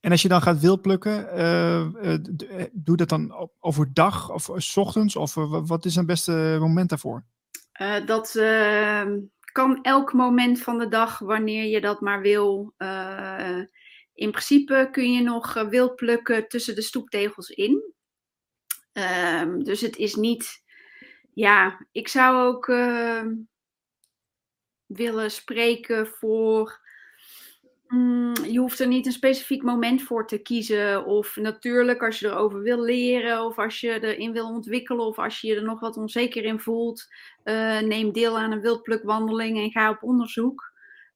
en 0.01 0.11
als 0.11 0.21
je 0.21 0.27
dan 0.27 0.41
gaat 0.41 0.59
wildplukken, 0.59 1.27
doe 2.71 2.97
dat 2.97 3.09
dan 3.09 3.49
overdag 3.59 4.31
of 4.31 4.49
s 4.55 4.77
ochtends? 4.77 5.15
Of 5.15 5.33
wat 5.49 5.85
is 5.85 5.95
het 5.95 6.05
beste 6.05 6.57
moment 6.59 6.89
daarvoor? 6.89 7.23
dat 8.05 8.35
ehm, 8.35 9.19
kan 9.51 9.83
elk 9.83 10.13
moment 10.13 10.61
van 10.61 10.77
de 10.77 10.87
dag, 10.87 11.19
wanneer 11.19 11.65
je 11.65 11.81
dat 11.81 12.01
maar 12.01 12.21
wil. 12.21 12.73
In 14.13 14.31
principe 14.31 14.87
kun 14.91 15.13
je 15.13 15.21
nog 15.21 15.55
uh, 15.55 15.67
wild 15.67 15.95
plukken 15.95 16.47
tussen 16.47 16.75
de 16.75 16.81
stoeptegels 16.81 17.49
in. 17.49 17.93
Um, 18.93 19.63
dus 19.63 19.81
het 19.81 19.97
is 19.97 20.15
niet 20.15 20.63
ja, 21.33 21.85
ik 21.91 22.07
zou 22.07 22.47
ook 22.47 22.67
uh, 22.67 23.25
willen 24.85 25.31
spreken 25.31 26.07
voor. 26.07 26.85
Mm, 27.87 28.35
je 28.35 28.59
hoeft 28.59 28.79
er 28.79 28.87
niet 28.87 29.05
een 29.05 29.11
specifiek 29.11 29.63
moment 29.63 30.01
voor 30.01 30.27
te 30.27 30.37
kiezen. 30.37 31.05
Of 31.05 31.35
natuurlijk, 31.35 32.03
als 32.03 32.19
je 32.19 32.27
erover 32.27 32.61
wil 32.61 32.81
leren, 32.81 33.45
of 33.45 33.57
als 33.57 33.79
je 33.79 34.03
erin 34.03 34.31
wil 34.31 34.47
ontwikkelen, 34.47 35.05
of 35.05 35.19
als 35.19 35.41
je 35.41 35.47
je 35.47 35.55
er 35.55 35.63
nog 35.63 35.79
wat 35.79 35.97
onzeker 35.97 36.43
in 36.43 36.59
voelt, 36.59 37.07
uh, 37.43 37.79
neem 37.79 38.11
deel 38.11 38.37
aan 38.39 38.51
een 38.51 38.61
wildplukwandeling 38.61 39.57
en 39.57 39.71
ga 39.71 39.89
op 39.89 40.03
onderzoek. 40.03 40.71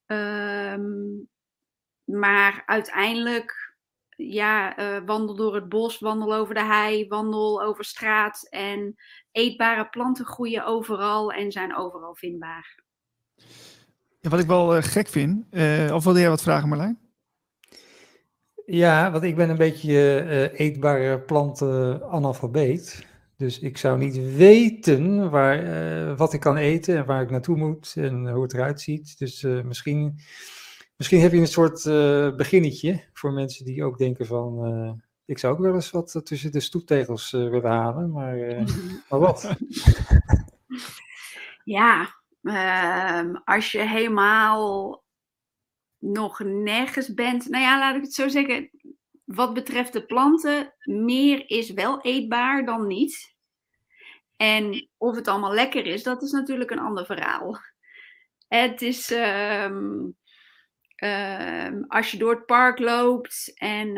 Ehm, 0.05 0.81
maar 2.03 2.63
uiteindelijk, 2.65 3.75
ja, 4.15 4.79
uh, 4.79 5.05
wandel 5.05 5.35
door 5.35 5.55
het 5.55 5.69
bos, 5.69 5.99
wandel 5.99 6.33
over 6.33 6.53
de 6.53 6.63
hei, 6.63 7.07
wandel 7.07 7.63
over 7.63 7.85
straat. 7.85 8.47
En 8.49 8.95
eetbare 9.31 9.89
planten 9.89 10.25
groeien 10.25 10.65
overal 10.65 11.31
en 11.31 11.51
zijn 11.51 11.75
overal 11.75 12.15
vindbaar. 12.15 12.79
Ja, 14.21 14.29
wat 14.29 14.39
ik 14.39 14.47
wel 14.47 14.75
uh, 14.75 14.83
gek 14.83 15.07
vind, 15.07 15.45
uh, 15.51 15.93
of 15.93 16.03
wilde 16.03 16.19
jij 16.19 16.29
wat 16.29 16.41
vragen 16.41 16.69
Marlijn? 16.69 16.99
Ja, 18.65 19.11
want 19.11 19.23
ik 19.23 19.35
ben 19.35 19.49
een 19.49 19.57
beetje 19.57 20.23
uh, 20.23 20.59
eetbare 20.59 21.19
planten 21.19 22.03
analfabeet. 22.09 23.05
Dus 23.37 23.59
ik 23.59 23.77
zou 23.77 23.97
niet 23.97 24.35
weten 24.35 25.29
waar, 25.29 26.15
wat 26.15 26.33
ik 26.33 26.39
kan 26.39 26.57
eten 26.57 26.97
en 26.97 27.05
waar 27.05 27.21
ik 27.21 27.29
naartoe 27.29 27.57
moet 27.57 27.93
en 27.95 28.29
hoe 28.29 28.43
het 28.43 28.53
eruit 28.53 28.81
ziet. 28.81 29.17
Dus 29.17 29.41
misschien, 29.41 30.19
misschien 30.97 31.19
heb 31.21 31.31
je 31.31 31.39
een 31.39 31.47
soort 31.47 31.83
beginnetje 32.37 33.03
voor 33.13 33.33
mensen 33.33 33.65
die 33.65 33.83
ook 33.83 33.97
denken 33.97 34.25
van... 34.25 35.01
ik 35.25 35.37
zou 35.37 35.53
ook 35.53 35.59
wel 35.59 35.73
eens 35.73 35.91
wat 35.91 36.21
tussen 36.23 36.51
de 36.51 36.59
stoeptegels 36.59 37.31
willen 37.31 37.71
halen, 37.71 38.11
maar, 38.11 38.37
maar 39.09 39.19
wat? 39.19 39.55
Ja, 41.63 42.20
Uh, 42.41 43.35
als 43.43 43.71
je 43.71 43.79
helemaal 43.79 45.03
nog 45.97 46.39
nergens 46.39 47.13
bent. 47.13 47.49
Nou 47.49 47.63
ja, 47.63 47.79
laat 47.79 47.95
ik 47.95 48.01
het 48.01 48.13
zo 48.13 48.27
zeggen. 48.27 48.69
Wat 49.23 49.53
betreft 49.53 49.93
de 49.93 50.05
planten, 50.05 50.73
meer 50.83 51.49
is 51.49 51.71
wel 51.71 52.01
eetbaar 52.01 52.65
dan 52.65 52.87
niet. 52.87 53.35
En 54.37 54.89
of 54.97 55.15
het 55.15 55.27
allemaal 55.27 55.53
lekker 55.53 55.85
is, 55.85 56.03
dat 56.03 56.21
is 56.21 56.31
natuurlijk 56.31 56.71
een 56.71 56.79
ander 56.79 57.05
verhaal. 57.05 57.59
Het 58.47 58.81
is. 58.81 59.11
Uh, 59.11 59.69
uh, 61.03 61.67
als 61.87 62.11
je 62.11 62.17
door 62.17 62.35
het 62.35 62.45
park 62.45 62.79
loopt 62.79 63.51
en 63.55 63.95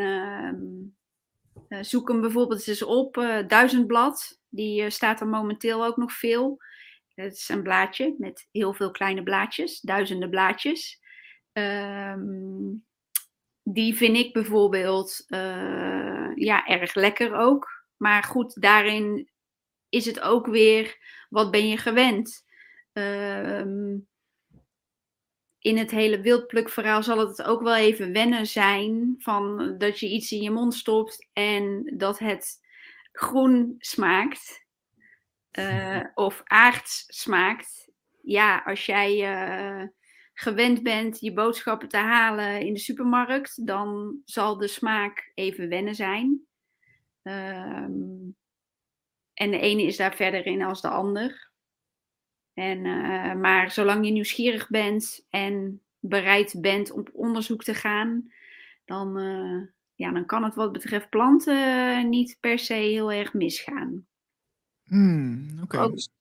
uh, 1.68 1.82
zoek 1.82 2.08
hem 2.08 2.20
bijvoorbeeld 2.20 2.68
eens 2.68 2.82
op, 2.82 3.16
uh, 3.16 3.46
duizendblad. 3.46 4.40
Die 4.48 4.82
eh, 4.82 4.90
staat 4.90 5.20
er 5.20 5.26
momenteel 5.28 5.84
ook 5.84 5.96
nog 5.96 6.12
veel. 6.12 6.58
Het 7.14 7.32
is 7.32 7.48
een 7.48 7.62
blaadje 7.62 8.14
met 8.18 8.48
heel 8.52 8.74
veel 8.74 8.90
kleine 8.90 9.22
blaadjes, 9.22 9.80
duizenden 9.80 10.30
blaadjes. 10.30 11.00
Um, 11.52 12.84
die 13.62 13.94
vind 13.94 14.16
ik 14.16 14.32
bijvoorbeeld 14.32 15.24
uh, 15.28 16.30
ja, 16.34 16.66
erg 16.66 16.94
lekker 16.94 17.34
ook. 17.34 17.84
Maar 17.96 18.22
goed, 18.22 18.60
daarin 18.62 19.30
is 19.88 20.06
het 20.06 20.20
ook 20.20 20.46
weer, 20.46 20.98
wat 21.28 21.50
ben 21.50 21.68
je 21.68 21.76
gewend? 21.76 22.44
Um, 22.92 24.08
in 25.58 25.78
het 25.78 25.90
hele 25.90 26.20
wildplukverhaal 26.20 27.02
zal 27.02 27.18
het 27.18 27.42
ook 27.42 27.62
wel 27.62 27.76
even 27.76 28.12
wennen 28.12 28.46
zijn 28.46 29.14
van 29.18 29.74
dat 29.78 30.00
je 30.00 30.08
iets 30.08 30.32
in 30.32 30.42
je 30.42 30.50
mond 30.50 30.74
stopt 30.74 31.28
en 31.32 31.92
dat 31.96 32.18
het 32.18 32.60
groen 33.12 33.74
smaakt 33.78 34.63
uh, 35.58 36.04
of 36.14 36.42
aards 36.44 37.04
smaakt. 37.06 37.90
Ja, 38.22 38.62
als 38.64 38.86
jij 38.86 39.12
uh, 39.16 39.88
gewend 40.34 40.82
bent 40.82 41.20
je 41.20 41.32
boodschappen 41.32 41.88
te 41.88 41.96
halen 41.96 42.60
in 42.60 42.72
de 42.72 42.80
supermarkt, 42.80 43.66
dan 43.66 44.20
zal 44.24 44.56
de 44.56 44.68
smaak 44.68 45.30
even 45.34 45.68
wennen 45.68 45.94
zijn. 45.94 46.46
Um, 47.22 48.36
en 49.34 49.50
de 49.50 49.58
ene 49.58 49.82
is 49.82 49.96
daar 49.96 50.14
verder 50.14 50.46
in 50.46 50.62
als 50.62 50.80
de 50.80 50.88
ander. 50.88 51.50
En, 52.54 52.84
uh, 52.84 53.34
maar 53.34 53.70
zolang 53.70 54.06
je 54.06 54.12
nieuwsgierig 54.12 54.68
bent 54.68 55.26
en 55.30 55.82
bereid 55.98 56.60
bent 56.60 56.90
om 56.90 57.00
op 57.00 57.10
onderzoek 57.12 57.62
te 57.62 57.74
gaan, 57.74 58.32
dan, 58.84 59.18
ja, 59.94 60.10
dan 60.10 60.26
kan 60.26 60.44
het 60.44 60.54
wat 60.54 60.72
betreft 60.72 61.10
planten 61.10 62.08
niet 62.08 62.36
per 62.40 62.58
se 62.58 62.74
heel 62.74 63.12
erg 63.12 63.32
misgaan. 63.32 64.06
Hmm. 64.94 65.66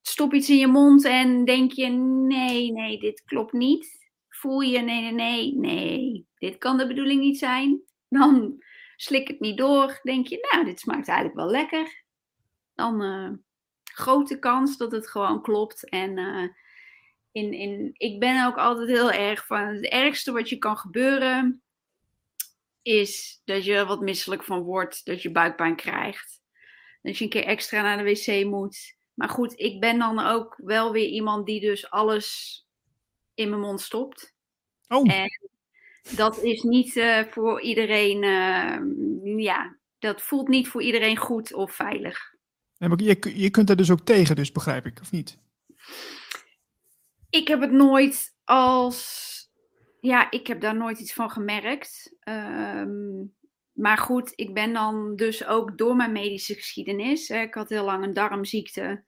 Stop 0.02 0.34
iets 0.34 0.50
in 0.50 0.58
je 0.58 0.68
mond 0.68 1.06
en 1.06 1.46
denk 1.46 1.72
je: 1.72 1.88
nee, 1.88 2.72
nee, 2.72 3.00
dit 3.00 3.24
klopt 3.26 3.54
niet. 3.54 4.10
Voel 4.30 4.60
je: 4.60 4.80
nee, 4.80 5.02
nee, 5.02 5.12
nee, 5.12 5.56
nee, 5.56 6.28
dit 6.38 6.58
kan 6.58 6.78
de 6.78 6.88
bedoeling 6.88 7.22
niet 7.22 7.38
zijn. 7.38 7.82
Dan 8.10 8.64
slik 8.96 9.28
het 9.28 9.40
niet 9.40 9.58
door. 9.58 10.00
Denk 10.04 10.28
je: 10.28 10.48
nou, 10.52 10.66
dit 10.66 10.80
smaakt 10.80 11.08
eigenlijk 11.08 11.38
wel 11.38 11.50
lekker. 11.50 12.04
Dan 12.76 13.02
uh, 13.02 13.32
grote 13.84 14.40
kans 14.40 14.78
dat 14.78 14.92
het 14.92 15.10
gewoon 15.10 15.42
klopt. 15.42 15.90
En 15.90 16.18
uh, 16.18 16.50
in, 17.32 17.54
in, 17.54 17.90
ik 17.94 18.20
ben 18.20 18.46
ook 18.46 18.58
altijd 18.58 18.88
heel 18.88 19.12
erg 19.12 19.46
van: 19.46 19.60
het 19.60 19.86
ergste 19.86 20.32
wat 20.32 20.50
je 20.50 20.58
kan 20.58 20.78
gebeuren 20.78 21.62
is 22.82 23.42
dat 23.46 23.66
je 23.66 23.74
er 23.74 23.86
wat 23.86 24.02
misselijk 24.02 24.44
van 24.44 24.62
wordt, 24.62 25.06
dat 25.06 25.22
je 25.22 25.32
buikpijn 25.32 25.76
krijgt 25.76 26.43
dat 27.04 27.18
je 27.18 27.24
een 27.24 27.30
keer 27.30 27.46
extra 27.46 27.82
naar 27.82 27.98
de 27.98 28.04
wc 28.04 28.46
moet. 28.46 28.96
Maar 29.14 29.30
goed, 29.30 29.60
ik 29.60 29.80
ben 29.80 30.00
dan 30.00 30.20
ook 30.20 30.60
wel 30.64 30.92
weer 30.92 31.08
iemand 31.08 31.46
die 31.46 31.60
dus 31.60 31.90
alles 31.90 32.60
in 33.34 33.50
mijn 33.50 33.62
mond 33.62 33.82
stopt. 33.82 34.34
Oh. 34.88 35.14
En 35.14 35.30
dat 36.16 36.44
is 36.44 36.62
niet 36.62 36.96
uh, 36.96 37.24
voor 37.24 37.62
iedereen, 37.62 38.24
uh, 38.24 39.44
ja, 39.44 39.78
dat 40.00 40.22
voelt 40.22 40.48
niet 40.48 40.68
voor 40.68 40.82
iedereen 40.82 41.18
goed 41.18 41.54
of 41.54 41.72
veilig. 41.76 42.36
Maar 42.78 43.02
je, 43.02 43.32
je 43.36 43.50
kunt 43.50 43.70
er 43.70 43.76
dus 43.76 43.92
ook 43.92 44.06
tegen, 44.06 44.36
dus 44.36 44.52
begrijp 44.52 44.86
ik, 44.86 45.00
of 45.02 45.12
niet? 45.12 45.38
Ik 47.30 47.48
heb 47.48 47.62
het 47.62 47.72
nooit 47.72 48.36
als, 48.44 49.52
ja, 50.00 50.32
ik 50.32 50.48
heb 50.48 50.62
daar 50.62 50.76
nooit 50.76 51.00
iets 51.00 51.14
van 51.14 51.30
gemerkt. 51.30 52.16
Um, 52.30 53.36
maar 53.74 53.98
goed, 53.98 54.34
ik 54.36 54.54
ben 54.54 54.74
dan 54.74 55.16
dus 55.16 55.46
ook 55.46 55.78
door 55.78 55.96
mijn 55.96 56.12
medische 56.12 56.54
geschiedenis. 56.54 57.28
Hè, 57.28 57.42
ik 57.42 57.54
had 57.54 57.70
heel 57.70 57.86
lang 57.86 58.04
een 58.04 58.14
darmziekte. 58.14 59.04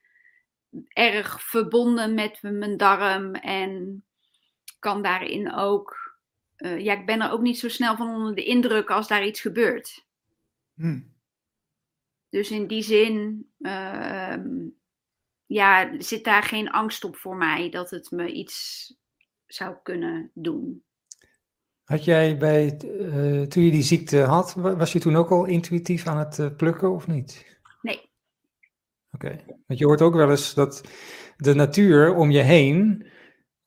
Erg 0.87 1.43
verbonden 1.43 2.13
met 2.13 2.39
mijn 2.41 2.77
darm. 2.77 3.33
En 3.33 4.03
kan 4.79 5.01
daarin 5.01 5.53
ook. 5.53 6.17
Uh, 6.57 6.79
ja, 6.79 6.93
ik 6.93 7.05
ben 7.05 7.21
er 7.21 7.31
ook 7.31 7.41
niet 7.41 7.59
zo 7.59 7.69
snel 7.69 7.95
van 7.95 8.15
onder 8.15 8.35
de 8.35 8.43
indruk 8.43 8.89
als 8.89 9.07
daar 9.07 9.25
iets 9.25 9.41
gebeurt. 9.41 10.05
Hmm. 10.73 11.13
Dus 12.29 12.51
in 12.51 12.67
die 12.67 12.81
zin. 12.81 13.49
Uh, 13.59 14.35
ja, 15.45 16.01
zit 16.01 16.23
daar 16.23 16.43
geen 16.43 16.69
angst 16.69 17.03
op 17.03 17.15
voor 17.15 17.35
mij 17.35 17.69
dat 17.69 17.89
het 17.89 18.11
me 18.11 18.31
iets 18.31 18.93
zou 19.45 19.75
kunnen 19.83 20.31
doen. 20.33 20.83
Had 21.85 22.05
jij 22.05 22.37
bij, 22.37 22.79
uh, 22.83 23.41
toen 23.41 23.63
je 23.63 23.71
die 23.71 23.83
ziekte 23.83 24.17
had, 24.17 24.53
was 24.53 24.93
je 24.93 24.99
toen 24.99 25.15
ook 25.15 25.29
al 25.29 25.45
intuïtief 25.45 26.07
aan 26.07 26.17
het 26.17 26.37
uh, 26.37 26.47
plukken 26.57 26.91
of 26.91 27.07
niet? 27.07 27.59
Nee. 27.81 28.09
Oké, 29.11 29.25
okay. 29.25 29.43
want 29.67 29.79
je 29.79 29.85
hoort 29.85 30.01
ook 30.01 30.15
wel 30.15 30.29
eens 30.29 30.53
dat 30.53 30.83
de 31.37 31.53
natuur 31.53 32.15
om 32.15 32.31
je 32.31 32.41
heen, 32.41 33.07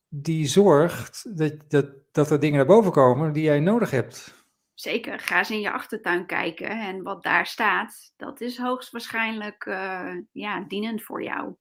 die 0.09 0.47
zorgt 0.47 1.39
dat, 1.39 1.55
dat, 1.69 1.87
dat 2.13 2.31
er 2.31 2.41
dingen 2.41 2.57
naar 2.57 2.67
boven 2.67 2.93
komen 2.93 3.33
die 3.33 3.43
jij 3.43 3.61
nodig 3.61 3.91
hebt. 3.91 4.35
Zeker, 4.75 5.19
ga 5.19 5.39
eens 5.39 5.51
in 5.51 5.61
je 5.61 5.73
achtertuin 5.73 6.27
kijken 6.27 6.69
en 6.69 7.03
wat 7.03 7.23
daar 7.23 7.47
staat, 7.47 8.13
dat 8.17 8.41
is 8.41 8.59
hoogstwaarschijnlijk 8.59 9.65
uh, 9.65 10.11
ja, 10.33 10.65
dienend 10.69 11.03
voor 11.03 11.23
jou. 11.23 11.55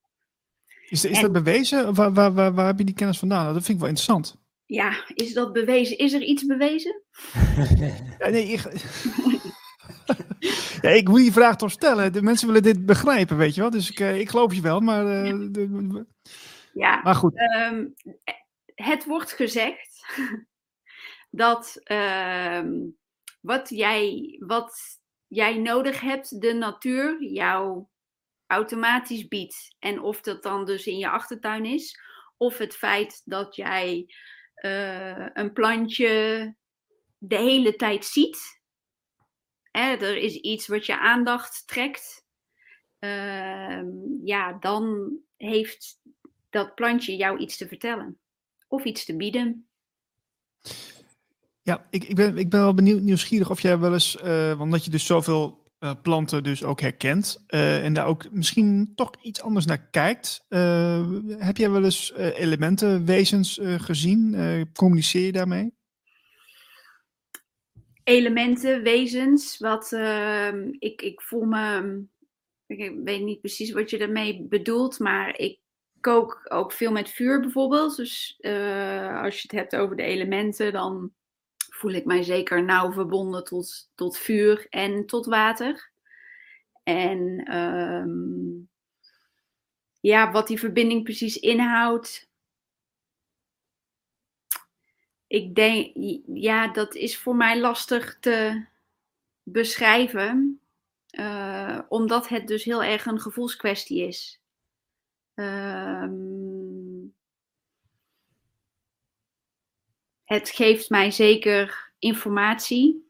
Is, 0.90 1.06
is 1.06 1.16
en... 1.16 1.22
dat 1.22 1.32
bewezen? 1.32 1.94
Waar, 1.94 2.14
waar, 2.14 2.34
waar, 2.34 2.54
waar 2.54 2.66
heb 2.66 2.78
je 2.78 2.86
die 2.86 2.96
kennis 2.96 3.20
vandaan? 3.20 3.54
Dat 3.54 3.64
vind 3.64 3.68
ik 3.68 3.80
wel 3.80 3.90
interessant 3.90 4.47
ja, 4.68 5.04
is 5.14 5.34
dat 5.34 5.54
bewezen? 5.54 5.98
Is 5.98 6.14
er 6.14 6.22
iets 6.22 6.46
bewezen? 6.46 7.02
ja, 8.20 8.30
nee, 8.30 8.48
ik... 8.48 8.62
ja, 10.82 10.90
ik 10.90 11.08
moet 11.08 11.20
die 11.20 11.32
vraag 11.32 11.56
toch 11.56 11.72
stellen. 11.72 12.14
De 12.14 12.22
mensen 12.22 12.48
willen 12.48 12.64
dit 12.64 12.86
begrijpen, 12.86 13.38
weet 13.38 13.56
je 13.56 13.62
wel. 13.62 13.70
Dus 13.70 13.90
ik, 13.90 14.00
uh, 14.00 14.20
ik 14.20 14.30
geloof 14.30 14.54
je 14.54 14.62
wel, 14.62 14.80
maar... 14.80 15.06
Uh, 15.06 15.28
ja. 15.28 15.34
De, 15.34 16.06
ja, 16.74 17.02
maar 17.04 17.16
goed. 17.16 17.40
Um, 17.40 17.94
het 18.76 19.06
wordt 19.06 19.32
gezegd 19.32 20.06
dat 21.30 21.82
um, 21.92 22.98
wat, 23.42 23.70
jij, 23.70 24.36
wat 24.40 25.00
jij 25.28 25.58
nodig 25.58 26.02
hebt, 26.02 26.42
de 26.42 26.54
natuur 26.54 27.24
jou 27.24 27.86
automatisch 28.48 29.28
biedt. 29.28 29.76
En 29.80 30.02
of 30.02 30.22
dat 30.22 30.44
dan 30.44 30.66
dus 30.66 30.88
in 30.88 30.98
je 30.98 31.10
achtertuin 31.10 31.66
is, 31.66 32.00
of 32.38 32.58
het 32.58 32.76
feit 32.76 33.22
dat 33.26 33.56
jij 33.56 34.08
uh, 34.62 35.28
een 35.34 35.54
plantje 35.54 36.56
de 37.18 37.36
hele 37.36 37.76
tijd 37.76 38.06
ziet. 38.06 38.62
Hè, 39.72 39.82
er 39.82 40.18
is 40.18 40.36
iets 40.36 40.68
wat 40.68 40.86
je 40.86 41.00
aandacht 41.00 41.68
trekt. 41.68 42.26
Uh, 43.00 43.82
ja, 44.24 44.58
dan 44.60 45.16
heeft 45.38 46.02
dat 46.50 46.76
plantje 46.76 47.16
jou 47.16 47.38
iets 47.38 47.58
te 47.58 47.68
vertellen 47.68 48.20
of 48.68 48.84
iets 48.84 49.06
te 49.06 49.16
bieden. 49.16 49.68
Ja, 51.62 51.88
ik, 51.90 52.04
ik, 52.04 52.16
ben, 52.16 52.38
ik 52.38 52.50
ben 52.50 52.60
wel 52.60 52.74
benieuwd, 52.74 53.02
nieuwsgierig 53.02 53.50
of 53.50 53.62
jij 53.62 53.80
wel 53.80 53.94
eens, 53.94 54.18
uh, 54.24 54.60
omdat 54.60 54.86
je 54.86 54.92
dus 54.92 55.06
zoveel 55.06 55.67
uh, 55.80 55.92
planten 56.02 56.44
dus 56.44 56.64
ook 56.64 56.82
herkent 56.82 57.44
uh, 57.48 57.86
en 57.86 57.94
daar 57.94 58.06
ook 58.06 58.32
misschien 58.32 58.92
toch 58.96 59.12
iets 59.22 59.42
anders 59.42 59.66
naar 59.66 59.90
kijkt. 59.90 60.46
heb 61.38 61.58
jij 61.58 61.70
wel 61.70 61.84
eens 61.84 62.14
elementen, 62.16 63.06
wezens 63.06 63.60
gezien? 63.62 64.36
communiceer 64.74 65.26
je 65.26 65.32
daarmee? 65.32 65.76
Elementen, 68.04 68.84
wezens, 68.84 69.58
wat 69.58 69.92
ehm, 69.92 70.68
ik, 70.80 71.02
ik 71.02 71.22
voel 71.22 71.44
me, 71.44 72.04
ik 72.68 72.94
weet 73.04 73.24
niet 73.24 73.40
precies 73.40 73.72
wat 73.72 73.90
je 73.90 73.98
daarmee 73.98 74.46
bedoelt, 74.50 75.00
maar 75.00 75.38
ik 75.38 75.60
kook 76.00 76.46
ook 76.50 76.72
veel 76.72 76.92
met 76.92 77.10
vuur 77.10 77.40
bijvoorbeeld. 77.40 77.96
Dus 77.96 78.38
als 79.22 79.36
je 79.36 79.42
het 79.42 79.52
hebt 79.52 79.76
over 79.76 79.96
de 79.96 80.04
elementen, 80.04 80.74
dan 80.74 81.12
voel 81.78 81.92
ik 81.92 82.06
mij 82.06 82.24
zeker 82.24 82.64
nauw 82.64 82.92
verbonden 82.92 83.44
tot, 83.44 83.90
tot 83.96 84.18
vuur 84.18 84.68
en 84.70 85.06
tot 85.06 85.26
water. 85.26 85.92
En 86.84 87.56
um, 87.56 88.70
ja, 90.00 90.32
wat 90.32 90.48
die 90.48 90.60
verbinding 90.60 91.04
precies 91.04 91.38
inhoudt. 91.38 92.30
Ik 95.28 95.56
denk, 95.56 95.92
ja, 96.26 96.68
dat 96.68 96.96
is 96.96 97.18
voor 97.18 97.36
mij 97.36 97.60
lastig 97.60 98.20
te 98.20 98.66
beschrijven, 99.44 100.62
uh, 101.12 101.80
omdat 101.90 102.28
het 102.28 102.48
dus 102.48 102.64
heel 102.64 102.84
erg 102.84 103.06
een 103.06 103.20
gevoelskwestie 103.20 104.08
is. 104.08 104.42
Um, 105.36 106.67
Het 110.28 110.50
geeft 110.50 110.90
mij 110.90 111.12
zeker 111.12 111.92
informatie. 112.00 113.10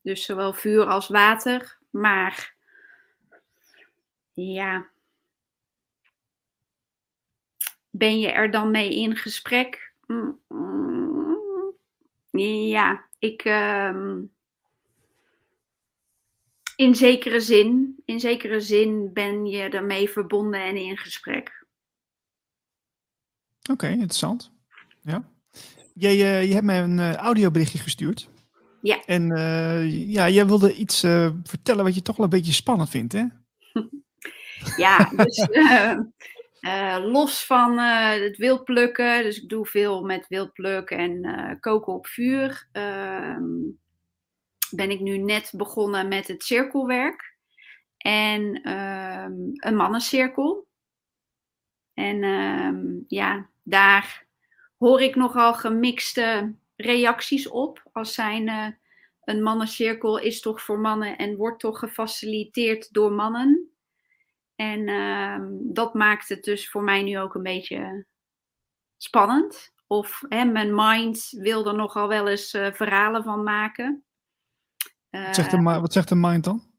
Dus 0.00 0.24
zowel 0.24 0.52
vuur 0.52 0.86
als 0.86 1.08
water. 1.08 1.78
Maar 1.90 2.54
ja. 4.32 4.90
Ben 7.90 8.18
je 8.18 8.28
er 8.28 8.50
dan 8.50 8.70
mee 8.70 8.94
in 8.94 9.16
gesprek? 9.16 9.92
Ja, 12.30 13.08
ik. 13.18 13.44
Uh, 13.44 14.18
in 16.76 16.94
zekere 16.94 17.40
zin. 17.40 18.02
In 18.04 18.20
zekere 18.20 18.60
zin 18.60 19.12
ben 19.12 19.46
je 19.46 19.68
ermee 19.68 20.10
verbonden 20.10 20.60
en 20.60 20.76
in 20.76 20.96
gesprek. 20.96 21.64
Oké, 23.70 23.88
interessant. 23.88 24.55
Ja. 25.06 25.24
Jij, 25.94 26.14
uh, 26.14 26.46
je 26.46 26.52
hebt 26.52 26.64
mij 26.64 26.82
een 26.82 26.98
uh, 26.98 27.14
audioberichtje 27.14 27.78
gestuurd. 27.78 28.28
Ja. 28.82 29.04
En 29.04 29.30
uh, 29.30 30.08
ja, 30.12 30.28
jij 30.28 30.46
wilde 30.46 30.74
iets 30.74 31.00
vertellen 31.42 31.84
wat 31.84 31.94
je 31.94 32.02
toch 32.02 32.16
wel 32.16 32.24
een 32.24 32.30
beetje 32.30 32.52
spannend 32.52 32.90
vindt, 32.90 33.12
hè? 33.12 33.24
ja, 34.84 35.10
dus 35.16 35.46
los 37.02 37.46
van 37.46 37.78
het 37.78 38.36
wildplukken, 38.36 39.22
dus 39.22 39.42
ik 39.42 39.48
doe 39.48 39.66
veel 39.66 40.04
met 40.04 40.28
wildplukken 40.28 40.98
en 40.98 41.60
koken 41.60 41.92
op 41.92 42.06
vuur, 42.06 42.68
ehm, 42.72 43.44
ben 44.70 44.90
ik 44.90 45.00
nu 45.00 45.18
net 45.18 45.52
begonnen 45.56 46.08
met 46.08 46.28
het 46.28 46.44
cirkelwerk 46.44 47.36
en 47.96 48.62
ehm, 48.62 49.32
een 49.52 49.76
mannencirkel. 49.76 50.66
En 51.94 52.22
ehm, 52.22 52.84
ja, 53.06 53.48
daar 53.62 54.25
hoor 54.78 55.00
ik 55.00 55.14
nogal 55.14 55.54
gemixte 55.54 56.54
reacties 56.76 57.48
op. 57.48 57.82
Als 57.92 58.14
zijn 58.14 58.48
uh, 58.48 58.66
een 59.24 59.42
mannencirkel 59.42 60.18
is 60.18 60.40
toch 60.40 60.62
voor 60.62 60.78
mannen 60.78 61.16
en 61.16 61.36
wordt 61.36 61.60
toch 61.60 61.78
gefaciliteerd 61.78 62.92
door 62.92 63.12
mannen. 63.12 63.70
En 64.54 64.88
uh, 64.88 65.38
dat 65.50 65.94
maakt 65.94 66.28
het 66.28 66.44
dus 66.44 66.70
voor 66.70 66.82
mij 66.82 67.02
nu 67.02 67.18
ook 67.18 67.34
een 67.34 67.42
beetje 67.42 68.06
spannend. 68.96 69.74
Of 69.86 70.22
hè, 70.28 70.44
mijn 70.44 70.74
mind 70.74 71.28
wil 71.30 71.66
er 71.66 71.74
nogal 71.74 72.08
wel 72.08 72.28
eens 72.28 72.54
uh, 72.54 72.72
verhalen 72.72 73.22
van 73.22 73.42
maken. 73.42 74.04
Wat 75.10 75.34
zegt, 75.34 75.50
de, 75.50 75.62
wat 75.62 75.92
zegt 75.92 76.08
de 76.08 76.14
mind 76.14 76.44
dan? 76.44 76.74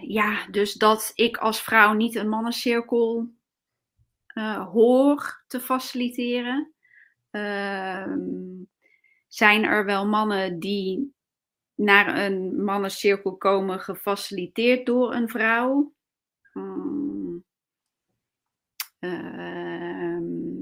ja, 0.00 0.46
dus 0.50 0.72
dat 0.72 1.10
ik 1.14 1.36
als 1.36 1.62
vrouw 1.62 1.92
niet 1.92 2.14
een 2.14 2.28
mannencirkel 2.28 3.30
hoor 4.46 5.42
te 5.46 5.60
faciliteren. 5.60 6.72
Ehm, 7.30 8.18
zijn 9.28 9.64
er 9.64 9.84
wel 9.84 10.06
mannen 10.06 10.58
die 10.58 11.14
naar 11.74 12.24
een 12.24 12.64
mannencirkel 12.64 13.36
komen 13.36 13.80
gefaciliteerd 13.80 14.86
door 14.86 15.14
een 15.14 15.28
vrouw? 15.28 15.92
Um, 16.52 17.44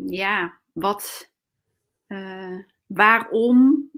ja, 0.06 0.58
wat, 0.72 1.30
uh, 2.08 2.58
waarom 2.86 3.90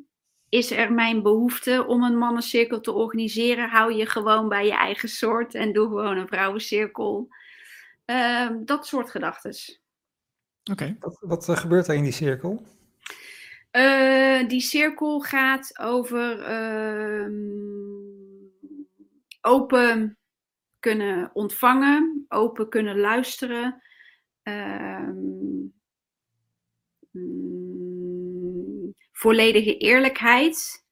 is 0.49 0.71
er 0.71 0.93
mijn 0.93 1.23
behoefte 1.23 1.85
om 1.87 2.03
een 2.03 2.19
mannencirkel 2.19 2.81
te 2.81 2.93
organiseren? 2.93 3.69
Hou 3.69 3.93
je 3.93 4.07
gewoon 4.07 4.49
bij 4.49 4.67
je 4.67 4.77
eigen 4.77 5.09
soort 5.09 5.55
en 5.55 5.73
doe 5.73 5.89
gewoon 5.89 6.17
een 6.17 6.29
vrouwencirkel. 6.29 7.29
Uh, 8.11 8.51
dat 8.65 8.87
soort 8.87 9.11
gedachten. 9.11 9.55
Oké. 10.71 10.97
Wat, 11.01 11.19
wat 11.21 11.49
uh, 11.49 11.57
gebeurt 11.57 11.89
er 11.89 11.95
in 11.95 12.03
die 12.03 12.13
cirkel? 12.13 12.67
Uh, 13.73 14.49
die 14.49 14.61
cirkel 14.61 15.21
gaat 15.21 15.79
over 15.79 16.43
ehm, 16.43 17.33
open 19.41 20.19
kunnen 20.79 21.31
ontvangen, 21.33 22.25
open 22.29 22.69
kunnen 22.69 22.99
luisteren. 22.99 23.83
Um, 24.43 25.75
volledige 29.13 29.77
eerlijkheid. 29.77 30.87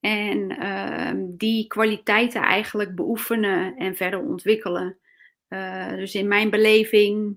En 0.00 1.36
die 1.36 1.66
kwaliteiten 1.66 2.42
eigenlijk 2.42 2.94
beoefenen 2.94 3.76
en 3.76 3.96
verder 3.96 4.20
ontwikkelen. 4.20 4.98
Uh, 5.48 5.88
dus 5.88 6.14
in 6.14 6.28
mijn 6.28 6.50
beleving, 6.50 7.36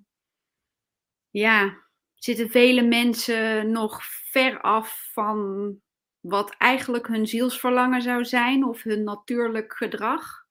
ja, 1.29 1.77
zitten 2.15 2.49
vele 2.49 2.81
mensen 2.81 3.71
nog 3.71 4.03
ver 4.03 4.61
af 4.61 5.09
van 5.13 5.75
wat 6.19 6.55
eigenlijk 6.57 7.07
hun 7.07 7.27
zielsverlangen 7.27 8.01
zou 8.01 8.25
zijn 8.25 8.65
of 8.65 8.83
hun 8.83 9.03
natuurlijk 9.03 9.73
gedrag. 9.73 10.45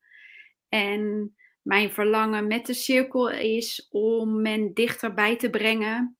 En 0.68 1.34
mijn 1.62 1.90
verlangen 1.90 2.46
met 2.46 2.66
de 2.66 2.74
cirkel 2.74 3.30
is 3.30 3.88
om 3.90 4.42
men 4.42 4.74
dichterbij 4.74 5.36
te 5.36 5.50
brengen, 5.50 6.18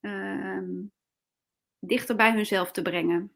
uh, 0.00 0.62
dichter 1.78 2.16
bij 2.16 2.32
hunzelf 2.32 2.70
te 2.72 2.82
brengen. 2.82 3.33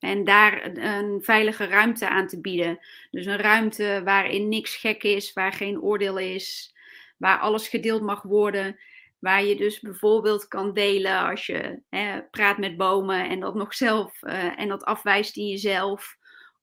En 0.00 0.24
daar 0.24 0.76
een 0.76 1.22
veilige 1.22 1.64
ruimte 1.64 2.08
aan 2.08 2.26
te 2.26 2.40
bieden. 2.40 2.78
Dus 3.10 3.26
een 3.26 3.38
ruimte 3.38 4.00
waarin 4.04 4.48
niks 4.48 4.76
gek 4.76 5.02
is, 5.02 5.32
waar 5.32 5.52
geen 5.52 5.80
oordeel 5.80 6.18
is, 6.18 6.74
waar 7.16 7.38
alles 7.38 7.68
gedeeld 7.68 8.02
mag 8.02 8.22
worden. 8.22 8.78
Waar 9.18 9.44
je 9.44 9.56
dus 9.56 9.80
bijvoorbeeld 9.80 10.48
kan 10.48 10.72
delen 10.72 11.18
als 11.18 11.46
je 11.46 11.82
hè, 11.88 12.22
praat 12.22 12.58
met 12.58 12.76
bomen 12.76 13.28
en 13.28 13.40
dat 13.40 13.54
nog 13.54 13.74
zelf 13.74 14.22
uh, 14.22 14.58
en 14.60 14.68
dat 14.68 14.84
afwijst 14.84 15.36
in 15.36 15.46
jezelf. 15.46 16.16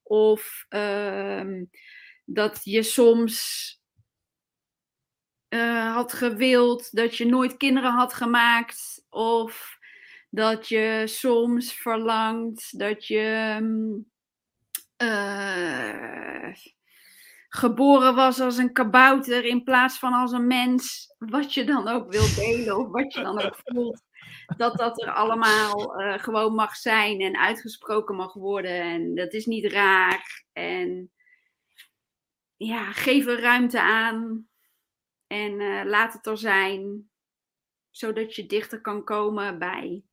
Of 0.03 0.65
uh, 0.69 1.61
dat 2.26 2.59
je 2.64 2.84
soms 2.84 3.68
uh, 5.49 5.93
had 5.93 6.14
gewild 6.14 6.95
dat 6.95 7.18
je 7.18 7.26
nooit 7.26 7.57
kinderen 7.57 7.91
had 7.91 8.14
gemaakt. 8.14 9.05
Of 9.09 9.76
dat 10.29 10.67
je 10.67 11.03
soms 11.05 11.73
verlangt 11.73 12.79
dat 12.79 13.07
je 13.07 13.59
uh, 15.03 16.53
geboren 17.49 18.15
was 18.15 18.39
als 18.39 18.57
een 18.57 18.73
kabouter 18.73 19.45
in 19.45 19.63
plaats 19.63 19.99
van 19.99 20.13
als 20.13 20.31
een 20.31 20.47
mens. 20.47 21.13
Wat 21.17 21.53
je 21.53 21.63
dan 21.63 21.87
ook 21.87 22.11
wilt 22.11 22.35
delen 22.35 22.77
of 22.77 22.91
wat 22.91 23.13
je 23.13 23.21
dan 23.21 23.41
ook 23.41 23.59
voelt. 23.65 24.01
Dat 24.57 24.77
dat 24.77 25.01
er 25.01 25.11
allemaal 25.11 26.01
uh, 26.01 26.17
gewoon 26.17 26.53
mag 26.53 26.75
zijn 26.75 27.21
en 27.21 27.37
uitgesproken 27.37 28.15
mag 28.15 28.33
worden. 28.33 28.81
En 28.81 29.15
dat 29.15 29.33
is 29.33 29.45
niet 29.45 29.71
raar. 29.71 30.45
En 30.53 31.11
ja, 32.57 32.91
geef 32.91 33.25
er 33.27 33.39
ruimte 33.39 33.81
aan. 33.81 34.47
En 35.27 35.59
uh, 35.59 35.83
laat 35.85 36.13
het 36.13 36.25
er 36.25 36.37
zijn. 36.37 37.09
Zodat 37.89 38.35
je 38.35 38.45
dichter 38.45 38.81
kan 38.81 39.03
komen 39.03 39.59
bij 39.59 40.03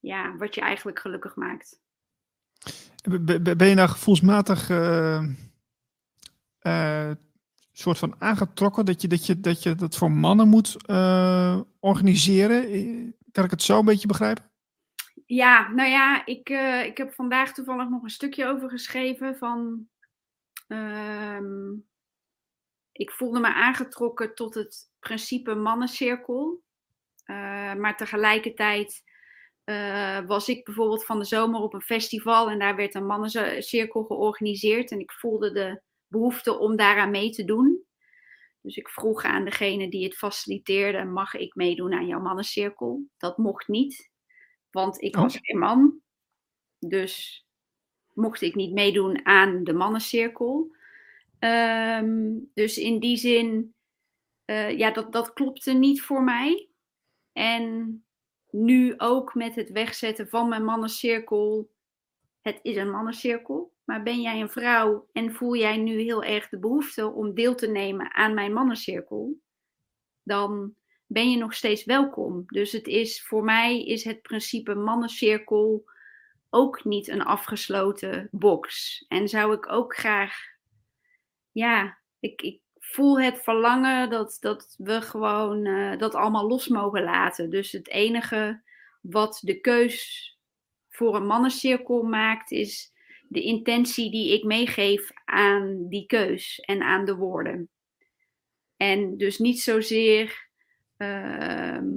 ja, 0.00 0.36
wat 0.36 0.54
je 0.54 0.60
eigenlijk 0.60 0.98
gelukkig 0.98 1.36
maakt. 1.36 1.80
Ben 3.56 3.68
je 3.68 3.74
nou 3.74 3.88
gevoelsmatig 3.88 4.70
uh, 4.70 5.22
uh, 6.62 7.10
soort 7.72 7.98
van 7.98 8.14
aangetrokken 8.18 8.84
dat 8.84 9.02
je 9.02 9.08
dat, 9.08 9.26
je, 9.26 9.40
dat, 9.40 9.62
je 9.62 9.74
dat 9.74 9.96
voor 9.96 10.10
mannen 10.10 10.48
moet 10.48 10.86
eh, 10.86 11.60
organiseren. 11.80 13.14
Kan 13.32 13.44
ik 13.44 13.50
het 13.50 13.62
zo 13.62 13.78
een 13.78 13.84
beetje 13.84 14.06
begrijpen? 14.06 14.50
Ja, 15.26 15.68
nou 15.68 15.88
ja, 15.88 16.26
ik, 16.26 16.48
ik 16.86 16.96
heb 16.96 17.12
vandaag 17.12 17.52
toevallig 17.52 17.88
nog 17.88 18.02
een 18.02 18.10
stukje 18.10 18.46
over 18.46 18.70
geschreven 18.70 19.36
van. 19.36 19.88
ehm, 20.66 21.72
ik 22.92 23.10
voelde 23.10 23.40
me 23.40 23.54
aangetrokken 23.54 24.34
tot 24.34 24.54
het 24.54 24.90
principe 24.98 25.54
mannencirkel. 25.54 26.62
Maar 27.76 27.96
tegelijkertijd 27.96 29.02
eh, 29.64 30.26
was 30.26 30.48
ik 30.48 30.64
bijvoorbeeld 30.64 31.04
van 31.04 31.18
de 31.18 31.24
zomer 31.24 31.60
op 31.60 31.74
een 31.74 31.80
festival 31.82 32.50
en 32.50 32.58
daar 32.58 32.76
werd 32.76 32.94
een 32.94 33.06
mannencirkel 33.06 34.04
georganiseerd. 34.04 34.90
En 34.90 35.00
ik 35.00 35.12
voelde 35.12 35.52
de 35.52 35.80
behoefte 36.06 36.58
om 36.58 36.76
daaraan 36.76 37.10
mee 37.10 37.30
te 37.30 37.44
doen. 37.44 37.84
Dus 38.62 38.76
ik 38.76 38.88
vroeg 38.88 39.24
aan 39.24 39.44
degene 39.44 39.88
die 39.90 40.04
het 40.04 40.16
faciliteerde: 40.16 41.04
mag 41.04 41.34
ik 41.34 41.54
meedoen 41.54 41.92
aan 41.92 42.06
jouw 42.06 42.20
mannencirkel? 42.20 43.06
Dat 43.16 43.38
mocht 43.38 43.68
niet, 43.68 44.10
want 44.70 45.02
ik 45.02 45.16
Oh. 45.16 45.22
was 45.22 45.38
geen 45.40 45.58
man. 45.58 46.00
Dus 46.78 47.44
mocht 48.12 48.40
ik 48.40 48.54
niet 48.54 48.72
meedoen 48.72 49.26
aan 49.26 49.64
de 49.64 49.72
mannencirkel. 49.72 50.76
Ehm, 51.38 52.38
dus 52.54 52.78
in 52.78 52.98
die 52.98 53.16
zin, 53.16 53.74
eh, 54.44 54.78
ja, 54.78 54.90
dat, 54.90 55.12
dat 55.12 55.32
klopte 55.32 55.72
niet 55.72 56.02
voor 56.02 56.22
mij. 56.22 56.68
En 57.32 58.04
nu 58.50 58.94
ook 58.96 59.34
met 59.34 59.54
het 59.54 59.70
wegzetten 59.70 60.28
van 60.28 60.48
mijn 60.48 60.64
mannencirkel. 60.64 61.70
Het 62.40 62.58
is 62.62 62.76
een 62.76 62.90
mannencirkel. 62.90 63.72
Maar 63.84 64.02
ben 64.02 64.20
jij 64.20 64.40
een 64.40 64.50
vrouw 64.50 65.08
en 65.12 65.34
voel 65.34 65.56
jij 65.56 65.76
nu 65.76 66.00
heel 66.00 66.24
erg 66.24 66.48
de 66.48 66.58
behoefte 66.58 67.12
om 67.12 67.34
deel 67.34 67.54
te 67.54 67.66
nemen 67.66 68.14
aan 68.14 68.34
mijn 68.34 68.52
mannencirkel? 68.52 69.38
Dan 70.22 70.74
ben 71.06 71.30
je 71.30 71.36
nog 71.36 71.54
steeds 71.54 71.84
welkom. 71.84 72.42
Dus 72.46 72.72
het 72.72 72.86
is 72.86 73.22
voor 73.22 73.44
mij 73.44 73.84
is 73.84 74.04
het 74.04 74.22
principe 74.22 74.74
mannencirkel 74.74 75.84
ook 76.50 76.84
niet 76.84 77.08
een 77.08 77.22
afgesloten 77.22 78.28
box. 78.30 78.98
En 79.08 79.28
zou 79.28 79.54
ik 79.54 79.72
ook 79.72 79.96
graag, 79.96 80.34
ja, 81.52 81.98
ik, 82.20 82.42
ik 82.42 82.60
voel 82.90 83.20
het 83.20 83.42
verlangen 83.42 84.10
dat, 84.10 84.36
dat 84.40 84.74
we 84.78 85.00
gewoon 85.00 85.64
eh, 85.64 85.98
dat 85.98 86.14
allemaal 86.14 86.48
los 86.48 86.68
mogen 86.68 87.02
laten. 87.02 87.50
Dus 87.50 87.72
het 87.72 87.88
enige 87.88 88.62
wat 89.00 89.40
de 89.42 89.60
keus 89.60 90.28
voor 90.88 91.16
een 91.16 91.26
mannencirkel 91.26 92.02
maakt, 92.02 92.50
is 92.50 92.92
de 93.28 93.42
intentie 93.42 94.10
die 94.10 94.34
ik 94.34 94.44
meegeef 94.44 95.10
aan 95.24 95.88
die 95.88 96.06
keus 96.06 96.60
en 96.60 96.82
aan 96.82 97.04
de 97.04 97.14
woorden. 97.14 97.68
En 98.76 99.16
dus 99.16 99.38
niet 99.38 99.60
zozeer 99.60 100.48
ehm, 100.96 101.88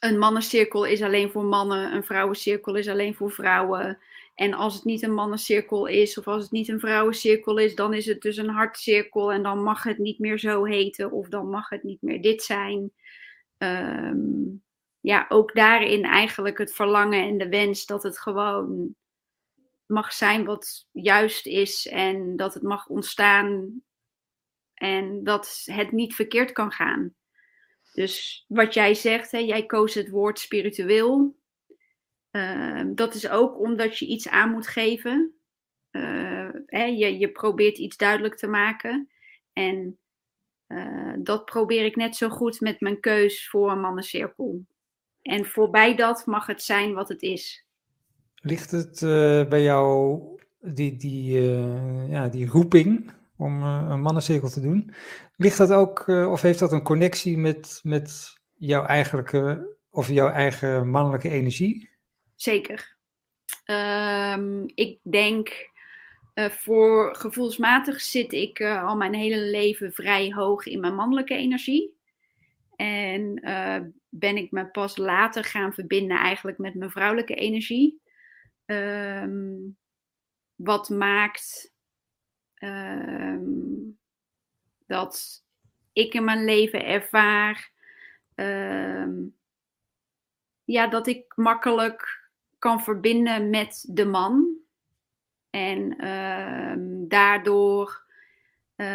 een 0.00 0.18
mannencirkel 0.18 0.84
is 0.84 1.02
alleen 1.02 1.30
voor 1.30 1.44
mannen, 1.44 1.92
een 1.92 2.04
vrouwencirkel 2.04 2.74
is 2.74 2.88
alleen 2.88 3.14
voor 3.14 3.30
vrouwen. 3.30 3.98
En 4.36 4.54
als 4.54 4.74
het 4.74 4.84
niet 4.84 5.02
een 5.02 5.14
mannencirkel 5.14 5.86
is, 5.86 6.18
of 6.18 6.26
als 6.26 6.42
het 6.42 6.52
niet 6.52 6.68
een 6.68 6.80
vrouwencirkel 6.80 7.58
is, 7.58 7.74
dan 7.74 7.94
is 7.94 8.06
het 8.06 8.20
dus 8.20 8.36
een 8.36 8.48
hartcirkel 8.48 9.32
en 9.32 9.42
dan 9.42 9.62
mag 9.62 9.82
het 9.82 9.98
niet 9.98 10.18
meer 10.18 10.38
zo 10.38 10.64
heten, 10.64 11.12
of 11.12 11.28
dan 11.28 11.48
mag 11.48 11.68
het 11.68 11.82
niet 11.82 12.02
meer 12.02 12.22
dit 12.22 12.42
zijn. 12.42 12.92
Ehm, 13.58 14.18
ja, 15.00 15.26
ook 15.28 15.54
daarin 15.54 16.04
eigenlijk 16.04 16.58
het 16.58 16.74
verlangen 16.74 17.22
en 17.22 17.38
de 17.38 17.48
wens 17.48 17.86
dat 17.86 18.02
het 18.02 18.18
gewoon 18.18 18.94
mag 19.86 20.12
zijn 20.12 20.44
wat 20.44 20.86
juist 20.92 21.46
is 21.46 21.86
en 21.86 22.36
dat 22.36 22.54
het 22.54 22.62
mag 22.62 22.86
ontstaan 22.86 23.82
en 24.74 25.24
dat 25.24 25.62
het 25.64 25.92
niet 25.92 26.14
verkeerd 26.14 26.52
kan 26.52 26.72
gaan. 26.72 27.14
Dus 27.92 28.44
wat 28.48 28.74
jij 28.74 28.94
zegt, 28.94 29.30
hè, 29.30 29.38
jij 29.38 29.66
koos 29.66 29.94
het 29.94 30.10
woord 30.10 30.38
spiritueel. 30.38 31.36
Ehm, 32.36 32.94
dat 32.94 33.14
is 33.14 33.28
ook 33.28 33.60
omdat 33.60 33.98
je 33.98 34.06
iets 34.06 34.28
aan 34.28 34.50
moet 34.50 34.66
geven. 34.66 35.34
Eh, 35.90 36.48
hè, 36.66 36.84
je, 36.84 37.18
je 37.18 37.32
probeert 37.32 37.78
iets 37.78 37.96
duidelijk 37.96 38.36
te 38.36 38.46
maken. 38.46 39.08
En 39.52 39.98
eh, 40.66 41.12
dat 41.18 41.44
probeer 41.44 41.84
ik 41.84 41.96
net 41.96 42.16
zo 42.16 42.28
goed 42.28 42.60
met 42.60 42.80
mijn 42.80 43.00
keus 43.00 43.48
voor 43.48 43.70
een 43.70 43.80
mannencirkel. 43.80 44.64
En 45.22 45.44
voorbij 45.44 45.96
dat 45.96 46.26
mag 46.26 46.46
het 46.46 46.62
zijn 46.62 46.94
wat 46.94 47.08
het 47.08 47.22
is. 47.22 47.66
Ligt 48.34 48.70
het 48.70 49.02
eh, 49.02 49.48
bij 49.48 49.62
jou, 49.62 50.20
die, 50.60 50.96
die, 50.96 51.38
eh, 51.38 52.10
ja, 52.10 52.28
die 52.28 52.46
roeping 52.46 53.12
om 53.36 53.62
een 53.62 54.00
mannencirkel 54.00 54.48
te 54.48 54.60
doen, 54.60 54.94
ligt 55.36 55.58
dat 55.58 55.72
ook, 55.72 56.08
of 56.08 56.40
heeft 56.40 56.58
dat 56.58 56.72
een 56.72 56.82
connectie 56.82 57.38
met, 57.38 57.80
met 57.82 58.38
jouw 58.54 58.84
eigenlijke, 58.84 59.74
of 59.90 60.08
jouw 60.08 60.28
eigen 60.28 60.90
mannelijke 60.90 61.28
energie? 61.28 61.94
Zeker. 62.36 62.96
Ehm, 63.64 64.62
ik 64.74 64.98
denk, 65.02 65.70
eh, 66.34 66.50
voor 66.50 67.14
gevoelsmatig 67.14 68.00
zit 68.00 68.32
ik 68.32 68.58
eh, 68.58 68.84
al 68.84 68.96
mijn 68.96 69.14
hele 69.14 69.40
leven 69.40 69.92
vrij 69.92 70.32
hoog 70.32 70.66
in 70.66 70.80
mijn 70.80 70.94
mannelijke 70.94 71.34
energie. 71.34 71.94
En 72.76 73.36
eh, 73.36 73.80
ben 74.08 74.36
ik 74.36 74.50
me 74.50 74.66
pas 74.66 74.96
later 74.96 75.44
gaan 75.44 75.74
verbinden 75.74 76.16
eigenlijk 76.16 76.58
met 76.58 76.74
mijn 76.74 76.90
vrouwelijke 76.90 77.34
energie. 77.34 78.00
Ehm, 78.64 79.54
wat 80.54 80.88
maakt 80.88 81.74
ehm, 82.54 83.44
dat 84.86 85.44
ik 85.92 86.14
in 86.14 86.24
mijn 86.24 86.44
leven 86.44 86.84
ervaar 86.84 87.74
ja, 90.64 90.86
dat 90.86 91.06
ik 91.06 91.36
makkelijk 91.36 92.25
kan 92.66 92.80
verbinden 92.82 93.50
met 93.50 93.84
de 93.88 94.04
man. 94.04 94.56
En 95.50 95.96
ehm, 95.98 97.08
daardoor 97.08 98.04
eh, 98.74 98.86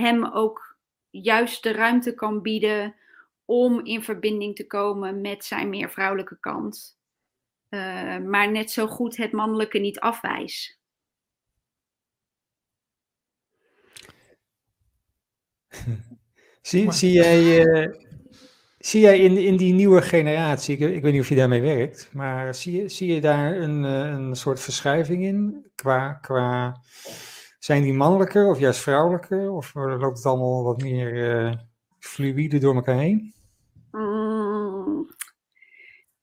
hem 0.00 0.24
ook 0.24 0.76
juist 1.10 1.62
de 1.62 1.72
ruimte 1.72 2.14
kan 2.14 2.42
bieden 2.42 2.94
om 3.44 3.84
in 3.84 4.02
verbinding 4.02 4.56
te 4.56 4.66
komen 4.66 5.20
met 5.20 5.44
zijn 5.44 5.68
meer 5.68 5.90
vrouwelijke 5.90 6.38
kant. 6.40 6.98
Eh, 7.68 8.18
maar 8.18 8.50
net 8.50 8.70
zo 8.70 8.86
goed 8.86 9.16
het 9.16 9.32
mannelijke 9.32 9.78
niet 9.78 10.00
afwijs. 10.00 10.80
Zie, 16.62 16.92
zie 16.92 17.12
jij, 17.12 17.64
eh, 17.64 18.05
zie 18.86 19.00
jij 19.00 19.18
in, 19.18 19.36
in 19.36 19.56
die 19.56 19.72
nieuwe 19.72 20.02
generatie, 20.02 20.76
ik, 20.78 20.94
ik 20.94 21.02
weet 21.02 21.12
niet 21.12 21.20
of 21.20 21.28
je 21.28 21.34
daarmee 21.34 21.60
werkt, 21.60 22.08
maar 22.12 22.54
zie 22.54 22.82
je, 22.82 22.88
zie 22.88 23.14
je 23.14 23.20
daar 23.20 23.56
een, 23.56 23.84
eh, 23.84 24.10
een 24.10 24.34
soort 24.34 24.60
verschuiving 24.60 25.22
in? 25.22 25.66
Qua, 25.74 26.12
qua, 26.12 26.80
zijn 27.58 27.82
die 27.82 27.92
mannelijker 27.92 28.48
of 28.48 28.58
juist 28.58 28.80
vrouwelijker? 28.80 29.52
Of 29.52 29.74
loopt 29.74 30.16
het 30.16 30.26
allemaal 30.26 30.62
wat 30.62 30.82
meer 30.82 31.30
eh, 31.30 31.54
fluïde 31.98 32.58
door 32.58 32.74
elkaar 32.74 32.98
heen? 32.98 33.34
Mm, 33.90 35.10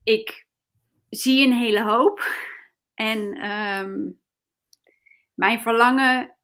ik 0.03 0.47
zie 1.09 1.45
een 1.45 1.53
hele 1.53 1.83
hoop. 1.83 2.21
En 2.93 3.33
ehm, 3.33 4.09
mijn 5.33 5.59
verlangen 5.59 6.35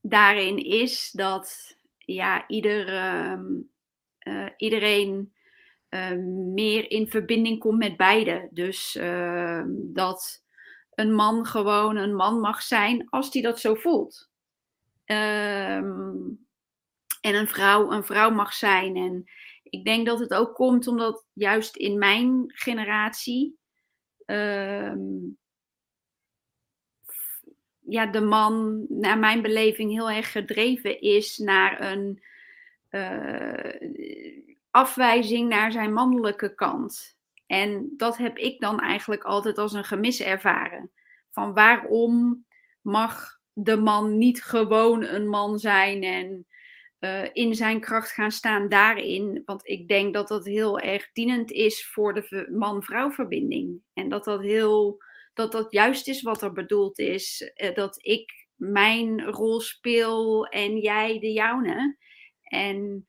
daarin 0.00 0.56
is 0.64 1.10
dat 1.10 1.76
ja, 1.98 2.48
ieder, 2.48 2.88
ehm, 2.88 3.44
eh, 4.18 4.48
iedereen 4.56 5.34
meer 6.54 6.90
in 6.90 7.08
verbinding 7.08 7.58
komt 7.58 7.78
met 7.78 7.96
beide. 7.96 8.48
Dus 8.50 8.96
ehm, 8.96 9.68
dat 9.70 10.44
een 10.94 11.14
man 11.14 11.46
gewoon 11.46 11.96
een 11.96 12.14
man 12.14 12.40
mag 12.40 12.62
zijn 12.62 13.08
als 13.08 13.32
hij 13.32 13.42
dat 13.42 13.60
zo 13.60 13.74
voelt. 13.74 14.30
Ehm, 15.04 16.18
en 17.20 17.34
een 17.34 17.48
vrouw 17.48 17.92
een 17.92 18.04
vrouw 18.04 18.30
mag 18.30 18.52
zijn. 18.52 18.96
En 18.96 19.24
ik 19.62 19.84
denk 19.84 20.06
dat 20.06 20.18
het 20.18 20.34
ook 20.34 20.54
komt 20.54 20.86
omdat 20.86 21.26
juist 21.32 21.76
in 21.76 21.98
mijn 21.98 22.44
generatie 22.46 23.58
ehm, 24.24 24.98
ja, 27.88 28.06
de 28.06 28.20
man, 28.20 28.86
naar 28.88 29.18
mijn 29.18 29.42
beleving, 29.42 29.90
heel 29.90 30.10
erg 30.10 30.32
gedreven 30.32 31.00
is 31.00 31.38
naar 31.38 31.80
een 31.92 32.22
eh, 32.88 33.90
afwijzing 34.76 35.48
naar 35.48 35.72
zijn 35.72 35.92
mannelijke 35.92 36.54
kant. 36.54 37.16
En 37.46 37.92
dat 37.96 38.16
heb 38.16 38.36
ik 38.36 38.60
dan 38.60 38.80
eigenlijk 38.80 39.24
altijd 39.24 39.58
als 39.58 39.72
een 39.72 39.84
gemis 39.84 40.20
ervaren. 40.20 40.90
Van 41.30 41.54
waarom 41.54 42.44
mag 42.80 43.38
de 43.52 43.76
man 43.76 44.18
niet 44.18 44.42
gewoon 44.42 45.02
een 45.02 45.28
man 45.28 45.58
zijn 45.58 46.02
en 46.02 46.46
eh, 46.98 47.28
in 47.32 47.54
zijn 47.54 47.80
kracht 47.80 48.10
gaan 48.12 48.30
staan 48.30 48.68
daarin. 48.68 49.42
Want 49.44 49.68
ik 49.68 49.88
denk 49.88 50.14
dat 50.14 50.28
dat 50.28 50.44
heel 50.44 50.78
erg 50.78 51.12
dienend 51.12 51.50
is 51.50 51.86
voor 51.86 52.14
de 52.14 52.48
man-vrouw 52.52 53.10
verbinding. 53.10 53.80
En 53.92 54.08
dat 54.08 54.24
dat 54.24 54.40
heel, 54.40 55.02
dat 55.34 55.52
dat 55.52 55.72
juist 55.72 56.08
is 56.08 56.22
wat 56.22 56.42
er 56.42 56.52
bedoeld 56.52 56.98
is. 56.98 57.50
eh, 57.54 57.74
dat 57.74 57.98
ik 58.04 58.48
mijn 58.54 59.24
rol 59.24 59.60
speel 59.60 60.46
en 60.46 60.78
jij 60.78 61.18
de 61.18 61.32
jouwe. 61.32 61.96
En 62.42 63.06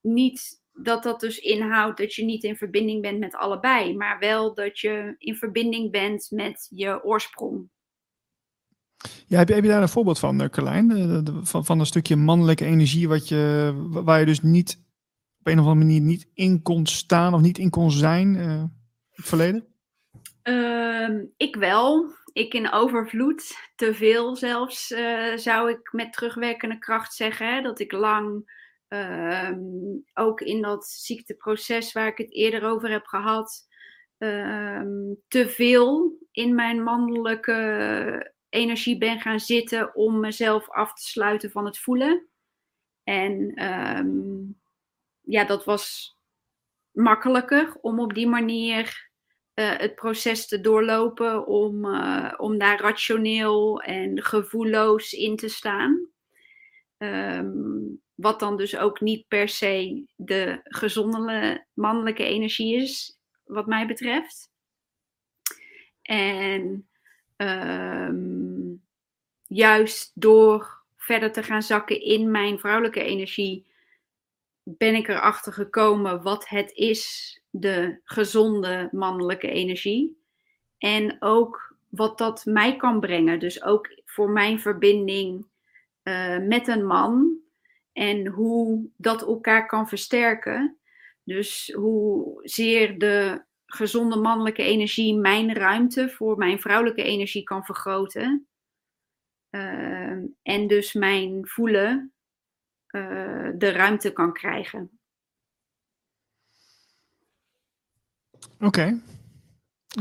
niet 0.00 0.60
dat 0.72 1.02
dat 1.02 1.20
dus 1.20 1.38
inhoudt 1.38 1.98
dat 1.98 2.14
je 2.14 2.24
niet 2.24 2.44
in 2.44 2.56
verbinding 2.56 3.02
bent 3.02 3.18
met 3.18 3.34
allebei, 3.34 3.96
maar 3.96 4.18
wel 4.18 4.54
dat 4.54 4.78
je 4.78 5.14
in 5.18 5.34
verbinding 5.36 5.90
bent 5.90 6.30
met 6.30 6.68
je 6.70 7.04
oorsprong. 7.04 7.68
Ja, 9.26 9.38
heb, 9.38 9.48
je, 9.48 9.54
heb 9.54 9.64
je 9.64 9.70
daar 9.70 9.82
een 9.82 9.88
voorbeeld 9.88 10.18
van, 10.18 10.42
uh, 10.42 10.48
Carlijn? 10.48 11.24
Van, 11.42 11.64
van 11.64 11.80
een 11.80 11.86
stukje 11.86 12.16
mannelijke 12.16 12.64
energie 12.64 13.08
wat 13.08 13.28
je, 13.28 13.72
wa- 13.76 14.02
waar 14.02 14.20
je 14.20 14.26
dus 14.26 14.40
niet 14.40 14.82
op 15.38 15.46
een 15.46 15.58
of 15.58 15.66
andere 15.66 15.84
manier 15.84 16.00
niet 16.00 16.30
in 16.34 16.62
kon 16.62 16.86
staan 16.86 17.34
of 17.34 17.40
niet 17.40 17.58
in 17.58 17.70
kon 17.70 17.90
zijn 17.90 18.36
eh, 18.36 18.50
in 18.50 18.70
het 19.10 19.26
verleden? 19.26 19.66
Ehm, 20.42 21.24
ik 21.36 21.56
wel. 21.56 22.16
Ik 22.32 22.54
in 22.54 22.72
overvloed. 22.72 23.70
Te 23.76 23.94
veel 23.94 24.36
zelfs, 24.36 24.90
eh, 24.90 25.36
zou 25.36 25.70
ik 25.70 25.92
met 25.92 26.12
terugwerkende 26.12 26.78
kracht 26.78 27.14
zeggen. 27.14 27.54
Hè? 27.54 27.62
Dat 27.62 27.78
ik 27.78 27.92
lang, 27.92 28.56
ehm, 28.88 29.58
ook 30.14 30.40
in 30.40 30.62
dat 30.62 30.86
ziekteproces 30.86 31.92
waar 31.92 32.06
ik 32.06 32.18
het 32.18 32.32
eerder 32.32 32.62
over 32.62 32.90
heb 32.90 33.06
gehad, 33.06 33.68
ehm, 34.18 35.14
te 35.28 35.48
veel 35.48 36.18
in 36.30 36.54
mijn 36.54 36.82
mannelijke 36.82 38.32
energie 38.48 38.98
ben 38.98 39.20
gaan 39.20 39.40
zitten 39.40 39.94
om 39.94 40.20
mezelf 40.20 40.70
af 40.70 40.94
te 40.94 41.02
sluiten 41.02 41.50
van 41.50 41.64
het 41.64 41.78
voelen. 41.78 42.28
En 43.04 43.52
ehm, 43.54 44.08
ja, 45.20 45.44
dat 45.44 45.64
was 45.64 46.16
makkelijker 46.90 47.76
om 47.80 48.00
op 48.00 48.14
die 48.14 48.26
manier 48.26 49.07
eh, 49.58 49.78
het 49.78 49.94
proces 49.94 50.46
te 50.46 50.60
doorlopen 50.60 51.46
om, 51.46 51.84
eh, 51.84 52.34
om 52.36 52.58
daar 52.58 52.80
rationeel 52.80 53.80
en 53.80 54.22
gevoelloos 54.22 55.12
in 55.12 55.36
te 55.36 55.48
staan. 55.48 56.08
Ehm, 56.96 57.48
wat 58.14 58.40
dan 58.40 58.56
dus 58.56 58.76
ook 58.76 59.00
niet 59.00 59.28
per 59.28 59.48
se 59.48 60.04
de 60.16 60.60
gezonde 60.62 61.66
mannelijke 61.72 62.24
energie 62.24 62.76
is, 62.76 63.18
wat 63.44 63.66
mij 63.66 63.86
betreft. 63.86 64.50
En 66.02 66.88
ehm, 67.36 68.74
juist 69.42 70.12
door 70.14 70.82
verder 70.96 71.32
te 71.32 71.42
gaan 71.42 71.62
zakken 71.62 72.02
in 72.02 72.30
mijn 72.30 72.58
vrouwelijke 72.58 73.02
energie, 73.02 73.66
ben 74.62 74.94
ik 74.94 75.08
erachter 75.08 75.52
gekomen 75.52 76.22
wat 76.22 76.48
het 76.48 76.72
is, 76.72 77.37
de 77.50 78.00
gezonde 78.04 78.88
mannelijke 78.92 79.50
energie. 79.50 80.22
En 80.78 81.16
ook 81.22 81.76
wat 81.88 82.18
dat 82.18 82.44
mij 82.44 82.76
kan 82.76 83.00
brengen. 83.00 83.40
Dus 83.40 83.62
ook 83.62 84.02
voor 84.04 84.30
mijn 84.30 84.60
verbinding 84.60 85.46
eh, 86.02 86.38
met 86.38 86.68
een 86.68 86.86
man. 86.86 87.36
En 87.92 88.26
hoe 88.26 88.88
dat 88.96 89.22
elkaar 89.22 89.66
kan 89.66 89.88
versterken. 89.88 90.78
Dus 91.24 91.72
hoezeer 91.74 92.98
de 92.98 93.46
gezonde 93.66 94.16
mannelijke 94.16 94.62
energie 94.62 95.16
mijn 95.16 95.54
ruimte 95.54 96.08
voor 96.08 96.36
mijn 96.36 96.60
vrouwelijke 96.60 97.02
energie 97.02 97.42
kan 97.42 97.64
vergroten. 97.64 98.48
Ehm, 99.50 100.26
en 100.42 100.66
dus 100.66 100.92
mijn 100.92 101.46
voelen 101.46 102.12
eh, 102.86 103.48
de 103.54 103.70
ruimte 103.70 104.12
kan 104.12 104.32
krijgen. 104.32 104.97
Oké. 108.60 109.00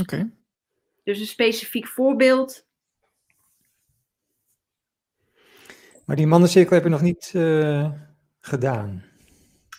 Oké. 0.02 0.32
Dus 1.04 1.20
een 1.20 1.26
specifiek 1.26 1.88
voorbeeld. 1.88 2.66
Maar 6.06 6.16
die 6.16 6.28
mannencirkel 6.28 6.74
heb 6.76 6.84
je 6.84 6.90
nog 6.90 7.02
niet 7.02 7.32
eh, 7.36 7.92
gedaan. 8.40 9.04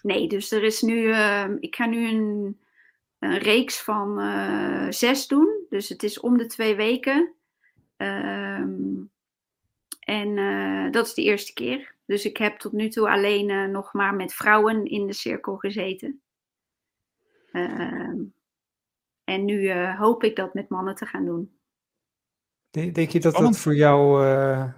Nee, 0.02 0.28
dus 0.28 0.50
er 0.52 0.62
is 0.62 0.80
nu. 0.80 1.12
eh, 1.12 1.48
ik 1.58 1.74
ga 1.76 1.86
nu 1.86 2.08
een, 2.08 2.60
een 3.18 3.38
reeks 3.38 3.80
van 3.80 4.20
eh, 4.20 4.86
zes 4.90 5.26
doen. 5.26 5.66
Dus 5.68 5.88
het 5.88 6.02
is 6.02 6.20
om 6.20 6.38
de 6.38 6.46
twee 6.46 6.74
weken. 6.76 7.34
Ehm, 7.96 9.02
en 10.00 10.38
eh, 10.38 10.90
dat 10.90 11.06
is 11.06 11.14
de 11.14 11.22
eerste 11.22 11.52
keer. 11.52 11.94
Dus 12.06 12.24
ik 12.24 12.36
heb 12.36 12.58
tot 12.58 12.72
nu 12.72 12.88
toe 12.88 13.10
alleen 13.10 13.70
nog 13.70 13.92
maar 13.92 14.14
met 14.14 14.34
vrouwen 14.34 14.84
in 14.84 15.06
de 15.06 15.12
cirkel 15.12 15.56
gezeten. 15.56 16.20
En 19.28 19.44
nu 19.44 19.68
eh, 19.68 19.98
hoop 19.98 20.24
ik 20.24 20.36
dat 20.36 20.54
met 20.54 20.68
mannen 20.68 20.94
te 20.94 21.06
gaan 21.06 21.24
doen. 21.24 21.58
De- 22.70 22.90
Denk 22.90 23.10
je 23.10 23.20
dat 23.20 23.34
dat 23.34 23.58
voor 23.58 23.74
jou 23.74 24.26
eh, 24.26 24.72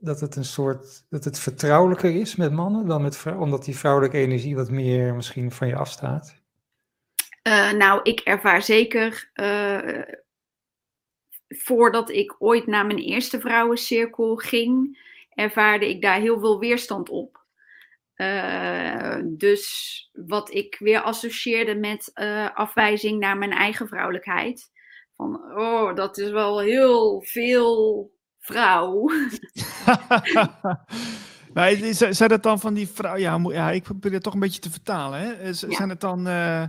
dat 0.00 0.20
het 0.20 0.36
een 0.36 0.44
soort 0.44 1.04
dat 1.08 1.24
het 1.24 1.38
vertrouwelijker 1.38 2.14
is 2.14 2.36
met 2.36 2.52
mannen 2.52 2.86
dan 2.86 3.02
met 3.02 3.16
vrouwen, 3.16 3.44
omdat 3.44 3.64
die 3.64 3.76
vrouwelijke 3.76 4.18
energie 4.18 4.56
wat 4.56 4.70
meer 4.70 5.14
misschien 5.14 5.50
van 5.50 5.68
je 5.68 5.76
afstaat? 5.76 6.34
Eh, 7.42 7.72
nou, 7.72 8.00
ik 8.02 8.20
ervaar 8.20 8.62
zeker. 8.62 9.30
eh, 9.32 10.02
voordat 11.48 12.10
ik 12.10 12.34
ooit 12.38 12.66
naar 12.66 12.86
mijn 12.86 12.98
eerste 12.98 13.40
vrouwencirkel 13.40 14.36
ging, 14.36 14.98
ervaarde 15.34 15.88
ik 15.88 16.02
daar 16.02 16.20
heel 16.20 16.38
veel 16.40 16.58
weerstand 16.58 17.08
op. 17.08 17.39
Eh, 18.20 19.16
dus 19.24 20.08
wat 20.12 20.54
ik 20.54 20.76
weer 20.78 21.00
associeerde 21.00 21.74
met 21.74 22.10
eh, 22.14 22.48
afwijzing 22.54 23.18
naar 23.20 23.38
mijn 23.38 23.50
eigen 23.52 23.88
vrouwelijkheid. 23.88 24.70
Van, 25.16 25.34
oh, 25.56 25.94
dat 25.94 26.18
is 26.18 26.30
wel 26.30 26.60
heel 26.60 27.22
veel 27.26 28.10
vrouw. 28.38 29.04
maar 31.54 31.72
zijn 32.10 32.28
dat 32.28 32.42
dan 32.42 32.60
van 32.60 32.74
die 32.74 32.88
vrouw? 32.88 33.16
Ja, 33.16 33.40
ja, 33.42 33.70
ik 33.70 33.82
probeer 33.82 34.12
het 34.12 34.22
toch 34.22 34.34
een 34.34 34.40
beetje 34.40 34.60
te 34.60 34.70
vertalen. 34.70 35.20
Hè? 35.20 35.46
Ja. 35.46 35.52
Zijn 35.52 35.88
het 35.88 36.00
dan, 36.00 36.26
eh, 36.26 36.64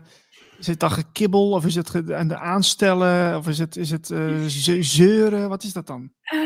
is 0.57 0.68
het 0.68 0.80
dan 0.80 0.91
gekibbel 0.91 1.52
of 1.52 1.65
is 1.65 1.76
het 1.76 2.11
aan 2.11 2.28
de 2.28 2.38
aanstellen 2.38 3.38
of 3.38 3.48
is 3.48 3.60
het, 3.60 3.76
is 3.76 3.91
het 3.91 4.11
eh, 4.11 4.41
ze- 4.45 4.84
zeuren? 4.84 5.49
Wat 5.49 5.64
is 5.64 5.73
dat 5.73 5.88
dan? 5.88 6.11
Eh, 6.23 6.40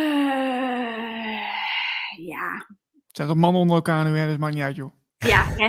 ja, 2.17 2.67
Zijn 3.15 3.27
dat 3.27 3.37
mannen 3.37 3.61
onder 3.61 3.75
elkaar 3.75 4.05
nu? 4.09 4.17
Hè? 4.17 4.27
Dat 4.27 4.37
maakt 4.37 4.53
niet 4.53 4.63
uit, 4.63 4.75
joh. 4.75 4.91
ja, 5.17 5.45
hè. 5.47 5.67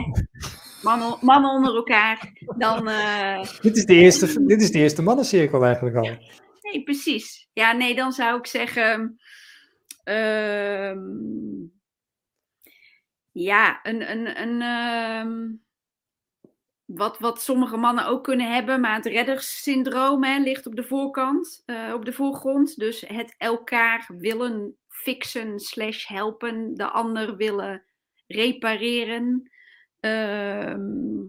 Mannen, 0.83 1.19
mannen 1.21 1.51
onder 1.51 1.75
elkaar. 1.75 2.33
Dan. 2.57 2.89
eh, 2.89 3.43
Dit 3.61 3.77
is 3.77 3.85
de 3.85 3.95
eerste, 3.95 4.47
dit 4.47 4.63
is 4.63 4.71
de 4.71 4.79
eerste 4.79 5.03
mannencirkel 5.03 5.65
eigenlijk 5.65 5.97
al. 5.97 6.17
Nee, 6.61 6.83
precies. 6.85 7.49
Ja, 7.53 7.73
nee, 7.73 7.95
dan 7.95 8.13
zou 8.13 8.39
ik 8.39 8.47
zeggen. 8.47 9.21
ehm, 10.05 10.99
ja, 13.33 13.81
een. 13.83 14.11
een, 14.11 14.41
een 14.43 14.63
ehm, 14.63 15.55
wat, 16.85 17.19
wat 17.19 17.43
sommige 17.43 17.77
mannen 17.77 18.07
ook 18.07 18.25
kunnen 18.25 18.53
hebben, 18.55 18.81
maar 18.81 18.95
het 18.95 19.07
redderssyndroom 19.07 20.25
hè, 20.25 20.39
ligt 20.39 20.67
op 20.67 20.77
de 20.77 20.85
voorkant, 20.85 21.63
eh, 21.65 21.93
op 21.95 22.05
de 22.05 22.13
voorgrond. 22.13 22.77
Dus 22.77 23.05
het 23.07 23.35
elkaar 23.39 24.09
willen 24.19 24.77
fixen 25.07 25.61
slash 25.61 26.07
helpen, 26.07 26.75
de 26.75 26.91
ander 26.91 27.37
willen 27.37 27.85
repareren. 28.27 29.51
Ehm, 30.01 31.23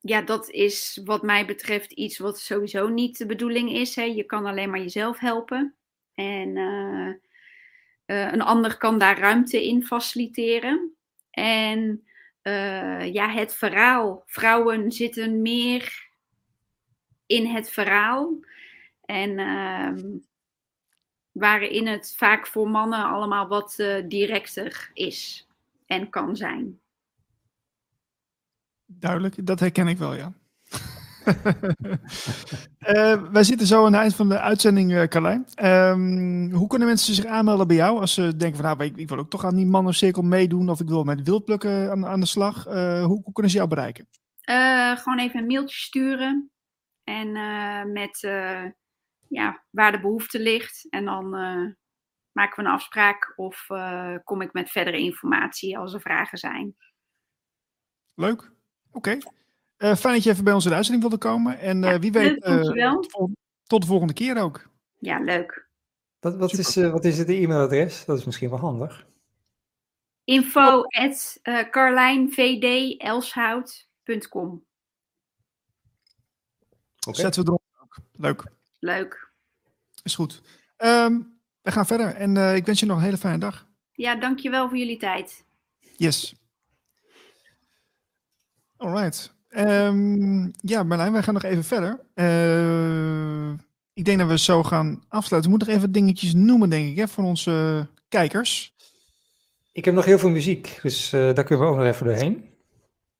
ja, 0.00 0.22
dat 0.22 0.50
is 0.50 1.00
wat 1.04 1.22
mij 1.22 1.46
betreft 1.46 1.92
iets 1.92 2.18
wat 2.18 2.38
sowieso 2.38 2.88
niet 2.88 3.18
de 3.18 3.26
bedoeling 3.26 3.72
is. 3.72 3.96
Hè. 3.96 4.02
Je 4.02 4.24
kan 4.24 4.46
alleen 4.46 4.70
maar 4.70 4.80
jezelf 4.80 5.18
helpen. 5.18 5.74
En 6.14 6.56
eh, 6.56 7.08
eh, 8.04 8.32
een 8.32 8.42
ander 8.42 8.76
kan 8.76 8.98
daar 8.98 9.18
ruimte 9.18 9.66
in 9.66 9.84
faciliteren. 9.84 10.96
En 11.30 12.04
eh, 12.42 13.12
ja, 13.12 13.28
het 13.28 13.54
verhaal. 13.54 14.22
Vrouwen 14.26 14.92
zitten 14.92 15.42
meer 15.42 16.10
in 17.26 17.46
het 17.46 17.70
verhaal. 17.70 18.38
En 19.04 19.38
ehm, 19.38 20.18
waarin 21.38 21.86
het 21.86 22.14
vaak 22.16 22.46
voor 22.46 22.70
mannen 22.70 23.04
allemaal 23.04 23.48
wat 23.48 23.74
eh, 23.78 24.08
directer 24.08 24.90
is 24.92 25.48
en 25.86 26.10
kan 26.10 26.36
zijn. 26.36 26.80
Duidelijk, 28.86 29.46
dat 29.46 29.60
herken 29.60 29.88
ik 29.88 29.98
wel, 29.98 30.14
ja. 30.14 30.32
Eh, 32.78 33.22
wij 33.32 33.44
zitten 33.44 33.66
zo 33.66 33.84
aan 33.84 33.92
het 33.92 34.00
eind 34.00 34.14
van 34.14 34.28
de 34.28 34.40
uitzending, 34.40 34.94
eh 34.94 35.02
Carlijn. 35.02 35.46
Ehm, 35.54 36.50
hoe 36.50 36.66
kunnen 36.66 36.88
mensen 36.88 37.14
zich 37.14 37.24
aanmelden 37.24 37.66
bij 37.66 37.76
jou 37.76 38.00
als 38.00 38.14
ze 38.14 38.36
denken 38.36 38.56
van 38.56 38.64
nou, 38.64 38.84
ik, 38.84 38.96
ik 38.96 39.08
wil 39.08 39.18
ook 39.18 39.30
toch 39.30 39.44
aan 39.44 39.56
die 39.56 39.66
mannencirkel 39.66 40.22
meedoen 40.22 40.68
of 40.68 40.80
ik 40.80 40.88
wil 40.88 41.04
met 41.04 41.22
wildplukken 41.22 41.90
aan, 41.90 42.06
aan 42.06 42.20
de 42.20 42.26
slag. 42.26 42.64
Hoe, 42.64 43.20
hoe 43.24 43.32
kunnen 43.32 43.50
ze 43.50 43.56
jou 43.56 43.68
bereiken? 43.68 44.08
Gewoon 44.96 45.18
even 45.18 45.40
een 45.40 45.46
mailtje 45.46 45.76
sturen. 45.76 46.50
En 47.04 47.32
met 47.92 48.28
ja, 49.28 49.64
waar 49.70 49.92
de 49.92 50.00
behoefte 50.00 50.40
ligt. 50.40 50.86
En 50.90 51.04
dan 51.04 51.34
eh, 51.34 51.66
maken 52.32 52.56
we 52.56 52.62
een 52.68 52.74
afspraak 52.74 53.32
of 53.36 53.64
eh, 53.68 54.14
kom 54.24 54.40
ik 54.40 54.52
met 54.52 54.70
verdere 54.70 54.98
informatie 54.98 55.78
als 55.78 55.94
er 55.94 56.00
vragen 56.00 56.38
zijn. 56.38 56.76
Leuk. 58.14 58.50
Oké. 58.90 59.18
Eh, 59.76 59.94
fijn 59.94 60.14
dat 60.14 60.22
je 60.22 60.30
even 60.30 60.44
bij 60.44 60.52
ons 60.52 60.64
in 60.64 60.70
de 60.70 60.76
uitzending 60.76 61.08
wilde 61.08 61.24
komen. 61.24 61.58
En 61.58 61.84
eh, 61.84 61.90
Ja, 61.90 61.98
wie 61.98 62.12
weet, 62.12 62.44
leuk, 62.44 62.76
eh, 62.76 62.98
tot, 62.98 63.30
tot 63.62 63.80
de 63.80 63.86
volgende 63.86 64.12
keer 64.12 64.42
ook. 64.42 64.68
Ja, 64.98 65.18
leuk. 65.18 65.68
Wat, 66.20 66.36
wat, 66.36 66.52
is, 66.52 66.76
eh, 66.76 66.90
wat 66.90 67.04
is 67.04 67.18
het 67.18 67.28
e-mailadres? 67.28 68.04
Dat 68.04 68.18
is 68.18 68.24
misschien 68.24 68.50
wel 68.50 68.58
handig. 68.58 69.06
Info 70.24 70.82
at 70.82 71.38
uh, 71.42 71.70
carlijnvdelshout.com. 71.70 74.64
Oké. 77.06 77.20
Zetten 77.20 77.44
we 77.44 77.48
erop 77.48 77.62
ook. 77.82 77.96
Leuk. 78.12 78.44
Leuk. 78.78 79.30
Is 80.02 80.14
goed. 80.14 80.42
Ehm, 80.76 81.20
we 81.62 81.70
gaan 81.70 81.86
verder 81.86 82.14
en 82.14 82.36
eh, 82.36 82.54
ik 82.54 82.66
wens 82.66 82.80
je 82.80 82.86
nog 82.86 82.96
een 82.96 83.02
hele 83.02 83.16
fijne 83.16 83.38
dag. 83.38 83.66
Ja, 83.92 84.14
dankjewel 84.14 84.68
voor 84.68 84.78
jullie 84.78 84.96
tijd. 84.96 85.44
Yes. 85.96 86.34
Alright. 88.76 89.36
Ehm 89.48 90.50
ja, 90.60 90.82
Marlijn, 90.82 91.12
wij 91.12 91.22
gaan 91.22 91.34
nog 91.34 91.42
even 91.42 91.64
verder. 91.64 92.00
Eh, 92.14 93.50
ik 93.92 94.04
denk 94.04 94.18
dat 94.18 94.28
we 94.28 94.38
zo 94.38 94.62
gaan 94.62 95.02
afsluiten. 95.08 95.50
We 95.50 95.56
moeten 95.56 95.68
nog 95.68 95.76
even 95.76 95.92
dingetjes 95.92 96.34
noemen, 96.34 96.70
denk 96.70 96.88
ik, 96.88 96.96
hè, 96.96 97.08
voor 97.08 97.24
onze 97.24 97.86
kijkers. 98.08 98.74
Ik 99.72 99.84
heb 99.84 99.94
nog 99.94 100.04
heel 100.04 100.18
veel 100.18 100.30
muziek, 100.30 100.78
dus 100.82 101.12
eh, 101.12 101.34
daar 101.34 101.44
kunnen 101.44 101.66
we 101.66 101.72
ook 101.72 101.78
nog 101.78 101.86
even 101.86 102.06
doorheen. 102.06 102.44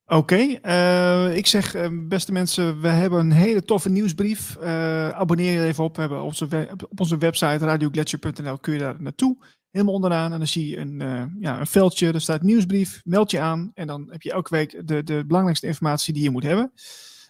Oké, 0.09 0.59
eh, 0.61 1.35
ik 1.35 1.47
zeg, 1.47 1.75
eh, 1.75 1.87
beste 1.91 2.31
mensen, 2.31 2.81
we 2.81 2.87
hebben 2.87 3.19
een 3.19 3.31
hele 3.31 3.63
toffe 3.63 3.89
nieuwsbrief. 3.89 4.55
Eh, 4.55 5.09
abonneer 5.09 5.51
je 5.51 5.67
even 5.67 5.83
op. 5.83 5.95
We 5.95 6.01
hebben 6.01 6.19
op 6.19 6.25
onze, 6.25 6.69
op 6.89 6.99
onze 6.99 7.17
website 7.17 7.65
radioglacier.nl 7.65 8.57
kun 8.57 8.73
je 8.73 8.79
daar 8.79 9.01
naartoe. 9.01 9.37
Helemaal 9.71 9.93
onderaan. 9.93 10.31
En 10.31 10.37
dan 10.37 10.47
zie 10.47 10.69
je 10.69 10.77
een, 10.77 10.99
ja, 11.39 11.59
een 11.59 11.67
veldje, 11.67 12.11
er 12.11 12.21
staat 12.21 12.41
nieuwsbrief. 12.41 13.01
Meld 13.03 13.31
je 13.31 13.39
aan 13.39 13.71
en 13.73 13.87
dan 13.87 14.07
heb 14.11 14.21
je 14.21 14.31
elke 14.31 14.55
week 14.55 14.87
de, 14.87 15.03
de 15.03 15.23
belangrijkste 15.25 15.67
informatie 15.67 16.13
die 16.13 16.23
je 16.23 16.29
moet 16.29 16.43
hebben. 16.43 16.71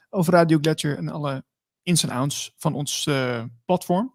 Over 0.09 0.33
Radio 0.33 0.57
Gletscher 0.61 0.97
en 0.97 1.09
alle 1.09 1.43
ins 1.83 2.03
en 2.03 2.09
outs 2.09 2.53
van 2.57 2.73
ons 2.73 3.09
platform. 3.65 4.13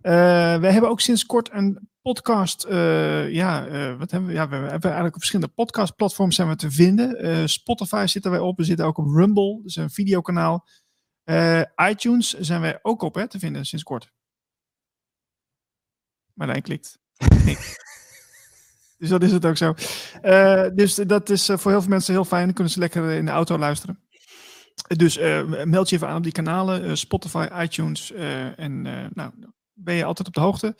Eh, 0.00 0.12
we 0.60 0.66
hebben 0.66 0.90
ook 0.90 1.00
sinds 1.00 1.26
kort 1.26 1.52
een 1.52 1.88
podcast. 2.02 2.64
eh, 2.64 3.30
ja, 3.30 3.66
eh, 3.66 3.98
wat 3.98 4.10
hebben 4.10 4.28
we? 4.28 4.34
Ja, 4.34 4.48
we 4.48 4.54
hebben 4.56 4.82
eigenlijk 4.82 5.14
op 5.14 5.20
verschillende 5.20 5.52
podcastplatforms 5.54 6.36
zijn 6.36 6.48
we 6.48 6.56
te 6.56 6.70
vinden. 6.70 7.48
Spotify 7.48 8.04
zitten 8.06 8.30
wij 8.30 8.40
op. 8.40 8.56
We 8.56 8.64
zitten 8.64 8.86
ook 8.86 8.98
op 8.98 9.06
Rumble, 9.06 9.56
dat 9.56 9.64
is 9.64 9.76
een 9.76 9.90
videokanaal. 9.90 10.68
ITunes 11.90 12.38
zijn 12.38 12.60
wij 12.60 12.78
ook 12.82 13.02
op 13.02 13.14
te 13.28 13.38
vinden 13.38 13.64
sinds 13.64 13.84
kort. 13.84 14.12
Marlijn 16.32 16.62
klikt. 16.62 16.98
Dus 18.98 19.08
dat 19.08 19.22
is 19.22 19.32
het 19.32 19.46
ook 19.46 19.56
zo. 19.56 19.74
Dus 20.74 20.94
dat 20.94 21.30
is 21.30 21.44
voor 21.46 21.70
heel 21.70 21.80
veel 21.80 21.90
mensen 21.90 22.12
heel 22.12 22.24
fijn. 22.24 22.44
Dan 22.44 22.54
kunnen 22.54 22.72
ze 22.72 22.78
lekker 22.78 23.10
in 23.10 23.24
de 23.24 23.30
auto 23.30 23.58
luisteren. 23.58 24.00
Dus 24.96 25.18
meld 25.64 25.88
je 25.88 25.96
even 25.96 26.08
aan 26.08 26.16
op 26.16 26.22
die 26.22 26.32
kanalen. 26.32 26.98
Spotify, 26.98 27.48
iTunes. 27.54 28.12
en 28.56 28.82
nou, 29.14 29.30
ben 29.80 29.94
je 29.94 30.04
altijd 30.04 30.28
op 30.28 30.34
de 30.34 30.40
hoogte. 30.40 30.76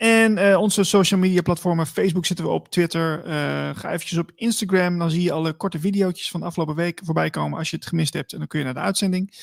En 0.00 0.38
eh, 0.38 0.60
onze 0.60 0.84
social 0.84 1.20
media 1.20 1.42
platformen, 1.42 1.86
Facebook 1.86 2.26
zitten 2.26 2.44
we 2.44 2.50
op, 2.50 2.68
Twitter. 2.68 3.24
eh, 3.24 3.32
ga 3.74 3.92
eventjes 3.92 4.18
op 4.18 4.30
Instagram, 4.34 4.98
dan 4.98 5.10
zie 5.10 5.22
je 5.22 5.32
alle 5.32 5.52
korte 5.52 5.78
video's 5.78 6.30
van 6.30 6.40
de 6.40 6.46
afgelopen 6.46 6.74
week 6.74 7.00
voorbij 7.04 7.30
komen 7.30 7.58
als 7.58 7.70
je 7.70 7.76
het 7.76 7.86
gemist 7.86 8.12
hebt. 8.12 8.32
En 8.32 8.38
dan 8.38 8.46
kun 8.46 8.58
je 8.58 8.64
naar 8.64 8.74
de 8.74 8.80
uitzending. 8.80 9.34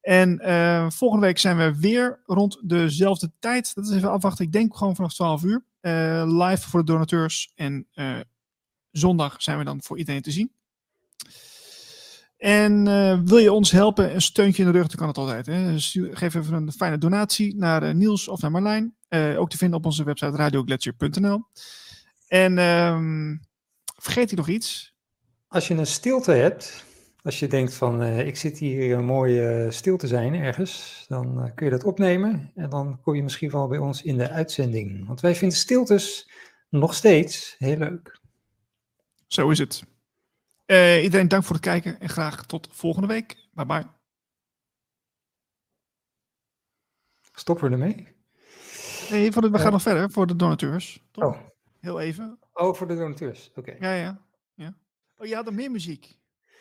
En 0.00 0.38
eh, 0.38 0.90
volgende 0.90 1.26
week 1.26 1.38
zijn 1.38 1.56
we 1.56 1.78
weer 1.78 2.20
rond 2.24 2.68
dezelfde 2.68 3.32
tijd. 3.38 3.74
Dat 3.74 3.88
is 3.88 3.96
even 3.96 4.10
afwachten. 4.10 4.44
Ik 4.44 4.52
denk 4.52 4.76
gewoon 4.76 4.96
vanaf 4.96 5.14
12 5.14 5.42
uur. 5.42 5.64
Live 6.26 6.68
voor 6.68 6.80
de 6.80 6.92
donateurs. 6.92 7.52
En 7.54 7.86
zondag 8.90 9.42
zijn 9.42 9.58
we 9.58 9.64
dan 9.64 9.82
voor 9.82 9.98
iedereen 9.98 10.22
te 10.22 10.30
zien. 10.30 10.52
En 12.36 12.86
eh, 12.86 13.20
wil 13.24 13.38
je 13.38 13.52
ons 13.52 13.70
helpen, 13.70 14.14
een 14.14 14.22
steuntje 14.22 14.62
in 14.62 14.72
de 14.72 14.78
rug, 14.78 14.86
dan 14.86 14.96
kan 14.96 15.08
het 15.08 15.18
altijd. 15.18 15.46
Hè? 15.46 15.78
Stuur- 15.78 16.16
geef 16.16 16.34
even 16.34 16.54
een 16.54 16.72
fijne 16.72 16.98
donatie 16.98 17.56
naar 17.56 17.82
eh, 17.82 17.94
Niels 17.94 18.28
of 18.28 18.40
naar 18.40 18.50
Marlijn. 18.50 18.94
Eh, 19.08 19.40
ook 19.40 19.50
te 19.50 19.56
vinden 19.56 19.78
op 19.78 19.84
onze 19.84 20.04
website 20.04 20.36
radioglacier.nl. 20.36 21.44
En 22.28 22.58
ehm, 22.58 23.36
vergeet 23.96 24.30
ik 24.30 24.36
nog 24.36 24.48
iets? 24.48 24.94
Als 25.48 25.68
je 25.68 25.74
een 25.74 25.86
stilte 25.86 26.32
hebt, 26.32 26.84
als 27.22 27.38
je 27.38 27.46
denkt 27.46 27.74
van 27.74 28.02
ik 28.02 28.36
zit 28.36 28.58
hier 28.58 28.96
een 28.96 29.04
mooie 29.04 29.66
stil 29.70 29.96
te 29.96 30.06
zijn 30.06 30.34
ergens, 30.34 31.04
dan 31.08 31.52
kun 31.54 31.66
je 31.66 31.72
dat 31.72 31.84
opnemen 31.84 32.52
en 32.54 32.70
dan 32.70 33.00
kom 33.00 33.14
je 33.14 33.22
misschien 33.22 33.50
wel 33.50 33.68
bij 33.68 33.78
ons 33.78 34.02
in 34.02 34.18
de 34.18 34.30
uitzending. 34.30 35.06
Want 35.06 35.20
wij 35.20 35.34
vinden 35.34 35.58
stiltes 35.58 36.30
nog 36.68 36.94
steeds 36.94 37.54
heel 37.58 37.76
leuk. 37.76 38.20
Zo 39.26 39.50
is 39.50 39.58
het. 39.58 39.95
Eh, 40.66 41.02
iedereen 41.02 41.28
dank 41.28 41.44
voor 41.44 41.54
het 41.54 41.64
kijken 41.64 42.00
en 42.00 42.08
graag 42.08 42.46
tot 42.46 42.68
volgende 42.72 43.06
week. 43.08 43.48
Bye 43.52 43.66
bye. 43.66 43.84
Stoppen 47.32 47.66
we 47.66 47.72
ermee? 47.72 48.14
Nee, 49.10 49.32
voor 49.32 49.42
de, 49.42 49.50
we 49.50 49.56
gaan 49.56 49.64
Ja. 49.66 49.70
nog 49.72 49.82
verder 49.82 50.10
voor 50.10 50.26
de 50.26 50.36
donateurs. 50.36 51.04
Toch? 51.10 51.24
Oh, 51.24 51.40
Heel 51.80 52.00
even. 52.00 52.38
oh 52.52 52.74
voor 52.74 52.86
de 52.86 52.94
donateurs. 52.96 53.50
Oké. 53.54 53.76
Ja, 53.80 53.92
ja, 53.94 54.26
ja. 54.54 54.76
Oh, 55.16 55.26
je 55.26 55.34
had 55.34 55.46
er 55.46 55.54
meer 55.54 55.70
muziek. 55.70 56.18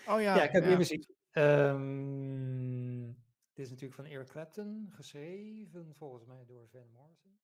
Oh 0.08 0.22
ja. 0.22 0.36
Ja, 0.36 0.44
ik 0.44 0.52
heb 0.52 0.64
weer 0.64 0.78
muziek. 0.78 1.10
Ehm, 1.32 3.06
dit 3.54 3.66
is 3.66 3.70
natuurlijk 3.70 3.96
van 3.96 4.06
Eric 4.06 4.28
Clapton, 4.28 4.88
geschreven 4.92 5.96
volgens 5.96 6.26
mij 6.26 6.44
door 6.46 6.68
Van 6.72 6.88
Morrison. 6.94 7.38